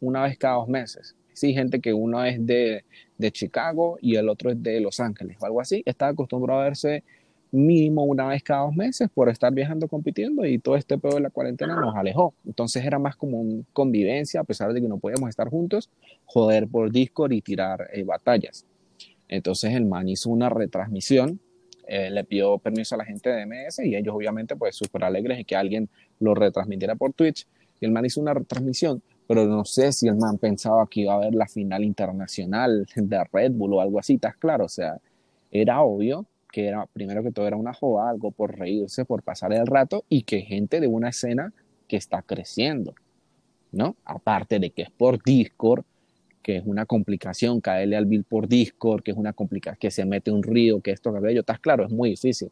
una 0.00 0.22
vez 0.22 0.38
cada 0.38 0.56
dos 0.56 0.68
meses. 0.68 1.16
Sí, 1.36 1.52
gente 1.52 1.80
que 1.80 1.92
uno 1.92 2.24
es 2.24 2.46
de, 2.46 2.86
de 3.18 3.30
Chicago 3.30 3.98
y 4.00 4.16
el 4.16 4.30
otro 4.30 4.50
es 4.50 4.62
de 4.62 4.80
Los 4.80 5.00
Ángeles 5.00 5.36
o 5.38 5.44
algo 5.44 5.60
así. 5.60 5.82
Estaba 5.84 6.12
acostumbrado 6.12 6.62
a 6.62 6.64
verse 6.64 7.04
mínimo 7.50 8.04
una 8.04 8.26
vez 8.26 8.42
cada 8.42 8.62
dos 8.62 8.74
meses 8.74 9.10
por 9.12 9.28
estar 9.28 9.52
viajando, 9.52 9.86
compitiendo 9.86 10.46
y 10.46 10.58
todo 10.58 10.76
este 10.76 10.96
pedo 10.96 11.16
de 11.16 11.20
la 11.20 11.28
cuarentena 11.28 11.78
nos 11.78 11.94
alejó. 11.94 12.32
Entonces 12.46 12.86
era 12.86 12.98
más 12.98 13.16
como 13.16 13.38
una 13.38 13.62
convivencia, 13.74 14.40
a 14.40 14.44
pesar 14.44 14.72
de 14.72 14.80
que 14.80 14.88
no 14.88 14.96
podíamos 14.96 15.28
estar 15.28 15.50
juntos, 15.50 15.90
joder 16.24 16.68
por 16.68 16.90
Discord 16.90 17.32
y 17.32 17.42
tirar 17.42 17.86
eh, 17.92 18.02
batallas. 18.02 18.64
Entonces 19.28 19.74
el 19.74 19.84
man 19.84 20.08
hizo 20.08 20.30
una 20.30 20.48
retransmisión, 20.48 21.38
eh, 21.86 22.08
le 22.08 22.24
pidió 22.24 22.56
permiso 22.56 22.94
a 22.94 22.98
la 22.98 23.04
gente 23.04 23.28
de 23.28 23.44
MS 23.44 23.80
y 23.84 23.94
ellos 23.94 24.14
obviamente 24.14 24.56
pues 24.56 24.74
súper 24.74 25.04
alegres 25.04 25.36
de 25.36 25.44
que 25.44 25.54
alguien 25.54 25.90
lo 26.18 26.34
retransmitiera 26.34 26.94
por 26.94 27.12
Twitch. 27.12 27.46
Y 27.78 27.84
el 27.84 27.92
man 27.92 28.06
hizo 28.06 28.22
una 28.22 28.32
retransmisión, 28.32 29.02
pero 29.26 29.46
no 29.46 29.64
sé 29.64 29.92
si 29.92 30.08
el 30.08 30.16
man 30.16 30.38
pensaba 30.38 30.86
que 30.88 31.00
iba 31.02 31.14
a 31.14 31.16
haber 31.16 31.34
la 31.34 31.46
final 31.46 31.84
internacional 31.84 32.86
de 32.94 33.24
Red 33.32 33.52
Bull 33.52 33.74
o 33.74 33.80
algo 33.80 33.98
así, 33.98 34.14
¿estás 34.14 34.36
claro? 34.36 34.66
O 34.66 34.68
sea, 34.68 34.98
era 35.50 35.82
obvio 35.82 36.26
que 36.52 36.68
era, 36.68 36.86
primero 36.86 37.22
que 37.22 37.32
todo 37.32 37.46
era 37.46 37.56
una 37.56 37.74
joda, 37.74 38.08
algo 38.08 38.30
por 38.30 38.56
reírse, 38.56 39.04
por 39.04 39.22
pasar 39.22 39.52
el 39.52 39.66
rato 39.66 40.04
y 40.08 40.22
que 40.22 40.40
gente 40.40 40.80
de 40.80 40.86
una 40.86 41.10
escena 41.10 41.52
que 41.88 41.96
está 41.96 42.22
creciendo, 42.22 42.94
¿no? 43.72 43.96
Aparte 44.04 44.58
de 44.58 44.70
que 44.70 44.82
es 44.82 44.90
por 44.90 45.22
Discord, 45.22 45.84
que 46.42 46.58
es 46.58 46.62
una 46.64 46.86
complicación 46.86 47.60
caerle 47.60 47.96
al 47.96 48.06
bill 48.06 48.24
por 48.24 48.48
Discord, 48.48 49.02
que 49.02 49.10
es 49.10 49.16
una 49.16 49.32
complicación, 49.32 49.78
que 49.80 49.90
se 49.90 50.04
mete 50.04 50.30
un 50.30 50.42
río, 50.42 50.80
que 50.80 50.92
esto, 50.92 51.12
que 51.12 51.18
aquello, 51.18 51.40
estás 51.40 51.58
claro, 51.58 51.84
es 51.84 51.92
muy 51.92 52.10
difícil. 52.10 52.50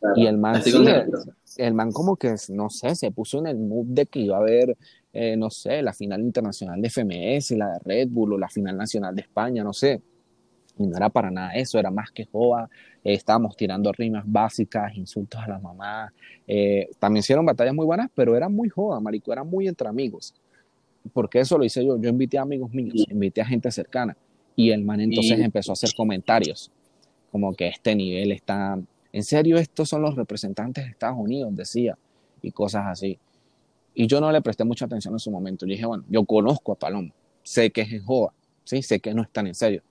Claro. 0.00 0.14
Y 0.16 0.26
el 0.26 0.38
man, 0.38 0.62
sí, 0.62 0.70
el, 0.74 1.12
el 1.58 1.74
man 1.74 1.92
como 1.92 2.16
que, 2.16 2.34
no 2.48 2.70
sé, 2.70 2.94
se 2.94 3.10
puso 3.10 3.38
en 3.38 3.46
el 3.46 3.58
mood 3.58 3.86
de 3.86 4.06
que 4.06 4.20
iba 4.20 4.36
a 4.36 4.40
haber, 4.40 4.76
eh, 5.14 5.36
no 5.36 5.48
sé, 5.48 5.80
la 5.80 5.92
final 5.94 6.20
internacional 6.20 6.82
de 6.82 6.90
FMS, 6.90 7.52
la 7.56 7.74
de 7.74 7.78
Red 7.84 8.08
Bull 8.10 8.32
o 8.34 8.38
la 8.38 8.48
final 8.48 8.76
nacional 8.76 9.14
de 9.14 9.22
España, 9.22 9.62
no 9.64 9.72
sé. 9.72 10.02
Y 10.76 10.86
no 10.88 10.96
era 10.96 11.08
para 11.08 11.30
nada 11.30 11.52
eso, 11.54 11.78
era 11.78 11.90
más 11.92 12.10
que 12.10 12.24
joda. 12.26 12.68
Eh, 13.04 13.14
estábamos 13.14 13.56
tirando 13.56 13.92
rimas 13.92 14.24
básicas, 14.26 14.94
insultos 14.96 15.40
a 15.40 15.46
las 15.48 15.62
mamás. 15.62 16.12
Eh, 16.48 16.88
también 16.98 17.20
hicieron 17.20 17.46
batallas 17.46 17.74
muy 17.74 17.86
buenas, 17.86 18.10
pero 18.14 18.36
era 18.36 18.48
muy 18.48 18.68
joda, 18.68 18.98
marico, 18.98 19.32
era 19.32 19.44
muy 19.44 19.68
entre 19.68 19.86
amigos. 19.88 20.34
Porque 21.12 21.38
eso 21.40 21.56
lo 21.58 21.64
hice 21.64 21.84
yo. 21.86 21.96
Yo 22.00 22.10
invité 22.10 22.38
a 22.38 22.42
amigos 22.42 22.72
míos, 22.72 23.04
invité 23.08 23.40
a 23.40 23.44
gente 23.46 23.70
cercana. 23.70 24.16
Y 24.56 24.70
el 24.70 24.82
man 24.84 25.00
entonces 25.00 25.38
Y- 25.38 25.42
empezó 25.42 25.70
a 25.72 25.74
hacer 25.74 25.90
comentarios. 25.96 26.72
Como 27.30 27.54
que 27.54 27.68
este 27.68 27.94
nivel 27.94 28.32
está. 28.32 28.76
En 29.12 29.22
serio, 29.22 29.58
estos 29.58 29.88
son 29.88 30.02
los 30.02 30.16
representantes 30.16 30.84
de 30.84 30.90
Estados 30.90 31.18
Unidos, 31.18 31.54
decía. 31.54 31.96
Y 32.42 32.50
cosas 32.50 32.84
así. 32.86 33.18
Y 33.94 34.06
yo 34.06 34.20
no 34.20 34.30
le 34.32 34.42
presté 34.42 34.64
mucha 34.64 34.86
atención 34.86 35.14
en 35.14 35.20
su 35.20 35.30
momento. 35.30 35.66
Yo 35.66 35.70
dije, 35.70 35.86
bueno, 35.86 36.04
yo 36.08 36.24
conozco 36.24 36.72
a 36.72 36.74
Palomo. 36.74 37.12
Sé 37.42 37.70
que 37.70 37.82
es 37.82 38.04
joda. 38.04 38.32
Sí, 38.64 38.82
sé 38.82 39.00
que 39.00 39.14
no 39.14 39.22
es 39.22 39.30
tan 39.30 39.46
en 39.46 39.54
serio. 39.54 39.82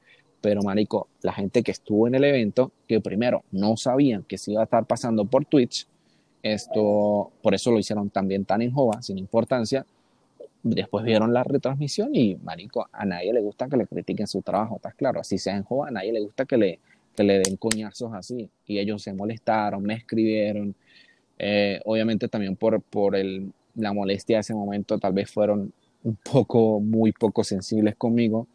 Pero, 0.42 0.62
marico, 0.62 1.08
la 1.22 1.32
gente 1.32 1.64
que 1.64 1.72
estuvo 1.72 2.06
en 2.08 2.16
el 2.16 2.24
evento, 2.26 2.74
que 2.86 3.00
primero 3.00 3.44
no 3.52 3.78
sabían 3.78 4.24
que 4.24 4.38
se 4.38 4.52
iba 4.52 4.62
a 4.62 4.66
estar 4.66 4.86
pasando 4.86 5.24
por 5.26 5.46
Twitch, 5.46 5.88
esto, 6.42 7.32
por 7.42 7.54
eso 7.54 7.72
lo 7.72 7.80
hicieron 7.80 8.10
también 8.10 8.44
tan 8.44 8.62
en 8.62 8.74
joda, 8.74 9.02
sin 9.02 9.18
importancia. 9.18 9.86
Después 10.62 11.06
vieron 11.06 11.34
la 11.34 11.44
retransmisión 11.44 12.14
y, 12.14 12.36
marico, 12.36 12.90
a 12.92 13.06
nadie 13.06 13.32
le 13.32 13.40
gusta 13.40 13.70
que 13.70 13.78
le 13.78 13.88
critiquen 13.88 14.28
su 14.28 14.42
trabajo, 14.42 14.76
¿estás 14.76 14.96
claro? 14.96 15.22
Así 15.22 15.38
sea 15.38 15.56
en 15.56 15.64
joda, 15.64 15.88
a 15.88 15.92
nadie 15.92 16.12
le 16.12 16.20
gusta 16.20 16.46
que 16.46 16.58
le, 16.58 16.80
que 17.16 17.24
le 17.24 17.40
den 17.40 17.56
coñazos 17.56 18.14
así. 18.14 18.50
Y 18.68 18.80
ellos 18.80 19.02
se 19.02 19.14
molestaron, 19.14 19.82
me 19.84 19.94
escribieron. 19.94 20.76
Eh, 21.40 21.80
obviamente 21.86 22.28
también 22.28 22.58
por, 22.58 22.82
por 22.82 23.16
el, 23.16 23.54
la 23.76 23.94
molestia 23.94 24.38
de 24.38 24.42
ese 24.42 24.54
momento, 24.54 24.98
tal 25.00 25.14
vez 25.14 25.32
fueron 25.32 25.74
un 26.04 26.18
poco, 26.18 26.80
muy 26.80 27.12
poco 27.12 27.44
sensibles 27.44 27.96
conmigo, 27.96 28.48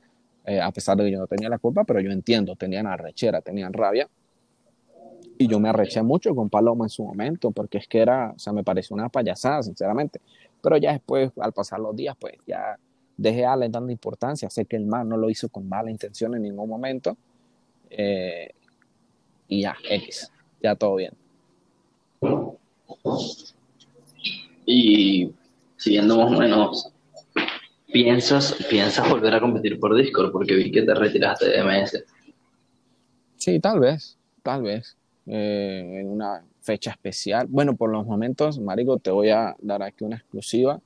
eh, 0.45 0.61
a 0.61 0.71
pesar 0.71 0.97
de 0.97 1.05
que 1.05 1.13
yo 1.13 1.19
no 1.19 1.27
tenía 1.27 1.49
la 1.49 1.59
culpa, 1.59 1.85
pero 1.85 2.01
yo 2.01 2.11
entiendo, 2.11 2.57
tenían 2.57 2.87
arrechera, 2.87 3.41
tenían 3.41 3.73
rabia. 3.73 4.09
Y 5.37 5.47
yo 5.47 5.61
me 5.61 5.69
arreché 5.69 6.03
mucho 6.03 6.35
con 6.35 6.49
Paloma 6.49 6.87
en 6.87 6.89
su 6.89 7.05
momento, 7.05 7.51
porque 7.51 7.79
es 7.79 7.87
que 7.87 8.01
era, 8.01 8.33
o 8.35 8.39
sea, 8.39 8.53
me 8.53 8.65
pareció 8.65 8.95
una 8.95 9.09
payasada, 9.09 9.63
sinceramente. 9.63 10.21
Pero 10.63 10.77
ya 10.79 10.93
después, 10.93 11.31
al 11.39 11.53
pasar 11.53 11.81
los 11.81 11.95
días, 11.95 12.17
pues 12.19 12.35
ya 12.47 12.79
dejé 13.17 13.45
a 13.45 13.51
darle 13.51 13.71
tanta 13.71 13.93
importancia. 13.93 14.51
Sé 14.51 14.65
que 14.65 14.77
el 14.77 14.87
man 14.87 15.09
no 15.09 15.17
lo 15.17 15.31
hizo 15.31 15.49
con 15.49 15.69
mala 15.69 15.91
intención 15.91 16.35
en 16.35 16.43
ningún 16.43 16.69
momento. 16.69 17.17
Eh, 17.91 18.51
y 19.49 19.63
ya, 19.63 19.77
X, 19.89 20.33
ya 20.63 20.75
todo 20.75 20.97
bien. 20.97 21.13
Y 24.71 25.33
siguiendo 25.77 26.19
más 26.19 26.27
o 26.27 26.39
menos, 26.39 26.93
¿piensas, 27.91 28.55
piensas 28.69 29.09
volver 29.09 29.35
a 29.35 29.41
competir 29.41 29.81
por 29.81 29.97
Discord? 29.97 30.31
Porque 30.31 30.55
vi 30.55 30.71
que 30.71 30.83
te 30.83 30.95
retiraste 30.95 31.49
de 31.49 31.65
MS. 31.65 32.05
Sí, 33.37 33.59
tal 33.61 33.81
vez, 33.81 34.19
tal 34.43 34.63
vez. 34.63 34.95
eh, 35.27 36.01
en 36.01 36.09
una 36.11 36.43
fecha 36.61 36.91
especial. 36.91 37.47
Bueno, 37.49 37.77
por 37.77 37.91
los 37.91 38.07
momentos, 38.07 38.59
Marico, 38.59 38.99
te 38.99 39.11
voy 39.11 39.31
a 39.31 39.55
dar 39.61 39.83
aquí 39.83 40.05
una 40.05 40.17
exclusiva. 40.17 40.81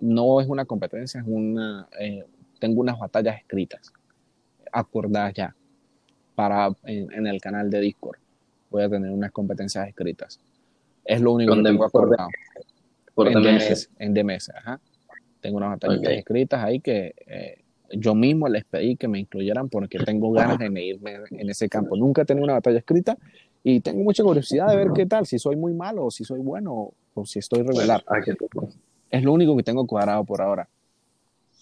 No 0.00 0.40
es 0.40 0.48
una 0.48 0.64
competencia, 0.64 1.20
es 1.20 1.26
una. 1.26 1.88
eh, 1.98 2.24
tengo 2.58 2.80
unas 2.80 2.98
batallas 2.98 3.38
escritas, 3.38 3.92
acordadas 4.72 5.34
ya, 5.34 5.54
para 6.34 6.70
en, 6.84 7.12
en 7.12 7.26
el 7.26 7.40
canal 7.40 7.68
de 7.70 7.80
Discord. 7.80 8.18
Voy 8.70 8.82
a 8.82 8.88
tener 8.88 9.10
unas 9.10 9.30
competencias 9.30 9.88
escritas. 9.88 10.40
Es 11.04 11.20
lo 11.20 11.32
único 11.32 11.54
que 11.54 11.62
tengo 11.62 11.84
acordado. 11.84 12.28
Por 13.16 13.28
en 13.28 13.42
DMS. 13.42 13.68
DMS, 13.68 13.88
en 13.98 14.14
DMS, 14.14 14.52
ajá. 14.54 14.80
Tengo 15.40 15.56
unas 15.56 15.70
batallas 15.70 16.02
escritas 16.18 16.62
ahí 16.62 16.80
que 16.80 17.14
eh, 17.26 17.58
yo 17.92 18.14
mismo 18.14 18.48
les 18.48 18.64
pedí 18.64 18.96
que 18.96 19.08
me 19.08 19.18
incluyeran 19.18 19.68
porque 19.68 19.98
tengo 19.98 20.30
ganas 20.32 20.58
de 20.58 20.70
medirme 20.70 21.16
en 21.30 21.48
ese 21.50 21.68
campo. 21.68 21.96
Nunca 21.96 22.22
he 22.22 22.24
tenido 22.26 22.44
una 22.44 22.52
batalla 22.54 22.78
escrita 22.78 23.16
y 23.64 23.80
tengo 23.80 24.02
mucha 24.04 24.22
curiosidad 24.22 24.68
de 24.68 24.76
ver 24.76 24.88
qué 24.94 25.06
tal, 25.06 25.24
si 25.26 25.38
soy 25.38 25.56
muy 25.56 25.72
malo 25.72 26.04
o 26.06 26.10
si 26.10 26.24
soy 26.24 26.40
bueno 26.40 26.92
o, 27.14 27.24
si 27.26 27.38
estoy 27.38 27.62
regular. 27.62 28.04
Tú- 28.34 28.68
Es 29.10 29.22
lo 29.24 29.32
único 29.32 29.56
que 29.56 29.62
tengo 29.62 29.86
cuadrado 29.86 30.24
por 30.24 30.42
ahora. 30.42 30.68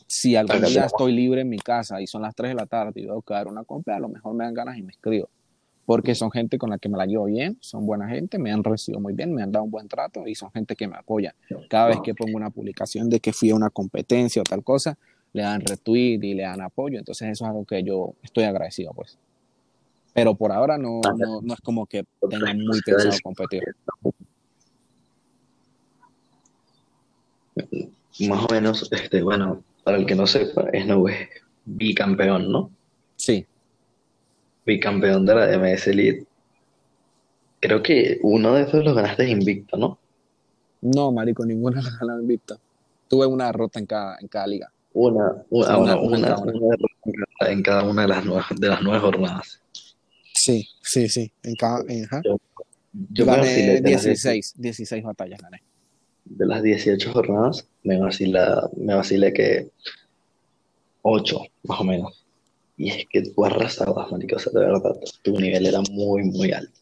Si 0.07 0.35
algún 0.37 0.57
día 0.73 0.81
estoy 0.87 1.13
libre 1.13 1.43
en 1.43 1.49
mi 1.49 1.59
casa 1.59 2.01
y 2.01 2.07
son 2.07 2.23
las 2.23 2.35
3 2.35 2.51
de 2.51 2.55
la 2.57 2.67
tarde 2.67 3.01
y 3.01 3.07
veo 3.07 3.23
que 3.23 3.33
dar 3.35 3.47
una 3.47 3.65
compra, 3.65 3.97
a 3.97 4.01
lo 4.01 4.09
mejor 4.09 4.35
me 4.35 4.45
dan 4.45 4.55
ganas 4.55 4.77
y 4.77 4.83
me 4.83 4.93
escribo. 4.93 5.29
Porque 5.87 6.15
son 6.15 6.31
gente 6.31 6.57
con 6.57 6.71
la 6.71 6.79
que 6.79 6.89
me 6.89 6.97
la 6.97 7.05
llevo 7.05 7.27
bien, 7.27 7.59
son 7.61 7.87
buena 7.87 8.09
gente, 8.09 8.39
me 8.39 8.51
han 8.51 8.65
recibido 8.65 9.01
muy 9.01 9.13
bien, 9.13 9.35
me 9.35 9.43
han 9.43 9.53
dado 9.53 9.65
un 9.65 9.71
buen 9.71 9.87
trato 9.87 10.27
y 10.27 10.35
son 10.35 10.51
gente 10.51 10.77
que 10.77 10.89
me 10.89 10.97
apoya. 10.97 11.35
Cada 11.69 11.89
vez 11.89 11.99
que 12.03 12.15
pongo 12.15 12.37
una 12.37 12.51
publicación 12.51 13.11
de 13.11 13.21
que 13.21 13.33
fui 13.33 13.51
a 13.51 13.55
una 13.55 13.69
competencia 13.69 14.41
o 14.41 14.45
tal 14.45 14.65
cosa, 14.65 14.97
le 15.35 15.43
dan 15.43 15.61
retweet 15.61 16.21
y 16.23 16.35
le 16.35 16.45
dan 16.45 16.63
apoyo. 16.63 16.99
Entonces 16.99 17.29
eso 17.29 17.45
es 17.45 17.51
algo 17.51 17.65
que 17.67 17.83
yo 17.83 18.15
estoy 18.23 18.45
agradecido, 18.45 18.93
pues. 18.95 19.19
Pero 20.15 20.35
por 20.37 20.53
ahora 20.53 20.79
no, 20.79 21.01
no, 21.19 21.43
no 21.43 21.55
es 21.55 21.61
como 21.61 21.87
que 21.87 22.05
tenga 22.31 22.55
muy 22.55 22.81
pensado 22.81 23.17
competir. 23.23 23.63
Más 28.29 28.45
o 28.45 28.49
menos, 28.51 28.89
este, 28.93 29.23
bueno, 29.23 29.63
para 29.83 29.97
el 29.97 30.07
que 30.07 30.15
no 30.15 30.27
sepa, 30.27 30.71
Snow 30.73 31.09
es 31.09 31.29
bicampeón, 31.65 32.51
¿no? 32.51 32.71
Sí, 33.17 33.45
Bicampeón 34.67 35.27
de 35.27 35.35
la 35.35 35.47
DMS 35.47 35.87
Elite. 35.89 36.27
Creo 37.61 37.83
que 37.83 38.19
uno 38.23 38.55
de 38.55 38.63
esos 38.63 38.85
los 38.85 38.95
ganaste 38.95 39.29
invicto, 39.29 39.77
¿no? 39.77 39.99
no, 40.83 41.11
marico, 41.13 41.47
ninguna 41.47 41.81
la 41.81 41.91
ganan 42.01 42.21
invicta. 42.21 42.59
Tuve 43.09 43.27
una 43.27 43.47
derrota 43.47 43.79
en 43.79 43.87
cada, 43.87 44.17
en 44.21 44.29
cada 44.29 44.47
liga. 44.47 44.71
Una, 44.93 45.43
una, 45.51 45.79
una- 45.79 45.97
una, 45.99 46.29
derrota 46.37 47.51
en 47.51 47.63
cada- 47.63 47.83
una 47.85 48.03
de 48.03 48.09
las 48.09 48.25
nueve, 48.25 48.45
de 48.59 48.69
las 48.69 48.83
nueve 48.83 49.01
jornadas. 49.01 49.61
Sí, 50.35 50.69
sí, 50.83 51.09
sí. 51.09 51.33
En 51.43 51.55
cada, 51.55 51.81
en. 51.89 52.07
Yo 53.11 53.25
gané 53.27 53.39
vacilé 53.39 53.81
de 53.81 53.91
las 53.91 54.05
16, 54.05 54.55
16 54.57 55.03
batallas 55.05 55.41
gané. 55.41 55.63
de 56.27 56.47
las 56.47 56.63
18 56.63 57.13
jornadas, 57.13 57.67
me 57.83 57.99
vacila, 57.99 58.69
me 58.77 58.95
vacilé 58.95 59.33
que 59.33 59.71
8, 61.03 61.41
más 61.65 61.81
o 61.81 61.85
menos. 61.85 62.24
Y 62.77 62.91
es 62.91 63.07
que 63.09 63.23
tú 63.23 63.45
arrasabas, 63.45 64.11
marico, 64.11 64.37
o 64.37 64.39
sea, 64.39 64.53
de 64.53 64.67
verdad, 64.67 64.97
tu 65.23 65.33
nivel 65.39 65.67
era 65.67 65.81
muy, 65.91 66.25
muy 66.25 66.53
alto. 66.53 66.73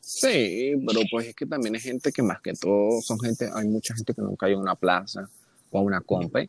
Sí, 0.00 0.74
pero 0.86 1.00
pues 1.10 1.28
es 1.28 1.34
que 1.34 1.46
también 1.46 1.74
hay 1.74 1.80
gente 1.80 2.12
que 2.12 2.22
más 2.22 2.40
que 2.40 2.52
todo 2.54 3.00
son 3.02 3.18
gente, 3.20 3.48
hay 3.54 3.68
mucha 3.68 3.94
gente 3.94 4.14
que 4.14 4.22
nunca 4.22 4.46
ha 4.46 4.50
ido 4.50 4.58
a 4.58 4.62
una 4.62 4.74
plaza 4.76 5.28
o 5.70 5.78
a 5.78 5.82
una 5.82 6.00
compe 6.00 6.48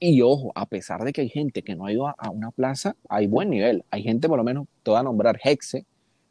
Y 0.00 0.20
ojo, 0.22 0.50
a 0.54 0.66
pesar 0.66 1.04
de 1.04 1.12
que 1.12 1.20
hay 1.22 1.28
gente 1.28 1.62
que 1.62 1.74
no 1.74 1.86
ha 1.86 1.92
ido 1.92 2.06
a, 2.06 2.14
a 2.18 2.30
una 2.30 2.50
plaza, 2.50 2.96
hay 3.08 3.26
buen 3.26 3.48
nivel. 3.50 3.84
Hay 3.90 4.02
gente, 4.02 4.28
por 4.28 4.36
lo 4.38 4.44
menos, 4.44 4.66
te 4.82 4.90
voy 4.90 5.00
a 5.00 5.02
nombrar 5.02 5.38
Hexe. 5.42 5.86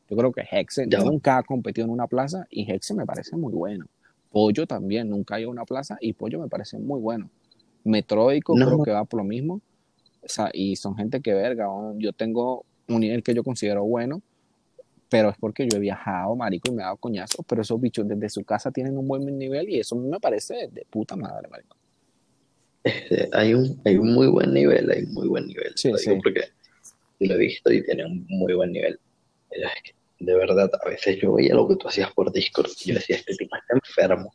Yo 0.09 0.17
creo 0.17 0.31
que 0.31 0.41
Hexe 0.51 0.85
Ya. 0.87 0.99
nunca 0.99 1.37
ha 1.37 1.43
competido 1.43 1.85
en 1.85 1.91
una 1.91 2.07
plaza 2.07 2.45
y 2.51 2.71
Hexe 2.71 2.93
me 2.93 3.05
parece 3.05 3.35
muy 3.37 3.53
bueno. 3.53 3.85
Pollo 4.31 4.67
también, 4.67 5.09
nunca 5.09 5.35
ha 5.35 5.39
ido 5.39 5.49
a 5.49 5.51
una 5.53 5.65
plaza 5.65 5.97
y 6.01 6.13
Pollo 6.13 6.39
me 6.39 6.47
parece 6.47 6.77
muy 6.77 6.99
bueno. 6.99 7.29
Metroico 7.83 8.55
No. 8.57 8.65
creo 8.65 8.83
que 8.83 8.91
va 8.91 9.05
por 9.05 9.19
lo 9.19 9.23
mismo. 9.23 9.61
O 10.25 10.29
sea, 10.29 10.49
y 10.53 10.75
son 10.75 10.95
gente 10.95 11.21
que 11.21 11.33
verga. 11.33 11.67
Yo 11.97 12.11
tengo 12.13 12.65
un 12.87 12.99
nivel 13.01 13.23
que 13.23 13.33
yo 13.33 13.43
considero 13.43 13.83
bueno, 13.83 14.21
pero 15.09 15.29
es 15.29 15.37
porque 15.37 15.67
yo 15.69 15.77
he 15.77 15.79
viajado, 15.79 16.35
marico, 16.35 16.71
y 16.71 16.75
me 16.75 16.81
he 16.81 16.85
dado 16.85 16.97
coñazos, 16.97 17.45
pero 17.47 17.61
esos 17.61 17.79
bichos 17.79 18.07
desde 18.07 18.29
su 18.29 18.43
casa 18.43 18.71
tienen 18.71 18.97
un 18.97 19.07
buen 19.07 19.25
nivel 19.37 19.69
y 19.69 19.79
eso 19.79 19.95
me 19.95 20.19
parece 20.19 20.67
de 20.71 20.85
puta 20.89 21.15
madre, 21.15 21.47
marico. 21.47 21.77
Este, 22.83 23.29
hay, 23.33 23.53
un, 23.53 23.81
hay 23.85 23.97
un 23.97 24.13
muy 24.13 24.27
buen 24.27 24.53
nivel, 24.53 24.89
hay 24.91 25.03
un 25.03 25.13
muy 25.13 25.27
buen 25.27 25.47
nivel. 25.47 25.73
Sí, 25.75 25.89
lo 25.91 25.97
digo 25.97 26.13
sí. 26.15 26.19
porque 26.23 26.41
lo 27.19 27.33
he 27.35 27.37
visto 27.37 27.71
y 27.71 27.83
tiene 27.83 28.05
un 28.05 28.25
muy 28.27 28.53
buen 28.53 28.71
nivel. 28.71 28.99
Pero 29.49 29.67
es 29.67 29.73
que, 29.83 30.25
de 30.25 30.35
verdad, 30.35 30.69
a 30.83 30.89
veces 30.89 31.17
yo 31.21 31.33
veía 31.33 31.53
lo 31.55 31.67
que 31.67 31.75
tú 31.77 31.87
hacías 31.87 32.11
por 32.13 32.31
Discord 32.31 32.69
y 32.83 32.89
yo 32.89 32.95
decía, 32.95 33.15
este 33.17 33.35
tipo 33.35 33.55
está 33.55 33.73
enfermo. 33.75 34.31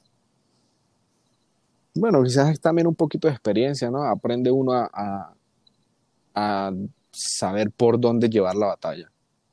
Bueno, 1.94 2.22
quizás 2.22 2.50
es 2.50 2.60
también 2.60 2.86
un 2.86 2.94
poquito 2.94 3.28
de 3.28 3.34
experiencia, 3.34 3.90
¿no? 3.90 4.02
Aprende 4.04 4.50
uno 4.50 4.72
a, 4.72 4.88
a- 4.92 5.34
a 6.35 6.73
saber 7.12 7.70
por 7.70 8.01
dónde 8.01 8.28
llevar 8.28 8.57
la 8.57 8.66
batalla. 8.66 9.11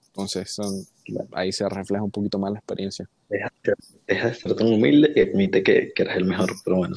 Entonces, 0.08 0.52
son- 0.54 0.86
ahí 1.34 1.52
se 1.52 1.68
refleja 1.70 2.04
un 2.04 2.12
poquito 2.12 2.38
más 2.40 2.52
la 2.52 2.60
experiencia. 2.60 3.08
Deja, 3.30 3.52
de 3.64 3.72
ser- 3.72 4.00
deja 4.08 4.28
de 4.30 4.34
ser 4.34 4.56
tan 4.56 4.68
humilde 4.68 5.12
y 5.16 5.20
admite 5.22 5.64
que, 5.64 5.92
que 5.96 6.04
eres 6.04 6.18
el 6.18 6.26
mejor, 6.26 6.50
pero 6.64 6.78
bueno. 6.78 6.96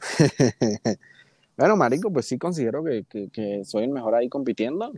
Bueno, 1.56 1.76
marico, 1.76 2.10
pues 2.10 2.26
sí 2.26 2.38
considero 2.38 2.82
que, 2.82 3.04
que- 3.08 3.28
que 3.28 3.62
soy 3.64 3.84
el 3.84 3.90
mejor 3.90 4.14
ahí 4.14 4.28
compitiendo, 4.28 4.90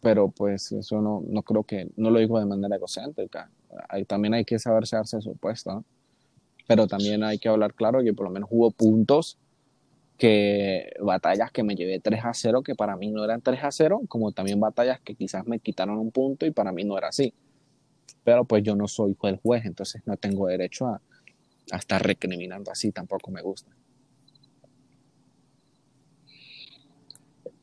pero 0.00 0.28
pues 0.28 0.70
eso 0.70 1.00
no, 1.02 1.22
no 1.26 1.42
creo 1.42 1.64
que, 1.64 1.88
no 1.96 2.10
lo 2.10 2.20
digo 2.20 2.38
de 2.38 2.46
manera 2.46 2.76
egocéntrica. 2.76 3.50
Ahí 3.88 4.04
también 4.04 4.34
hay 4.34 4.44
que 4.44 4.58
saberse 4.60 4.96
darse 4.96 5.20
su 5.20 5.34
puesto, 5.36 5.72
¿no? 5.72 5.84
Pero 6.68 6.86
también 6.86 7.24
hay 7.24 7.38
que 7.38 7.48
hablar 7.48 7.74
claro 7.74 8.02
que 8.02 8.14
por 8.14 8.26
lo 8.26 8.30
menos 8.30 8.48
hubo 8.52 8.70
puntos 8.70 9.36
que 10.20 10.92
batallas 11.00 11.50
que 11.50 11.62
me 11.62 11.74
llevé 11.74 11.98
3 11.98 12.20
a 12.26 12.34
0, 12.34 12.62
que 12.62 12.74
para 12.74 12.94
mí 12.94 13.10
no 13.10 13.24
eran 13.24 13.40
3 13.40 13.64
a 13.64 13.72
0, 13.72 14.02
como 14.06 14.32
también 14.32 14.60
batallas 14.60 15.00
que 15.00 15.14
quizás 15.14 15.46
me 15.46 15.60
quitaron 15.60 15.96
un 15.96 16.10
punto 16.10 16.44
y 16.44 16.50
para 16.50 16.72
mí 16.72 16.84
no 16.84 16.98
era 16.98 17.08
así. 17.08 17.32
Pero 18.22 18.44
pues 18.44 18.62
yo 18.62 18.76
no 18.76 18.86
soy 18.86 19.16
el 19.22 19.36
juez, 19.38 19.64
entonces 19.64 20.02
no 20.04 20.18
tengo 20.18 20.46
derecho 20.48 20.88
a, 20.88 21.00
estar 21.74 22.04
recriminando 22.04 22.70
así, 22.70 22.92
tampoco 22.92 23.30
me 23.30 23.40
gusta. 23.40 23.70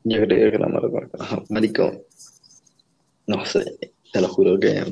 Yo 0.03 0.21
creo 0.21 0.51
que 0.51 0.57
la 0.57 0.67
marca. 0.67 1.43
Marico, 1.49 2.07
no 3.27 3.45
sé, 3.45 3.91
te 4.11 4.19
lo 4.19 4.29
juro 4.29 4.59
que 4.59 4.83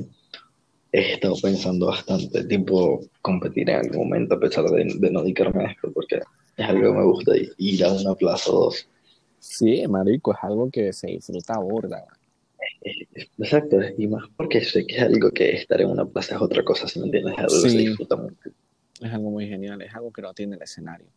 he 0.92 1.14
estado 1.14 1.36
pensando 1.42 1.88
bastante, 1.88 2.44
tipo, 2.44 3.02
competir 3.24 3.72
en 3.72 3.78
algún 3.78 4.10
momento 4.10 4.36
a 4.36 4.40
pesar 4.40 4.66
de, 4.66 4.86
no 5.10 5.22
dedicarme 5.24 5.72
esto, 5.72 5.92
porque 5.92 6.20
es 6.58 6.70
algo 6.70 6.92
que 6.92 6.98
me 6.98 7.06
gusta 7.06 7.32
ir 7.58 7.86
a 7.86 7.94
una 7.94 8.16
plaza 8.16 8.52
o 8.52 8.66
dos. 8.66 8.88
Sí, 9.40 9.86
marico, 9.88 10.34
es 10.34 10.40
algo 10.42 10.70
que 10.72 10.92
se 10.92 11.08
disfruta 11.08 11.58
burda. 11.60 12.06
Eh, 12.82 13.06
Exacto, 13.38 13.78
y 13.98 14.08
más 14.08 14.24
porque 14.36 14.62
sé 14.62 14.86
que 14.86 14.96
es 14.96 15.04
algo 15.04 15.30
que 15.32 15.52
estar 15.52 15.80
en 15.82 15.90
una 15.90 16.06
plaza 16.06 16.36
es 16.36 16.42
otra 16.42 16.64
cosa, 16.64 16.88
si 16.88 17.00
me 17.00 17.06
entiendes, 17.06 17.34
es 17.34 17.40
algo 17.40 17.64
que 17.64 17.70
se 17.70 17.78
disfruta 17.78 18.16
mucho. 18.16 18.50
Es 19.02 19.14
algo 19.14 19.30
muy 19.30 19.48
genial, 19.48 19.82
es 19.82 19.94
algo 19.94 20.12
que 20.12 20.22
no 20.22 20.34
tiene 20.34 20.56
el 20.56 20.62
escenario. 20.62 21.08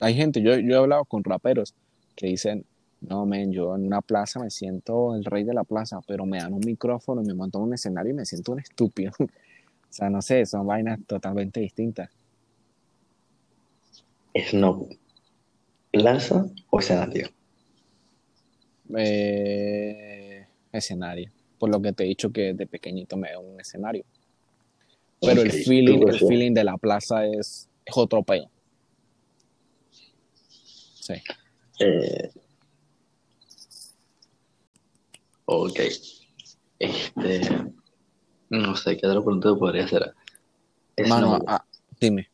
Hay 0.00 0.14
gente, 0.14 0.42
yo, 0.42 0.56
yo 0.58 0.74
he 0.74 0.76
hablado 0.76 1.04
con 1.04 1.22
raperos 1.22 1.74
que 2.16 2.26
dicen, 2.26 2.64
no, 3.00 3.26
men, 3.26 3.52
yo 3.52 3.76
en 3.76 3.86
una 3.86 4.00
plaza 4.00 4.40
me 4.40 4.50
siento 4.50 5.14
el 5.14 5.24
rey 5.24 5.44
de 5.44 5.54
la 5.54 5.64
plaza, 5.64 6.00
pero 6.06 6.26
me 6.26 6.38
dan 6.38 6.52
un 6.54 6.60
micrófono 6.64 7.22
y 7.22 7.26
me 7.26 7.34
montan 7.34 7.62
un 7.62 7.74
escenario 7.74 8.12
y 8.12 8.14
me 8.14 8.24
siento 8.24 8.52
un 8.52 8.60
estúpido. 8.60 9.12
o 9.20 9.28
sea, 9.90 10.10
no 10.10 10.22
sé, 10.22 10.44
son 10.46 10.66
vainas 10.66 10.98
totalmente 11.06 11.60
distintas. 11.60 12.10
Snow, 14.44 14.88
plaza 15.90 16.46
o 16.70 16.78
escenario. 16.80 17.28
Eh, 18.96 20.46
escenario, 20.72 21.32
por 21.58 21.70
lo 21.70 21.80
que 21.80 21.92
te 21.92 22.04
he 22.04 22.06
dicho 22.06 22.30
que 22.30 22.54
de 22.54 22.66
pequeñito 22.66 23.16
me 23.16 23.30
da 23.30 23.38
un 23.38 23.60
escenario. 23.60 24.04
Pero 25.20 25.42
el 25.42 25.50
feeling, 25.50 26.06
el 26.06 26.18
feeling 26.18 26.52
de 26.52 26.64
la 26.64 26.76
plaza 26.76 27.26
es, 27.26 27.68
es 27.84 27.96
otro 27.96 28.22
peo. 28.22 28.50
Sí. 31.00 31.14
Eh, 31.80 32.30
ok. 35.46 35.80
Este, 36.78 37.40
no 38.50 38.76
sé, 38.76 38.96
¿qué 38.96 39.06
otra 39.06 39.20
pregunta 39.20 39.54
podría 39.54 39.84
hacer? 39.84 40.14
Mano, 41.08 41.38
ah, 41.46 41.64
dime. 42.00 42.28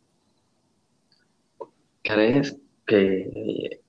¿Crees 2.03 2.57
que... 2.87 3.81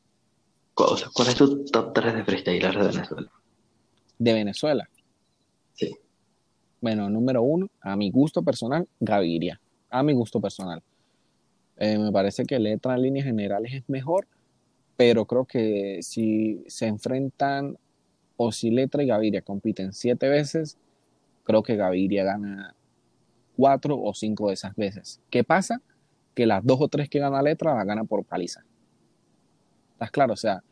cu- 0.74 0.84
o 0.84 0.98
sea, 0.98 1.10
¿cuál 1.14 1.28
es 1.30 1.36
tu 1.36 1.66
top 1.66 1.94
3 1.94 2.16
de 2.16 2.24
freestylers 2.24 2.76
de 2.76 2.88
Venezuela? 2.88 3.32
De 4.20 4.34
Venezuela. 4.34 4.90
Sí. 5.74 5.96
Bueno, 6.82 7.10
número 7.10 7.42
uno, 7.42 7.70
a 7.82 7.96
mi 7.96 8.12
gusto 8.12 8.44
personal, 8.44 8.88
Gaviria. 9.00 9.60
A 9.90 10.04
mi 10.04 10.14
gusto 10.14 10.40
personal. 10.42 10.82
Eh, 11.78 11.98
me 11.98 12.12
parece 12.12 12.46
que 12.46 12.60
letra 12.60 12.96
en 12.96 13.02
líneas 13.02 13.26
generales 13.26 13.74
es 13.74 13.84
mejor, 13.90 14.28
pero 14.96 15.26
creo 15.26 15.46
que 15.46 16.00
si 16.02 16.64
se 16.68 16.86
enfrentan 16.88 17.78
o 18.38 18.52
si 18.52 18.70
Letra 18.70 19.04
y 19.04 19.08
Gaviria 19.08 19.42
compiten 19.42 19.94
siete 19.94 20.28
veces, 20.30 20.78
creo 21.44 21.64
que 21.64 21.76
Gaviria 21.76 22.24
gana 22.24 22.76
cuatro 23.56 24.00
o 24.00 24.14
cinco 24.14 24.48
de 24.48 24.54
esas 24.56 24.76
veces. 24.76 25.20
¿Qué 25.30 25.44
pasa? 25.44 25.82
Que 26.34 26.46
las 26.46 26.64
dos 26.66 26.78
o 26.82 26.88
tres 26.88 27.10
que 27.10 27.20
gana 27.20 27.42
Letra 27.42 27.76
las 27.76 27.86
gana 27.86 28.04
por 28.04 28.24
paliza. 28.26 28.64
¿Estás 29.94 30.12
claro? 30.12 30.34
O 30.34 30.38
sea, 30.38 30.64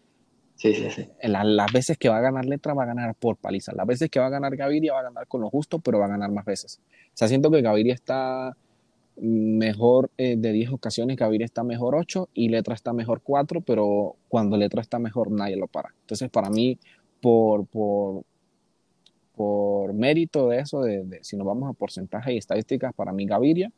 Sí, 0.55 0.73
sí, 0.75 0.89
sí. 0.91 1.07
en 1.19 1.31
la- 1.31 1.43
las 1.43 1.71
veces 1.71 1.97
que 1.97 2.09
va 2.09 2.17
a 2.17 2.21
ganar 2.21 2.45
Letra 2.45 2.73
va 2.73 2.83
a 2.83 2.87
ganar 2.87 3.15
por 3.15 3.37
paliza. 3.37 3.71
Las 3.73 3.87
veces 3.87 4.09
que 4.09 4.19
va 4.19 4.27
a 4.27 4.29
ganar 4.29 4.55
Gaviria 4.55 4.93
va 4.93 4.99
a 4.99 5.03
ganar 5.03 5.27
con 5.27 5.41
lo 5.41 5.49
justo, 5.49 5.79
pero 5.79 5.99
va 5.99 6.05
a 6.05 6.09
ganar 6.09 6.31
más 6.31 6.45
veces. 6.45 6.79
O 7.07 7.11
sea, 7.17 7.27
siento 7.27 7.49
que 7.51 7.61
Gaviria 7.61 7.93
está 7.93 8.55
mejor 9.17 10.09
eh, 10.17 10.35
de 10.37 10.51
10 10.51 10.71
ocasiones, 10.71 11.17
Gaviria 11.17 11.45
está 11.45 11.63
mejor 11.63 11.95
8 11.95 12.29
y 12.33 12.49
Letra 12.49 12.73
está 12.75 12.93
mejor 12.93 13.21
4, 13.21 13.61
pero 13.61 14.15
cuando 14.29 14.57
Letra 14.57 14.81
está 14.81 14.99
mejor 14.99 15.31
nadie 15.31 15.57
lo 15.57 15.67
para. 15.67 15.93
Entonces, 16.01 16.29
para 16.29 16.49
mí, 16.49 16.79
por, 17.21 17.65
por, 17.67 18.23
por 19.35 19.93
mérito 19.93 20.49
de 20.49 20.59
eso, 20.59 20.81
de, 20.81 21.03
de- 21.03 21.23
si 21.23 21.37
nos 21.37 21.45
vamos 21.47 21.69
a 21.69 21.73
porcentaje 21.73 22.33
y 22.33 22.37
estadísticas, 22.37 22.93
para 22.93 23.11
mí 23.13 23.25
Gaviria. 23.25 23.71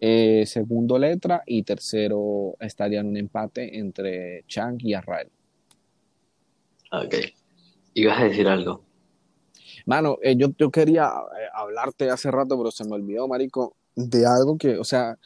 Eh, 0.00 0.44
segundo 0.46 0.98
Letra 0.98 1.42
y 1.44 1.62
tercero 1.64 2.56
estaría 2.60 3.00
en 3.00 3.08
un 3.08 3.16
empate 3.16 3.78
entre 3.78 4.44
Chang 4.46 4.78
y 4.80 4.94
Arrael. 4.94 5.28
Ok. 6.92 7.14
Ibas 7.94 8.20
a 8.20 8.24
decir 8.24 8.48
algo. 8.48 8.84
Mano, 9.86 10.18
eh, 10.22 10.36
yo, 10.36 10.48
yo 10.56 10.70
quería 10.70 11.06
eh, 11.06 11.48
hablarte 11.52 12.10
hace 12.10 12.30
rato, 12.30 12.56
pero 12.56 12.70
se 12.70 12.84
me 12.84 12.92
olvidó, 12.92 13.26
marico, 13.26 13.74
de 13.96 14.26
algo 14.26 14.56
que, 14.56 14.78
o 14.78 14.84
sea, 14.84 15.18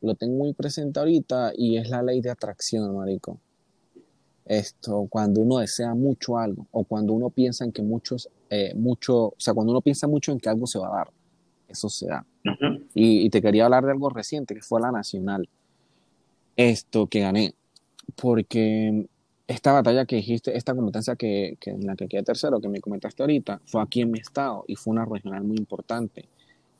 lo 0.00 0.14
tengo 0.14 0.36
muy 0.36 0.52
presente 0.52 0.98
ahorita 0.98 1.52
y 1.56 1.76
es 1.76 1.88
la 1.88 2.02
ley 2.02 2.20
de 2.20 2.30
atracción, 2.30 2.94
marico. 2.94 3.40
Esto, 4.44 5.06
cuando 5.10 5.40
uno 5.40 5.58
desea 5.58 5.94
mucho 5.94 6.38
algo 6.38 6.66
o 6.70 6.84
cuando 6.84 7.12
uno 7.12 7.30
piensa 7.30 7.64
en 7.64 7.72
que 7.72 7.82
muchos, 7.82 8.30
eh, 8.50 8.72
mucho, 8.74 9.26
o 9.26 9.34
sea, 9.36 9.54
cuando 9.54 9.72
uno 9.72 9.82
piensa 9.82 10.06
mucho 10.06 10.32
en 10.32 10.40
que 10.40 10.48
algo 10.48 10.66
se 10.66 10.78
va 10.78 10.88
a 10.88 10.96
dar, 10.96 11.10
eso 11.68 11.88
se 11.88 12.06
da. 12.06 12.24
Y, 12.98 13.24
y 13.24 13.30
te 13.30 13.40
quería 13.40 13.66
hablar 13.66 13.84
de 13.84 13.92
algo 13.92 14.10
reciente, 14.10 14.56
que 14.56 14.60
fue 14.60 14.80
la 14.80 14.90
nacional. 14.90 15.48
Esto 16.56 17.06
que 17.06 17.20
gané, 17.20 17.54
porque 18.20 19.06
esta 19.46 19.72
batalla 19.72 20.04
que 20.04 20.16
dijiste, 20.16 20.56
esta 20.56 20.74
competencia 20.74 21.14
que, 21.14 21.56
que 21.60 21.70
en 21.70 21.86
la 21.86 21.94
que 21.94 22.08
quedé 22.08 22.24
tercero, 22.24 22.60
que 22.60 22.68
me 22.68 22.80
comentaste 22.80 23.22
ahorita, 23.22 23.60
fue 23.66 23.80
aquí 23.82 24.00
en 24.00 24.10
mi 24.10 24.18
estado 24.18 24.64
y 24.66 24.74
fue 24.74 24.90
una 24.90 25.04
regional 25.04 25.44
muy 25.44 25.58
importante. 25.58 26.24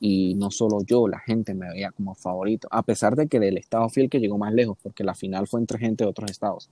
Y 0.01 0.35
no 0.35 0.51
solo 0.51 0.81
yo, 0.85 1.07
la 1.07 1.19
gente 1.19 1.53
me 1.53 1.69
veía 1.69 1.91
como 1.91 2.13
favorito, 2.15 2.67
a 2.69 2.83
pesar 2.83 3.15
de 3.15 3.27
que 3.27 3.39
del 3.39 3.57
estado 3.57 3.87
fiel 3.87 4.09
que 4.09 4.19
llegó 4.19 4.37
más 4.37 4.53
lejos, 4.53 4.77
porque 4.83 5.05
la 5.05 5.15
final 5.15 5.47
fue 5.47 5.61
entre 5.61 5.79
gente 5.79 6.03
de 6.03 6.09
otros 6.09 6.29
estados. 6.29 6.69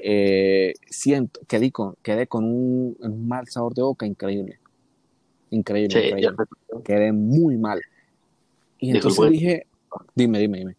Eh, 0.00 0.74
siento, 0.90 1.38
quedé 1.46 1.70
con, 1.70 1.94
quedé 2.02 2.26
con 2.26 2.44
un, 2.44 2.96
un 2.98 3.28
mal 3.28 3.46
sabor 3.46 3.74
de 3.74 3.82
boca 3.82 4.06
increíble. 4.06 4.58
Increíble, 5.50 6.00
Sí, 6.00 6.08
increíble 6.08 6.36
quedé 6.84 7.12
muy 7.12 7.56
mal. 7.58 7.80
Y 8.82 8.88
entonces 8.90 9.10
Disculpa. 9.12 9.30
dije, 9.32 9.66
dime, 10.16 10.38
dime, 10.40 10.58
dime. 10.58 10.76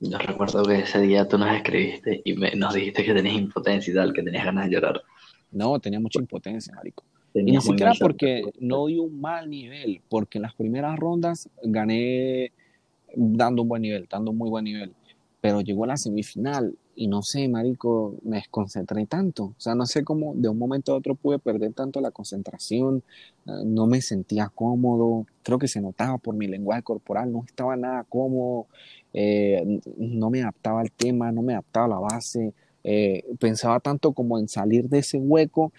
yo 0.00 0.18
recuerdo 0.18 0.64
que 0.64 0.80
ese 0.80 1.00
día 1.00 1.28
tú 1.28 1.38
nos 1.38 1.54
escribiste 1.54 2.20
y 2.24 2.34
me- 2.34 2.56
nos 2.56 2.74
dijiste 2.74 3.04
que 3.04 3.14
tenías 3.14 3.36
impotencia 3.36 3.92
y 3.92 3.94
tal, 3.94 4.12
que 4.12 4.22
tenías 4.22 4.44
ganas 4.44 4.66
de 4.68 4.72
llorar. 4.74 5.00
No, 5.52 5.78
tenía 5.78 6.00
mucha 6.00 6.18
impotencia, 6.18 6.74
marico. 6.74 7.04
Y 7.32 7.42
ni 7.44 7.60
siquiera 7.60 7.92
porque 8.00 8.42
no 8.58 8.86
di 8.86 8.98
un 8.98 9.20
mal 9.20 9.48
nivel, 9.48 10.00
porque 10.08 10.38
en 10.38 10.42
las 10.42 10.54
primeras 10.54 10.98
rondas 10.98 11.48
gané 11.62 12.50
dando 13.14 13.62
un 13.62 13.68
buen 13.68 13.82
nivel, 13.82 14.06
dando 14.10 14.32
un 14.32 14.36
muy 14.36 14.50
buen 14.50 14.64
nivel. 14.64 14.92
Pero 15.40 15.60
llegó 15.60 15.84
a 15.84 15.88
la 15.88 15.96
semifinal 15.96 16.74
y 16.96 17.08
no 17.08 17.22
sé, 17.22 17.48
marico, 17.48 18.14
me 18.22 18.36
desconcentré 18.36 19.06
tanto. 19.06 19.44
O 19.44 19.54
sea, 19.58 19.74
no 19.74 19.86
sé 19.86 20.04
cómo 20.04 20.32
de 20.34 20.48
un 20.48 20.58
momento 20.58 20.92
a 20.92 20.96
otro 20.96 21.14
pude 21.14 21.38
perder 21.38 21.72
tanto 21.72 22.00
la 22.00 22.10
concentración, 22.10 23.02
eh, 23.46 23.50
no 23.64 23.86
me 23.86 24.00
sentía 24.00 24.50
cómodo, 24.54 25.26
creo 25.42 25.58
que 25.58 25.68
se 25.68 25.80
notaba 25.80 26.18
por 26.18 26.34
mi 26.34 26.46
lenguaje 26.46 26.82
corporal, 26.82 27.32
no 27.32 27.44
estaba 27.46 27.76
nada 27.76 28.04
cómodo, 28.04 28.66
eh, 29.12 29.80
no 29.96 30.30
me 30.30 30.42
adaptaba 30.42 30.80
al 30.80 30.92
tema, 30.92 31.32
no 31.32 31.42
me 31.42 31.54
adaptaba 31.54 31.86
a 31.86 31.88
la 31.88 31.98
base, 31.98 32.52
eh, 32.84 33.24
pensaba 33.38 33.80
tanto 33.80 34.12
como 34.12 34.38
en 34.38 34.48
salir 34.48 34.88
de 34.88 34.98
ese 34.98 35.18
hueco 35.18 35.72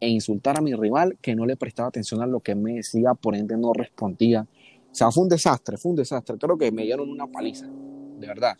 e 0.00 0.08
insultar 0.08 0.58
a 0.58 0.60
mi 0.60 0.74
rival 0.74 1.16
que 1.20 1.34
no 1.34 1.46
le 1.46 1.56
prestaba 1.56 1.88
atención 1.88 2.22
a 2.22 2.26
lo 2.26 2.40
que 2.40 2.54
me 2.54 2.74
decía, 2.74 3.14
por 3.14 3.34
ende 3.34 3.56
no 3.56 3.72
respondía. 3.72 4.46
O 4.90 4.94
sea, 4.94 5.10
fue 5.10 5.24
un 5.24 5.28
desastre, 5.28 5.76
fue 5.76 5.90
un 5.90 5.96
desastre. 5.96 6.36
Creo 6.38 6.56
que 6.56 6.72
me 6.72 6.82
dieron 6.82 7.10
una 7.10 7.26
paliza, 7.26 7.66
de 7.66 8.26
verdad. 8.26 8.56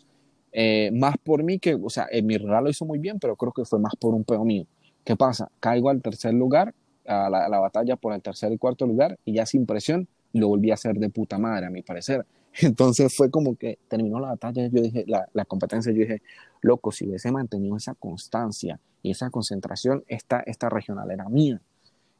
Eh, 0.51 0.91
más 0.93 1.15
por 1.17 1.43
mí 1.43 1.59
que, 1.59 1.75
o 1.75 1.89
sea, 1.89 2.07
eh, 2.11 2.21
mi 2.21 2.37
rival 2.37 2.63
lo 2.63 2.69
hizo 2.69 2.85
muy 2.85 2.99
bien, 2.99 3.19
pero 3.19 3.35
creo 3.35 3.51
que 3.51 3.65
fue 3.65 3.79
más 3.79 3.95
por 3.95 4.13
un 4.13 4.23
peo 4.23 4.43
mío. 4.43 4.65
¿Qué 5.03 5.15
pasa? 5.15 5.49
Caigo 5.59 5.89
al 5.89 6.01
tercer 6.01 6.33
lugar, 6.33 6.73
a 7.05 7.29
la, 7.29 7.45
a 7.45 7.49
la, 7.49 7.59
batalla 7.59 7.95
por 7.95 8.13
el 8.13 8.21
tercer 8.21 8.51
y 8.51 8.57
cuarto 8.57 8.85
lugar, 8.85 9.17
y 9.25 9.33
ya 9.33 9.45
sin 9.45 9.65
presión 9.65 10.07
lo 10.33 10.47
volví 10.47 10.71
a 10.71 10.75
hacer 10.75 10.95
de 10.97 11.09
puta 11.09 11.37
madre, 11.37 11.67
a 11.67 11.69
mi 11.69 11.81
parecer. 11.81 12.25
Entonces 12.61 13.15
fue 13.15 13.29
como 13.29 13.55
que 13.55 13.79
terminó 13.87 14.19
la 14.19 14.29
batalla, 14.29 14.67
yo 14.67 14.81
dije, 14.81 15.05
la, 15.07 15.27
la 15.33 15.45
competencia, 15.45 15.91
yo 15.91 15.99
dije, 15.99 16.21
loco, 16.61 16.91
si 16.91 17.07
hubiese 17.07 17.31
mantenido 17.31 17.77
esa 17.77 17.95
constancia 17.95 18.79
y 19.01 19.11
esa 19.11 19.29
concentración, 19.29 20.03
esta, 20.07 20.41
esta 20.41 20.69
regional 20.69 21.11
era 21.11 21.29
mía. 21.29 21.61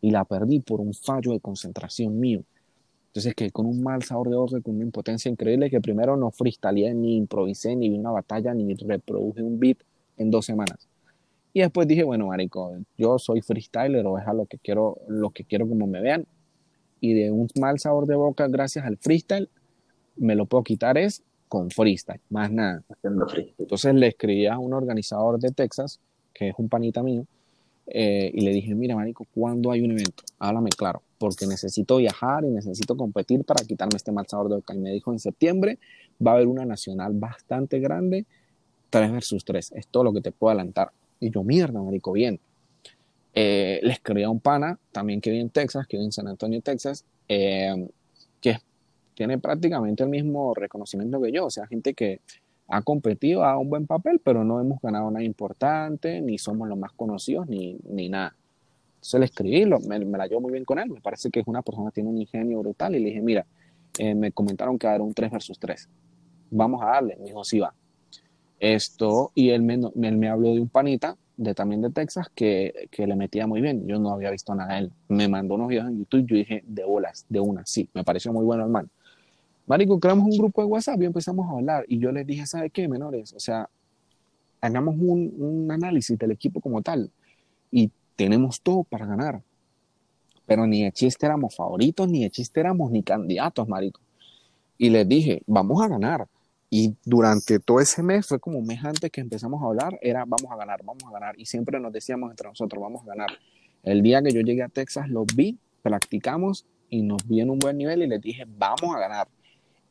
Y 0.02 0.12
la 0.12 0.24
perdí 0.24 0.62
por 0.62 0.80
un 0.80 0.94
fallo 0.94 1.34
de 1.34 1.42
concentración 1.42 2.20
mío. 2.20 2.44
Entonces 3.10 3.34
que 3.34 3.49
con 3.49 3.65
un 3.65 3.81
mal 3.81 4.03
sabor 4.03 4.30
de 4.30 4.36
boca, 4.36 4.61
con 4.61 4.76
una 4.76 4.84
impotencia 4.84 5.30
increíble, 5.31 5.69
que 5.69 5.81
primero 5.81 6.15
no 6.15 6.30
freestyleé, 6.30 6.94
ni 6.94 7.18
improvisé, 7.18 7.76
ni 7.76 7.90
vi 7.90 7.98
una 7.98 8.11
batalla, 8.11 8.53
ni 8.53 8.72
reproduje 8.76 9.41
un 9.41 9.60
beat 9.60 9.80
en 10.18 10.30
dos 10.30 10.45
semanas. 10.45 10.88
Y 11.52 11.61
después 11.61 11.88
dije, 11.88 12.03
bueno, 12.03 12.27
marico, 12.27 12.76
yo 12.98 13.18
soy 13.18 13.41
freestyler 13.41 14.06
o 14.06 14.19
es 14.19 14.27
a 14.27 14.34
lo 14.34 14.45
que 14.45 14.60
quiero, 14.60 14.99
lo 15.07 15.31
que 15.31 15.44
quiero 15.44 15.68
como 15.68 15.88
me 15.88 16.02
vean. 16.02 16.26
Y 17.02 17.14
de 17.14 17.31
un 17.31 17.48
mal 17.60 17.80
sabor 17.80 18.06
de 18.06 18.15
boca, 18.15 18.48
gracias 18.48 18.86
al 18.86 18.98
freestyle, 18.98 19.49
me 20.15 20.36
lo 20.36 20.45
puedo 20.45 20.64
quitar 20.64 20.98
es 20.98 21.23
con 21.48 21.72
freestyle, 21.72 22.22
más 22.30 22.52
nada. 22.52 22.84
Entonces 23.57 23.95
le 23.95 24.07
escribí 24.07 24.45
a 24.45 24.60
un 24.60 24.73
organizador 24.73 25.40
de 25.40 25.49
Texas, 25.49 25.99
que 26.31 26.49
es 26.49 26.56
un 26.60 26.69
panita 26.69 27.02
mío, 27.02 27.26
eh, 27.88 28.30
y 28.31 28.41
le 28.41 28.52
dije, 28.52 28.76
mira, 28.76 28.95
marico, 28.95 29.26
¿cuándo 29.34 29.72
hay 29.72 29.81
un 29.81 29.91
evento? 29.91 30.23
Háblame 30.38 30.69
claro, 30.69 31.02
porque 31.20 31.46
necesito 31.46 31.98
viajar 31.98 32.46
y 32.46 32.48
necesito 32.48 32.98
competir 32.98 33.44
para 33.44 33.64
quitarme 33.64 33.98
este 33.98 34.12
mal 34.12 34.26
sabor 34.28 34.50
de 34.50 34.56
boca. 34.56 34.74
Y 34.74 34.80
me 34.80 34.91
dijo, 34.91 35.12
en 35.12 35.20
septiembre 35.20 35.78
va 36.26 36.32
a 36.32 36.34
haber 36.36 36.48
una 36.48 36.66
nacional 36.66 37.14
bastante 37.14 37.80
grande, 37.80 38.26
3 38.90 39.12
versus 39.12 39.46
3, 39.46 39.74
es 39.76 39.88
todo 39.88 40.06
lo 40.06 40.14
que 40.14 40.22
te 40.22 40.32
puedo 40.32 40.52
adelantar. 40.52 40.91
Y 41.20 41.30
yo, 41.30 41.44
mierda, 41.44 41.82
marico, 41.82 42.14
bien. 42.14 42.40
Eh, 43.34 43.80
le 43.84 44.24
a 44.24 44.30
un 44.30 44.40
pana, 44.40 44.80
también 44.91 45.22
que 45.22 45.30
vive 45.30 45.41
en 45.41 45.50
Texas, 45.50 45.86
que 45.86 45.98
vive 45.98 46.06
en 46.06 46.12
San 46.12 46.28
Antonio, 46.28 46.62
Texas, 46.62 47.06
eh, 47.28 47.88
que 48.41 48.58
tiene 49.14 49.38
prácticamente 49.38 50.04
el 50.04 50.10
mismo 50.10 50.54
reconocimiento 50.56 51.22
que 51.22 51.32
yo, 51.32 51.46
o 51.46 51.52
sea, 51.52 51.68
gente 51.68 51.94
que 51.94 52.22
ha 52.70 52.82
competido, 52.82 53.44
a 53.44 53.58
un 53.58 53.70
buen 53.70 53.86
papel, 53.86 54.22
pero 54.24 54.44
no 54.44 54.62
hemos 54.62 54.80
ganado 54.82 55.12
nada 55.12 55.24
importante, 55.24 56.22
ni 56.22 56.38
somos 56.38 56.70
los 56.70 56.78
más 56.78 56.94
conocidos, 56.94 57.48
ni, 57.48 57.78
ni 57.84 58.10
nada. 58.10 58.36
Entonces 59.00 59.20
le 59.20 59.26
escribí, 59.28 59.66
lo, 59.66 59.80
me, 59.80 59.98
me, 60.00 60.18
la 60.18 60.28
llevo 60.28 60.42
muy 60.42 60.52
bien 60.52 60.66
con 60.66 60.78
él, 60.78 60.90
me 60.90 61.00
parece 61.00 61.30
que 61.30 61.40
es 61.40 61.48
una 61.48 61.62
persona 61.62 61.90
que 61.90 61.96
tiene 61.96 62.10
un 62.10 62.18
ingenio 62.18 62.60
brutal, 62.60 62.96
y 62.96 63.00
le 63.00 63.10
dije, 63.10 63.22
mira, 63.22 63.46
eh, 63.98 64.14
me 64.14 64.32
comentaron 64.34 64.78
que 64.78 64.88
era 64.88 65.02
un 65.02 65.14
3 65.14 65.32
versus 65.32 65.58
3, 65.58 65.88
vamos 66.52 66.82
a 66.84 66.88
darle, 66.88 67.16
me 67.18 67.26
dijo, 67.26 67.44
sí 67.44 67.60
va. 67.60 67.74
Esto, 68.60 69.32
y 69.36 69.52
él 69.52 69.62
me, 69.62 69.76
él 69.76 70.18
me 70.18 70.28
habló 70.28 70.54
de 70.54 70.60
un 70.60 70.68
panita, 70.68 71.16
de 71.38 71.54
también 71.54 71.82
de 71.82 71.92
Texas, 71.92 72.28
que, 72.36 72.90
que, 72.92 73.08
le 73.08 73.16
metía 73.16 73.48
muy 73.48 73.62
bien, 73.62 73.88
yo 73.88 74.00
no 74.00 74.12
había 74.12 74.32
visto 74.32 74.54
nada 74.54 74.74
de 74.74 74.80
él, 74.80 74.92
me 75.08 75.30
mandó 75.30 75.56
unos 75.56 75.70
videos 75.70 75.88
en 75.88 76.00
YouTube, 76.00 76.26
yo 76.28 76.36
dije, 76.36 76.64
de 76.68 76.84
bolas, 76.84 77.26
de 77.30 77.40
una, 77.40 77.66
sí, 77.66 77.90
me 77.94 78.04
pareció 78.04 78.34
muy 78.34 78.44
bueno 78.44 78.64
hermano. 78.64 78.90
Marico, 79.70 80.00
creamos 80.00 80.26
un 80.26 80.36
grupo 80.36 80.64
de 80.64 80.68
WhatsApp 80.68 81.00
y 81.00 81.06
empezamos 81.06 81.48
a 81.48 81.52
hablar. 81.52 81.86
Y 81.88 82.00
yo 82.00 82.12
les 82.12 82.26
dije, 82.26 82.44
¿sabe 82.48 82.72
qué, 82.72 82.88
menores? 82.88 83.34
O 83.34 83.40
sea, 83.40 83.70
hagamos 84.62 84.96
un, 84.96 85.32
un, 85.38 85.72
análisis 85.72 86.18
del 86.18 86.32
equipo 86.32 86.60
como 86.60 86.82
tal. 86.82 87.12
Y 87.72 87.92
tenemos 88.20 88.60
todo 88.62 88.84
para 88.84 89.06
ganar. 89.06 89.41
Pero 90.46 90.68
ni 90.68 90.84
de 90.84 90.91
chiste 90.91 91.26
éramos 91.26 91.56
favoritos, 91.56 92.10
ni 92.10 92.24
de 92.24 92.30
chiste 92.30 92.60
éramos 92.60 92.91
ni 92.91 93.02
candidatos, 93.02 93.66
marico. 93.70 94.02
Y 94.78 94.90
les 94.90 95.08
dije, 95.08 95.41
vamos 95.48 95.82
a 95.82 95.88
ganar. 95.88 96.28
Y 96.70 96.96
durante 97.06 97.60
todo 97.60 97.80
ese 97.80 98.04
mes, 98.04 98.28
fue 98.28 98.38
como 98.41 98.58
un 98.58 98.68
mes 98.68 98.84
antes 98.84 99.10
que 99.10 99.22
empezamos 99.22 99.64
a 99.64 99.68
hablar, 99.68 99.98
era 100.02 100.26
vamos 100.26 100.52
a 100.52 100.58
ganar, 100.58 100.82
vamos 100.84 101.02
a 101.08 101.12
ganar. 101.12 101.40
Y 101.40 101.46
siempre 101.46 101.80
nos 101.80 101.94
decíamos 101.94 102.30
entre 102.30 102.50
nosotros, 102.50 102.82
vamos 102.82 103.04
a 103.04 103.06
ganar. 103.06 103.30
El 103.84 104.02
día 104.02 104.22
que 104.22 104.32
yo 104.32 104.41
llegué 104.41 104.64
a 104.64 104.68
Texas, 104.68 105.08
los 105.08 105.26
vi, 105.34 105.58
practicamos 105.82 106.66
y 106.90 107.04
nos 107.04 107.26
vi 107.26 107.40
en 107.40 107.52
un 107.52 107.60
buen 107.60 107.78
nivel 107.78 108.04
y 108.04 108.08
les 108.08 108.20
dije, 108.20 108.44
vamos 108.46 108.94
a 108.94 109.00
ganar. 109.00 109.30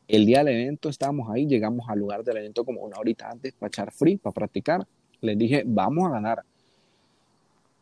El 0.07 0.27
día 0.27 0.45
del 0.45 0.49
evento 0.49 0.91
estábamos 0.91 1.31
ahí, 1.31 1.47
llegamos 1.47 1.89
al 1.89 1.99
lugar 1.99 2.23
del 2.25 2.37
evento 2.37 2.63
como 2.67 2.83
una 2.83 2.99
horita 2.99 3.31
antes 3.31 3.55
para 3.55 3.69
echar 3.69 3.91
free, 3.91 4.19
para 4.19 4.35
practicar. 4.35 4.87
Les 5.23 5.39
dije, 5.39 5.63
vamos 5.67 6.07
a 6.07 6.11
ganar. 6.11 6.45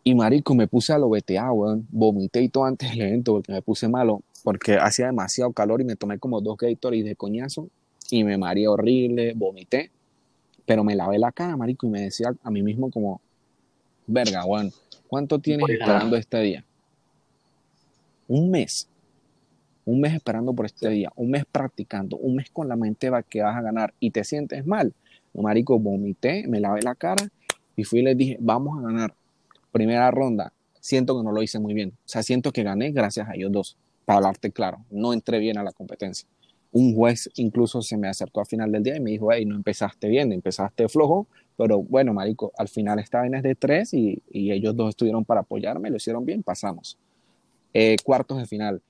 Y 0.07 0.15
marico, 0.15 0.55
me 0.55 0.69
puse 0.69 0.93
a 0.93 0.99
lo 0.99 1.09
BTA, 1.09 1.51
weón. 1.51 1.85
Vomité 1.91 2.41
y 2.41 2.49
todo 2.49 2.65
antes 2.65 2.91
del 2.91 3.01
evento 3.01 3.33
porque 3.33 3.51
me 3.51 3.61
puse 3.61 3.89
malo, 3.89 4.23
porque 4.45 4.77
hacía 4.77 5.07
demasiado 5.07 5.51
calor 5.53 5.81
y 5.81 5.85
me 5.85 5.97
tomé 5.97 6.21
como 6.21 6.41
dos 6.41 6.57
Gatorades 6.57 7.05
de 7.05 7.17
coñazo 7.17 7.69
y 8.09 8.23
me 8.23 8.39
mareé 8.39 8.69
horrible, 8.69 9.33
vomité. 9.35 9.91
Pero 10.65 10.85
me 10.85 10.95
lavé 10.95 11.19
la 11.19 11.33
cara, 11.33 11.57
marico, 11.57 11.89
y 11.89 11.91
me 11.91 12.03
decía 12.03 12.33
a 12.41 12.51
mí 12.53 12.63
mismo 12.63 12.89
como, 12.89 13.21
verga, 14.07 14.45
weón, 14.45 14.71
¿cuánto 15.09 15.41
tienes 15.41 15.69
esperando 15.69 16.15
este 16.15 16.41
día? 16.41 16.65
Un 18.29 18.53
mes 18.53 18.89
un 19.87 20.01
mes 20.01 20.15
esperando 20.15 20.53
por 20.53 20.67
este 20.67 20.89
día, 20.89 21.13
un 21.17 21.31
mes 21.31 21.45
practicando, 21.51 22.17
un 22.17 22.37
mes 22.37 22.51
con 22.51 22.69
la 22.69 22.77
mente 22.77 23.09
va 23.09 23.23
que 23.23 23.41
vas 23.41 23.57
a 23.57 23.63
ganar 23.63 23.95
y 24.01 24.11
te 24.11 24.25
sientes 24.25 24.67
mal. 24.67 24.93
Marico, 25.33 25.79
vomité, 25.79 26.47
me 26.49 26.61
lavé 26.61 26.83
la 26.83 26.95
cara 26.95 27.29
y 27.77 27.85
fui 27.85 28.01
y 28.01 28.03
les 28.03 28.17
dije, 28.17 28.37
vamos 28.41 28.79
a 28.79 28.83
ganar. 28.83 29.15
Primera 29.77 30.11
ronda, 30.11 30.55
siento 30.81 31.19
que 31.19 31.23
no 31.23 31.33
lo 31.33 31.43
hice 31.43 31.59
muy 31.59 31.75
bien. 31.75 31.91
O 31.91 32.09
sea, 32.09 32.23
siento 32.23 32.51
que 32.51 32.63
gané 32.63 32.93
gracias 32.93 33.29
a 33.29 33.35
ellos 33.35 33.53
dos, 33.53 33.77
para 34.07 34.17
hablarte 34.17 34.51
claro. 34.51 34.79
No 34.91 35.13
entré 35.13 35.39
bien 35.39 35.59
a 35.59 35.63
la 35.63 35.71
competencia. 35.71 36.27
Un 36.73 36.95
juez 36.95 37.29
incluso 37.37 37.83
se 37.83 37.99
me 37.99 38.09
acercó 38.09 38.41
al 38.41 38.47
final 38.47 38.73
del 38.73 38.83
día 38.83 38.97
y 38.97 39.01
me 39.01 39.11
dijo, 39.11 39.31
hey, 39.31 39.45
no 39.45 39.55
empezaste 39.55 40.09
bien, 40.09 40.33
empezaste 40.33 40.89
flojo, 40.89 41.27
pero 41.59 41.83
bueno, 41.83 42.15
marico, 42.15 42.53
al 42.57 42.69
final 42.69 42.99
esta 43.01 43.19
vaina 43.19 43.37
es 43.37 43.43
de 43.43 43.55
tres 43.55 43.93
y, 43.93 44.23
y 44.31 44.51
ellos 44.51 44.75
dos 44.75 44.89
estuvieron 44.89 45.27
para 45.27 45.41
apoyarme, 45.41 45.91
lo 45.91 45.97
hicieron 45.97 46.25
bien, 46.25 46.43
pasamos. 46.43 46.97
Eh, 47.75 47.97
cuartos 48.03 48.39
de 48.39 48.47
final 48.47 48.81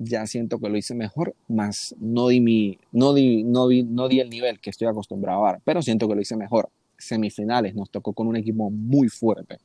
ya 0.00 0.26
siento 0.26 0.58
que 0.58 0.68
lo 0.68 0.76
hice 0.76 0.96
mejor, 0.96 1.36
más 1.46 1.94
no 2.00 2.26
di, 2.26 2.40
mi, 2.40 2.76
no, 2.90 3.14
di, 3.14 3.44
no, 3.44 3.68
di, 3.68 3.84
no 3.84 4.08
di 4.08 4.18
el 4.18 4.30
nivel 4.30 4.58
que 4.58 4.70
estoy 4.70 4.88
acostumbrado 4.88 5.46
a 5.46 5.52
dar, 5.52 5.60
pero 5.64 5.80
siento 5.80 6.08
que 6.08 6.16
lo 6.16 6.20
hice 6.20 6.34
mejor. 6.34 6.70
Semifinales 6.98 7.76
nos 7.76 7.88
tocó 7.88 8.12
con 8.12 8.26
un 8.26 8.34
equipo 8.34 8.68
muy 8.68 9.08
fuerte 9.08 9.58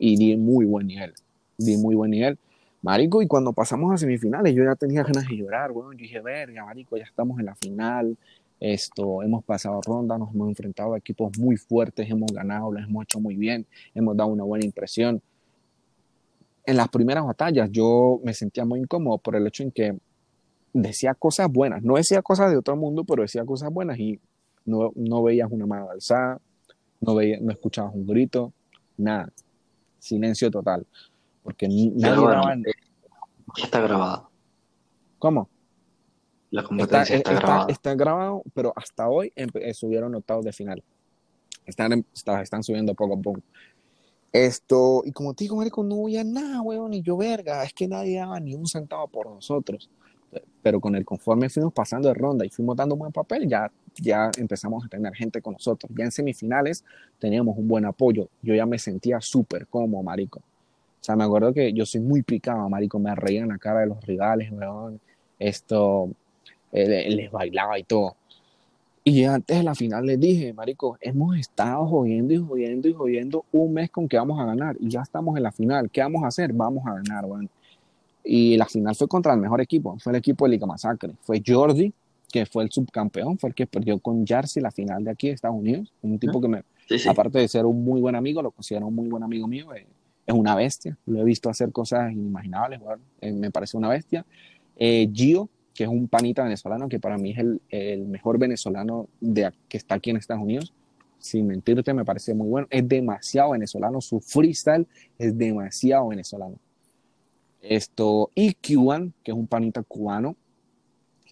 y 0.00 0.16
di 0.16 0.36
muy 0.36 0.64
buen 0.64 0.88
nivel, 0.88 1.14
di 1.56 1.76
muy 1.76 1.94
buen 1.94 2.10
nivel. 2.10 2.36
Marico, 2.82 3.22
y 3.22 3.28
cuando 3.28 3.52
pasamos 3.52 3.92
a 3.92 3.96
semifinales 3.96 4.52
yo 4.54 4.64
ya 4.64 4.74
tenía 4.74 5.04
ganas 5.04 5.28
de 5.28 5.36
llorar, 5.36 5.70
bueno, 5.70 5.92
yo 5.92 5.98
dije, 5.98 6.20
verga, 6.20 6.64
Marico, 6.64 6.96
ya 6.96 7.04
estamos 7.04 7.38
en 7.38 7.46
la 7.46 7.54
final, 7.54 8.16
esto, 8.58 9.22
hemos 9.22 9.44
pasado 9.44 9.80
ronda, 9.80 10.18
nos 10.18 10.34
hemos 10.34 10.48
enfrentado 10.48 10.94
a 10.94 10.98
equipos 10.98 11.38
muy 11.38 11.56
fuertes, 11.56 12.10
hemos 12.10 12.32
ganado, 12.32 12.72
lo 12.72 12.80
hemos 12.80 13.04
hecho 13.04 13.20
muy 13.20 13.36
bien, 13.36 13.64
hemos 13.94 14.16
dado 14.16 14.30
una 14.30 14.42
buena 14.42 14.64
impresión 14.64 15.22
en 16.70 16.76
las 16.76 16.88
primeras 16.88 17.24
batallas 17.24 17.70
yo 17.70 18.20
me 18.24 18.34
sentía 18.34 18.64
muy 18.64 18.80
incómodo 18.80 19.18
por 19.18 19.36
el 19.36 19.46
hecho 19.46 19.62
en 19.62 19.72
que 19.72 19.96
decía 20.72 21.14
cosas 21.14 21.50
buenas, 21.50 21.82
no 21.82 21.94
decía 21.94 22.22
cosas 22.22 22.50
de 22.50 22.56
otro 22.56 22.76
mundo, 22.76 23.04
pero 23.04 23.22
decía 23.22 23.44
cosas 23.44 23.72
buenas 23.72 23.98
y 23.98 24.20
no, 24.64 24.92
no 24.94 25.22
veías 25.22 25.50
una 25.50 25.66
mano 25.66 25.90
alzada, 25.90 26.40
no, 27.00 27.14
veías, 27.16 27.40
no 27.40 27.50
escuchabas 27.50 27.94
un 27.94 28.06
grito, 28.06 28.52
nada, 28.96 29.30
silencio 30.00 30.50
total, 30.50 30.86
porque 31.42 31.68
nadie 31.68 31.92
daba... 31.96 32.56
Está 33.56 33.80
grabado. 33.80 34.30
¿Cómo? 35.18 35.48
La 36.50 36.64
competencia 36.64 37.16
está, 37.16 37.30
está, 37.32 37.40
grabada. 37.40 37.66
Está, 37.68 37.94
grabado, 37.94 38.42
pero 38.54 38.72
hasta 38.74 39.08
hoy 39.08 39.32
eh, 39.36 39.74
subieron 39.74 40.14
octavos 40.14 40.44
de 40.44 40.52
final. 40.52 40.82
Están, 41.64 42.04
están 42.14 42.62
subiendo 42.62 42.94
poco 42.94 43.14
a 43.14 43.20
poco. 43.20 43.40
Esto, 44.32 45.02
y 45.04 45.12
como 45.12 45.34
te 45.34 45.44
digo, 45.44 45.56
marico, 45.56 45.82
no 45.82 45.96
voy 45.96 46.16
a 46.16 46.24
nada, 46.24 46.62
weón, 46.62 46.90
ni 46.90 47.02
yo 47.02 47.16
verga, 47.16 47.64
es 47.64 47.72
que 47.72 47.88
nadie 47.88 48.18
daba 48.18 48.38
ni 48.38 48.54
un 48.54 48.66
centavo 48.66 49.08
por 49.08 49.28
nosotros. 49.28 49.90
Pero 50.62 50.80
con 50.80 50.94
el 50.94 51.04
conforme 51.04 51.48
fuimos 51.48 51.72
pasando 51.72 52.08
de 52.08 52.14
ronda 52.14 52.44
y 52.44 52.50
fuimos 52.50 52.76
dando 52.76 52.94
un 52.94 53.00
buen 53.00 53.12
papel, 53.12 53.48
ya, 53.48 53.70
ya 53.96 54.30
empezamos 54.38 54.84
a 54.84 54.88
tener 54.88 55.14
gente 55.14 55.40
con 55.40 55.54
nosotros. 55.54 55.90
Ya 55.96 56.04
en 56.04 56.12
semifinales 56.12 56.84
teníamos 57.18 57.56
un 57.56 57.66
buen 57.66 57.84
apoyo. 57.84 58.28
Yo 58.42 58.54
ya 58.54 58.66
me 58.66 58.78
sentía 58.78 59.20
súper 59.20 59.66
cómodo, 59.66 60.02
marico. 60.02 60.40
O 60.40 61.02
sea, 61.02 61.16
me 61.16 61.24
acuerdo 61.24 61.54
que 61.54 61.72
yo 61.72 61.86
soy 61.86 62.02
muy 62.02 62.22
picado, 62.22 62.68
marico, 62.68 62.98
me 62.98 63.14
reía 63.14 63.42
en 63.42 63.48
la 63.48 63.58
cara 63.58 63.80
de 63.80 63.86
los 63.86 64.04
rivales, 64.04 64.52
weón. 64.52 65.00
Esto, 65.38 66.10
eh, 66.72 67.10
les 67.10 67.30
bailaba 67.30 67.78
y 67.78 67.84
todo. 67.84 68.16
Y 69.02 69.24
antes 69.24 69.56
de 69.56 69.62
la 69.62 69.74
final 69.74 70.04
les 70.04 70.20
dije, 70.20 70.52
marico, 70.52 70.98
hemos 71.00 71.36
estado 71.38 71.86
jodiendo 71.86 72.34
y 72.34 72.36
jodiendo 72.36 72.86
y 72.86 72.92
jodiendo 72.92 73.44
un 73.50 73.72
mes 73.72 73.90
con 73.90 74.06
que 74.06 74.18
vamos 74.18 74.38
a 74.38 74.44
ganar 74.44 74.76
y 74.78 74.90
ya 74.90 75.00
estamos 75.00 75.36
en 75.38 75.42
la 75.42 75.52
final. 75.52 75.90
¿Qué 75.90 76.02
vamos 76.02 76.22
a 76.22 76.26
hacer? 76.26 76.52
Vamos 76.52 76.86
a 76.86 76.94
ganar, 76.94 77.24
weón. 77.24 77.48
Y 78.24 78.56
la 78.56 78.66
final 78.66 78.94
fue 78.94 79.08
contra 79.08 79.32
el 79.34 79.40
mejor 79.40 79.60
equipo, 79.60 79.96
fue 79.98 80.12
el 80.12 80.18
equipo 80.18 80.44
de 80.44 80.52
Liga 80.52 80.66
Masacre. 80.66 81.14
Fue 81.22 81.42
Jordi, 81.44 81.92
que 82.30 82.46
fue 82.46 82.62
el 82.64 82.70
subcampeón, 82.70 83.38
fue 83.38 83.50
el 83.50 83.54
que 83.54 83.66
perdió 83.66 83.98
con 83.98 84.26
Jersey 84.26 84.62
la 84.62 84.70
final 84.70 85.02
de 85.04 85.10
aquí 85.10 85.28
de 85.28 85.34
Estados 85.34 85.56
Unidos. 85.56 85.92
Un 86.02 86.18
tipo 86.18 86.40
que 86.40 86.48
me, 86.48 86.62
Sí, 86.88 86.98
sí. 86.98 87.08
aparte 87.08 87.38
de 87.38 87.48
ser 87.48 87.66
un 87.66 87.82
muy 87.84 88.00
buen 88.00 88.14
amigo, 88.14 88.42
lo 88.42 88.50
considero 88.50 88.86
un 88.86 88.94
muy 88.94 89.08
buen 89.08 89.22
amigo 89.22 89.46
mío. 89.46 89.74
eh, 89.74 89.86
es 90.26 90.34
una 90.34 90.54
bestia. 90.54 90.96
Lo 91.06 91.20
he 91.20 91.24
visto 91.24 91.50
hacer 91.50 91.72
cosas 91.72 92.12
inimaginables. 92.12 92.80
Eh, 93.20 93.32
me 93.32 93.50
parece 93.50 93.76
una 93.76 93.88
bestia. 93.88 94.24
Eh, 94.76 95.10
Gio, 95.12 95.48
que 95.74 95.84
es 95.84 95.90
un 95.90 96.06
panita 96.08 96.44
venezolano, 96.44 96.88
que 96.88 97.00
para 97.00 97.18
mí 97.18 97.32
es 97.32 97.38
el, 97.38 97.60
el 97.70 98.06
mejor 98.06 98.38
venezolano 98.38 99.08
de, 99.20 99.50
que 99.68 99.76
está 99.76 99.96
aquí 99.96 100.10
en 100.10 100.18
Estados 100.18 100.42
Unidos. 100.42 100.72
Sin 101.18 101.46
mentirte, 101.48 101.92
me 101.94 102.04
parece 102.04 102.32
muy 102.34 102.48
bueno. 102.48 102.66
Es 102.70 102.88
demasiado 102.88 103.50
venezolano. 103.50 104.00
Su 104.00 104.20
freestyle 104.20 104.86
es 105.18 105.36
demasiado 105.36 106.08
venezolano. 106.08 106.56
Esto, 107.62 108.30
y 108.34 108.54
Cuban, 108.54 109.12
que 109.22 109.32
es 109.32 109.36
un 109.36 109.46
panita 109.46 109.82
cubano, 109.82 110.36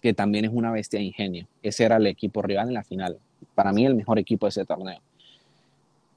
que 0.01 0.13
también 0.13 0.45
es 0.45 0.51
una 0.53 0.71
bestia 0.71 0.99
de 0.99 1.05
ingenio. 1.05 1.47
Ese 1.61 1.83
era 1.83 1.97
el 1.97 2.07
equipo 2.07 2.41
rival 2.41 2.69
en 2.69 2.73
la 2.75 2.83
final. 2.83 3.17
Para 3.55 3.73
mí, 3.73 3.85
el 3.85 3.95
mejor 3.95 4.19
equipo 4.19 4.45
de 4.45 4.49
ese 4.49 4.65
torneo. 4.65 4.99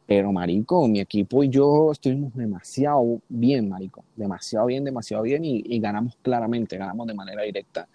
Pero, 0.06 0.32
marico, 0.32 0.86
mi 0.88 1.00
equipo 1.00 1.42
y 1.42 1.48
yo 1.48 1.90
estuvimos 1.92 2.34
demasiado 2.34 3.20
bien, 3.28 3.68
marico. 3.68 4.04
Demasiado 4.16 4.66
bien, 4.66 4.84
demasiado 4.84 5.22
bien 5.22 5.44
y, 5.44 5.62
y 5.64 5.78
ganamos 5.80 6.16
claramente, 6.22 6.76
ganamos 6.76 7.06
de 7.06 7.14
manera 7.14 7.42
directa. 7.42 7.88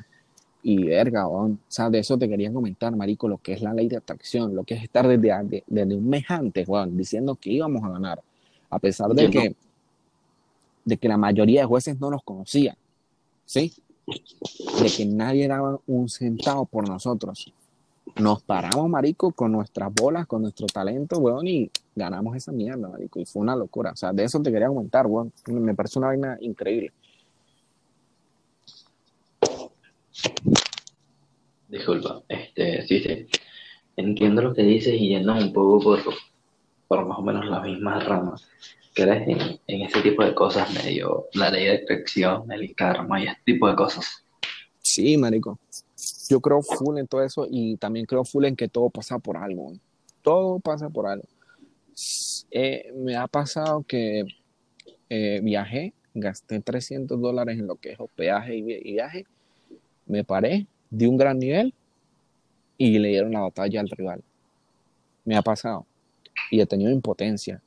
Y 0.63 0.83
verga, 0.85 1.27
o 1.27 1.51
sea, 1.67 1.89
de 1.89 1.99
eso 1.99 2.17
te 2.17 2.27
quería 2.27 2.51
comentar, 2.51 2.93
marico, 2.95 3.27
lo 3.27 3.37
que 3.37 3.53
es 3.53 3.61
la 3.61 3.73
ley 3.73 3.87
de 3.87 3.97
atracción, 3.97 4.55
lo 4.55 4.63
que 4.63 4.73
es 4.73 4.83
estar 4.83 5.07
desde, 5.07 5.43
de- 5.43 5.63
desde 5.67 5.95
un 5.95 6.09
mes 6.09 6.25
antes, 6.29 6.67
weón, 6.67 6.97
diciendo 6.97 7.35
que 7.35 7.51
íbamos 7.51 7.83
a 7.83 7.89
ganar. 7.89 8.21
A 8.69 8.79
pesar 8.79 9.09
de 9.11 9.29
que, 9.29 9.55
de 10.87 10.97
que 10.97 11.09
la 11.09 11.17
mayoría 11.17 11.61
de 11.61 11.67
jueces 11.67 11.99
no 11.99 12.09
nos 12.09 12.23
conocían, 12.23 12.77
¿sí? 13.43 13.73
De 14.81 14.89
que 14.89 15.05
nadie 15.05 15.45
daba 15.45 15.77
un 15.85 16.07
centavo 16.07 16.65
por 16.65 16.87
nosotros. 16.87 17.53
Nos 18.15 18.41
paramos, 18.41 18.89
marico, 18.89 19.33
con 19.33 19.51
nuestras 19.51 19.93
bolas, 19.93 20.25
con 20.27 20.43
nuestro 20.43 20.65
talento, 20.65 21.17
weón, 21.19 21.45
y 21.45 21.69
ganamos 21.93 22.37
esa 22.37 22.53
mierda, 22.53 22.87
marico. 22.87 23.19
Y 23.19 23.25
fue 23.25 23.41
una 23.41 23.53
locura. 23.53 23.91
O 23.91 23.95
sea, 23.97 24.13
de 24.13 24.23
eso 24.23 24.41
te 24.41 24.49
quería 24.49 24.69
comentar, 24.69 25.05
weón. 25.07 25.33
Me 25.47 25.75
parece 25.75 25.99
una 25.99 26.07
vaina 26.07 26.37
increíble. 26.39 26.93
Disculpa, 31.67 32.23
este, 32.29 32.87
sí, 32.87 33.01
sí. 33.01 33.27
Entiendo 33.97 34.41
lo 34.41 34.53
que 34.53 34.63
dices 34.63 34.93
y 34.93 35.09
yendo 35.09 35.33
un 35.33 35.51
poco 35.51 35.81
por, 35.81 35.99
por 36.87 37.05
más 37.05 37.19
o 37.19 37.23
menos 37.23 37.45
las 37.45 37.61
mismas 37.61 38.05
ramas. 38.05 38.47
¿Crees 38.97 39.27
en, 39.27 39.59
en 39.67 40.01
tipo 40.01 40.25
de 40.25 40.33
cosas 40.33 40.73
medio, 40.73 41.27
la 41.33 41.51
ley 41.51 41.65
de 41.65 41.83
atracción, 41.83 42.51
el 42.51 42.73
karma 42.73 43.21
y 43.21 43.27
este 43.27 43.41
tipo 43.45 43.69
de 43.69 43.75
cosas? 43.75 44.25
Sí, 44.81 45.15
marico. 45.17 45.59
Yo 46.27 46.41
creo 46.41 46.63
full 46.63 46.97
en 46.97 47.05
todo 47.05 47.21
eso 47.21 47.45
y 47.47 47.77
también 47.77 48.07
creo 48.07 48.25
full 48.25 48.45
en 48.45 48.55
que 48.55 48.67
todo 48.67 48.89
pasa 48.89 49.19
por 49.19 49.37
algo. 49.37 49.71
Todo 50.23 50.57
pasa 50.57 50.89
por 50.89 51.05
algo. 51.05 51.27
Eh, 52.49 52.91
me 52.95 53.15
ha 53.15 53.27
pasado 53.27 53.83
que 53.87 54.25
eh, 55.11 55.41
viajé, 55.43 55.93
gasté 56.15 56.59
300 56.59 57.21
dólares 57.21 57.59
en 57.59 57.67
lo 57.67 57.75
que 57.75 57.91
es 57.91 57.99
hospedaje 57.99 58.55
y 58.55 58.63
viaje, 58.63 59.27
me 60.07 60.23
paré, 60.23 60.65
di 60.89 61.05
un 61.05 61.17
gran 61.17 61.37
nivel 61.37 61.71
y 62.79 62.97
le 62.97 63.09
dieron 63.09 63.31
la 63.31 63.41
batalla 63.41 63.79
al 63.79 63.89
rival. 63.89 64.23
Me 65.23 65.37
ha 65.37 65.43
pasado 65.43 65.85
y 66.49 66.61
he 66.61 66.65
tenido 66.65 66.89
impotencia, 66.89 67.61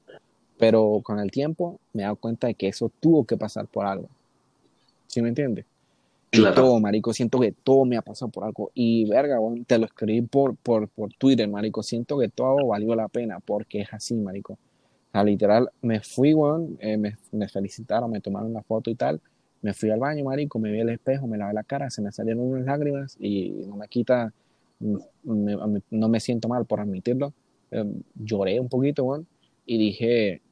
pero 0.60 1.00
con 1.02 1.18
el 1.18 1.30
tiempo 1.30 1.80
me 1.94 2.02
he 2.02 2.04
dado 2.04 2.16
cuenta 2.16 2.46
de 2.46 2.54
que 2.54 2.68
eso 2.68 2.92
tuvo 3.00 3.24
que 3.24 3.36
pasar 3.36 3.66
por 3.66 3.86
algo. 3.86 4.08
¿Sí 5.06 5.22
me 5.22 5.30
entiendes? 5.30 5.64
Claro. 6.30 6.54
todo, 6.54 6.78
marico, 6.78 7.12
siento 7.12 7.40
que 7.40 7.50
todo 7.50 7.84
me 7.84 7.96
ha 7.96 8.02
pasado 8.02 8.30
por 8.30 8.44
algo. 8.44 8.70
Y 8.72 9.04
verga, 9.06 9.40
weón, 9.40 9.64
te 9.64 9.78
lo 9.78 9.86
escribí 9.86 10.20
por, 10.22 10.54
por, 10.54 10.86
por 10.88 11.12
Twitter, 11.14 11.48
marico. 11.48 11.82
Siento 11.82 12.18
que 12.18 12.28
todo 12.28 12.68
valió 12.68 12.94
la 12.94 13.08
pena 13.08 13.40
porque 13.40 13.80
es 13.80 13.88
así, 13.92 14.14
marico. 14.14 14.52
O 14.52 15.12
sea, 15.12 15.24
literal, 15.24 15.70
me 15.82 16.00
fui, 16.00 16.32
weón, 16.34 16.76
eh, 16.78 16.96
me, 16.96 17.16
me 17.32 17.48
felicitaron, 17.48 18.10
me 18.10 18.20
tomaron 18.20 18.50
una 18.50 18.62
foto 18.62 18.90
y 18.90 18.94
tal. 18.94 19.20
Me 19.62 19.72
fui 19.74 19.90
al 19.90 19.98
baño, 19.98 20.24
marico, 20.24 20.58
me 20.60 20.70
vi 20.70 20.80
al 20.80 20.90
espejo, 20.90 21.26
me 21.26 21.36
lavé 21.36 21.52
la 21.54 21.64
cara, 21.64 21.90
se 21.90 22.00
me 22.00 22.12
salieron 22.12 22.42
unas 22.44 22.64
lágrimas 22.64 23.16
y 23.18 23.50
no 23.66 23.76
me 23.76 23.88
quita, 23.88 24.32
me- 24.78 25.56
me- 25.56 25.82
no 25.90 26.08
me 26.08 26.20
siento 26.20 26.46
mal 26.48 26.64
por 26.64 26.78
admitirlo. 26.80 27.32
Eh, 27.72 27.84
lloré 28.14 28.60
un 28.60 28.68
poquito, 28.68 29.02
weón, 29.04 29.26
y 29.66 29.78
dije, 29.78 30.42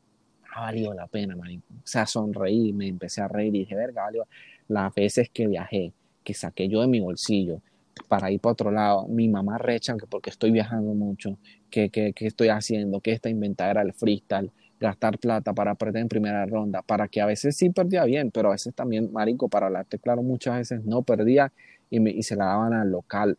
ha 0.54 0.62
valido 0.62 0.94
la 0.94 1.06
pena, 1.06 1.36
marico. 1.36 1.64
O 1.74 1.86
sea, 1.86 2.06
sonreí, 2.06 2.72
me 2.72 2.88
empecé 2.88 3.20
a 3.20 3.28
reír 3.28 3.54
y 3.54 3.60
dije, 3.60 3.74
verga, 3.74 4.04
valió 4.04 4.26
las 4.68 4.94
veces 4.94 5.30
que 5.30 5.46
viajé, 5.46 5.92
que 6.24 6.34
saqué 6.34 6.68
yo 6.68 6.80
de 6.80 6.88
mi 6.88 7.00
bolsillo 7.00 7.60
para 8.06 8.30
ir 8.30 8.40
para 8.40 8.52
otro 8.52 8.70
lado, 8.70 9.08
mi 9.08 9.28
mamá 9.28 9.58
recha 9.58 9.96
que 9.96 10.06
porque 10.06 10.30
estoy 10.30 10.50
viajando 10.50 10.94
mucho, 10.94 11.38
que, 11.70 11.90
que, 11.90 12.12
que 12.12 12.26
estoy 12.26 12.48
haciendo, 12.48 13.00
que 13.00 13.12
esta 13.12 13.28
inventadera 13.28 13.82
del 13.82 13.92
freestyle, 13.92 14.52
gastar 14.78 15.18
plata 15.18 15.52
para 15.52 15.74
perder 15.74 16.02
en 16.02 16.08
primera 16.08 16.46
ronda, 16.46 16.82
para 16.82 17.08
que 17.08 17.20
a 17.20 17.26
veces 17.26 17.56
sí 17.56 17.70
perdía 17.70 18.04
bien, 18.04 18.30
pero 18.30 18.48
a 18.48 18.52
veces 18.52 18.74
también, 18.74 19.12
marico, 19.12 19.48
para 19.48 19.66
hablarte 19.66 19.98
claro, 19.98 20.22
muchas 20.22 20.56
veces 20.56 20.84
no 20.84 21.02
perdía 21.02 21.52
y, 21.90 21.98
me, 22.00 22.10
y 22.10 22.22
se 22.22 22.36
la 22.36 22.46
daban 22.46 22.72
al 22.72 22.90
local. 22.90 23.36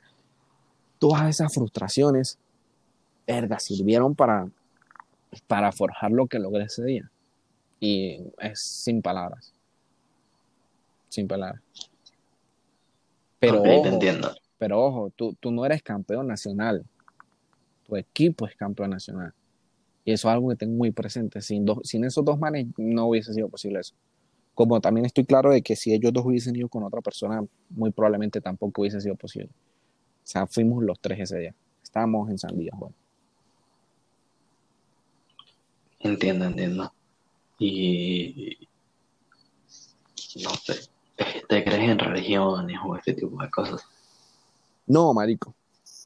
Todas 0.98 1.30
esas 1.30 1.54
frustraciones, 1.54 2.38
verga, 3.26 3.60
sirvieron 3.60 4.16
para, 4.16 4.50
para 5.48 5.72
forjar 5.72 6.12
lo 6.12 6.28
que 6.28 6.40
logré 6.40 6.64
ese 6.66 6.84
día. 6.84 7.12
Y 7.80 8.22
es 8.40 8.60
sin 8.60 9.02
palabras. 9.02 9.54
Sin 11.08 11.28
palabras. 11.28 11.62
Pero 13.40 13.62
te 13.62 13.78
ojo, 13.78 13.88
entiendo. 13.88 14.36
pero 14.58 14.82
ojo, 14.82 15.12
tú, 15.16 15.36
tú 15.40 15.52
no 15.52 15.66
eres 15.66 15.82
campeón 15.82 16.28
nacional. 16.28 16.86
Tu 17.86 17.96
equipo 17.96 18.46
es 18.46 18.56
campeón 18.56 18.92
nacional. 18.92 19.34
Y 20.04 20.12
eso 20.12 20.28
es 20.28 20.34
algo 20.34 20.50
que 20.50 20.56
tengo 20.56 20.76
muy 20.76 20.92
presente. 20.92 21.42
Sin, 21.42 21.66
dos, 21.66 21.80
sin 21.84 22.04
esos 22.04 22.24
dos 22.26 22.38
manes 22.38 22.68
no 22.78 23.08
hubiese 23.08 23.34
sido 23.34 23.48
posible 23.50 23.80
eso. 23.80 23.96
Como 24.54 24.82
también 24.82 25.06
estoy 25.06 25.24
claro 25.24 25.52
de 25.52 25.62
que 25.62 25.76
si 25.76 25.94
ellos 25.94 26.12
dos 26.12 26.26
hubiesen 26.26 26.56
ido 26.56 26.68
con 26.68 26.84
otra 26.84 27.02
persona, 27.02 27.44
muy 27.70 27.92
probablemente 27.92 28.42
tampoco 28.42 28.82
hubiese 28.82 29.00
sido 29.00 29.16
posible. 29.16 29.50
O 29.50 30.28
sea, 30.32 30.46
fuimos 30.48 30.84
los 30.84 31.00
tres 31.00 31.20
ese 31.22 31.40
día. 31.40 31.56
Estábamos 31.82 32.30
en 32.30 32.38
San 32.38 32.58
Díaz, 32.58 32.78
bueno. 32.78 32.96
Entiendo, 36.00 36.46
entiendo. 36.46 36.94
Y 37.58 38.58
no 40.44 40.52
sé, 40.52 40.76
¿te 41.48 41.64
crees 41.64 41.90
en 41.90 42.00
religiones 42.00 42.78
o 42.86 42.96
este 42.96 43.14
tipo 43.14 43.42
de 43.42 43.50
cosas? 43.50 43.84
No, 44.88 45.14
marico. 45.14 45.54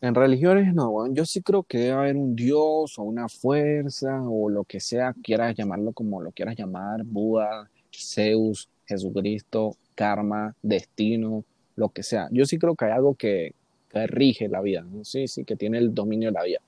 En 0.02 0.16
religiones 0.16 0.74
no. 0.74 1.14
Yo 1.14 1.26
sí 1.26 1.42
creo 1.42 1.64
que 1.64 1.78
debe 1.78 1.94
haber 1.94 2.16
un 2.18 2.36
Dios 2.36 2.98
o 2.98 3.04
una 3.04 3.30
fuerza 3.30 4.22
o 4.24 4.50
lo 4.50 4.64
que 4.64 4.80
sea, 4.80 5.14
quieras 5.24 5.56
llamarlo 5.56 5.94
como 5.94 6.22
lo 6.22 6.32
quieras 6.32 6.58
llamar, 6.58 7.04
Buda, 7.06 7.70
Zeus, 7.96 8.68
Jesucristo, 8.86 9.78
karma, 9.96 10.56
destino, 10.62 11.46
lo 11.76 11.90
que 11.90 12.04
sea. 12.04 12.28
Yo 12.32 12.46
sí 12.46 12.58
creo 12.58 12.76
que 12.76 12.86
hay 12.86 12.92
algo 12.92 13.16
que, 13.16 13.54
que 13.90 14.08
rige 14.08 14.50
la 14.50 14.62
vida, 14.62 14.82
¿no? 14.82 15.06
Sí, 15.06 15.28
sí, 15.28 15.46
que 15.46 15.56
tiene 15.56 15.78
el 15.78 15.94
dominio 15.94 16.30
de 16.30 16.34
la 16.34 16.44
vida. 16.44 16.60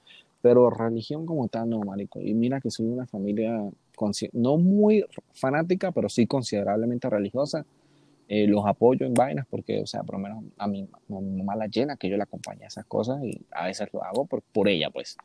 Pero 0.46 0.70
religión 0.70 1.26
como 1.26 1.48
tal, 1.48 1.72
no, 1.72 1.80
marico. 1.80 2.22
Y 2.22 2.36
mira 2.36 2.62
que 2.62 2.70
soy 2.70 2.86
una 2.86 3.08
familia 3.08 3.68
no 4.34 4.58
muy 4.58 5.04
fanática, 5.34 5.92
pero 5.92 6.08
sí 6.08 6.28
considerablemente 6.28 7.10
religiosa. 7.10 7.66
Eh, 8.28 8.46
los 8.46 8.64
apoyo 8.68 9.08
en 9.08 9.16
vainas 9.16 9.48
porque, 9.50 9.82
o 9.82 9.88
sea, 9.88 10.04
por 10.04 10.18
lo 10.18 10.20
menos 10.20 10.44
a 10.60 10.68
mi, 10.68 10.84
a 10.84 11.20
mi 11.20 11.38
mamá 11.38 11.56
la 11.56 11.66
llena 11.66 11.98
que 11.98 12.08
yo 12.08 12.16
la 12.16 12.26
acompañe 12.26 12.64
a 12.64 12.68
esas 12.68 12.86
cosas 12.86 13.24
y 13.24 13.42
a 13.50 13.66
veces 13.66 13.90
lo 13.92 14.04
hago 14.04 14.28
por, 14.28 14.44
por 14.44 14.70
ella, 14.70 14.92
pues. 14.92 15.18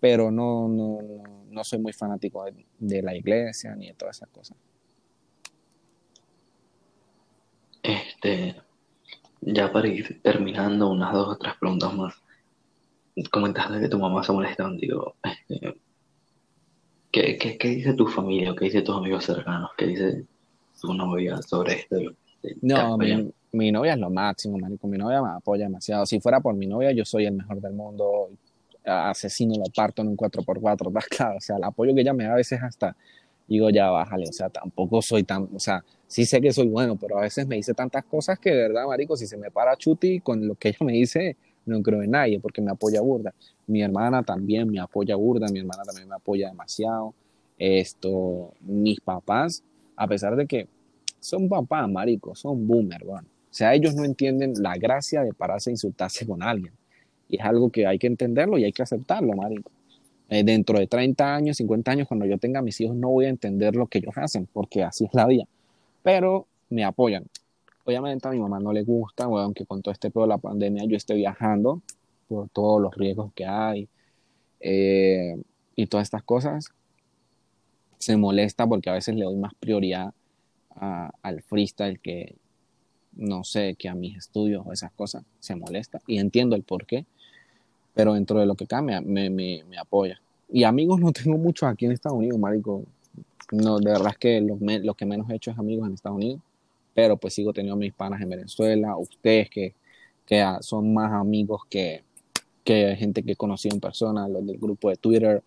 Pero 0.00 0.30
no, 0.30 0.66
no, 0.66 1.02
no, 1.02 1.22
no 1.50 1.62
soy 1.62 1.80
muy 1.80 1.92
fanático 1.92 2.42
de, 2.44 2.64
de 2.78 3.02
la 3.02 3.14
iglesia 3.14 3.76
ni 3.76 3.88
de 3.88 3.94
todas 3.94 4.16
esas 4.16 4.30
cosas. 4.30 4.56
Este, 7.82 8.56
ya 9.42 9.70
para 9.70 9.88
ir 9.88 10.22
terminando, 10.22 10.90
unas 10.90 11.12
dos 11.12 11.28
o 11.34 11.36
tres 11.36 11.52
preguntas 11.60 11.92
más. 11.92 12.23
Comentaste 13.30 13.80
que 13.80 13.88
tu 13.88 13.98
mamá 13.98 14.22
se 14.22 14.32
molesta 14.32 14.64
contigo. 14.64 15.14
Este, 15.22 15.76
¿qué, 17.12 17.36
qué, 17.38 17.58
qué 17.58 17.68
dice 17.68 17.94
tu 17.94 18.06
familia 18.06 18.52
o 18.52 18.56
qué 18.56 18.66
dice 18.66 18.82
tus 18.82 18.96
amigos 18.96 19.24
cercanos? 19.24 19.70
¿Qué 19.76 19.86
dice 19.86 20.24
tu 20.80 20.92
novia 20.94 21.40
sobre 21.42 21.74
esto? 21.74 21.96
No, 22.60 22.98
mi, 22.98 23.32
mi 23.52 23.72
novia 23.72 23.92
es 23.92 23.98
lo 23.98 24.10
máximo, 24.10 24.58
marico. 24.58 24.86
Mi 24.88 24.98
novia 24.98 25.22
me 25.22 25.30
apoya 25.30 25.64
demasiado. 25.64 26.06
Si 26.06 26.20
fuera 26.20 26.40
por 26.40 26.54
mi 26.54 26.66
novia, 26.66 26.92
yo 26.92 27.04
soy 27.04 27.26
el 27.26 27.34
mejor 27.34 27.60
del 27.60 27.72
mundo. 27.72 28.30
Asesino 28.84 29.54
lo 29.56 29.64
parto 29.74 30.02
en 30.02 30.08
un 30.08 30.16
4x4, 30.16 30.88
¿estás 30.88 31.06
claro? 31.08 31.36
O 31.38 31.40
sea, 31.40 31.56
el 31.56 31.64
apoyo 31.64 31.94
que 31.94 32.02
ella 32.02 32.12
me 32.12 32.24
da 32.24 32.32
a 32.32 32.36
veces 32.36 32.60
hasta 32.62 32.96
digo, 33.46 33.70
ya 33.70 33.90
bájale. 33.90 34.28
O 34.28 34.32
sea, 34.32 34.48
tampoco 34.48 35.02
soy 35.02 35.22
tan, 35.22 35.48
o 35.54 35.60
sea, 35.60 35.84
sí 36.06 36.24
sé 36.24 36.40
que 36.40 36.52
soy 36.52 36.68
bueno, 36.68 36.96
pero 36.96 37.18
a 37.18 37.22
veces 37.22 37.46
me 37.46 37.56
dice 37.56 37.74
tantas 37.74 38.04
cosas 38.04 38.38
que 38.38 38.50
de 38.50 38.68
verdad, 38.68 38.86
marico, 38.86 39.16
si 39.16 39.26
se 39.26 39.36
me 39.36 39.50
para 39.50 39.76
Chuti 39.76 40.20
con 40.20 40.46
lo 40.46 40.54
que 40.54 40.68
ella 40.68 40.78
me 40.80 40.92
dice, 40.92 41.36
no 41.66 41.82
creo 41.82 42.02
en 42.02 42.10
nadie 42.10 42.40
porque 42.40 42.60
me 42.60 42.70
apoya 42.70 43.00
burda. 43.00 43.34
Mi 43.66 43.82
hermana 43.82 44.22
también 44.22 44.70
me 44.70 44.80
apoya 44.80 45.16
burda, 45.16 45.46
mi 45.52 45.60
hermana 45.60 45.82
también 45.84 46.08
me 46.08 46.14
apoya 46.14 46.48
demasiado. 46.48 47.14
Esto, 47.58 48.52
mis 48.60 49.00
papás, 49.00 49.62
a 49.96 50.06
pesar 50.06 50.36
de 50.36 50.46
que 50.46 50.68
son 51.20 51.48
papás, 51.48 51.88
marico, 51.88 52.34
son 52.34 52.66
boomer. 52.66 53.02
O 53.06 53.20
sea, 53.50 53.74
ellos 53.74 53.94
no 53.94 54.04
entienden 54.04 54.54
la 54.58 54.76
gracia 54.76 55.22
de 55.22 55.32
pararse 55.32 55.70
a 55.70 55.72
insultarse 55.72 56.26
con 56.26 56.42
alguien. 56.42 56.72
Y 57.28 57.36
es 57.36 57.42
algo 57.44 57.70
que 57.70 57.86
hay 57.86 57.98
que 57.98 58.06
entenderlo 58.06 58.58
y 58.58 58.64
hay 58.64 58.72
que 58.72 58.82
aceptarlo, 58.82 59.32
marico. 59.32 59.70
Eh, 60.28 60.42
dentro 60.42 60.78
de 60.78 60.86
30 60.86 61.34
años, 61.34 61.56
50 61.58 61.90
años, 61.90 62.08
cuando 62.08 62.26
yo 62.26 62.38
tenga 62.38 62.62
mis 62.62 62.80
hijos, 62.80 62.96
no 62.96 63.10
voy 63.10 63.26
a 63.26 63.28
entender 63.28 63.76
lo 63.76 63.86
que 63.86 63.98
ellos 63.98 64.14
hacen, 64.16 64.48
porque 64.52 64.82
así 64.82 65.04
es 65.04 65.14
la 65.14 65.26
vida. 65.26 65.44
Pero 66.02 66.46
me 66.70 66.84
apoyan. 66.84 67.24
Obviamente 67.84 68.26
a 68.26 68.30
mi 68.30 68.40
mamá 68.40 68.58
no 68.60 68.72
le 68.72 68.82
gusta, 68.82 69.26
bueno, 69.26 69.44
aunque 69.44 69.66
con 69.66 69.82
todo 69.82 69.92
este 69.92 70.10
pedo 70.10 70.22
de 70.24 70.30
la 70.30 70.38
pandemia 70.38 70.84
yo 70.86 70.96
esté 70.96 71.14
viajando 71.14 71.82
por 72.28 72.48
todos 72.48 72.80
los 72.80 72.94
riesgos 72.94 73.32
que 73.34 73.44
hay 73.44 73.88
eh, 74.60 75.36
y 75.76 75.86
todas 75.86 76.06
estas 76.06 76.22
cosas. 76.22 76.70
Se 77.98 78.16
molesta 78.16 78.66
porque 78.66 78.88
a 78.88 78.94
veces 78.94 79.14
le 79.14 79.24
doy 79.24 79.36
más 79.36 79.54
prioridad 79.54 80.14
al 80.76 81.42
freestyle 81.42 82.00
que, 82.00 82.34
no 83.12 83.44
sé, 83.44 83.76
que 83.78 83.88
a 83.88 83.94
mis 83.94 84.16
estudios 84.16 84.64
o 84.66 84.72
esas 84.72 84.92
cosas. 84.92 85.24
Se 85.38 85.54
molesta 85.54 86.00
y 86.06 86.18
entiendo 86.18 86.56
el 86.56 86.62
por 86.62 86.86
qué, 86.86 87.04
pero 87.94 88.14
dentro 88.14 88.40
de 88.40 88.46
lo 88.46 88.54
que 88.54 88.66
cambia 88.66 89.02
me, 89.02 89.28
me, 89.28 89.62
me 89.68 89.78
apoya. 89.78 90.20
Y 90.48 90.64
amigos 90.64 91.00
no 91.00 91.12
tengo 91.12 91.36
muchos 91.36 91.68
aquí 91.68 91.84
en 91.84 91.92
Estados 91.92 92.18
Unidos, 92.18 92.38
marico. 92.38 92.84
No, 93.52 93.78
de 93.78 93.90
verdad 93.90 94.12
es 94.12 94.18
que 94.18 94.40
lo, 94.40 94.58
lo 94.58 94.94
que 94.94 95.04
menos 95.04 95.28
he 95.28 95.34
hecho 95.34 95.50
es 95.50 95.58
amigos 95.58 95.86
en 95.86 95.94
Estados 95.94 96.16
Unidos 96.16 96.40
pero 96.94 97.16
pues 97.16 97.34
sigo 97.34 97.52
teniendo 97.52 97.76
mis 97.76 97.92
panas 97.92 98.20
en 98.22 98.28
Venezuela, 98.28 98.96
ustedes 98.96 99.50
que, 99.50 99.74
que 100.26 100.44
son 100.60 100.94
más 100.94 101.12
amigos 101.12 101.62
que, 101.68 102.04
que 102.64 102.96
gente 102.96 103.22
que 103.22 103.32
he 103.32 103.36
conocido 103.36 103.74
en 103.74 103.80
persona, 103.80 104.28
los 104.28 104.46
del 104.46 104.58
grupo 104.58 104.88
de 104.88 104.96
Twitter, 104.96 105.42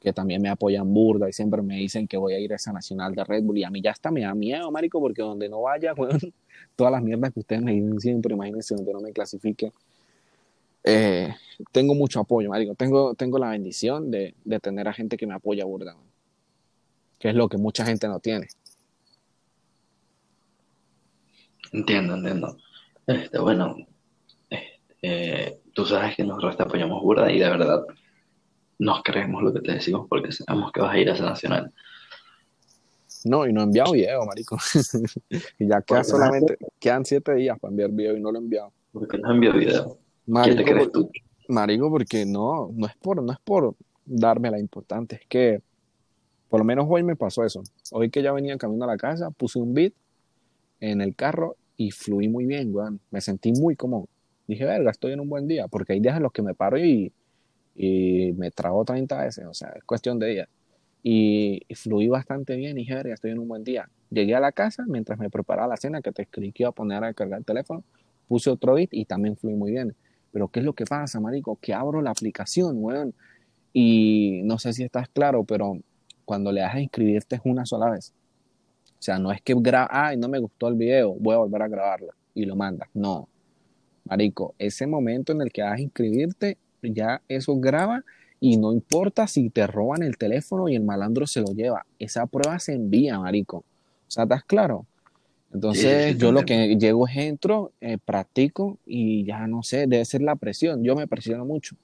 que 0.00 0.12
también 0.12 0.40
me 0.40 0.48
apoyan 0.48 0.92
burda 0.92 1.28
y 1.28 1.32
siempre 1.32 1.60
me 1.62 1.76
dicen 1.76 2.08
que 2.08 2.16
voy 2.16 2.32
a 2.32 2.38
ir 2.38 2.52
a 2.52 2.56
esa 2.56 2.72
nacional 2.72 3.14
de 3.14 3.22
Red 3.22 3.42
Bull 3.42 3.58
y 3.58 3.64
a 3.64 3.70
mí 3.70 3.82
ya 3.82 3.90
está 3.90 4.10
me 4.10 4.22
da 4.22 4.34
miedo, 4.34 4.70
marico, 4.70 4.98
porque 5.00 5.20
donde 5.20 5.48
no 5.48 5.62
vaya, 5.62 5.94
todas 6.76 6.92
las 6.92 7.02
mierdas 7.02 7.32
que 7.32 7.40
ustedes 7.40 7.62
me 7.62 7.72
dicen 7.72 8.00
siempre, 8.00 8.34
imagínense 8.34 8.74
donde 8.74 8.92
no 8.92 9.00
me 9.00 9.12
clasifique. 9.12 9.72
Eh, 10.82 11.34
tengo 11.72 11.94
mucho 11.94 12.20
apoyo, 12.20 12.48
marico, 12.48 12.74
tengo, 12.74 13.14
tengo 13.14 13.38
la 13.38 13.50
bendición 13.50 14.10
de, 14.10 14.34
de 14.44 14.60
tener 14.60 14.88
a 14.88 14.94
gente 14.94 15.18
que 15.18 15.26
me 15.26 15.34
apoya 15.34 15.66
burda, 15.66 15.94
que 17.18 17.28
es 17.28 17.34
lo 17.34 17.50
que 17.50 17.58
mucha 17.58 17.84
gente 17.84 18.08
no 18.08 18.20
tiene. 18.20 18.46
Entiendo, 21.72 22.14
entiendo. 22.14 22.56
Este, 23.06 23.38
bueno, 23.38 23.76
este, 24.48 25.60
tú 25.72 25.84
sabes 25.86 26.16
que 26.16 26.24
nosotros 26.24 26.56
te 26.56 26.62
apoyamos 26.62 27.02
burda 27.02 27.30
y 27.30 27.38
de 27.38 27.48
verdad 27.48 27.84
nos 28.78 29.02
creemos 29.02 29.42
lo 29.42 29.52
que 29.52 29.60
te 29.60 29.72
decimos 29.72 30.06
porque 30.08 30.32
sabemos 30.32 30.72
que 30.72 30.80
vas 30.80 30.94
a 30.94 30.98
ir 30.98 31.10
a 31.10 31.14
esa 31.14 31.24
nacional. 31.24 31.72
No, 33.24 33.46
y 33.46 33.52
no 33.52 33.60
he 33.60 33.64
enviado 33.64 33.92
video, 33.92 34.24
marico. 34.24 34.56
y 35.58 35.66
ya 35.68 35.82
queda 35.82 36.04
solamente, 36.04 36.56
quedan 36.78 37.04
siete 37.04 37.34
días 37.34 37.58
para 37.58 37.70
enviar 37.70 37.90
video 37.90 38.16
y 38.16 38.20
no 38.20 38.32
lo 38.32 38.38
he 38.38 38.42
enviado. 38.42 38.72
¿Por 38.92 39.06
qué 39.06 39.18
no 39.18 39.30
enviado 39.30 39.58
video? 39.58 39.98
Marico, 40.26 40.56
¿Qué 40.56 40.64
te 40.64 40.70
crees 40.70 40.92
tú? 40.92 41.10
Marico, 41.48 41.90
porque 41.90 42.24
no, 42.24 42.70
no 42.72 42.86
es 42.86 42.96
por, 42.96 43.22
no 43.22 43.32
es 43.32 43.38
por 43.40 43.74
darme 44.06 44.50
la 44.50 44.58
importante, 44.58 45.16
es 45.16 45.26
que 45.28 45.62
por 46.48 46.60
lo 46.60 46.64
menos 46.64 46.86
hoy 46.88 47.02
me 47.02 47.14
pasó 47.14 47.44
eso. 47.44 47.62
Hoy 47.92 48.10
que 48.10 48.22
ya 48.22 48.32
venía 48.32 48.56
camino 48.56 48.84
a 48.84 48.88
la 48.88 48.96
casa, 48.96 49.30
puse 49.30 49.58
un 49.58 49.72
beat 49.74 49.92
en 50.80 51.00
el 51.00 51.14
carro 51.14 51.56
y 51.80 51.90
fluí 51.92 52.28
muy 52.28 52.44
bien, 52.44 52.74
weón. 52.74 53.00
Me 53.10 53.22
sentí 53.22 53.52
muy 53.52 53.74
cómodo. 53.74 54.06
Dije, 54.46 54.66
verga, 54.66 54.90
estoy 54.90 55.12
en 55.14 55.20
un 55.20 55.30
buen 55.30 55.48
día, 55.48 55.66
porque 55.66 55.94
hay 55.94 56.00
días 56.00 56.14
en 56.18 56.24
los 56.24 56.30
que 56.30 56.42
me 56.42 56.54
paro 56.54 56.76
y, 56.78 57.10
y 57.74 58.32
me 58.36 58.50
trago 58.50 58.84
30 58.84 59.24
veces, 59.24 59.46
o 59.46 59.54
sea, 59.54 59.70
es 59.70 59.82
cuestión 59.84 60.18
de 60.18 60.26
días. 60.26 60.48
Y, 61.02 61.62
fluí 61.74 62.08
bastante 62.08 62.54
bien 62.56 62.76
y 62.76 62.82
dije, 62.82 62.94
verga, 62.94 63.14
estoy 63.14 63.30
en 63.30 63.38
un 63.38 63.48
buen 63.48 63.64
día. 63.64 63.88
Llegué 64.10 64.34
a 64.34 64.40
la 64.40 64.52
casa 64.52 64.84
mientras 64.86 65.18
me 65.18 65.30
preparaba 65.30 65.68
la 65.68 65.78
cena, 65.78 66.02
que 66.02 66.12
te 66.12 66.22
escribí 66.22 66.52
que 66.52 66.64
iba 66.64 66.68
a 66.68 66.72
poner 66.72 67.02
a 67.02 67.14
cargar 67.14 67.38
el 67.38 67.46
teléfono, 67.46 67.82
puse 68.28 68.50
otro 68.50 68.74
beat 68.74 68.90
y 68.92 69.06
también 69.06 69.38
fluí 69.38 69.54
muy 69.54 69.70
bien. 69.70 69.96
Pero 70.32 70.48
¿qué 70.48 70.60
es 70.60 70.66
lo 70.66 70.74
que 70.74 70.84
pasa, 70.84 71.18
marico? 71.18 71.56
Que 71.62 71.72
abro 71.72 72.02
la 72.02 72.10
aplicación, 72.10 72.76
weón. 72.84 73.14
Y 73.72 74.42
no 74.44 74.58
sé 74.58 74.74
si 74.74 74.84
estás 74.84 75.08
claro, 75.08 75.44
pero 75.44 75.78
cuando 76.26 76.52
le 76.52 76.60
das 76.60 76.74
a 76.74 76.80
inscribirte 76.80 77.36
es 77.36 77.42
una 77.44 77.64
sola 77.64 77.88
vez. 77.88 78.12
O 79.00 79.02
sea, 79.02 79.18
no 79.18 79.32
es 79.32 79.40
que 79.40 79.54
graba, 79.56 79.88
ay, 79.90 80.18
no 80.18 80.28
me 80.28 80.38
gustó 80.38 80.68
el 80.68 80.74
video, 80.74 81.14
voy 81.14 81.34
a 81.34 81.38
volver 81.38 81.62
a 81.62 81.68
grabarlo 81.68 82.12
y 82.34 82.44
lo 82.44 82.54
mandas. 82.54 82.86
No. 82.92 83.30
Marico, 84.04 84.54
ese 84.58 84.86
momento 84.86 85.32
en 85.32 85.40
el 85.40 85.50
que 85.50 85.62
vas 85.62 85.78
a 85.78 85.80
inscribirte, 85.80 86.58
ya 86.82 87.22
eso 87.26 87.56
graba 87.58 88.04
y 88.40 88.58
no 88.58 88.74
importa 88.74 89.26
si 89.26 89.48
te 89.48 89.66
roban 89.66 90.02
el 90.02 90.18
teléfono 90.18 90.68
y 90.68 90.76
el 90.76 90.84
malandro 90.84 91.26
se 91.26 91.40
lo 91.40 91.54
lleva. 91.54 91.86
Esa 91.98 92.26
prueba 92.26 92.58
se 92.58 92.74
envía, 92.74 93.18
marico. 93.18 93.58
O 93.58 94.10
sea, 94.10 94.24
¿estás 94.24 94.44
claro? 94.44 94.84
Entonces, 95.50 96.18
yo 96.18 96.30
lo 96.30 96.44
que 96.44 96.76
llego 96.76 97.08
es 97.08 97.16
entro, 97.16 97.72
eh, 97.80 97.96
practico 98.04 98.78
y 98.84 99.24
ya 99.24 99.46
no 99.46 99.62
sé, 99.62 99.86
debe 99.86 100.04
ser 100.04 100.20
la 100.20 100.36
presión. 100.36 100.84
Yo 100.84 100.94
me 100.94 101.06
presiono 101.06 101.46
mucho 101.46 101.74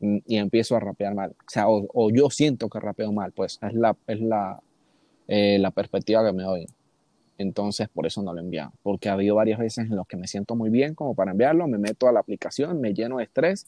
mm, 0.00 0.18
y 0.26 0.36
empiezo 0.38 0.74
a 0.74 0.80
rapear 0.80 1.14
mal. 1.14 1.32
O 1.32 1.50
sea, 1.50 1.68
o, 1.68 1.86
o 1.92 2.10
yo 2.10 2.30
siento 2.30 2.70
que 2.70 2.80
rapeo 2.80 3.12
mal, 3.12 3.32
pues 3.32 3.58
es 3.60 3.74
la, 3.74 3.94
es 4.06 4.20
la, 4.20 4.58
eh, 5.28 5.58
la 5.58 5.70
perspectiva 5.70 6.24
que 6.24 6.32
me 6.32 6.42
doy. 6.42 6.66
Entonces, 7.38 7.88
por 7.88 8.06
eso 8.06 8.22
no 8.22 8.32
lo 8.32 8.40
he 8.40 8.68
porque 8.82 9.08
ha 9.08 9.14
habido 9.14 9.36
varias 9.36 9.58
veces 9.58 9.90
en 9.90 9.96
las 9.96 10.06
que 10.06 10.16
me 10.16 10.26
siento 10.26 10.54
muy 10.54 10.70
bien 10.70 10.94
como 10.94 11.14
para 11.14 11.32
enviarlo, 11.32 11.66
me 11.66 11.78
meto 11.78 12.08
a 12.08 12.12
la 12.12 12.20
aplicación, 12.20 12.80
me 12.80 12.94
lleno 12.94 13.18
de 13.18 13.24
estrés, 13.24 13.66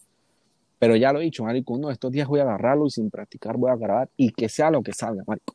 pero 0.79 0.97
ya 0.97 1.13
lo 1.13 1.21
he 1.21 1.25
dicho, 1.25 1.45
Marico, 1.45 1.73
uno 1.73 1.89
de 1.89 1.95
estos 1.95 2.13
días 2.13 2.29
voy 2.29 2.41
a 2.41 2.43
agarrarlo 2.43 2.87
y 2.87 2.91
sin 2.91 3.11
practicar 3.11 3.57
voy 3.57 3.71
a 3.71 3.77
grabar 3.77 4.09
y 4.17 4.31
que 4.31 4.49
sea 4.49 4.71
lo 4.71 4.83
que 4.83 4.93
salga, 4.93 5.25
Marico, 5.27 5.55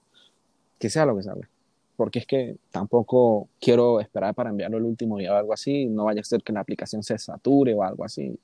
que 0.80 0.90
sea 0.90 1.06
lo 1.06 1.16
que 1.16 1.24
salga. 1.24 1.48
Porque 1.96 2.20
es 2.20 2.26
que 2.26 2.58
tampoco 2.72 3.48
quiero 3.60 4.00
esperar 4.00 4.34
para 4.34 4.50
enviarlo 4.50 4.78
el 4.78 4.86
último 4.86 5.18
día 5.18 5.34
o 5.34 5.38
algo 5.38 5.54
así, 5.54 5.86
no 5.86 6.06
vaya 6.06 6.22
a 6.22 6.24
ser 6.24 6.42
que 6.42 6.52
la 6.52 6.62
aplicación 6.62 7.04
se 7.04 7.18
sature 7.18 7.74
o 7.74 7.84
algo 7.84 8.04
así 8.04 8.38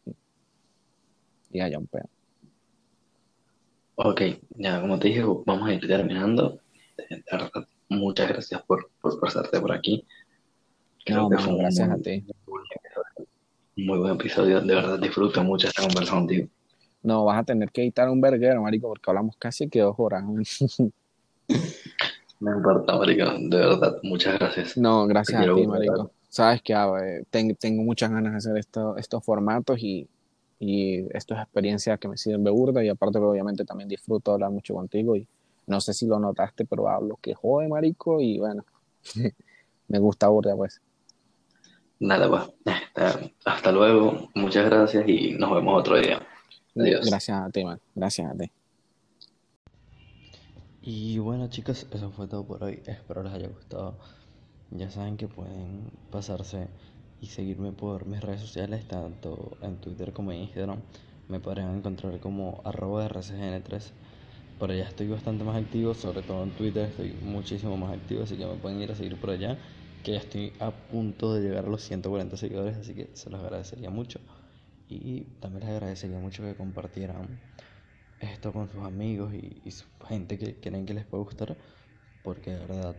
y 1.52 1.60
haya 1.60 1.80
un 1.80 1.88
pedo. 1.88 2.08
Ok, 3.96 4.22
ya 4.58 4.82
como 4.82 5.00
te 5.00 5.08
dije, 5.08 5.24
vamos 5.46 5.70
a 5.70 5.74
ir 5.74 5.88
terminando 5.88 6.60
muchas 7.90 8.30
gracias 8.30 8.62
por, 8.64 8.90
por 9.02 9.20
pasarte 9.20 9.60
por 9.60 9.72
aquí. 9.72 10.06
Creo 11.06 11.30
que 11.30 11.38
fue 11.38 11.58
gracias 11.58 11.90
a 11.90 11.98
ti. 11.98 12.26
Muy 13.78 14.00
buen 14.00 14.16
episodio, 14.16 14.62
de 14.62 14.74
verdad 14.74 15.00
disfruto 15.00 15.44
mucho 15.44 15.68
esta 15.68 15.82
conversación 15.82 16.20
contigo. 16.22 16.48
No, 17.04 17.26
vas 17.26 17.40
a 17.40 17.44
tener 17.44 17.72
que 17.72 17.82
editar 17.82 18.10
un 18.10 18.20
verguero, 18.20 18.62
marico, 18.62 18.88
porque 18.88 19.10
hablamos 19.10 19.36
casi 19.38 19.70
que 19.70 19.82
dos 19.82 19.96
horas. 19.98 20.24
No 22.38 22.54
importa, 22.58 22.98
marico, 22.98 23.32
de 23.40 23.58
verdad, 23.58 23.98
muchas 24.04 24.38
gracias. 24.38 24.78
No, 24.78 25.08
gracias 25.08 25.42
a 25.42 25.56
ti, 25.56 25.68
marico. 25.68 26.12
Sabes 26.28 26.62
que 26.62 26.76
tengo 27.60 27.84
muchas 27.84 28.12
ganas 28.12 28.34
de 28.34 28.38
hacer 28.38 28.58
esto, 28.58 28.98
estos 28.98 29.24
formatos 29.24 29.80
y, 29.80 30.08
y 30.60 31.06
esto 31.16 31.34
es 31.34 31.42
experiencia 31.42 31.98
que 31.98 32.10
me 32.10 32.18
sirve 32.18 32.50
burda 32.50 32.84
y 32.84 32.90
aparte 32.90 33.20
obviamente 33.20 33.64
también 33.64 33.88
disfruto 33.88 34.34
hablar 34.34 34.52
mucho 34.52 34.74
contigo 34.74 35.16
y 35.16 35.26
no 35.68 35.82
sé 35.82 35.94
si 35.94 36.06
lo 36.06 36.20
notaste, 36.20 36.66
pero 36.66 36.88
hablo 36.88 37.18
que 37.22 37.34
jode, 37.34 37.68
marico, 37.68 38.22
y 38.22 38.40
bueno, 38.40 38.66
me 39.88 40.00
gusta 40.00 40.28
burda, 40.28 40.56
pues. 40.56 40.82
Nada, 42.00 42.30
pues. 42.30 42.78
Hasta 43.46 43.72
luego. 43.72 44.30
Muchas 44.36 44.66
gracias 44.66 45.08
y 45.08 45.32
nos 45.32 45.54
vemos 45.54 45.80
otro 45.80 45.98
día. 45.98 46.22
Adiós. 46.76 47.06
Gracias 47.06 47.42
a 47.42 47.50
ti, 47.50 47.64
man. 47.64 47.80
Gracias 47.94 48.32
a 48.32 48.36
ti. 48.36 48.52
Y 50.82 51.18
bueno, 51.20 51.48
chicos, 51.48 51.88
eso 51.92 52.12
fue 52.12 52.28
todo 52.28 52.46
por 52.46 52.64
hoy. 52.64 52.82
Espero 52.86 53.24
les 53.24 53.34
haya 53.34 53.48
gustado. 53.48 53.98
Ya 54.72 54.90
saben 54.92 55.18
que 55.18 55.28
pueden 55.28 55.90
pasarse 56.12 56.68
y 57.22 57.28
seguirme 57.28 57.72
por 57.72 58.06
mis 58.06 58.22
redes 58.22 58.42
sociales, 58.42 58.88
tanto 58.88 59.58
en 59.62 59.78
Twitter 59.78 60.12
como 60.12 60.32
en 60.32 60.42
Instagram. 60.42 60.82
Me 61.28 61.40
podrán 61.40 61.76
encontrar 61.76 62.20
como 62.20 62.62
arroba 62.66 63.08
rcgn3 63.08 63.82
por 64.58 64.72
allá 64.72 64.88
estoy 64.88 65.08
bastante 65.08 65.44
más 65.44 65.62
activo, 65.62 65.94
sobre 65.94 66.22
todo 66.22 66.44
en 66.44 66.52
Twitter 66.52 66.90
estoy 66.90 67.14
muchísimo 67.22 67.76
más 67.78 67.94
activo, 67.94 68.24
así 68.24 68.38
que 68.38 68.46
me 68.46 68.56
pueden 68.56 68.80
ir 68.82 68.92
a 68.92 68.96
seguir 68.96 69.20
por 69.20 69.32
allá, 69.32 69.58
que 70.04 70.14
ya 70.14 70.20
estoy 70.20 70.54
a 70.60 70.72
punto 70.72 71.34
de 71.34 71.42
llegar 71.42 71.66
a 71.66 71.70
los 71.70 71.82
140 71.84 72.38
seguidores, 72.38 72.78
así 72.78 72.94
que 72.94 73.10
se 73.14 73.30
los 73.30 73.42
agradecería 73.42 73.90
mucho. 73.90 74.20
Y 74.88 75.22
también 75.40 75.66
les 75.66 75.72
agradecería 75.72 76.20
mucho 76.20 76.44
que 76.44 76.56
compartieran 76.56 77.40
esto 78.20 78.54
con 78.54 78.70
sus 78.70 78.84
amigos 78.84 79.34
y, 79.34 79.72
su 79.72 79.86
gente 80.08 80.38
que 80.38 80.60
creen 80.60 80.86
que 80.86 80.94
les 80.94 81.06
puede 81.06 81.24
gustar, 81.24 81.58
porque 82.22 82.52
de 82.52 82.60
verdad 82.60 82.96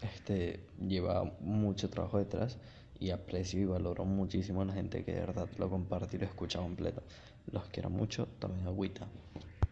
este 0.00 0.66
lleva 0.78 1.24
mucho 1.40 1.90
trabajo 1.90 2.18
detrás 2.18 2.58
y 2.98 3.10
aprecio 3.10 3.60
y 3.60 3.64
valoro 3.66 4.04
muchísimo 4.04 4.62
a 4.62 4.64
la 4.64 4.72
gente 4.72 5.04
que 5.04 5.12
de 5.12 5.20
verdad 5.20 5.48
lo 5.58 5.70
comparte 5.70 6.16
y 6.16 6.20
lo 6.20 6.26
escucha 6.26 6.58
completo. 6.58 7.02
Los 7.50 7.68
quiero 7.68 7.90
mucho, 7.90 8.26
también 8.38 8.66
agüita. 8.66 9.06